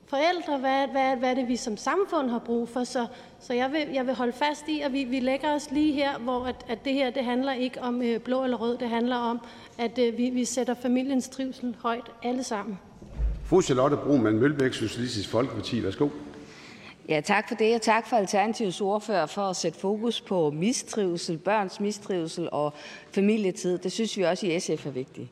forældre, 0.07 0.57
hvad, 0.57 0.87
hvad, 0.87 1.17
hvad 1.17 1.29
er 1.29 1.33
det, 1.33 1.47
vi 1.47 1.55
som 1.55 1.77
samfund 1.77 2.29
har 2.29 2.39
brug 2.39 2.69
for. 2.69 2.83
Så, 2.83 3.07
så 3.39 3.53
jeg, 3.53 3.71
vil, 3.71 3.93
jeg 3.93 4.07
vil 4.07 4.15
holde 4.15 4.33
fast 4.33 4.67
i, 4.67 4.81
at 4.81 4.93
vi, 4.93 5.03
vi 5.03 5.19
lægger 5.19 5.55
os 5.55 5.71
lige 5.71 5.93
her, 5.93 6.19
hvor 6.19 6.45
at, 6.45 6.65
at 6.67 6.85
det 6.85 6.93
her 6.93 7.09
det 7.09 7.25
handler 7.25 7.53
ikke 7.53 7.81
om 7.81 8.01
øh, 8.01 8.19
blå 8.19 8.43
eller 8.43 8.57
rød, 8.57 8.77
det 8.77 8.89
handler 8.89 9.15
om, 9.15 9.39
at 9.77 9.99
øh, 9.99 10.17
vi, 10.17 10.29
vi 10.29 10.45
sætter 10.45 10.73
familiens 10.73 11.29
trivsel 11.29 11.75
højt 11.81 12.11
alle 12.23 12.43
sammen. 12.43 12.79
Fru 13.45 13.61
Charlotte 13.61 13.97
Broman 13.97 14.33
Mølbæk, 14.33 14.73
Socialistisk 14.73 15.29
Folkeparti. 15.29 15.83
Værsgo. 15.83 16.07
Ja, 17.09 17.21
tak 17.21 17.47
for 17.47 17.55
det, 17.55 17.75
og 17.75 17.81
tak 17.81 18.07
for 18.07 18.17
Alternativets 18.17 18.81
ordfører 18.81 19.25
for 19.25 19.41
at 19.41 19.55
sætte 19.55 19.79
fokus 19.79 20.21
på 20.21 20.51
mistrivsel, 20.51 21.37
børns 21.37 21.79
mistrivsel 21.79 22.49
og 22.51 22.73
familietid. 23.11 23.77
Det 23.77 23.91
synes 23.91 24.17
vi 24.17 24.23
også 24.23 24.47
i 24.47 24.59
SF 24.59 24.85
er 24.85 24.91
vigtigt. 24.91 25.27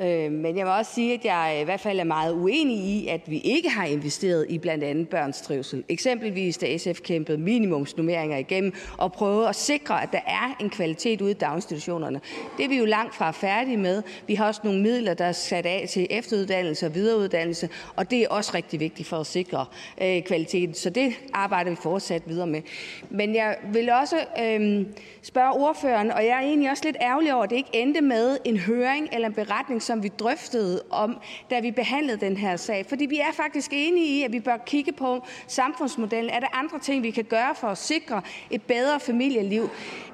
Øh, 0.00 0.32
men 0.32 0.56
jeg 0.56 0.66
vil 0.66 0.72
også 0.72 0.94
sige, 0.94 1.14
at 1.14 1.24
jeg 1.24 1.58
i 1.60 1.64
hvert 1.64 1.80
fald 1.80 2.00
er 2.00 2.04
meget 2.04 2.32
uenig 2.32 2.76
i, 2.76 3.08
at 3.08 3.20
vi 3.26 3.38
ikke 3.38 3.68
har 3.68 3.84
investeret 3.84 4.46
i 4.48 4.58
blandt 4.58 4.84
andet 4.84 5.08
børns 5.08 5.40
trivsel. 5.40 5.84
Eksempelvis 5.88 6.58
da 6.58 6.76
SF 6.76 7.00
kæmpede 7.00 7.38
minimumsnummeringer 7.38 8.36
igennem 8.36 8.72
og 8.98 9.12
prøvede 9.12 9.48
at 9.48 9.56
sikre, 9.56 10.02
at 10.02 10.12
der 10.12 10.20
er 10.26 10.56
en 10.60 10.70
kvalitet 10.70 11.20
ude 11.20 11.30
i 11.30 11.34
daginstitutionerne. 11.34 12.20
Det 12.56 12.64
er 12.64 12.68
vi 12.68 12.76
jo 12.76 12.84
langt 12.84 13.14
fra 13.14 13.30
færdige 13.30 13.76
med. 13.76 14.02
Vi 14.26 14.34
har 14.34 14.46
også 14.46 14.60
nogle 14.64 14.82
midler, 14.82 15.14
der 15.14 15.24
er 15.24 15.32
sat 15.32 15.66
af 15.66 15.86
til 15.88 16.06
efteruddannelse 16.10 16.86
og 16.86 16.94
videreuddannelse, 16.94 17.68
og 17.96 18.10
det 18.10 18.22
er 18.22 18.28
også 18.28 18.50
rigtig 18.54 18.80
vigtigt 18.80 19.08
for 19.08 19.16
at 19.16 19.26
sikre 19.26 19.66
øh, 20.02 20.22
kvaliteten. 20.22 20.74
Så 20.74 20.90
det 20.90 21.12
arbejder 21.32 21.70
vi 21.70 21.76
fortsat 21.82 22.22
videre 22.26 22.46
med. 22.46 22.62
Men 23.10 23.34
jeg 23.34 23.56
vil 23.72 23.90
også 23.90 24.16
øh, 24.42 24.86
spørge 25.22 25.52
ordføreren, 25.52 26.10
og 26.10 26.24
jeg 26.24 26.36
er 26.36 26.40
egentlig 26.40 26.70
også 26.70 26.84
lidt 26.84 26.96
ærgerlig 27.00 27.34
over, 27.34 27.44
at 27.44 27.50
det 27.50 27.56
ikke 27.56 27.70
endte 27.72 28.00
med 28.00 28.38
en 28.44 28.56
høring 28.56 29.08
eller 29.12 29.28
en 29.28 29.34
beretning, 29.34 29.82
som 29.90 30.02
vi 30.02 30.08
drøftede 30.08 30.82
om, 30.90 31.16
da 31.50 31.60
vi 31.60 31.70
behandlede 31.70 32.20
den 32.20 32.36
her 32.36 32.56
sag. 32.56 32.86
Fordi 32.86 33.06
vi 33.06 33.18
er 33.18 33.32
faktisk 33.32 33.70
enige 33.74 34.06
i, 34.06 34.22
at 34.22 34.32
vi 34.32 34.40
bør 34.40 34.56
kigge 34.66 34.92
på 34.92 35.26
samfundsmodellen. 35.46 36.30
Er 36.30 36.40
der 36.40 36.58
andre 36.58 36.78
ting, 36.78 37.02
vi 37.02 37.10
kan 37.10 37.24
gøre 37.24 37.54
for 37.54 37.66
at 37.66 37.78
sikre 37.78 38.22
et 38.50 38.62
bedre 38.62 39.00
familieliv? 39.00 39.68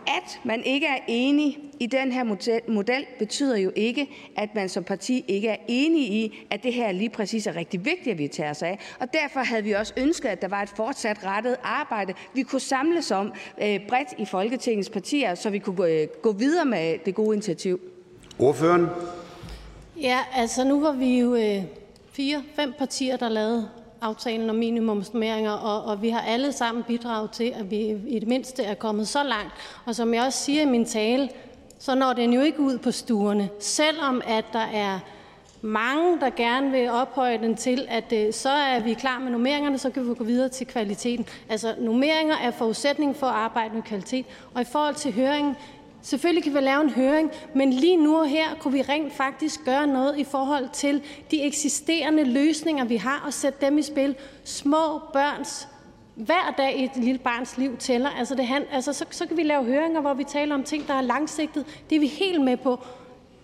At 0.06 0.40
man 0.44 0.64
ikke 0.64 0.86
er 0.86 0.98
enig 1.08 1.58
i 1.80 1.86
den 1.86 2.12
her 2.12 2.24
model, 2.68 3.06
betyder 3.18 3.56
jo 3.56 3.72
ikke, 3.76 4.08
at 4.36 4.54
man 4.54 4.68
som 4.68 4.84
parti 4.84 5.24
ikke 5.28 5.48
er 5.48 5.56
enig 5.68 6.02
i, 6.12 6.46
at 6.50 6.62
det 6.62 6.72
her 6.72 6.92
lige 6.92 7.10
præcis 7.10 7.46
er 7.46 7.56
rigtig 7.56 7.84
vigtigt, 7.84 8.08
at 8.08 8.18
vi 8.18 8.28
tager 8.28 8.50
os 8.50 8.62
af. 8.62 8.78
Og 9.00 9.12
derfor 9.12 9.40
havde 9.40 9.62
vi 9.64 9.72
også 9.72 9.92
ønsket, 9.96 10.28
at 10.28 10.42
der 10.42 10.48
var 10.48 10.62
et 10.62 10.68
fortsat 10.68 11.24
rettet 11.24 11.56
arbejde, 11.62 12.14
vi 12.34 12.42
kunne 12.42 12.60
samles 12.60 13.10
om 13.10 13.32
øh, 13.62 13.80
bredt 13.88 14.08
i 14.18 14.24
Folketingets 14.24 14.90
partier, 14.90 15.34
så 15.34 15.50
vi 15.50 15.58
kunne 15.58 15.88
øh, 15.88 16.08
gå 16.22 16.32
videre 16.32 16.64
med 16.64 16.98
det 17.04 17.14
gode 17.14 17.34
initiativ. 17.34 17.80
Ordføreren? 18.38 18.86
Ja, 20.00 20.18
altså 20.34 20.64
nu 20.64 20.80
var 20.80 20.92
vi 20.92 21.20
jo 21.20 21.34
øh, 21.34 21.62
fire, 22.12 22.42
fem 22.56 22.74
partier, 22.78 23.16
der 23.16 23.28
lavede 23.28 23.68
aftalen 24.00 24.50
om 24.50 24.56
minimumsnummeringer, 24.56 25.52
og, 25.52 25.84
og 25.84 26.02
vi 26.02 26.08
har 26.08 26.20
alle 26.20 26.52
sammen 26.52 26.84
bidraget 26.84 27.30
til, 27.30 27.52
at 27.56 27.70
vi 27.70 27.96
i 28.08 28.18
det 28.18 28.28
mindste 28.28 28.62
er 28.62 28.74
kommet 28.74 29.08
så 29.08 29.22
langt. 29.22 29.52
Og 29.84 29.94
som 29.94 30.14
jeg 30.14 30.22
også 30.24 30.38
siger 30.38 30.62
i 30.62 30.66
min 30.66 30.84
tale, 30.84 31.28
så 31.78 31.94
når 31.94 32.12
den 32.12 32.32
jo 32.32 32.40
ikke 32.40 32.60
ud 32.60 32.78
på 32.78 32.90
stuerne, 32.90 33.48
selvom 33.60 34.22
at 34.26 34.44
der 34.52 34.66
er 34.74 34.98
mange, 35.62 36.20
der 36.20 36.30
gerne 36.30 36.70
vil 36.70 36.90
ophøje 36.90 37.38
den 37.38 37.56
til, 37.56 37.86
at 37.88 38.12
øh, 38.12 38.32
så 38.32 38.50
er 38.50 38.80
vi 38.80 38.94
klar 38.94 39.18
med 39.18 39.30
nummeringerne, 39.30 39.78
så 39.78 39.90
kan 39.90 40.08
vi 40.08 40.14
gå 40.14 40.24
videre 40.24 40.48
til 40.48 40.66
kvaliteten. 40.66 41.26
Altså, 41.48 41.74
nummeringer 41.78 42.34
er 42.36 42.50
forudsætning 42.50 43.16
for 43.16 43.26
at 43.26 43.34
arbejde 43.34 43.74
med 43.74 43.82
kvalitet. 43.82 44.26
Og 44.54 44.62
i 44.62 44.64
forhold 44.64 44.94
til 44.94 45.12
høringen, 45.12 45.56
Selvfølgelig 46.06 46.44
kan 46.44 46.54
vi 46.54 46.60
lave 46.60 46.82
en 46.82 46.90
høring, 46.90 47.30
men 47.54 47.72
lige 47.72 47.96
nu 47.96 48.18
og 48.18 48.26
her 48.28 48.54
kunne 48.60 48.72
vi 48.72 48.82
rent 48.82 49.12
faktisk 49.12 49.64
gøre 49.64 49.86
noget 49.86 50.18
i 50.18 50.24
forhold 50.24 50.68
til 50.72 51.02
de 51.30 51.42
eksisterende 51.42 52.24
løsninger, 52.24 52.84
vi 52.84 52.96
har, 52.96 53.22
og 53.26 53.32
sætte 53.32 53.66
dem 53.66 53.78
i 53.78 53.82
spil. 53.82 54.16
Små 54.44 54.98
børns 55.12 55.68
hver 56.14 56.54
dag 56.58 56.78
i 56.78 56.84
et 56.84 56.96
lille 56.96 57.18
barns 57.18 57.58
liv 57.58 57.76
tæller. 57.76 58.10
Altså, 58.10 58.34
det, 58.34 58.48
altså 58.72 58.92
så, 58.92 59.04
så 59.10 59.26
kan 59.26 59.36
vi 59.36 59.42
lave 59.42 59.64
høringer, 59.64 60.00
hvor 60.00 60.14
vi 60.14 60.24
taler 60.24 60.54
om 60.54 60.62
ting, 60.62 60.86
der 60.86 60.94
er 60.94 61.00
langsigtet. 61.00 61.66
Det 61.90 61.96
er 61.96 62.00
vi 62.00 62.06
helt 62.06 62.40
med 62.40 62.56
på. 62.56 62.80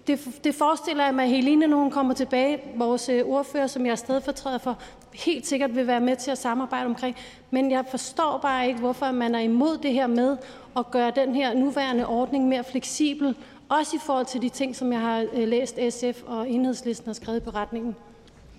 Det, 0.07 0.21
det 0.45 0.55
forestiller 0.55 1.05
jeg 1.05 1.15
mig, 1.15 1.25
at 1.25 1.31
Helene, 1.31 1.67
når 1.67 1.77
hun 1.77 1.91
kommer 1.91 2.15
tilbage, 2.15 2.59
vores 2.77 3.09
øh, 3.09 3.25
ordfører, 3.25 3.67
som 3.67 3.87
jeg 3.87 3.93
er 3.93 3.97
stedfortræder 3.97 4.59
for, 4.59 4.79
helt 5.15 5.47
sikkert 5.47 5.77
vil 5.77 5.87
være 5.87 6.01
med 6.01 6.17
til 6.17 6.31
at 6.31 6.39
samarbejde 6.39 6.87
omkring. 6.87 7.17
Men 7.51 7.71
jeg 7.71 7.85
forstår 7.91 8.39
bare 8.43 8.69
ikke, 8.69 8.81
hvorfor 8.81 9.13
man 9.13 9.35
er 9.35 9.41
imod 9.41 9.79
det 9.79 9.93
her 9.93 10.07
med 10.07 10.37
at 10.77 10.91
gøre 10.91 11.13
den 11.17 11.35
her 11.35 11.55
nuværende 11.55 12.07
ordning 12.07 12.49
mere 12.49 12.65
fleksibel, 12.65 13.37
også 13.69 13.97
i 13.97 14.01
forhold 14.07 14.27
til 14.27 14.43
de 14.43 14.49
ting, 14.49 14.77
som 14.77 14.93
jeg 14.93 15.01
har 15.01 15.27
øh, 15.35 15.49
læst 15.49 15.79
SF 15.91 16.23
og 16.27 16.51
Enhedslisten 16.51 17.09
har 17.09 17.15
skrevet 17.15 17.41
i 17.41 17.45
beretningen. 17.45 17.97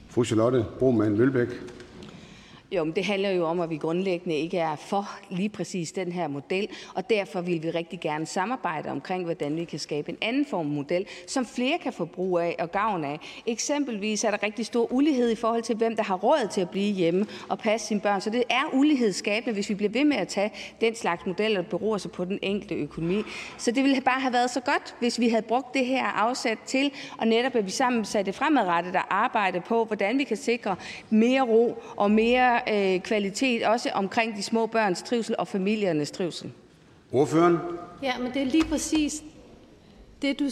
Fru 0.10 0.24
Charlotte 0.24 0.66
Broman 0.80 1.18
Mølbæk. 1.18 1.48
Jo, 2.76 2.84
men 2.84 2.96
det 2.96 3.06
handler 3.06 3.30
jo 3.30 3.46
om, 3.46 3.60
at 3.60 3.70
vi 3.70 3.78
grundlæggende 3.78 4.36
ikke 4.36 4.58
er 4.58 4.76
for 4.76 5.10
lige 5.30 5.50
præcis 5.50 5.92
den 5.92 6.12
her 6.12 6.28
model, 6.28 6.68
og 6.96 7.10
derfor 7.10 7.42
vil 7.42 7.64
vi 7.64 7.70
rigtig 7.70 8.00
gerne 8.00 8.26
samarbejde 8.26 8.90
omkring, 8.90 9.24
hvordan 9.24 9.56
vi 9.56 9.64
kan 9.64 9.80
skabe 9.80 10.10
en 10.10 10.18
anden 10.22 10.46
form 10.46 10.66
model, 10.66 11.06
som 11.28 11.46
flere 11.46 11.78
kan 11.78 11.94
få 11.94 12.06
brug 12.06 12.40
af 12.40 12.56
og 12.60 12.72
gavn 12.72 13.04
af. 13.04 13.20
Eksempelvis 13.46 14.24
er 14.24 14.32
der 14.32 14.44
rigtig 14.44 14.66
stor 14.66 14.92
ulighed 14.92 15.32
i 15.32 15.36
forhold 15.36 15.64
til, 15.64 15.76
hvem 15.76 15.96
der 15.96 16.04
har 16.04 16.16
råd 16.16 16.48
til 16.52 16.62
at 16.62 16.70
blive 16.70 16.94
hjemme 16.94 17.26
og 17.50 17.60
passe 17.60 17.88
sine 17.88 18.02
børn. 18.02 18.22
Så 18.22 18.30
det 18.30 18.44
er 18.50 18.64
ulighedsskabende, 18.74 19.54
hvis 19.54 19.70
vi 19.70 19.76
bliver 19.76 19.92
ved 19.92 20.06
med 20.06 20.18
at 20.18 20.28
tage 20.28 20.52
den 20.82 20.96
slags 20.96 21.26
modeller, 21.26 21.62
der 21.62 21.70
beror 21.70 21.98
sig 21.98 22.12
på 22.12 22.26
den 22.26 22.40
enkelte 22.42 22.76
økonomi. 22.76 23.24
Så 23.58 23.72
det 23.72 23.84
ville 23.84 24.02
bare 24.02 24.22
have 24.22 24.34
været 24.34 24.50
så 24.50 24.60
godt, 24.60 24.96
hvis 25.00 25.20
vi 25.20 25.30
havde 25.30 25.42
brugt 25.42 25.74
det 25.74 25.86
her 25.86 26.06
afsat 26.06 26.58
til, 26.66 26.92
og 27.18 27.28
netop 27.28 27.56
at 27.56 27.66
vi 27.66 27.72
sammen 27.72 28.06
satte 28.06 28.34
fremadrettet 28.34 28.96
og 28.96 29.02
arbejde 29.10 29.62
på, 29.62 29.86
hvordan 29.86 30.18
vi 30.18 30.24
kan 30.24 30.38
sikre 30.38 30.76
mere 31.10 31.42
ro 31.42 31.78
og 31.96 32.12
mere 32.12 32.63
øh, 32.70 33.00
kvalitet, 33.00 33.66
også 33.66 33.90
omkring 33.94 34.38
de 34.38 34.44
små 34.44 34.66
børns 34.66 35.02
trivsel 35.02 35.36
og 35.38 35.48
familiernes 35.48 36.12
trivsel. 36.12 36.52
Ordføreren? 37.12 37.58
Ja, 38.04 38.18
men 38.18 38.34
det 38.34 38.42
er 38.42 38.46
lige 38.46 38.66
præcis 38.66 39.24
det, 40.22 40.40
du, 40.40 40.46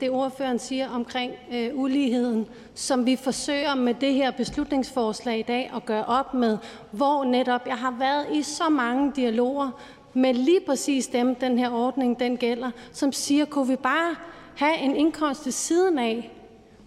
det 0.00 0.10
ordføreren 0.10 0.58
siger 0.58 0.88
omkring 0.88 1.32
øh, 1.52 1.70
uligheden, 1.74 2.46
som 2.74 3.06
vi 3.06 3.16
forsøger 3.16 3.74
med 3.74 3.94
det 3.94 4.14
her 4.14 4.30
beslutningsforslag 4.30 5.38
i 5.38 5.42
dag 5.42 5.70
at 5.76 5.86
gøre 5.86 6.04
op 6.04 6.34
med, 6.34 6.58
hvor 6.90 7.24
netop 7.24 7.66
jeg 7.66 7.76
har 7.76 7.94
været 7.98 8.26
i 8.32 8.42
så 8.42 8.68
mange 8.68 9.12
dialoger 9.16 9.70
med 10.14 10.34
lige 10.34 10.60
præcis 10.66 11.06
dem, 11.06 11.34
den 11.34 11.58
her 11.58 11.70
ordning 11.70 12.20
den 12.20 12.36
gælder, 12.36 12.70
som 12.92 13.12
siger, 13.12 13.44
kunne 13.44 13.68
vi 13.68 13.76
bare 13.76 14.16
have 14.56 14.78
en 14.78 14.96
indkomst 14.96 15.44
ved 15.44 15.52
siden 15.52 15.98
af, 15.98 16.30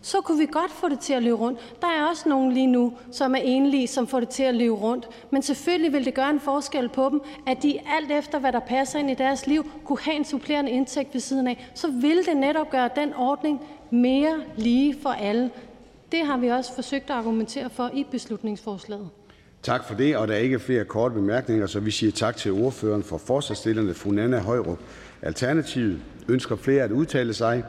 så 0.06 0.22
kunne 0.22 0.40
vi 0.40 0.46
godt 0.52 0.72
få 0.72 0.90
det 0.90 1.00
til 1.00 1.14
at 1.14 1.24
løbe 1.24 1.36
rundt. 1.36 1.60
Der 1.82 1.88
er 1.88 2.10
også 2.10 2.30
nogen 2.30 2.52
lige 2.52 2.68
nu, 2.68 2.94
som 3.12 3.36
er 3.36 3.40
enlige, 3.40 3.88
som 3.88 4.08
får 4.08 4.20
det 4.20 4.30
til 4.30 4.44
at 4.44 4.56
løbe 4.56 4.74
rundt. 4.74 5.08
Men 5.32 5.42
selvfølgelig 5.42 5.94
vil 5.94 6.06
det 6.06 6.14
gøre 6.14 6.30
en 6.30 6.40
forskel 6.40 6.90
på 6.90 7.10
dem, 7.12 7.22
at 7.48 7.64
de 7.64 7.80
alt 7.98 8.12
efter, 8.12 8.40
hvad 8.40 8.52
der 8.52 8.60
passer 8.60 9.00
ind 9.00 9.12
i 9.12 9.14
deres 9.14 9.48
liv, 9.48 9.66
kunne 9.86 10.00
have 10.00 10.16
en 10.16 10.26
supplerende 10.26 10.72
indtægt 10.72 11.14
ved 11.14 11.22
siden 11.22 11.48
af. 11.48 11.72
Så 11.76 11.88
vil 11.88 12.18
det 12.26 12.38
netop 12.38 12.70
gøre 12.70 12.90
den 12.96 13.14
ordning 13.14 13.62
mere 13.92 14.42
lige 14.58 14.96
for 15.02 15.10
alle. 15.10 15.50
Det 16.12 16.20
har 16.26 16.38
vi 16.38 16.48
også 16.48 16.76
forsøgt 16.76 17.10
at 17.10 17.16
argumentere 17.16 17.70
for 17.70 17.90
i 17.94 18.06
beslutningsforslaget. 18.12 19.10
Tak 19.64 19.84
for 19.84 19.96
det, 19.96 20.18
og 20.18 20.28
der 20.28 20.34
er 20.34 20.40
ikke 20.40 20.60
flere 20.60 20.86
korte 20.86 21.16
bemærkninger, 21.16 21.68
så 21.68 21.80
vi 21.80 21.92
siger 21.92 22.12
tak 22.12 22.38
til 22.38 22.52
ordføreren 22.52 23.04
for 23.04 23.18
forslagsstillerne, 23.18 23.94
fru 23.94 24.12
Nana 24.12 24.40
Højrup. 24.40 24.80
Alternativet 25.22 26.00
ønsker 26.28 26.56
flere 26.56 26.84
at 26.84 26.92
udtale 26.92 27.34
sig. 27.34 27.64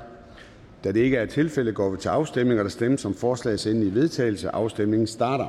Da 0.87 0.93
det 0.93 1.01
ikke 1.01 1.17
er 1.17 1.27
tilfældet, 1.27 1.75
går 1.75 1.91
vi 1.91 1.97
til 1.97 2.09
afstemning. 2.09 2.61
og 2.61 2.65
Der 2.65 2.71
stemmes 2.71 3.05
om 3.05 3.15
forslagets 3.15 3.67
endelige 3.67 3.95
vedtagelse. 3.95 4.49
Afstemningen 4.49 5.07
starter. 5.07 5.47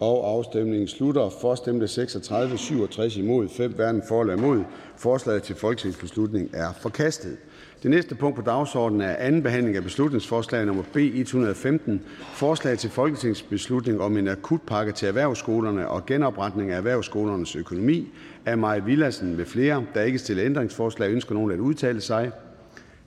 Og 0.00 0.30
Afstemningen 0.30 0.88
slutter. 0.88 1.30
For 1.40 1.54
stemte 1.54 1.88
36, 1.88 2.58
67 2.58 3.16
imod, 3.16 3.48
5 3.48 3.72
hverken 3.72 4.02
for 4.08 4.20
eller 4.20 4.36
imod. 4.36 4.64
Forslaget 4.96 5.42
til 5.42 5.56
folketingsbeslutning 5.56 6.50
er 6.52 6.72
forkastet. 6.72 7.36
Det 7.84 7.90
næste 7.90 8.14
punkt 8.14 8.36
på 8.36 8.42
dagsordenen 8.42 9.00
er: 9.00 9.16
anden 9.16 9.42
behandling 9.42 9.76
af 9.76 9.82
beslutningsforslag 9.82 10.66
nummer 10.66 10.82
B 10.92 10.96
115: 10.96 12.02
Forslag 12.34 12.78
til 12.78 12.90
folketingsbeslutning 12.90 14.00
om 14.00 14.16
en 14.16 14.28
akutpakke 14.28 14.92
til 14.92 15.08
erhvervsskolerne 15.08 15.88
og 15.88 16.06
genopretning 16.06 16.70
af 16.70 16.76
erhvervsskolernes 16.76 17.56
økonomi. 17.56 18.08
Af 18.46 18.58
Mai 18.58 18.80
Villadsen 18.80 19.36
med 19.36 19.46
flere. 19.46 19.84
Der 19.94 20.00
er 20.00 20.04
ikke 20.04 20.18
stillet 20.18 20.44
ændringsforslag. 20.44 21.10
Ønsker 21.10 21.34
nogen 21.34 21.50
at 21.50 21.58
udtale 21.58 22.00
sig? 22.00 22.30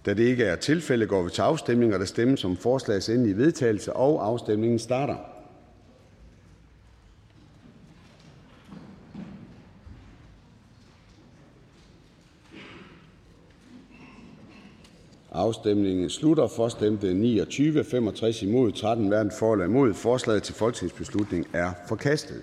Da 0.06 0.14
det 0.14 0.24
ikke 0.24 0.44
er 0.44 0.56
tilfældet, 0.56 1.10
går 1.10 1.24
vi 1.24 1.30
til 1.30 1.42
afstemning. 1.42 1.94
og 1.94 2.00
Der 2.00 2.06
stemmes 2.06 2.46
om 2.46 2.58
forslagets 2.58 3.10
endelige 3.10 3.38
vedtagelse, 3.38 3.94
og 3.94 4.28
afstemningen 4.28 4.80
starter. 4.80 5.37
Afstemningen 15.38 16.10
slutter. 16.10 16.48
For 16.48 16.68
stemte 16.68 17.14
29, 17.14 17.84
65 17.84 18.42
imod, 18.42 18.72
13 18.72 19.08
hverken 19.08 19.32
for 19.40 19.54
eller 19.54 19.66
imod. 19.66 19.94
Forslaget 19.94 20.44
til 20.44 20.56
folketingsbeslutning 20.56 21.48
er 21.54 21.72
forkastet. 21.88 22.42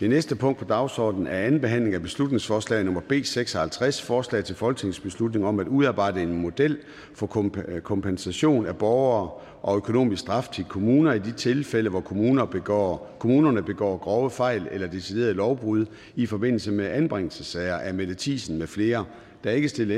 Det 0.00 0.10
næste 0.10 0.36
punkt 0.36 0.58
på 0.58 0.64
dagsordenen 0.64 1.26
er: 1.26 1.38
anden 1.38 1.60
behandling 1.60 1.94
af 1.94 2.02
beslutningsforslag 2.02 2.84
nummer 2.84 3.00
B 3.00 3.12
56: 3.24 4.02
Forslag 4.02 4.44
til 4.44 4.54
folketingsbeslutning 4.54 5.46
om 5.46 5.60
at 5.60 5.68
udarbejde 5.68 6.22
en 6.22 6.42
model 6.42 6.76
for 7.14 7.50
øh, 7.68 7.80
kompensation 7.80 8.66
af 8.66 8.76
borgere 8.76 9.30
og 9.62 9.76
økonomisk 9.76 10.20
straf 10.22 10.48
til 10.48 10.64
kommuner 10.64 11.12
i 11.12 11.18
de 11.18 11.32
tilfælde, 11.32 11.90
hvor 11.90 12.00
kommunerne 13.18 13.62
begår 13.62 13.96
grove 13.96 14.30
fejl 14.30 14.68
eller 14.70 14.86
deciderede 14.86 15.34
lovbrud 15.34 15.86
i 16.16 16.26
forbindelse 16.26 16.72
med 16.72 16.86
anbringelsessager. 16.86 17.76
Af 17.76 17.94
Mette 17.94 18.14
Thiesen 18.18 18.58
med 18.58 18.66
flere. 18.66 19.04
Der 19.44 19.50
er 19.50 19.54
ikke 19.54 19.68
stillet 19.68 19.96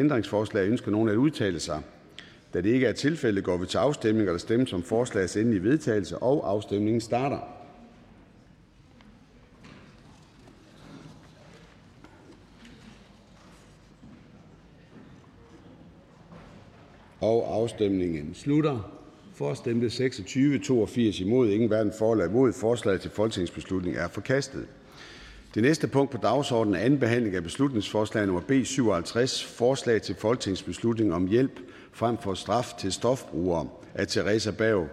da 2.55 2.60
det 2.60 2.70
ikke 2.70 2.86
er 2.86 2.93
tilfældet, 2.93 3.44
går 3.44 3.56
vi 3.56 3.66
til 3.66 3.78
afstemning. 3.78 4.28
og 4.28 4.32
Der 4.32 4.39
stemmes 4.39 4.72
om 4.72 4.82
forslagets 4.82 5.36
endelige 5.36 5.62
vedtagelse, 5.62 6.18
og 6.18 6.51
afstemningen 6.51 7.01
starter. 7.01 7.39
Og 17.20 17.55
afstemningen 17.55 18.35
slutter. 18.35 18.90
For 19.35 19.55
stemte 19.55 19.90
26, 19.90 20.59
82 20.59 21.20
imod, 21.20 21.48
ingen 21.48 21.68
hverken 21.68 21.93
for 21.98 22.12
eller 22.12 22.28
imod. 22.28 22.52
Forslaget 22.52 23.01
til 23.01 23.10
folketingsbeslutning 23.10 23.97
er 23.97 24.09
forkastet. 24.09 24.66
Det 25.55 25.62
næste 25.62 25.89
punkt 25.89 26.10
på 26.10 26.16
dagsordenen 26.16 26.74
er: 26.74 26.85
anden 26.85 27.01
behandling 27.01 27.36
af 27.36 27.43
beslutningsforslag 27.43 28.26
nummer 28.26 28.43
B 28.43 28.52
57: 28.64 29.44
Forslag 29.44 30.02
til 30.02 30.14
folketingsbeslutning 30.14 31.14
om 31.14 31.26
hjælp 31.26 31.60
frem 31.93 32.18
for 32.18 32.35
straf 32.35 32.72
til 32.78 32.93
stofbrugere. 32.93 33.68
Af 33.94 34.06
Teresa 34.06 34.51
Berg 34.51 34.89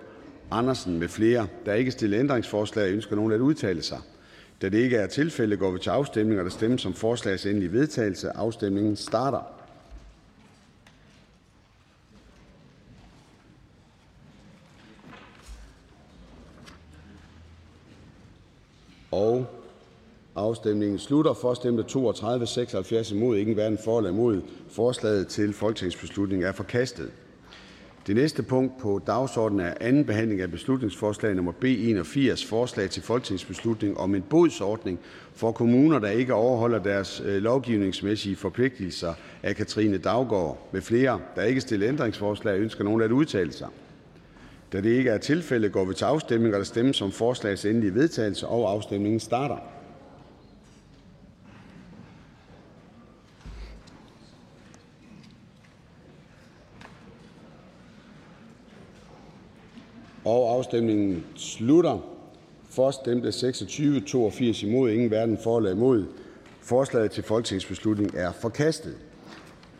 Andersen 0.51 0.99
med 0.99 1.07
flere. 1.07 1.47
Der 1.65 1.71
er 1.71 1.75
ikke 1.75 1.91
stillet 1.91 2.19
ændringsforslag. 2.19 2.93
Ønsker 2.93 3.15
nogen 3.15 3.31
at 3.31 3.39
udtale 3.39 3.81
sig? 3.81 3.99
Da 4.61 4.69
det 4.69 4.77
ikke 4.77 4.97
er 4.97 5.07
tilfældet, 5.07 5.59
går 5.59 5.71
vi 5.71 5.79
til 5.79 5.89
afstemning. 5.89 6.39
og 6.39 6.43
Der 6.43 6.51
stemmes 6.51 6.85
om 6.85 6.93
forslagets 6.93 7.45
endelige 7.45 7.71
vedtagelse. 7.71 8.29
Afstemningen 8.29 8.95
starter. 8.95 9.41
Og 19.11 19.61
Afstemningen 20.51 20.99
slutter. 20.99 21.33
For 21.33 21.53
stemte 21.53 21.83
32, 21.83 22.47
76 22.47 23.11
imod, 23.11 23.37
ingen 23.37 23.53
hverken 23.53 23.77
for 23.77 23.97
eller 23.97 24.11
imod. 24.11 24.41
Forslaget 24.69 25.27
til 25.27 25.53
folketingsbeslutning 25.53 26.43
er 26.43 26.51
forkastet. 26.51 27.11
Det 28.07 28.15
næste 28.15 28.43
punkt 28.43 28.73
på 28.81 29.01
dagsordenen 29.07 29.65
er: 29.65 29.73
anden 29.81 30.05
behandling 30.05 30.41
af 30.41 30.51
beslutningsforslag 30.51 31.35
nummer 31.35 31.51
B 31.51 31.63
81: 31.63 32.45
Forslag 32.45 32.89
til 32.89 33.03
folketingsbeslutning 33.03 33.97
om 33.97 34.15
en 34.15 34.21
bodsordning 34.21 34.99
for 35.33 35.51
kommuner, 35.51 35.99
der 35.99 36.09
ikke 36.09 36.33
overholder 36.33 36.79
deres 36.79 37.21
øh, 37.25 37.41
lovgivningsmæssige 37.41 38.35
forpligtelser. 38.35 39.13
Af 39.43 39.55
Katrine 39.55 39.97
Daugaard 39.97 40.67
med 40.71 40.81
flere. 40.81 41.19
Der 41.35 41.43
ikke 41.43 41.61
stiller 41.61 41.87
ændringsforslag. 41.89 42.59
Ønsker 42.59 42.83
nogen 42.83 43.01
at 43.01 43.11
udtale 43.11 43.51
sig? 43.51 43.67
Da 44.73 44.81
det 44.81 44.89
ikke 44.89 45.09
er 45.09 45.17
tilfældet, 45.17 45.71
går 45.71 45.85
vi 45.85 45.93
til 45.93 46.05
afstemning. 46.05 46.53
og 46.53 46.59
Der 46.59 46.65
stemmes 46.65 47.01
om 47.01 47.11
forslagets 47.11 47.65
endelige 47.65 47.93
vedtagelse, 47.93 48.47
og 48.47 48.71
afstemningen 48.71 49.19
starter. 49.19 49.80
Afstemningen 60.31 61.23
slutter. 61.35 61.99
For 62.69 62.91
stemte 62.91 63.31
26, 63.31 64.01
82 64.01 64.63
imod, 64.63 64.91
ingen 64.91 65.07
hverken 65.07 65.37
for 65.43 65.57
eller 65.57 65.71
imod. 65.71 66.05
Forslaget 66.61 67.11
til 67.11 67.23
folketingsbeslutning 67.23 68.15
er 68.15 68.31
forkastet. 68.31 68.95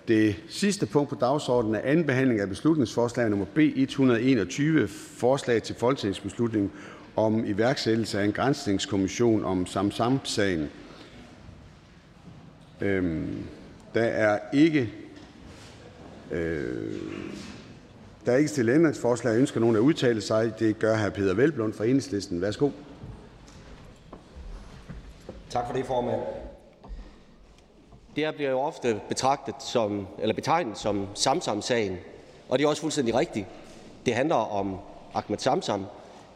Det 0.08 0.36
sidste 0.50 0.86
punkt 0.86 1.10
på 1.10 1.16
dagsordenen 1.16 1.76
er: 1.76 1.80
anden 1.84 2.06
behandling 2.06 2.40
af 2.40 2.50
beslutningsforslag 2.50 3.30
nummer 3.30 3.46
B 3.46 3.58
121: 3.58 4.88
Forslag 4.88 5.64
til 5.64 5.76
folketingsbeslutning 5.76 6.72
om 7.16 7.46
iværksættelse 7.46 8.20
af 8.20 8.26
en 8.26 8.32
granskningskommission 8.32 9.46
om 9.46 9.66
samsamsagen. 9.66 10.70
Øhm, 12.82 13.44
der 13.94 14.04
er 14.04 14.40
ikke 14.54 14.90
øh, 16.32 16.96
der 18.26 18.32
er 18.32 18.38
ikke 18.38 18.50
stillet 18.50 18.76
ændringsforslag. 18.76 19.38
Ønsker 19.38 19.60
nogen 19.60 19.76
at 19.76 19.80
udtale 19.80 20.22
sig? 20.22 20.60
Det 20.60 20.80
gør 20.80 20.98
hr. 20.98 21.10
Peter 21.10 21.34
Velblund 21.34 21.74
fra 21.74 21.86
Enhedslisten. 21.86 22.42
Værsgo. 22.42 22.70
Tak 25.50 25.68
for 25.68 25.74
det, 25.74 25.86
formand. 25.86 26.22
Det 28.16 28.24
her 28.24 28.32
bliver 28.32 28.50
jo 28.50 28.60
ofte 28.60 29.02
betragtet 29.10 29.56
som, 29.60 30.08
eller 30.20 30.36
betegnet 30.36 30.78
som 30.78 31.08
Samsam-sagen, 31.16 31.98
og 32.50 32.60
det 32.60 32.66
er 32.66 32.70
også 32.70 32.82
fuldstændig 32.82 33.16
rigtigt. 33.16 33.46
Det 34.06 34.14
handler 34.14 34.36
om 34.36 34.78
Ahmed 35.14 35.38
Samsam. 35.38 35.86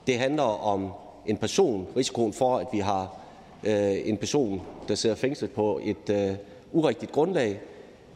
Det 0.08 0.20
handler 0.20 0.44
om 0.44 0.92
en 1.26 1.38
person, 1.38 1.88
risikoen 1.98 2.34
for, 2.34 2.58
at 2.58 2.68
vi 2.72 2.80
har 2.80 3.18
øh, 3.64 3.96
en 4.06 4.18
person, 4.18 4.62
der 4.88 4.96
sidder 4.96 5.16
fængslet 5.16 5.52
på 5.52 5.80
et 5.84 6.10
øh, 6.10 6.36
urigtigt 6.72 7.12
grundlag, 7.12 7.62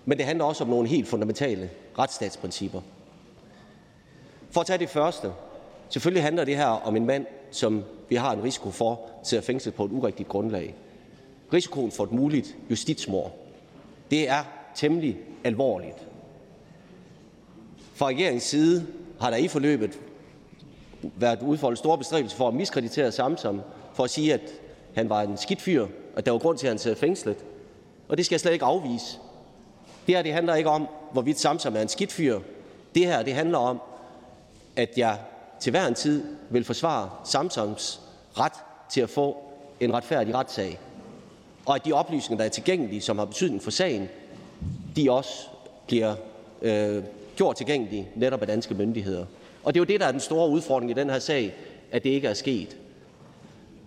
men 0.05 0.17
det 0.17 0.25
handler 0.25 0.45
også 0.45 0.63
om 0.63 0.69
nogle 0.69 0.87
helt 0.87 1.07
fundamentale 1.07 1.69
retsstatsprincipper. 1.99 2.81
For 4.51 4.61
at 4.61 4.67
tage 4.67 4.77
det 4.77 4.89
første. 4.89 5.31
Selvfølgelig 5.89 6.23
handler 6.23 6.45
det 6.45 6.57
her 6.57 6.65
om 6.65 6.95
en 6.95 7.05
mand, 7.05 7.25
som 7.51 7.83
vi 8.09 8.15
har 8.15 8.33
en 8.33 8.43
risiko 8.43 8.71
for 8.71 9.01
sidder 9.23 9.43
fængslet 9.43 9.73
på 9.73 9.85
et 9.85 9.91
urigtigt 9.91 10.29
grundlag. 10.29 10.75
Risikoen 11.53 11.91
for 11.91 12.03
et 12.03 12.11
muligt 12.11 12.55
justitsmord. 12.69 13.31
Det 14.11 14.29
er 14.29 14.43
temmelig 14.75 15.17
alvorligt. 15.43 16.07
Fra 17.93 18.07
regeringens 18.07 18.43
side 18.43 18.87
har 19.19 19.29
der 19.29 19.37
i 19.37 19.47
forløbet 19.47 19.99
været 21.15 21.41
udfoldet 21.41 21.79
store 21.79 21.97
bestræbelser 21.97 22.37
for 22.37 22.47
at 22.47 22.53
miskreditere 22.53 23.11
Samsam, 23.11 23.61
for 23.93 24.03
at 24.03 24.09
sige, 24.09 24.33
at 24.33 24.41
han 24.95 25.09
var 25.09 25.21
en 25.21 25.37
skidt 25.37 25.61
fyr, 25.61 25.87
at 26.15 26.25
der 26.25 26.31
var 26.31 26.39
grund 26.39 26.57
til, 26.57 26.67
at 26.67 26.71
han 26.71 26.79
sad 26.79 26.95
fængslet. 26.95 27.37
Og 28.07 28.17
det 28.17 28.25
skal 28.25 28.33
jeg 28.33 28.39
slet 28.39 28.53
ikke 28.53 28.65
afvise. 28.65 29.19
Det 30.07 30.15
her 30.15 30.21
det 30.21 30.33
handler 30.33 30.55
ikke 30.55 30.69
om, 30.69 30.87
hvorvidt 31.11 31.39
Samsam 31.39 31.75
er 31.75 31.81
en 31.81 31.87
skidt 31.87 32.11
fyr. 32.11 32.39
Det 32.95 33.05
her 33.05 33.23
det 33.23 33.33
handler 33.33 33.57
om, 33.57 33.81
at 34.79 34.97
jeg 34.97 35.17
til 35.59 35.71
hver 35.71 35.87
en 35.87 35.93
tid 35.93 36.23
vil 36.49 36.63
forsvare 36.63 37.09
Samsams 37.23 38.01
ret 38.37 38.53
til 38.89 39.01
at 39.01 39.09
få 39.09 39.37
en 39.79 39.93
retfærdig 39.93 40.35
retssag, 40.35 40.79
og 41.65 41.75
at 41.75 41.85
de 41.85 41.93
oplysninger, 41.93 42.37
der 42.37 42.45
er 42.45 42.49
tilgængelige, 42.49 43.01
som 43.01 43.17
har 43.17 43.25
betydning 43.25 43.63
for 43.63 43.71
sagen, 43.71 44.09
de 44.95 45.11
også 45.11 45.47
bliver 45.87 46.15
øh, 46.61 47.03
gjort 47.35 47.55
tilgængelige 47.55 48.09
netop 48.15 48.41
af 48.41 48.47
danske 48.47 48.73
myndigheder. 48.73 49.25
Og 49.63 49.73
det 49.73 49.79
er 49.79 49.81
jo 49.81 49.85
det, 49.85 49.99
der 49.99 50.07
er 50.07 50.11
den 50.11 50.19
store 50.19 50.49
udfordring 50.49 50.91
i 50.91 50.93
den 50.93 51.09
her 51.09 51.19
sag, 51.19 51.55
at 51.91 52.03
det 52.03 52.09
ikke 52.09 52.27
er 52.27 52.33
sket. 52.33 52.77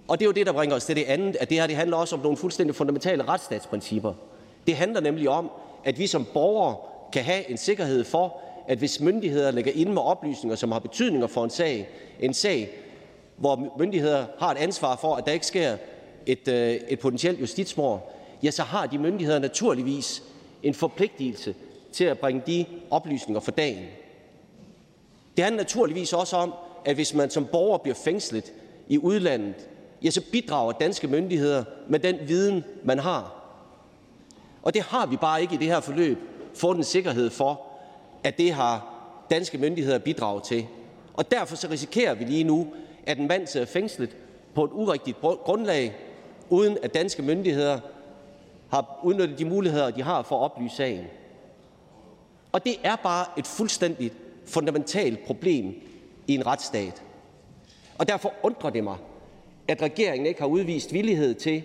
Og 0.09 0.19
det 0.19 0.25
er 0.25 0.27
jo 0.27 0.33
det, 0.33 0.47
der 0.47 0.53
bringer 0.53 0.77
os 0.77 0.85
til 0.85 0.97
det 0.97 1.05
andet, 1.05 1.37
at 1.41 1.51
det 1.51 1.61
her 1.61 1.67
det 1.67 1.77
handler 1.77 1.97
også 1.97 2.17
om 2.17 2.23
nogle 2.23 2.37
fuldstændig 2.37 2.77
fundamentale 2.77 3.29
retsstatsprincipper. 3.29 4.15
Det 4.67 4.77
handler 4.77 5.01
nemlig 5.01 5.29
om, 5.29 5.51
at 5.85 5.99
vi 5.99 6.07
som 6.07 6.27
borgere 6.33 6.77
kan 7.13 7.25
have 7.25 7.51
en 7.51 7.57
sikkerhed 7.57 8.05
for, 8.05 8.41
at 8.69 8.79
hvis 8.79 9.01
myndigheder 9.01 9.51
lægger 9.51 9.73
ind 9.75 9.89
med 9.89 10.03
oplysninger, 10.03 10.57
som 10.57 10.73
har 10.73 10.79
betydning 10.79 11.31
for 11.31 11.45
en 11.45 11.51
sag, 11.51 11.89
en 12.21 12.35
sag, 12.35 12.71
hvor 13.37 13.73
myndigheder 13.79 14.27
har 14.39 14.51
et 14.51 14.59
ansvar 14.59 14.97
for, 14.97 15.15
at 15.15 15.27
der 15.27 15.33
ikke 15.33 15.47
sker 15.47 15.77
et, 16.27 16.49
øh, 16.49 16.71
et 16.89 16.99
potentielt 16.99 17.41
justitsmord, 17.41 18.13
ja, 18.43 18.51
så 18.51 18.63
har 18.63 18.87
de 18.87 18.99
myndigheder 18.99 19.39
naturligvis 19.39 20.23
en 20.63 20.75
forpligtelse 20.75 21.55
til 21.93 22.05
at 22.05 22.19
bringe 22.19 22.43
de 22.47 22.65
oplysninger 22.91 23.41
for 23.41 23.51
dagen. 23.51 23.85
Det 25.37 25.45
handler 25.45 25.63
naturligvis 25.63 26.13
også 26.13 26.37
om, 26.37 26.55
at 26.85 26.95
hvis 26.95 27.15
man 27.15 27.31
som 27.31 27.47
borger 27.47 27.79
bliver 27.79 27.95
fængslet 27.95 28.53
i 28.89 28.99
udlandet 28.99 29.69
ja, 30.05 30.11
så 30.11 30.21
bidrager 30.33 30.73
danske 30.73 31.09
myndigheder 31.09 31.65
med 31.89 31.99
den 31.99 32.19
viden, 32.29 32.65
man 32.85 32.99
har. 32.99 33.43
Og 34.63 34.75
det 34.75 34.83
har 34.83 35.07
vi 35.07 35.17
bare 35.17 35.43
ikke 35.43 35.55
i 35.55 35.59
det 35.59 35.67
her 35.67 35.81
forløb 35.81 36.19
fået 36.55 36.77
en 36.77 36.85
sikkerhed 36.85 37.31
for, 37.31 37.72
at 38.25 38.39
det 38.39 38.53
har 38.53 38.89
danske 39.31 39.59
myndigheder 39.59 39.99
bidraget 39.99 40.43
til. 40.43 40.67
Og 41.15 41.31
derfor 41.31 41.57
så 41.57 41.69
risikerer 41.71 42.15
vi 42.15 42.25
lige 42.25 42.45
nu, 42.45 42.67
at 43.07 43.19
en 43.19 43.29
mand 43.29 43.47
sidder 43.47 43.67
fængslet 43.67 44.17
på 44.55 44.65
et 44.65 44.71
urigtigt 44.73 45.17
grundlag, 45.21 45.97
uden 46.51 46.79
at 46.83 46.95
danske 46.95 47.23
myndigheder 47.23 47.81
har 48.69 49.01
udnyttet 49.03 49.39
de 49.39 49.45
muligheder, 49.45 49.91
de 49.91 50.03
har 50.03 50.23
for 50.23 50.37
at 50.37 50.43
oplyse 50.43 50.77
sagen. 50.77 51.05
Og 52.53 52.65
det 52.65 52.75
er 52.83 52.97
bare 52.97 53.27
et 53.39 53.47
fuldstændigt 53.47 54.15
fundamentalt 54.47 55.27
problem 55.27 55.75
i 56.27 56.35
en 56.35 56.47
retsstat. 56.47 57.03
Og 57.99 58.09
derfor 58.09 58.33
undrer 58.43 58.71
det 58.71 58.85
mig, 58.85 58.97
at 59.69 59.83
regeringen 59.83 60.27
ikke 60.27 60.41
har 60.41 60.47
udvist 60.47 60.93
villighed 60.93 61.35
til 61.35 61.63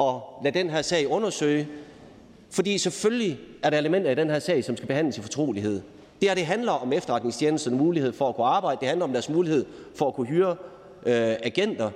at 0.00 0.14
lade 0.44 0.58
den 0.58 0.70
her 0.70 0.82
sag 0.82 1.08
undersøge, 1.08 1.68
fordi 2.50 2.78
selvfølgelig 2.78 3.38
er 3.62 3.70
der 3.70 3.78
elementer 3.78 4.10
i 4.10 4.14
den 4.14 4.30
her 4.30 4.38
sag, 4.38 4.64
som 4.64 4.76
skal 4.76 4.86
behandles 4.86 5.18
i 5.18 5.20
fortrolighed. 5.20 5.82
Det 6.20 6.28
her 6.28 6.34
det 6.34 6.46
handler 6.46 6.72
om 6.72 6.92
efterretningstjenesternes 6.92 7.78
mulighed 7.78 8.12
for 8.12 8.28
at 8.28 8.36
kunne 8.36 8.46
arbejde. 8.46 8.80
Det 8.80 8.88
handler 8.88 9.04
om 9.04 9.12
deres 9.12 9.28
mulighed 9.28 9.66
for 9.94 10.08
at 10.08 10.14
kunne 10.14 10.26
hyre 10.26 10.56
øh, 11.06 11.36
agenter. 11.42 11.90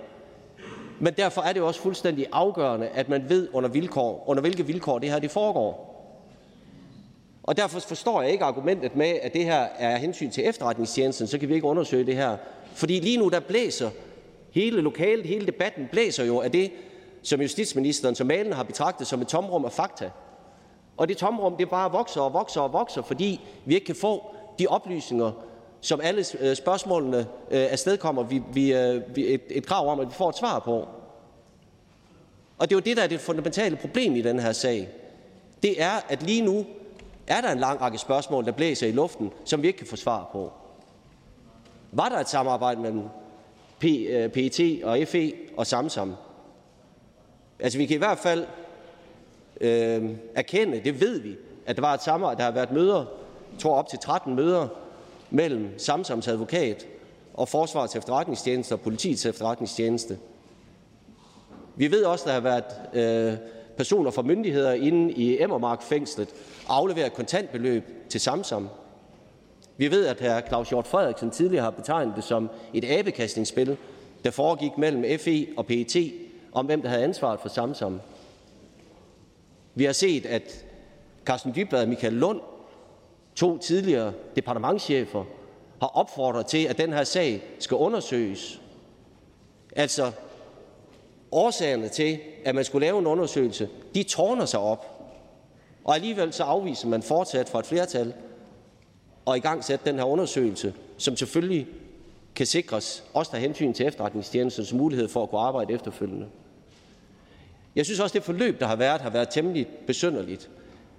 Men 1.00 1.14
derfor 1.16 1.42
er 1.42 1.52
det 1.52 1.62
også 1.62 1.80
fuldstændig 1.80 2.26
afgørende, 2.32 2.88
at 2.88 3.08
man 3.08 3.28
ved, 3.28 3.48
under, 3.52 3.68
vilkår, 3.68 4.24
under 4.26 4.40
hvilke 4.40 4.66
vilkår 4.66 4.98
det 4.98 5.10
her 5.10 5.18
det 5.18 5.30
foregår. 5.30 5.92
Og 7.42 7.56
derfor 7.56 7.80
forstår 7.80 8.22
jeg 8.22 8.32
ikke 8.32 8.44
argumentet 8.44 8.96
med, 8.96 9.18
at 9.22 9.32
det 9.34 9.44
her 9.44 9.66
er 9.78 9.96
hensyn 9.96 10.30
til 10.30 10.48
efterretningstjenesten, 10.48 11.26
så 11.26 11.38
kan 11.38 11.48
vi 11.48 11.54
ikke 11.54 11.66
undersøge 11.66 12.06
det 12.06 12.16
her. 12.16 12.36
Fordi 12.74 13.00
lige 13.00 13.16
nu 13.16 13.28
der 13.28 13.40
blæser 13.40 13.90
hele 14.50 14.80
lokalet, 14.80 15.26
hele 15.26 15.46
debatten 15.46 15.88
blæser 15.92 16.24
jo 16.24 16.40
af 16.40 16.50
det, 16.50 16.70
som 17.22 17.40
justitsministeren 17.40 18.14
som 18.14 18.26
malen 18.26 18.52
har 18.52 18.62
betragtet 18.62 19.06
som 19.06 19.20
et 19.20 19.28
tomrum 19.28 19.64
af 19.64 19.72
fakta. 19.72 20.10
Og 21.02 21.08
det 21.08 21.16
tomrum 21.16 21.56
det 21.56 21.70
bare 21.70 21.92
vokser 21.92 22.20
og 22.20 22.32
vokser 22.32 22.60
og 22.60 22.72
vokser, 22.72 23.02
fordi 23.02 23.40
vi 23.64 23.74
ikke 23.74 23.86
kan 23.86 23.94
få 23.94 24.34
de 24.58 24.66
oplysninger, 24.66 25.32
som 25.80 26.00
alle 26.00 26.24
øh, 26.40 26.56
spørgsmålene 26.56 27.18
øh, 27.50 27.66
afstedkommer 27.70 28.22
vi, 28.22 28.42
vi, 28.52 28.74
øh, 28.74 29.02
et, 29.16 29.40
et 29.50 29.66
krav 29.66 29.88
om, 29.88 30.00
at 30.00 30.08
vi 30.08 30.12
får 30.12 30.28
et 30.28 30.36
svar 30.36 30.58
på. 30.58 30.88
Og 32.58 32.70
det 32.70 32.72
er 32.72 32.76
jo 32.76 32.80
det, 32.80 32.96
der 32.96 33.02
er 33.02 33.06
det 33.06 33.20
fundamentale 33.20 33.76
problem 33.76 34.16
i 34.16 34.22
den 34.22 34.38
her 34.38 34.52
sag. 34.52 34.88
Det 35.62 35.82
er, 35.82 35.92
at 36.08 36.22
lige 36.22 36.42
nu 36.42 36.66
er 37.26 37.40
der 37.40 37.52
en 37.52 37.58
lang 37.58 37.80
række 37.80 37.98
spørgsmål, 37.98 38.44
der 38.44 38.52
blæser 38.52 38.86
i 38.86 38.92
luften, 38.92 39.32
som 39.44 39.62
vi 39.62 39.66
ikke 39.66 39.78
kan 39.78 39.86
få 39.86 39.96
svar 39.96 40.28
på. 40.32 40.52
Var 41.92 42.08
der 42.08 42.18
et 42.18 42.28
samarbejde 42.28 42.80
mellem 42.80 43.02
PET 44.30 44.60
øh, 44.60 44.78
og 44.82 44.98
FE 45.08 45.32
og 45.56 45.66
Samsam? 45.66 46.14
Altså, 47.58 47.78
vi 47.78 47.86
kan 47.86 47.94
i 47.94 47.98
hvert 47.98 48.18
fald 48.18 48.46
øh, 49.62 50.10
erkende, 50.34 50.80
det 50.84 51.00
ved 51.00 51.20
vi, 51.20 51.36
at 51.66 51.76
der 51.76 51.82
var 51.82 51.94
et 51.94 52.02
samarbejde, 52.02 52.38
der 52.38 52.44
har 52.44 52.52
været 52.52 52.72
møder, 52.72 53.04
jeg 53.52 53.60
tror 53.60 53.74
op 53.74 53.88
til 53.88 53.98
13 53.98 54.34
møder, 54.34 54.68
mellem 55.30 55.78
Samsams 55.78 56.28
advokat 56.28 56.86
og 57.34 57.48
Forsvarets 57.48 57.96
efterretningstjeneste 57.96 58.72
og 58.72 58.80
politiets 58.80 59.26
efterretningstjeneste. 59.26 60.18
Vi 61.76 61.90
ved 61.90 62.04
også, 62.04 62.24
at 62.24 62.26
der 62.26 62.32
har 62.32 62.62
været 62.94 63.32
øh, 63.32 63.38
personer 63.76 64.10
fra 64.10 64.22
myndigheder 64.22 64.72
inde 64.72 65.12
i 65.12 65.42
Emmermark-fængslet 65.42 66.28
afleveret 66.68 67.12
kontantbeløb 67.12 67.84
til 68.08 68.20
Samsam. 68.20 68.68
Vi 69.76 69.90
ved, 69.90 70.06
at 70.06 70.20
hr. 70.20 70.48
Claus 70.48 70.68
Hjort 70.68 70.86
Frederiksen 70.86 71.30
tidligere 71.30 71.64
har 71.64 71.70
betegnet 71.70 72.16
det 72.16 72.24
som 72.24 72.50
et 72.74 72.84
abekastningsspil, 72.84 73.76
der 74.24 74.30
foregik 74.30 74.78
mellem 74.78 75.18
FE 75.20 75.46
og 75.56 75.66
PET 75.66 76.12
om, 76.52 76.66
hvem 76.66 76.82
der 76.82 76.88
havde 76.88 77.04
ansvaret 77.04 77.40
for 77.40 77.48
Samsam. 77.48 78.00
Vi 79.74 79.84
har 79.84 79.92
set, 79.92 80.26
at 80.26 80.64
Carsten 81.24 81.52
Dybvad 81.54 81.82
og 81.82 81.88
Michael 81.88 82.12
Lund, 82.12 82.40
to 83.34 83.58
tidligere 83.58 84.12
departementschefer, 84.36 85.24
har 85.80 85.88
opfordret 85.88 86.46
til, 86.46 86.64
at 86.64 86.78
den 86.78 86.92
her 86.92 87.04
sag 87.04 87.42
skal 87.58 87.76
undersøges. 87.76 88.60
Altså, 89.76 90.12
årsagerne 91.32 91.88
til, 91.88 92.18
at 92.44 92.54
man 92.54 92.64
skulle 92.64 92.86
lave 92.86 92.98
en 92.98 93.06
undersøgelse, 93.06 93.68
de 93.94 94.02
tårner 94.02 94.44
sig 94.46 94.60
op. 94.60 94.86
Og 95.84 95.94
alligevel 95.94 96.32
så 96.32 96.44
afviser 96.44 96.88
man 96.88 97.02
fortsat 97.02 97.48
fra 97.48 97.58
et 97.58 97.66
flertal 97.66 98.14
og 99.24 99.36
i 99.36 99.40
gang 99.40 99.64
sætte 99.64 99.84
den 99.84 99.96
her 99.96 100.04
undersøgelse, 100.04 100.74
som 100.96 101.16
selvfølgelig 101.16 101.66
kan 102.34 102.46
sikres, 102.46 103.04
også 103.14 103.30
der 103.34 103.38
hensyn 103.38 103.72
til 103.72 103.86
efterretningstjenestens 103.86 104.72
mulighed 104.72 105.08
for 105.08 105.22
at 105.22 105.30
kunne 105.30 105.40
arbejde 105.40 105.72
efterfølgende. 105.72 106.26
Jeg 107.76 107.84
synes 107.84 108.00
også, 108.00 108.14
det 108.14 108.22
forløb, 108.22 108.60
der 108.60 108.66
har 108.66 108.76
været, 108.76 109.00
har 109.00 109.10
været 109.10 109.28
temmelig 109.28 109.66
besynderligt. 109.86 110.50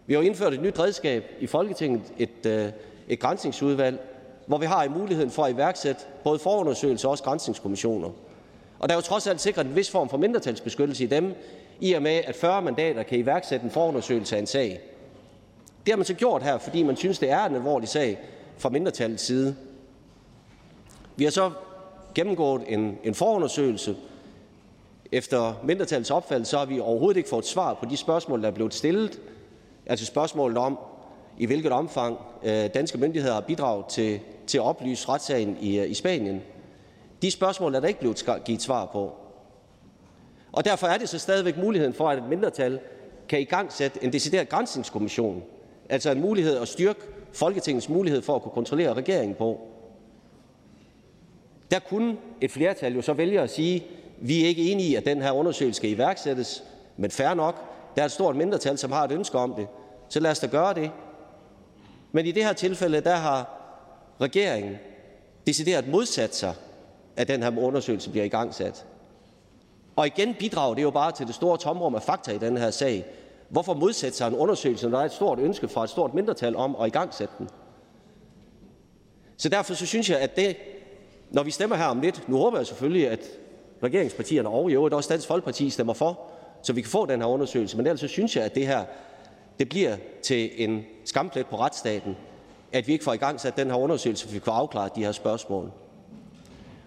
Vi 0.05 0.13
har 0.13 0.21
jo 0.21 0.27
indført 0.27 0.53
et 0.53 0.61
nyt 0.61 0.79
redskab 0.79 1.23
i 1.39 1.47
Folketinget, 1.47 2.01
et, 2.17 2.45
øh, 2.45 2.69
et 3.07 3.19
grænsningsudvalg, 3.19 3.99
hvor 4.47 4.57
vi 4.57 4.65
har 4.65 4.89
muligheden 4.89 5.31
for 5.31 5.43
at 5.43 5.53
iværksætte 5.53 6.01
både 6.23 6.39
forundersøgelser 6.39 7.07
og 7.07 7.11
også 7.11 7.23
grænsningskommissioner. 7.23 8.09
Og 8.79 8.89
der 8.89 8.95
er 8.95 8.97
jo 8.97 9.01
trods 9.01 9.27
alt 9.27 9.41
sikret 9.41 9.65
en 9.65 9.75
vis 9.75 9.91
form 9.91 10.09
for 10.09 10.17
mindretalsbeskyttelse 10.17 11.03
i 11.03 11.07
dem, 11.07 11.33
i 11.79 11.93
og 11.93 12.01
med 12.01 12.21
at 12.25 12.35
40 12.35 12.61
mandater 12.61 13.03
kan 13.03 13.19
iværksætte 13.19 13.63
en 13.63 13.71
forundersøgelse 13.71 14.35
af 14.35 14.39
en 14.39 14.47
sag. 14.47 14.81
Det 15.85 15.91
har 15.91 15.97
man 15.97 16.05
så 16.05 16.13
gjort 16.13 16.43
her, 16.43 16.57
fordi 16.57 16.83
man 16.83 16.97
synes, 16.97 17.19
det 17.19 17.29
er 17.29 17.45
en 17.45 17.55
alvorlig 17.55 17.89
sag 17.89 18.19
fra 18.57 18.69
mindretallets 18.69 19.23
side. 19.23 19.55
Vi 21.15 21.23
har 21.23 21.31
så 21.31 21.51
gennemgået 22.15 22.61
en, 22.67 22.97
en 23.03 23.15
forundersøgelse. 23.15 23.95
Efter 25.13 25.53
mindretallets 25.63 26.11
opfattelse 26.11 26.57
har 26.57 26.65
vi 26.65 26.79
overhovedet 26.79 27.17
ikke 27.17 27.29
fået 27.29 27.45
svar 27.45 27.73
på 27.73 27.85
de 27.85 27.97
spørgsmål, 27.97 28.41
der 28.41 28.47
er 28.47 28.51
blevet 28.51 28.73
stillet. 28.73 29.21
Altså 29.85 30.05
spørgsmålet 30.05 30.57
om, 30.57 30.79
i 31.37 31.45
hvilket 31.45 31.71
omfang 31.71 32.17
øh, 32.43 32.69
danske 32.73 32.97
myndigheder 32.97 33.33
har 33.33 33.41
bidraget 33.41 33.85
til, 33.85 34.19
til 34.47 34.57
at 34.57 34.63
oplyse 34.63 35.09
retssagen 35.09 35.57
i, 35.61 35.79
øh, 35.79 35.91
i 35.91 35.93
Spanien. 35.93 36.41
De 37.21 37.31
spørgsmål 37.31 37.75
er 37.75 37.79
der 37.79 37.87
ikke 37.87 37.99
blevet 37.99 38.25
givet 38.45 38.61
svar 38.61 38.85
på. 38.85 39.13
Og 40.51 40.65
derfor 40.65 40.87
er 40.87 40.97
det 40.97 41.09
så 41.09 41.19
stadigvæk 41.19 41.57
muligheden 41.57 41.93
for, 41.93 42.09
at 42.09 42.17
et 42.17 42.29
mindretal 42.29 42.79
kan 43.29 43.41
i 43.41 43.43
gang 43.43 43.73
sætte 43.73 44.03
en 44.03 44.13
decideret 44.13 44.49
grænsningskommission, 44.49 45.43
altså 45.89 46.11
en 46.11 46.21
mulighed 46.21 46.57
at 46.57 46.67
styrke 46.67 46.99
Folketingets 47.33 47.89
mulighed 47.89 48.21
for 48.21 48.35
at 48.35 48.41
kunne 48.41 48.51
kontrollere 48.51 48.93
regeringen 48.93 49.35
på. 49.35 49.67
Der 51.71 51.79
kunne 51.79 52.17
et 52.41 52.51
flertal 52.51 52.95
jo 52.95 53.01
så 53.01 53.13
vælge 53.13 53.41
at 53.41 53.49
sige, 53.49 53.83
vi 54.17 54.43
er 54.43 54.47
ikke 54.47 54.71
enige 54.71 54.89
i, 54.89 54.95
at 54.95 55.05
den 55.05 55.21
her 55.21 55.31
undersøgelse 55.31 55.77
skal 55.77 55.89
iværksættes, 55.89 56.63
men 56.97 57.11
fair 57.11 57.33
nok, 57.33 57.55
der 57.95 58.01
er 58.01 58.05
et 58.05 58.11
stort 58.11 58.35
mindretal, 58.35 58.77
som 58.77 58.91
har 58.91 59.03
et 59.03 59.11
ønske 59.11 59.37
om 59.37 59.53
det, 59.53 59.67
så 60.09 60.19
lad 60.19 60.31
os 60.31 60.39
da 60.39 60.47
gøre 60.47 60.73
det. 60.73 60.91
Men 62.11 62.25
i 62.25 62.31
det 62.31 62.45
her 62.45 62.53
tilfælde, 62.53 63.01
der 63.01 63.15
har 63.15 63.59
regeringen 64.21 64.77
decideret 65.47 65.87
modsat 65.87 66.35
sig, 66.35 66.53
at 67.15 67.27
den 67.27 67.43
her 67.43 67.57
undersøgelse 67.57 68.09
bliver 68.09 68.25
i 68.25 68.29
gang 68.29 68.53
sat. 68.53 68.85
Og 69.95 70.07
igen 70.07 70.35
bidrager 70.39 70.75
det 70.75 70.81
jo 70.81 70.91
bare 70.91 71.11
til 71.11 71.27
det 71.27 71.35
store 71.35 71.57
tomrum 71.57 71.95
af 71.95 72.03
fakta 72.03 72.31
i 72.31 72.37
den 72.37 72.57
her 72.57 72.71
sag. 72.71 73.05
Hvorfor 73.49 73.73
modsætte 73.73 74.17
sig 74.17 74.27
en 74.27 74.35
undersøgelse, 74.35 74.89
når 74.89 74.97
der 74.97 75.01
er 75.01 75.05
et 75.05 75.11
stort 75.11 75.39
ønske 75.39 75.67
fra 75.67 75.83
et 75.83 75.89
stort 75.89 76.13
mindretal 76.13 76.55
om 76.55 76.75
at 76.75 76.87
igangsætte 76.87 77.33
den? 77.37 77.49
Så 79.37 79.49
derfor 79.49 79.73
så 79.73 79.85
synes 79.85 80.09
jeg, 80.09 80.19
at 80.19 80.35
det, 80.35 80.57
når 81.31 81.43
vi 81.43 81.51
stemmer 81.51 81.75
her 81.75 81.85
om 81.85 82.01
lidt, 82.01 82.29
nu 82.29 82.37
håber 82.37 82.57
jeg 82.57 82.67
selvfølgelig, 82.67 83.09
at 83.09 83.19
regeringspartierne 83.83 84.49
og 84.49 84.71
i 84.71 84.73
øvrigt 84.73 84.95
også 84.95 85.09
Dansk 85.09 85.27
Folkeparti 85.27 85.69
stemmer 85.69 85.93
for, 85.93 86.19
så 86.61 86.73
vi 86.73 86.81
kan 86.81 86.89
få 86.89 87.05
den 87.05 87.19
her 87.19 87.27
undersøgelse. 87.27 87.77
Men 87.77 87.87
ellers 87.87 87.99
så 87.99 88.07
synes 88.07 88.35
jeg, 88.35 88.43
at 88.43 88.55
det 88.55 88.67
her 88.67 88.85
det 89.59 89.69
bliver 89.69 89.97
til 90.23 90.51
en 90.63 90.85
skamplet 91.05 91.45
på 91.45 91.59
retsstaten, 91.59 92.15
at 92.71 92.87
vi 92.87 92.93
ikke 92.93 93.03
får 93.03 93.13
i 93.13 93.17
gang 93.17 93.39
sat 93.39 93.57
den 93.57 93.67
her 93.67 93.77
undersøgelse, 93.77 94.25
for 94.25 94.33
vi 94.33 94.39
kan 94.39 94.53
afklare 94.53 94.89
de 94.95 95.03
her 95.03 95.11
spørgsmål. 95.11 95.71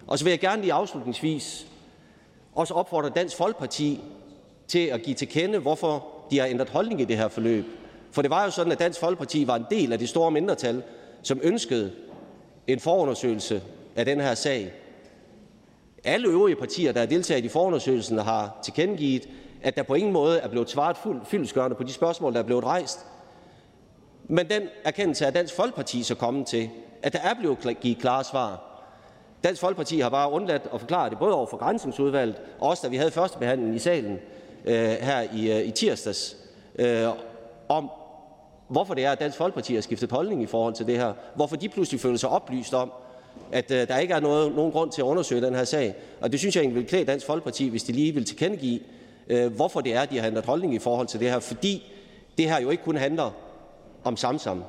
Og 0.07 0.19
så 0.19 0.25
vil 0.25 0.31
jeg 0.31 0.39
gerne 0.39 0.61
lige 0.61 0.73
afslutningsvis 0.73 1.67
også 2.55 2.73
opfordre 2.73 3.09
Dansk 3.09 3.37
Folkeparti 3.37 3.99
til 4.67 4.85
at 4.87 5.01
give 5.01 5.15
til 5.15 5.27
kende, 5.27 5.59
hvorfor 5.59 6.05
de 6.31 6.39
har 6.39 6.47
ændret 6.47 6.69
holdning 6.69 7.01
i 7.01 7.05
det 7.05 7.17
her 7.17 7.27
forløb. 7.27 7.65
For 8.11 8.21
det 8.21 8.31
var 8.31 8.43
jo 8.43 8.51
sådan, 8.51 8.71
at 8.71 8.79
Dansk 8.79 8.99
Folkeparti 8.99 9.47
var 9.47 9.55
en 9.55 9.65
del 9.69 9.93
af 9.93 9.99
det 9.99 10.09
store 10.09 10.31
mindretal, 10.31 10.83
som 11.21 11.39
ønskede 11.43 11.91
en 12.67 12.79
forundersøgelse 12.79 13.61
af 13.95 14.05
den 14.05 14.19
her 14.19 14.33
sag. 14.33 14.73
Alle 16.07 16.27
øvrige 16.27 16.55
partier, 16.55 16.91
der 16.91 16.99
har 16.99 17.07
deltaget 17.07 17.45
i 17.45 17.47
forundersøgelsen, 17.47 18.17
har 18.17 18.59
tilkendegivet, 18.63 19.29
at 19.63 19.75
der 19.75 19.83
på 19.83 19.93
ingen 19.93 20.13
måde 20.13 20.39
er 20.39 20.47
blevet 20.47 20.69
svaret 20.69 20.97
fyldesgørende 21.25 21.75
på 21.75 21.83
de 21.83 21.93
spørgsmål, 21.93 22.33
der 22.33 22.39
er 22.39 22.43
blevet 22.43 22.63
rejst. 22.63 23.05
Men 24.27 24.49
den 24.49 24.61
erkendelse 24.83 25.25
er 25.25 25.31
Dansk 25.31 25.55
Folkeparti 25.55 26.03
så 26.03 26.15
kommet 26.15 26.47
til, 26.47 26.69
at 27.03 27.13
der 27.13 27.19
er 27.19 27.33
blevet 27.39 27.77
givet 27.81 27.97
klare 27.97 28.23
svar. 28.23 28.63
Dansk 29.43 29.61
Folkeparti 29.61 29.99
har 29.99 30.09
bare 30.09 30.31
undladt 30.31 30.67
at 30.73 30.79
forklare 30.79 31.09
det, 31.09 31.19
både 31.19 31.33
over 31.33 31.45
for 31.45 31.57
Grænsningsudvalget, 31.57 32.35
og 32.59 32.69
også 32.69 32.81
da 32.83 32.89
vi 32.89 32.97
havde 32.97 33.11
første 33.11 33.39
behandling 33.39 33.75
i 33.75 33.79
salen 33.79 34.19
øh, 34.65 34.75
her 34.75 35.21
i, 35.33 35.51
øh, 35.51 35.67
i 35.67 35.71
tirsdags, 35.71 36.37
øh, 36.79 37.07
om 37.69 37.89
hvorfor 38.67 38.93
det 38.93 39.05
er, 39.05 39.11
at 39.11 39.19
Dansk 39.19 39.37
Folkeparti 39.37 39.73
har 39.73 39.81
skiftet 39.81 40.11
holdning 40.11 40.43
i 40.43 40.45
forhold 40.45 40.73
til 40.73 40.87
det 40.87 40.97
her. 40.97 41.13
Hvorfor 41.35 41.55
de 41.55 41.69
pludselig 41.69 42.01
føler 42.01 42.17
sig 42.17 42.29
oplyst 42.29 42.73
om, 42.73 42.91
at 43.51 43.71
øh, 43.71 43.87
der 43.87 43.97
ikke 43.97 44.13
er 44.13 44.19
noget, 44.19 44.55
nogen 44.55 44.71
grund 44.71 44.91
til 44.91 45.01
at 45.01 45.05
undersøge 45.05 45.41
den 45.41 45.55
her 45.55 45.63
sag. 45.63 45.95
Og 46.21 46.31
det 46.31 46.39
synes 46.39 46.55
jeg 46.55 46.61
egentlig 46.61 46.81
vil 46.81 46.89
klæde 46.89 47.05
Dansk 47.05 47.25
Folkeparti, 47.25 47.67
hvis 47.67 47.83
de 47.83 47.91
lige 47.91 48.13
vil 48.13 48.25
tilkendegive, 48.25 48.79
øh, 49.27 49.53
hvorfor 49.53 49.81
det 49.81 49.93
er, 49.93 50.05
de 50.05 50.19
har 50.19 50.27
ændret 50.27 50.45
holdning 50.45 50.73
i 50.73 50.79
forhold 50.79 51.07
til 51.07 51.19
det 51.19 51.31
her. 51.31 51.39
Fordi 51.39 51.91
det 52.37 52.49
her 52.49 52.61
jo 52.61 52.69
ikke 52.69 52.83
kun 52.83 52.97
handler 52.97 53.31
om 54.03 54.17
Samsam. 54.17 54.63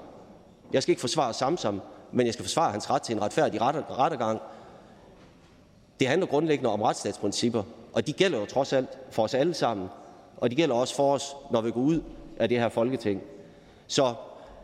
Jeg 0.72 0.82
skal 0.82 0.92
ikke 0.92 1.00
forsvare 1.00 1.34
Samsam, 1.34 1.80
men 2.12 2.26
jeg 2.26 2.34
skal 2.34 2.44
forsvare 2.44 2.70
hans 2.70 2.90
ret 2.90 3.02
til 3.02 3.16
en 3.16 3.22
retfærdig 3.22 3.60
rettergang. 3.62 4.40
Det 6.00 6.08
handler 6.08 6.26
grundlæggende 6.26 6.70
om 6.70 6.82
retsstatsprincipper, 6.82 7.62
og 7.92 8.06
de 8.06 8.12
gælder 8.12 8.38
jo 8.38 8.46
trods 8.46 8.72
alt 8.72 8.88
for 9.10 9.22
os 9.22 9.34
alle 9.34 9.54
sammen, 9.54 9.88
og 10.36 10.50
de 10.50 10.56
gælder 10.56 10.74
også 10.74 10.94
for 10.94 11.14
os, 11.14 11.36
når 11.50 11.60
vi 11.60 11.70
går 11.70 11.80
ud 11.80 12.00
af 12.38 12.48
det 12.48 12.60
her 12.60 12.68
Folketing. 12.68 13.22
Så 13.86 14.14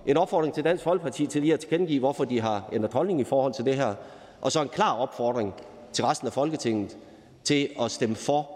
en 0.06 0.16
opfordring 0.16 0.54
til 0.54 0.64
Dansk 0.64 0.84
Folkeparti 0.84 1.26
til 1.26 1.40
lige 1.40 1.54
at 1.54 1.60
tilkendegive, 1.60 1.98
hvorfor 1.98 2.24
de 2.24 2.40
har 2.40 2.68
ændret 2.72 2.92
holdning 2.92 3.20
i 3.20 3.24
forhold 3.24 3.52
til 3.52 3.64
det 3.64 3.76
her, 3.76 3.94
og 4.40 4.52
så 4.52 4.62
en 4.62 4.68
klar 4.68 4.96
opfordring 4.96 5.54
til 5.92 6.04
resten 6.04 6.26
af 6.26 6.32
Folketinget 6.32 6.96
til 7.44 7.70
at 7.80 7.90
stemme 7.90 8.16
for, 8.16 8.50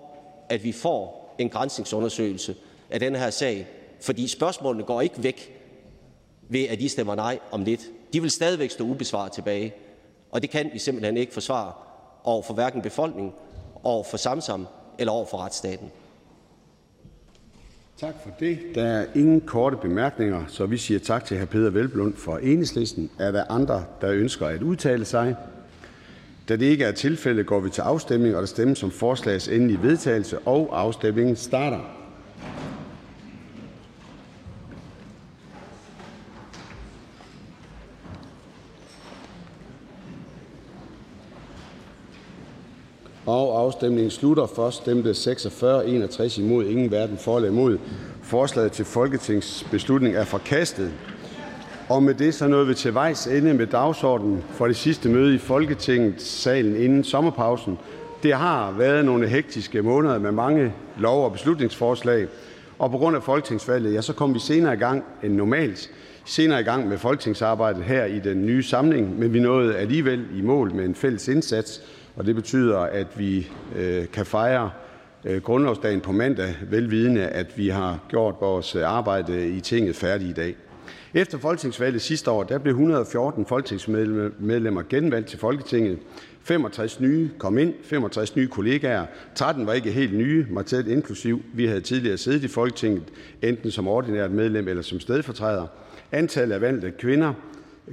at 0.49 0.65
vi 0.65 0.73
får 0.73 1.35
en 1.39 1.49
grænsningsundersøgelse 1.49 2.57
af 2.91 3.01
den 3.01 3.17
her 3.17 3.31
sag, 3.31 3.67
fordi 4.01 4.29
spørgsmålene 4.29 4.85
går 4.85 5.01
ikke 5.01 5.23
væk 5.23 5.61
ved, 6.49 6.65
at 6.65 6.81
I 6.81 6.89
stemmer 6.89 7.15
nej 7.15 7.39
om 7.51 7.65
lidt. 7.65 7.81
De 8.13 8.21
vil 8.21 8.31
stadigvæk 8.31 8.71
stå 8.71 8.85
ubesvaret 8.85 9.33
tilbage, 9.33 9.75
og 10.31 10.43
det 10.43 10.51
kan 10.51 10.71
vi 10.73 10.79
simpelthen 10.79 11.17
ikke 11.17 11.33
forsvare 11.33 11.73
over 12.25 12.43
for 12.43 12.55
hverken 12.55 12.83
befolkningen, 12.83 13.33
over 13.83 14.05
for 14.05 14.17
Samsam 14.17 14.67
eller 14.99 15.13
over 15.13 15.25
for 15.25 15.39
retsstaten. 15.39 15.91
Tak 18.01 18.15
for 18.23 18.31
det. 18.41 18.59
Der 18.75 18.85
er 18.85 19.07
ingen 19.15 19.41
korte 19.41 19.77
bemærkninger, 19.77 20.45
så 20.49 20.67
vi 20.67 20.77
siger 20.77 21.01
tak 21.01 21.25
til 21.25 21.41
hr. 21.41 21.45
Peter 21.45 21.71
Velblund 21.71 22.17
fra 22.17 22.39
Enhedslisten. 22.43 23.11
Er 23.19 23.31
der 23.33 23.45
andre, 23.51 23.85
der 24.01 24.11
ønsker 24.11 24.47
at 24.47 24.63
udtale 24.63 25.05
sig? 25.05 25.37
Da 26.49 26.57
det 26.57 26.67
ikke 26.67 26.85
er 26.85 26.93
tilfældet, 26.93 27.47
går 27.47 27.61
vi 27.61 27.71
til 27.71 27.81
afstemning, 27.81 28.35
og 28.35 28.41
der 28.41 28.47
stemmes 28.47 28.79
som 28.79 28.91
forslagets 28.91 29.49
endelige 29.49 29.83
vedtagelse, 29.83 30.39
og 30.39 30.81
afstemningen 30.81 31.37
starter. 31.37 31.98
Og 43.29 43.61
afstemningen 43.61 44.11
slutter. 44.11 44.47
Først 44.47 44.77
stemte 44.77 45.15
46, 45.15 45.87
61 45.87 46.39
imod, 46.39 46.65
ingen 46.65 46.91
verden 46.91 47.19
for 47.19 47.37
eller 47.37 47.51
imod. 47.51 47.79
Forslaget 48.23 48.73
til 48.73 48.85
folketingsbeslutning 48.85 50.15
er 50.15 50.25
forkastet. 50.25 50.91
Og 51.89 52.03
med 52.03 52.15
det 52.15 52.35
så 52.35 52.49
nåede 52.49 52.67
vi 52.67 52.75
til 52.75 52.95
vejs 52.95 53.27
ende 53.27 53.55
med 53.55 53.67
dagsordenen 53.67 54.45
for 54.51 54.67
det 54.67 54.77
sidste 54.77 55.09
møde 55.09 55.35
i 55.35 55.39
Folketingssalen 55.39 56.77
inden 56.77 57.05
sommerpausen. 57.05 57.79
Det 58.23 58.35
har 58.35 58.73
været 58.73 59.05
nogle 59.05 59.29
hektiske 59.29 59.83
måneder 59.83 60.19
med 60.19 60.33
mange 60.33 60.73
lov- 60.99 61.25
og 61.25 61.33
beslutningsforslag, 61.33 62.27
og 62.79 62.91
på 62.91 62.99
grund 62.99 63.17
af 63.17 63.23
folketingsvalget, 63.23 63.95
ja, 63.95 64.01
så 64.01 64.13
kom 64.13 64.35
vi 64.35 64.39
senere 64.39 64.75
i 64.75 64.77
gang 64.79 65.05
end 65.23 65.35
normalt, 65.35 65.91
senere 66.25 66.61
i 66.61 66.65
gang 66.65 66.89
med 66.89 66.99
folketingsarbejdet 66.99 67.85
her 67.85 68.05
i 68.05 68.19
den 68.19 68.47
nye 68.47 68.63
samling, 68.63 69.19
men 69.19 69.33
vi 69.33 69.41
nåede 69.41 69.77
alligevel 69.77 70.25
i 70.39 70.43
mål 70.43 70.75
med 70.75 70.85
en 70.85 70.95
fælles 70.95 71.29
indsats, 71.29 71.83
og 72.19 72.27
det 72.27 72.35
betyder, 72.35 72.79
at 72.79 73.07
vi 73.19 73.51
øh, 73.77 74.07
kan 74.13 74.27
fejre 74.27 74.71
øh, 75.25 75.43
grundlovsdagen 75.43 76.01
på 76.01 76.13
mandag, 76.13 76.55
velvidende, 76.71 77.27
at 77.27 77.59
vi 77.59 77.69
har 77.69 77.99
gjort 78.09 78.35
vores 78.41 78.77
øh, 78.77 78.83
arbejde 78.91 79.49
i 79.49 79.61
tinget 79.61 79.97
færdigt 79.97 80.31
i 80.31 80.33
dag. 80.33 80.57
Efter 81.15 81.39
folketingsvalget 81.39 82.03
sidste 82.03 82.31
år 82.31 82.43
der 82.43 82.59
blev 82.59 82.73
114 82.73 83.47
folketingsmedlemmer 83.47 84.83
genvalgt 84.89 85.29
til 85.29 85.39
Folketinget. 85.39 85.99
65 86.43 87.01
nye 87.01 87.31
kom 87.39 87.59
ind, 87.59 87.75
65 87.83 88.37
nye 88.37 88.49
kollegaer. 88.49 89.07
13 89.35 89.67
var 89.67 89.73
ikke 89.73 89.91
helt 89.91 90.15
nye, 90.15 90.47
mig 90.51 90.67
tæt 90.67 90.87
inklusiv. 90.87 91.43
Vi 91.55 91.67
havde 91.67 91.81
tidligere 91.81 92.17
siddet 92.17 92.45
i 92.45 92.49
Folketinget, 92.49 93.03
enten 93.43 93.71
som 93.71 93.89
ordinært 93.89 94.31
medlem 94.31 94.69
eller 94.69 94.83
som 94.83 95.01
stedfortræder. 95.01 95.67
Antallet 96.13 96.55
af 96.55 96.61
valgte 96.61 96.91
kvinder 96.91 97.35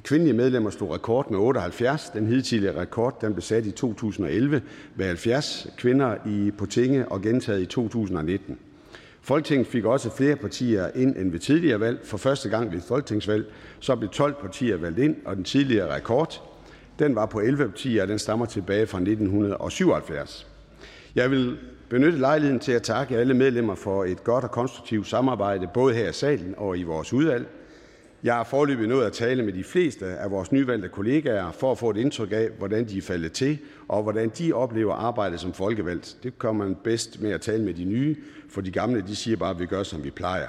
Kvindelige 0.03 0.33
medlemmer 0.33 0.69
stod 0.69 0.91
rekord 0.91 1.31
med 1.31 1.39
78. 1.39 2.09
Den 2.09 2.27
hidtidige 2.27 2.79
rekord 2.79 3.21
den 3.21 3.33
blev 3.33 3.41
sat 3.41 3.65
i 3.65 3.71
2011 3.71 4.61
med 4.95 5.05
70 5.05 5.67
kvinder 5.77 6.15
i 6.25 6.51
på 6.51 6.65
tinge 6.65 7.07
og 7.07 7.21
gentaget 7.21 7.61
i 7.61 7.65
2019. 7.65 8.57
Folketinget 9.21 9.67
fik 9.67 9.85
også 9.85 10.15
flere 10.15 10.35
partier 10.35 10.89
ind 10.95 11.15
end 11.17 11.31
ved 11.31 11.39
tidligere 11.39 11.79
valg. 11.79 11.99
For 12.03 12.17
første 12.17 12.49
gang 12.49 12.71
ved 12.71 12.81
folketingsvalg 12.81 13.45
så 13.79 13.95
blev 13.95 14.09
12 14.09 14.33
partier 14.41 14.77
valgt 14.77 14.99
ind, 14.99 15.15
og 15.25 15.35
den 15.35 15.43
tidligere 15.43 15.95
rekord 15.95 16.41
den 16.99 17.15
var 17.15 17.25
på 17.25 17.39
11 17.39 17.69
partier, 17.69 18.01
og 18.01 18.07
den 18.07 18.19
stammer 18.19 18.45
tilbage 18.45 18.87
fra 18.87 18.97
1977. 18.97 20.47
Jeg 21.15 21.31
vil 21.31 21.57
benytte 21.89 22.19
lejligheden 22.19 22.59
til 22.59 22.71
at 22.71 22.83
takke 22.83 23.17
alle 23.17 23.33
medlemmer 23.33 23.75
for 23.75 24.05
et 24.05 24.23
godt 24.23 24.43
og 24.43 24.51
konstruktivt 24.51 25.07
samarbejde, 25.07 25.69
både 25.73 25.93
her 25.93 26.09
i 26.09 26.13
salen 26.13 26.53
og 26.57 26.77
i 26.77 26.83
vores 26.83 27.13
udvalg. 27.13 27.47
Jeg 28.25 28.35
har 28.35 28.43
forløbig 28.43 28.87
nået 28.87 29.05
at 29.05 29.13
tale 29.13 29.43
med 29.43 29.53
de 29.53 29.63
fleste 29.63 30.05
af 30.05 30.31
vores 30.31 30.51
nyvalgte 30.51 30.89
kollegaer 30.89 31.51
for 31.51 31.71
at 31.71 31.77
få 31.77 31.89
et 31.89 31.97
indtryk 31.97 32.31
af, 32.31 32.49
hvordan 32.57 32.87
de 32.87 32.97
er 32.97 33.01
faldet 33.01 33.31
til, 33.31 33.57
og 33.87 34.03
hvordan 34.03 34.29
de 34.29 34.53
oplever 34.53 34.93
arbejdet 34.93 35.39
som 35.39 35.53
folkevalgt. 35.53 36.17
Det 36.23 36.37
kommer 36.37 36.65
man 36.65 36.75
bedst 36.83 37.21
med 37.21 37.31
at 37.31 37.41
tale 37.41 37.63
med 37.63 37.73
de 37.73 37.83
nye, 37.83 38.15
for 38.49 38.61
de 38.61 38.71
gamle 38.71 39.03
de 39.07 39.15
siger 39.15 39.37
bare, 39.37 39.49
at 39.49 39.59
vi 39.59 39.65
gør, 39.65 39.83
som 39.83 40.03
vi 40.03 40.09
plejer. 40.09 40.47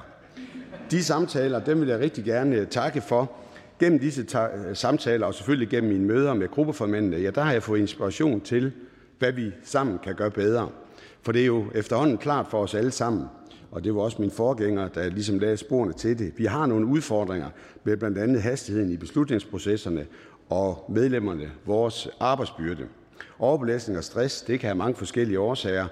De 0.91 1.05
samtaler 1.05 1.65
dem 1.65 1.81
vil 1.81 1.89
jeg 1.89 2.01
rigtig 2.01 2.25
gerne 2.25 2.65
takke 2.65 3.01
for. 3.01 3.33
Gennem 3.81 3.99
disse 3.99 4.27
samtaler, 4.75 5.27
og 5.27 5.35
selvfølgelig 5.35 5.69
gennem 5.69 5.93
mine 5.93 6.07
møder 6.07 6.35
med 6.35 6.49
gruppeformændene, 6.49 7.17
ja, 7.17 7.31
der 7.31 7.43
har 7.43 7.53
jeg 7.53 7.63
fået 7.63 7.79
inspiration 7.79 8.41
til, 8.41 8.73
hvad 9.19 9.33
vi 9.33 9.53
sammen 9.65 9.99
kan 9.99 10.15
gøre 10.15 10.31
bedre. 10.31 10.69
For 11.23 11.33
det 11.33 11.43
er 11.43 11.47
jo 11.47 11.67
efterhånden 11.75 12.19
klart 12.19 12.47
for 12.51 12.59
os 12.59 12.75
alle 12.75 12.91
sammen, 12.91 13.25
og 13.77 13.85
det 13.85 13.95
var 13.95 14.01
også 14.01 14.17
min 14.21 14.31
forgænger, 14.31 14.89
der 14.89 15.09
ligesom 15.09 15.39
lagde 15.39 15.57
sporene 15.57 15.93
til 15.93 16.19
det. 16.19 16.33
Vi 16.37 16.45
har 16.45 16.67
nogle 16.67 16.87
udfordringer 16.87 17.49
med 17.85 17.97
blandt 17.97 18.19
andet 18.19 18.43
hastigheden 18.43 18.91
i 18.91 18.97
beslutningsprocesserne 18.97 20.07
og 20.49 20.85
medlemmerne 20.89 21.51
vores 21.67 22.09
arbejdsbyrde. 22.21 22.87
Overbelastning 23.39 23.99
og 23.99 24.05
stress 24.05 24.43
det 24.43 24.61
kan 24.61 24.67
have 24.69 24.79
mange 24.79 24.95
forskellige 24.95 25.41
årsager, 25.41 25.87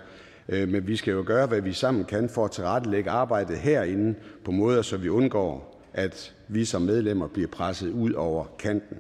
øh, 0.49 0.69
men 0.69 0.87
vi 0.87 0.97
skal 0.97 1.13
jo 1.13 1.25
gøre, 1.27 1.47
hvad 1.47 1.61
vi 1.61 1.73
sammen 1.73 2.05
kan 2.05 2.29
for 2.29 2.45
at 2.45 2.51
tilrettelægge 2.51 3.11
arbejdet 3.11 3.57
herinde 3.57 4.15
på 4.45 4.51
måder, 4.51 4.83
så 4.83 4.97
vi 4.97 5.09
undgår, 5.09 5.81
at 5.93 6.35
vi 6.49 6.65
som 6.65 6.83
medlemmer 6.83 7.29
bliver 7.29 7.49
presset 7.49 7.91
ud 7.91 8.13
over 8.13 8.45
kanten. 8.59 8.97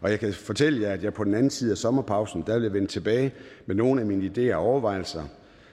Og 0.00 0.10
jeg 0.10 0.20
kan 0.20 0.32
fortælle 0.32 0.82
jer, 0.82 0.92
at 0.92 1.04
jeg 1.04 1.14
på 1.14 1.24
den 1.24 1.34
anden 1.34 1.50
side 1.50 1.70
af 1.70 1.78
sommerpausen, 1.78 2.44
der 2.46 2.54
vil 2.54 2.62
jeg 2.62 2.72
vende 2.72 2.88
tilbage 2.88 3.32
med 3.66 3.74
nogle 3.74 4.00
af 4.00 4.06
mine 4.06 4.30
idéer 4.36 4.54
og 4.54 4.62
overvejelser, 4.62 5.22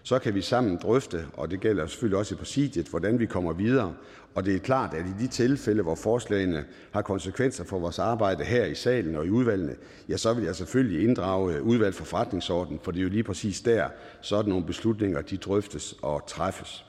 så 0.03 0.19
kan 0.19 0.35
vi 0.35 0.41
sammen 0.41 0.79
drøfte, 0.83 1.25
og 1.33 1.51
det 1.51 1.59
gælder 1.59 1.87
selvfølgelig 1.87 2.19
også 2.19 2.35
i 2.35 2.37
præsidiet, 2.37 2.87
hvordan 2.87 3.19
vi 3.19 3.25
kommer 3.25 3.53
videre. 3.53 3.93
Og 4.35 4.45
det 4.45 4.55
er 4.55 4.59
klart, 4.59 4.93
at 4.93 5.05
i 5.05 5.23
de 5.23 5.27
tilfælde, 5.27 5.83
hvor 5.83 5.95
forslagene 5.95 6.65
har 6.91 7.01
konsekvenser 7.01 7.63
for 7.63 7.79
vores 7.79 7.99
arbejde 7.99 8.43
her 8.43 8.65
i 8.65 8.75
salen 8.75 9.15
og 9.15 9.25
i 9.25 9.29
udvalgene, 9.29 9.75
ja, 10.09 10.17
så 10.17 10.33
vil 10.33 10.43
jeg 10.43 10.55
selvfølgelig 10.55 11.03
inddrage 11.03 11.55
øh, 11.55 11.63
udvalg 11.63 11.95
for 11.95 12.05
forretningsorden, 12.05 12.79
for 12.83 12.91
det 12.91 12.99
er 12.99 13.03
jo 13.03 13.09
lige 13.09 13.23
præcis 13.23 13.61
der, 13.61 13.87
sådan 14.21 14.49
nogle 14.49 14.65
beslutninger 14.65 15.21
de 15.21 15.37
drøftes 15.37 15.95
og 16.01 16.27
træffes. 16.27 16.85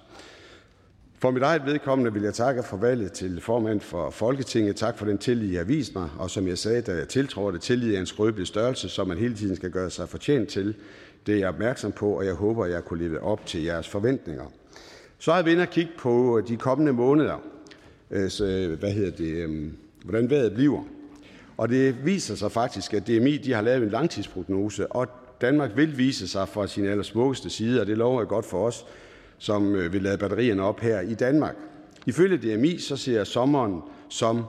For 1.19 1.31
mit 1.31 1.43
eget 1.43 1.67
vedkommende 1.67 2.13
vil 2.13 2.23
jeg 2.23 2.35
takke 2.35 2.63
for 2.63 2.77
valget 2.77 3.13
til 3.13 3.41
formand 3.41 3.81
for 3.81 4.11
Folketinget. 4.11 4.77
Tak 4.77 4.99
for 4.99 5.07
den 5.07 5.19
tillid, 5.19 5.51
jeg 5.51 5.61
har 5.61 5.65
vist 5.65 5.95
mig. 5.95 6.09
Og 6.19 6.31
som 6.31 6.49
jeg 6.49 6.59
sagde, 6.59 6.81
da 6.81 6.93
jeg 6.93 7.09
tiltrådte, 7.09 7.59
tillid 7.59 7.95
er 7.95 8.01
en 8.01 8.07
skrøbelig 8.07 8.47
størrelse, 8.47 8.89
som 8.89 9.09
man 9.09 9.19
hele 9.19 9.35
tiden 9.35 9.57
skal 9.57 9.71
gøre 9.71 9.91
sig 9.91 10.09
fortjent 10.09 10.49
til. 10.49 10.75
Det 11.27 11.35
er 11.35 11.39
jeg 11.39 11.49
opmærksom 11.49 11.93
på, 11.93 12.19
og 12.19 12.27
jeg 12.27 12.35
håber, 12.35 12.65
at 12.65 12.71
jeg 12.71 12.85
kunne 12.85 13.09
leve 13.09 13.23
op 13.23 13.47
til 13.47 13.63
jeres 13.63 13.89
forventninger. 13.89 14.45
Så 15.19 15.33
har 15.33 15.43
vi 15.43 15.51
inde 15.53 15.63
og 15.63 15.71
kigge 15.71 15.93
på 15.99 16.39
øh, 16.39 16.49
de 16.49 16.57
kommende 16.57 16.93
måneder, 16.93 17.43
øh, 18.11 18.31
så, 18.31 18.45
øh, 18.45 18.79
hvad 18.79 18.93
hedder 18.93 19.11
det, 19.11 19.71
hvordan 20.05 20.31
vejret 20.31 20.55
bliver. 20.55 20.83
Og 21.57 21.69
det 21.69 22.05
viser 22.05 22.35
sig 22.35 22.53
faktisk, 22.53 22.95
at 22.95 23.07
DMI 23.07 23.37
de 23.37 23.53
har 23.53 23.63
lavet 23.63 23.83
en 23.83 23.91
langtidsprognose, 23.91 24.93
og 24.93 25.09
Danmark 25.41 25.71
vil 25.77 25.99
vise 25.99 26.29
sig 26.29 26.49
fra 26.49 26.67
sin 26.67 26.87
allersmukkeste 26.87 27.51
side, 27.51 27.81
og 27.81 27.87
det 27.87 27.99
lover 27.99 28.21
jeg 28.21 28.29
godt 28.29 28.45
for 28.45 28.67
os, 28.67 28.87
som 29.39 29.75
vil 29.75 30.03
lade 30.03 30.19
batterierne 30.19 30.63
op 30.63 30.81
her 30.81 31.01
i 31.01 31.15
Danmark. 31.15 31.55
Ifølge 32.07 32.57
DMI 32.57 32.79
så 32.79 32.97
ser 32.97 33.25
sommeren 33.25 33.81
som 34.09 34.45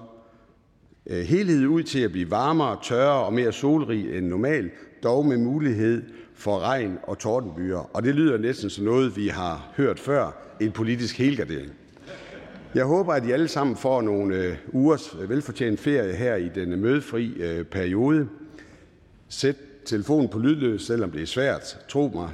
helhed 1.10 1.68
ud 1.68 1.84
til 1.84 2.00
at 2.00 2.12
blive 2.12 2.32
varmere, 2.32 2.78
tørre 2.84 3.26
og 3.26 3.34
mere 3.34 3.52
solrig 3.52 4.18
end 4.18 4.28
normal, 4.28 4.72
dog 5.04 5.26
med 5.26 5.38
mulighed 5.38 6.04
for 6.36 6.60
regn 6.60 6.98
og 7.04 7.20
tordenbyer. 7.20 7.90
Og 7.94 8.04
det 8.04 8.16
lyder 8.16 8.38
næsten 8.38 8.70
som 8.70 8.86
noget, 8.86 9.18
vi 9.18 9.28
har 9.28 9.72
hørt 9.78 10.00
før, 10.00 10.32
en 10.60 10.72
politisk 10.72 11.18
helgardering. 11.18 11.72
Jeg 12.76 12.86
håber, 12.86 13.14
at 13.14 13.26
I 13.26 13.32
alle 13.32 13.48
sammen 13.48 13.76
får 13.76 14.02
nogle 14.02 14.36
øh, 14.36 14.56
ugers 14.68 15.16
øh, 15.22 15.30
velfortjent 15.30 15.80
ferie 15.80 16.14
her 16.14 16.36
i 16.36 16.50
denne 16.50 16.78
mødefri 16.78 17.28
øh, 17.28 17.66
periode. 17.66 18.28
Sæt 19.30 19.56
telefonen 19.86 20.30
på 20.30 20.40
lydløs, 20.40 20.82
selvom 20.82 21.12
det 21.12 21.22
er 21.22 21.26
svært. 21.26 21.78
Tro 21.90 22.12
mig, 22.16 22.30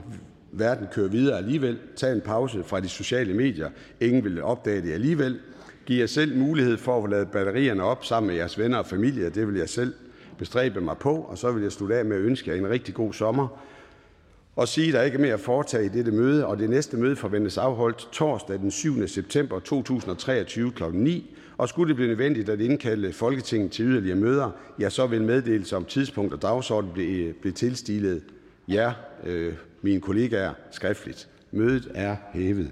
verden 0.51 0.87
kører 0.91 1.07
videre 1.07 1.37
alligevel. 1.37 1.77
Tag 1.95 2.13
en 2.13 2.21
pause 2.21 2.63
fra 2.63 2.79
de 2.79 2.89
sociale 2.89 3.33
medier. 3.33 3.69
Ingen 3.99 4.23
vil 4.23 4.43
opdage 4.43 4.81
det 4.81 4.93
alligevel. 4.93 5.39
Giv 5.85 5.99
jer 5.99 6.05
selv 6.05 6.37
mulighed 6.37 6.77
for 6.77 7.03
at 7.03 7.09
lade 7.09 7.25
batterierne 7.25 7.83
op 7.83 8.05
sammen 8.05 8.27
med 8.27 8.35
jeres 8.35 8.59
venner 8.59 8.77
og 8.77 8.85
familie. 8.85 9.29
Det 9.29 9.47
vil 9.47 9.55
jeg 9.55 9.69
selv 9.69 9.93
bestræbe 10.37 10.81
mig 10.81 10.97
på. 10.97 11.15
Og 11.15 11.37
så 11.37 11.51
vil 11.51 11.63
jeg 11.63 11.71
slutte 11.71 11.95
af 11.95 12.05
med 12.05 12.17
at 12.17 12.23
ønske 12.23 12.51
jer 12.51 12.57
en 12.57 12.69
rigtig 12.69 12.93
god 12.93 13.13
sommer 13.13 13.47
og 14.61 14.67
sige, 14.67 14.87
at 14.87 14.93
der 14.93 15.01
ikke 15.01 15.15
er 15.15 15.21
mere 15.21 15.33
at 15.33 15.39
foretage 15.39 15.85
i 15.85 15.89
dette 15.89 16.11
møde. 16.11 16.45
Og 16.45 16.59
det 16.59 16.69
næste 16.69 16.97
møde 16.97 17.15
forventes 17.15 17.57
afholdt 17.57 18.07
torsdag 18.11 18.59
den 18.59 18.71
7. 18.71 19.07
september 19.07 19.59
2023 19.59 20.71
kl. 20.71 20.83
9. 20.93 21.35
Og 21.57 21.69
skulle 21.69 21.89
det 21.89 21.95
blive 21.95 22.07
nødvendigt 22.07 22.49
at 22.49 22.61
indkalde 22.61 23.13
Folketinget 23.13 23.71
til 23.71 23.85
yderligere 23.85 24.17
møder, 24.17 24.49
ja, 24.79 24.89
så 24.89 25.07
vil 25.07 25.21
meddelelse 25.21 25.75
om 25.75 25.85
tidspunkt 25.85 26.33
og 26.33 26.41
dagsorden 26.41 26.91
blive, 26.93 27.27
øh, 27.27 27.33
blive 27.33 27.53
tilstilet 27.53 28.23
jer, 28.67 28.93
øh, 29.23 29.53
mine 29.81 30.01
kollegaer, 30.01 30.53
skriftligt. 30.71 31.27
Mødet 31.51 31.91
er 31.93 32.15
hævet. 32.33 32.71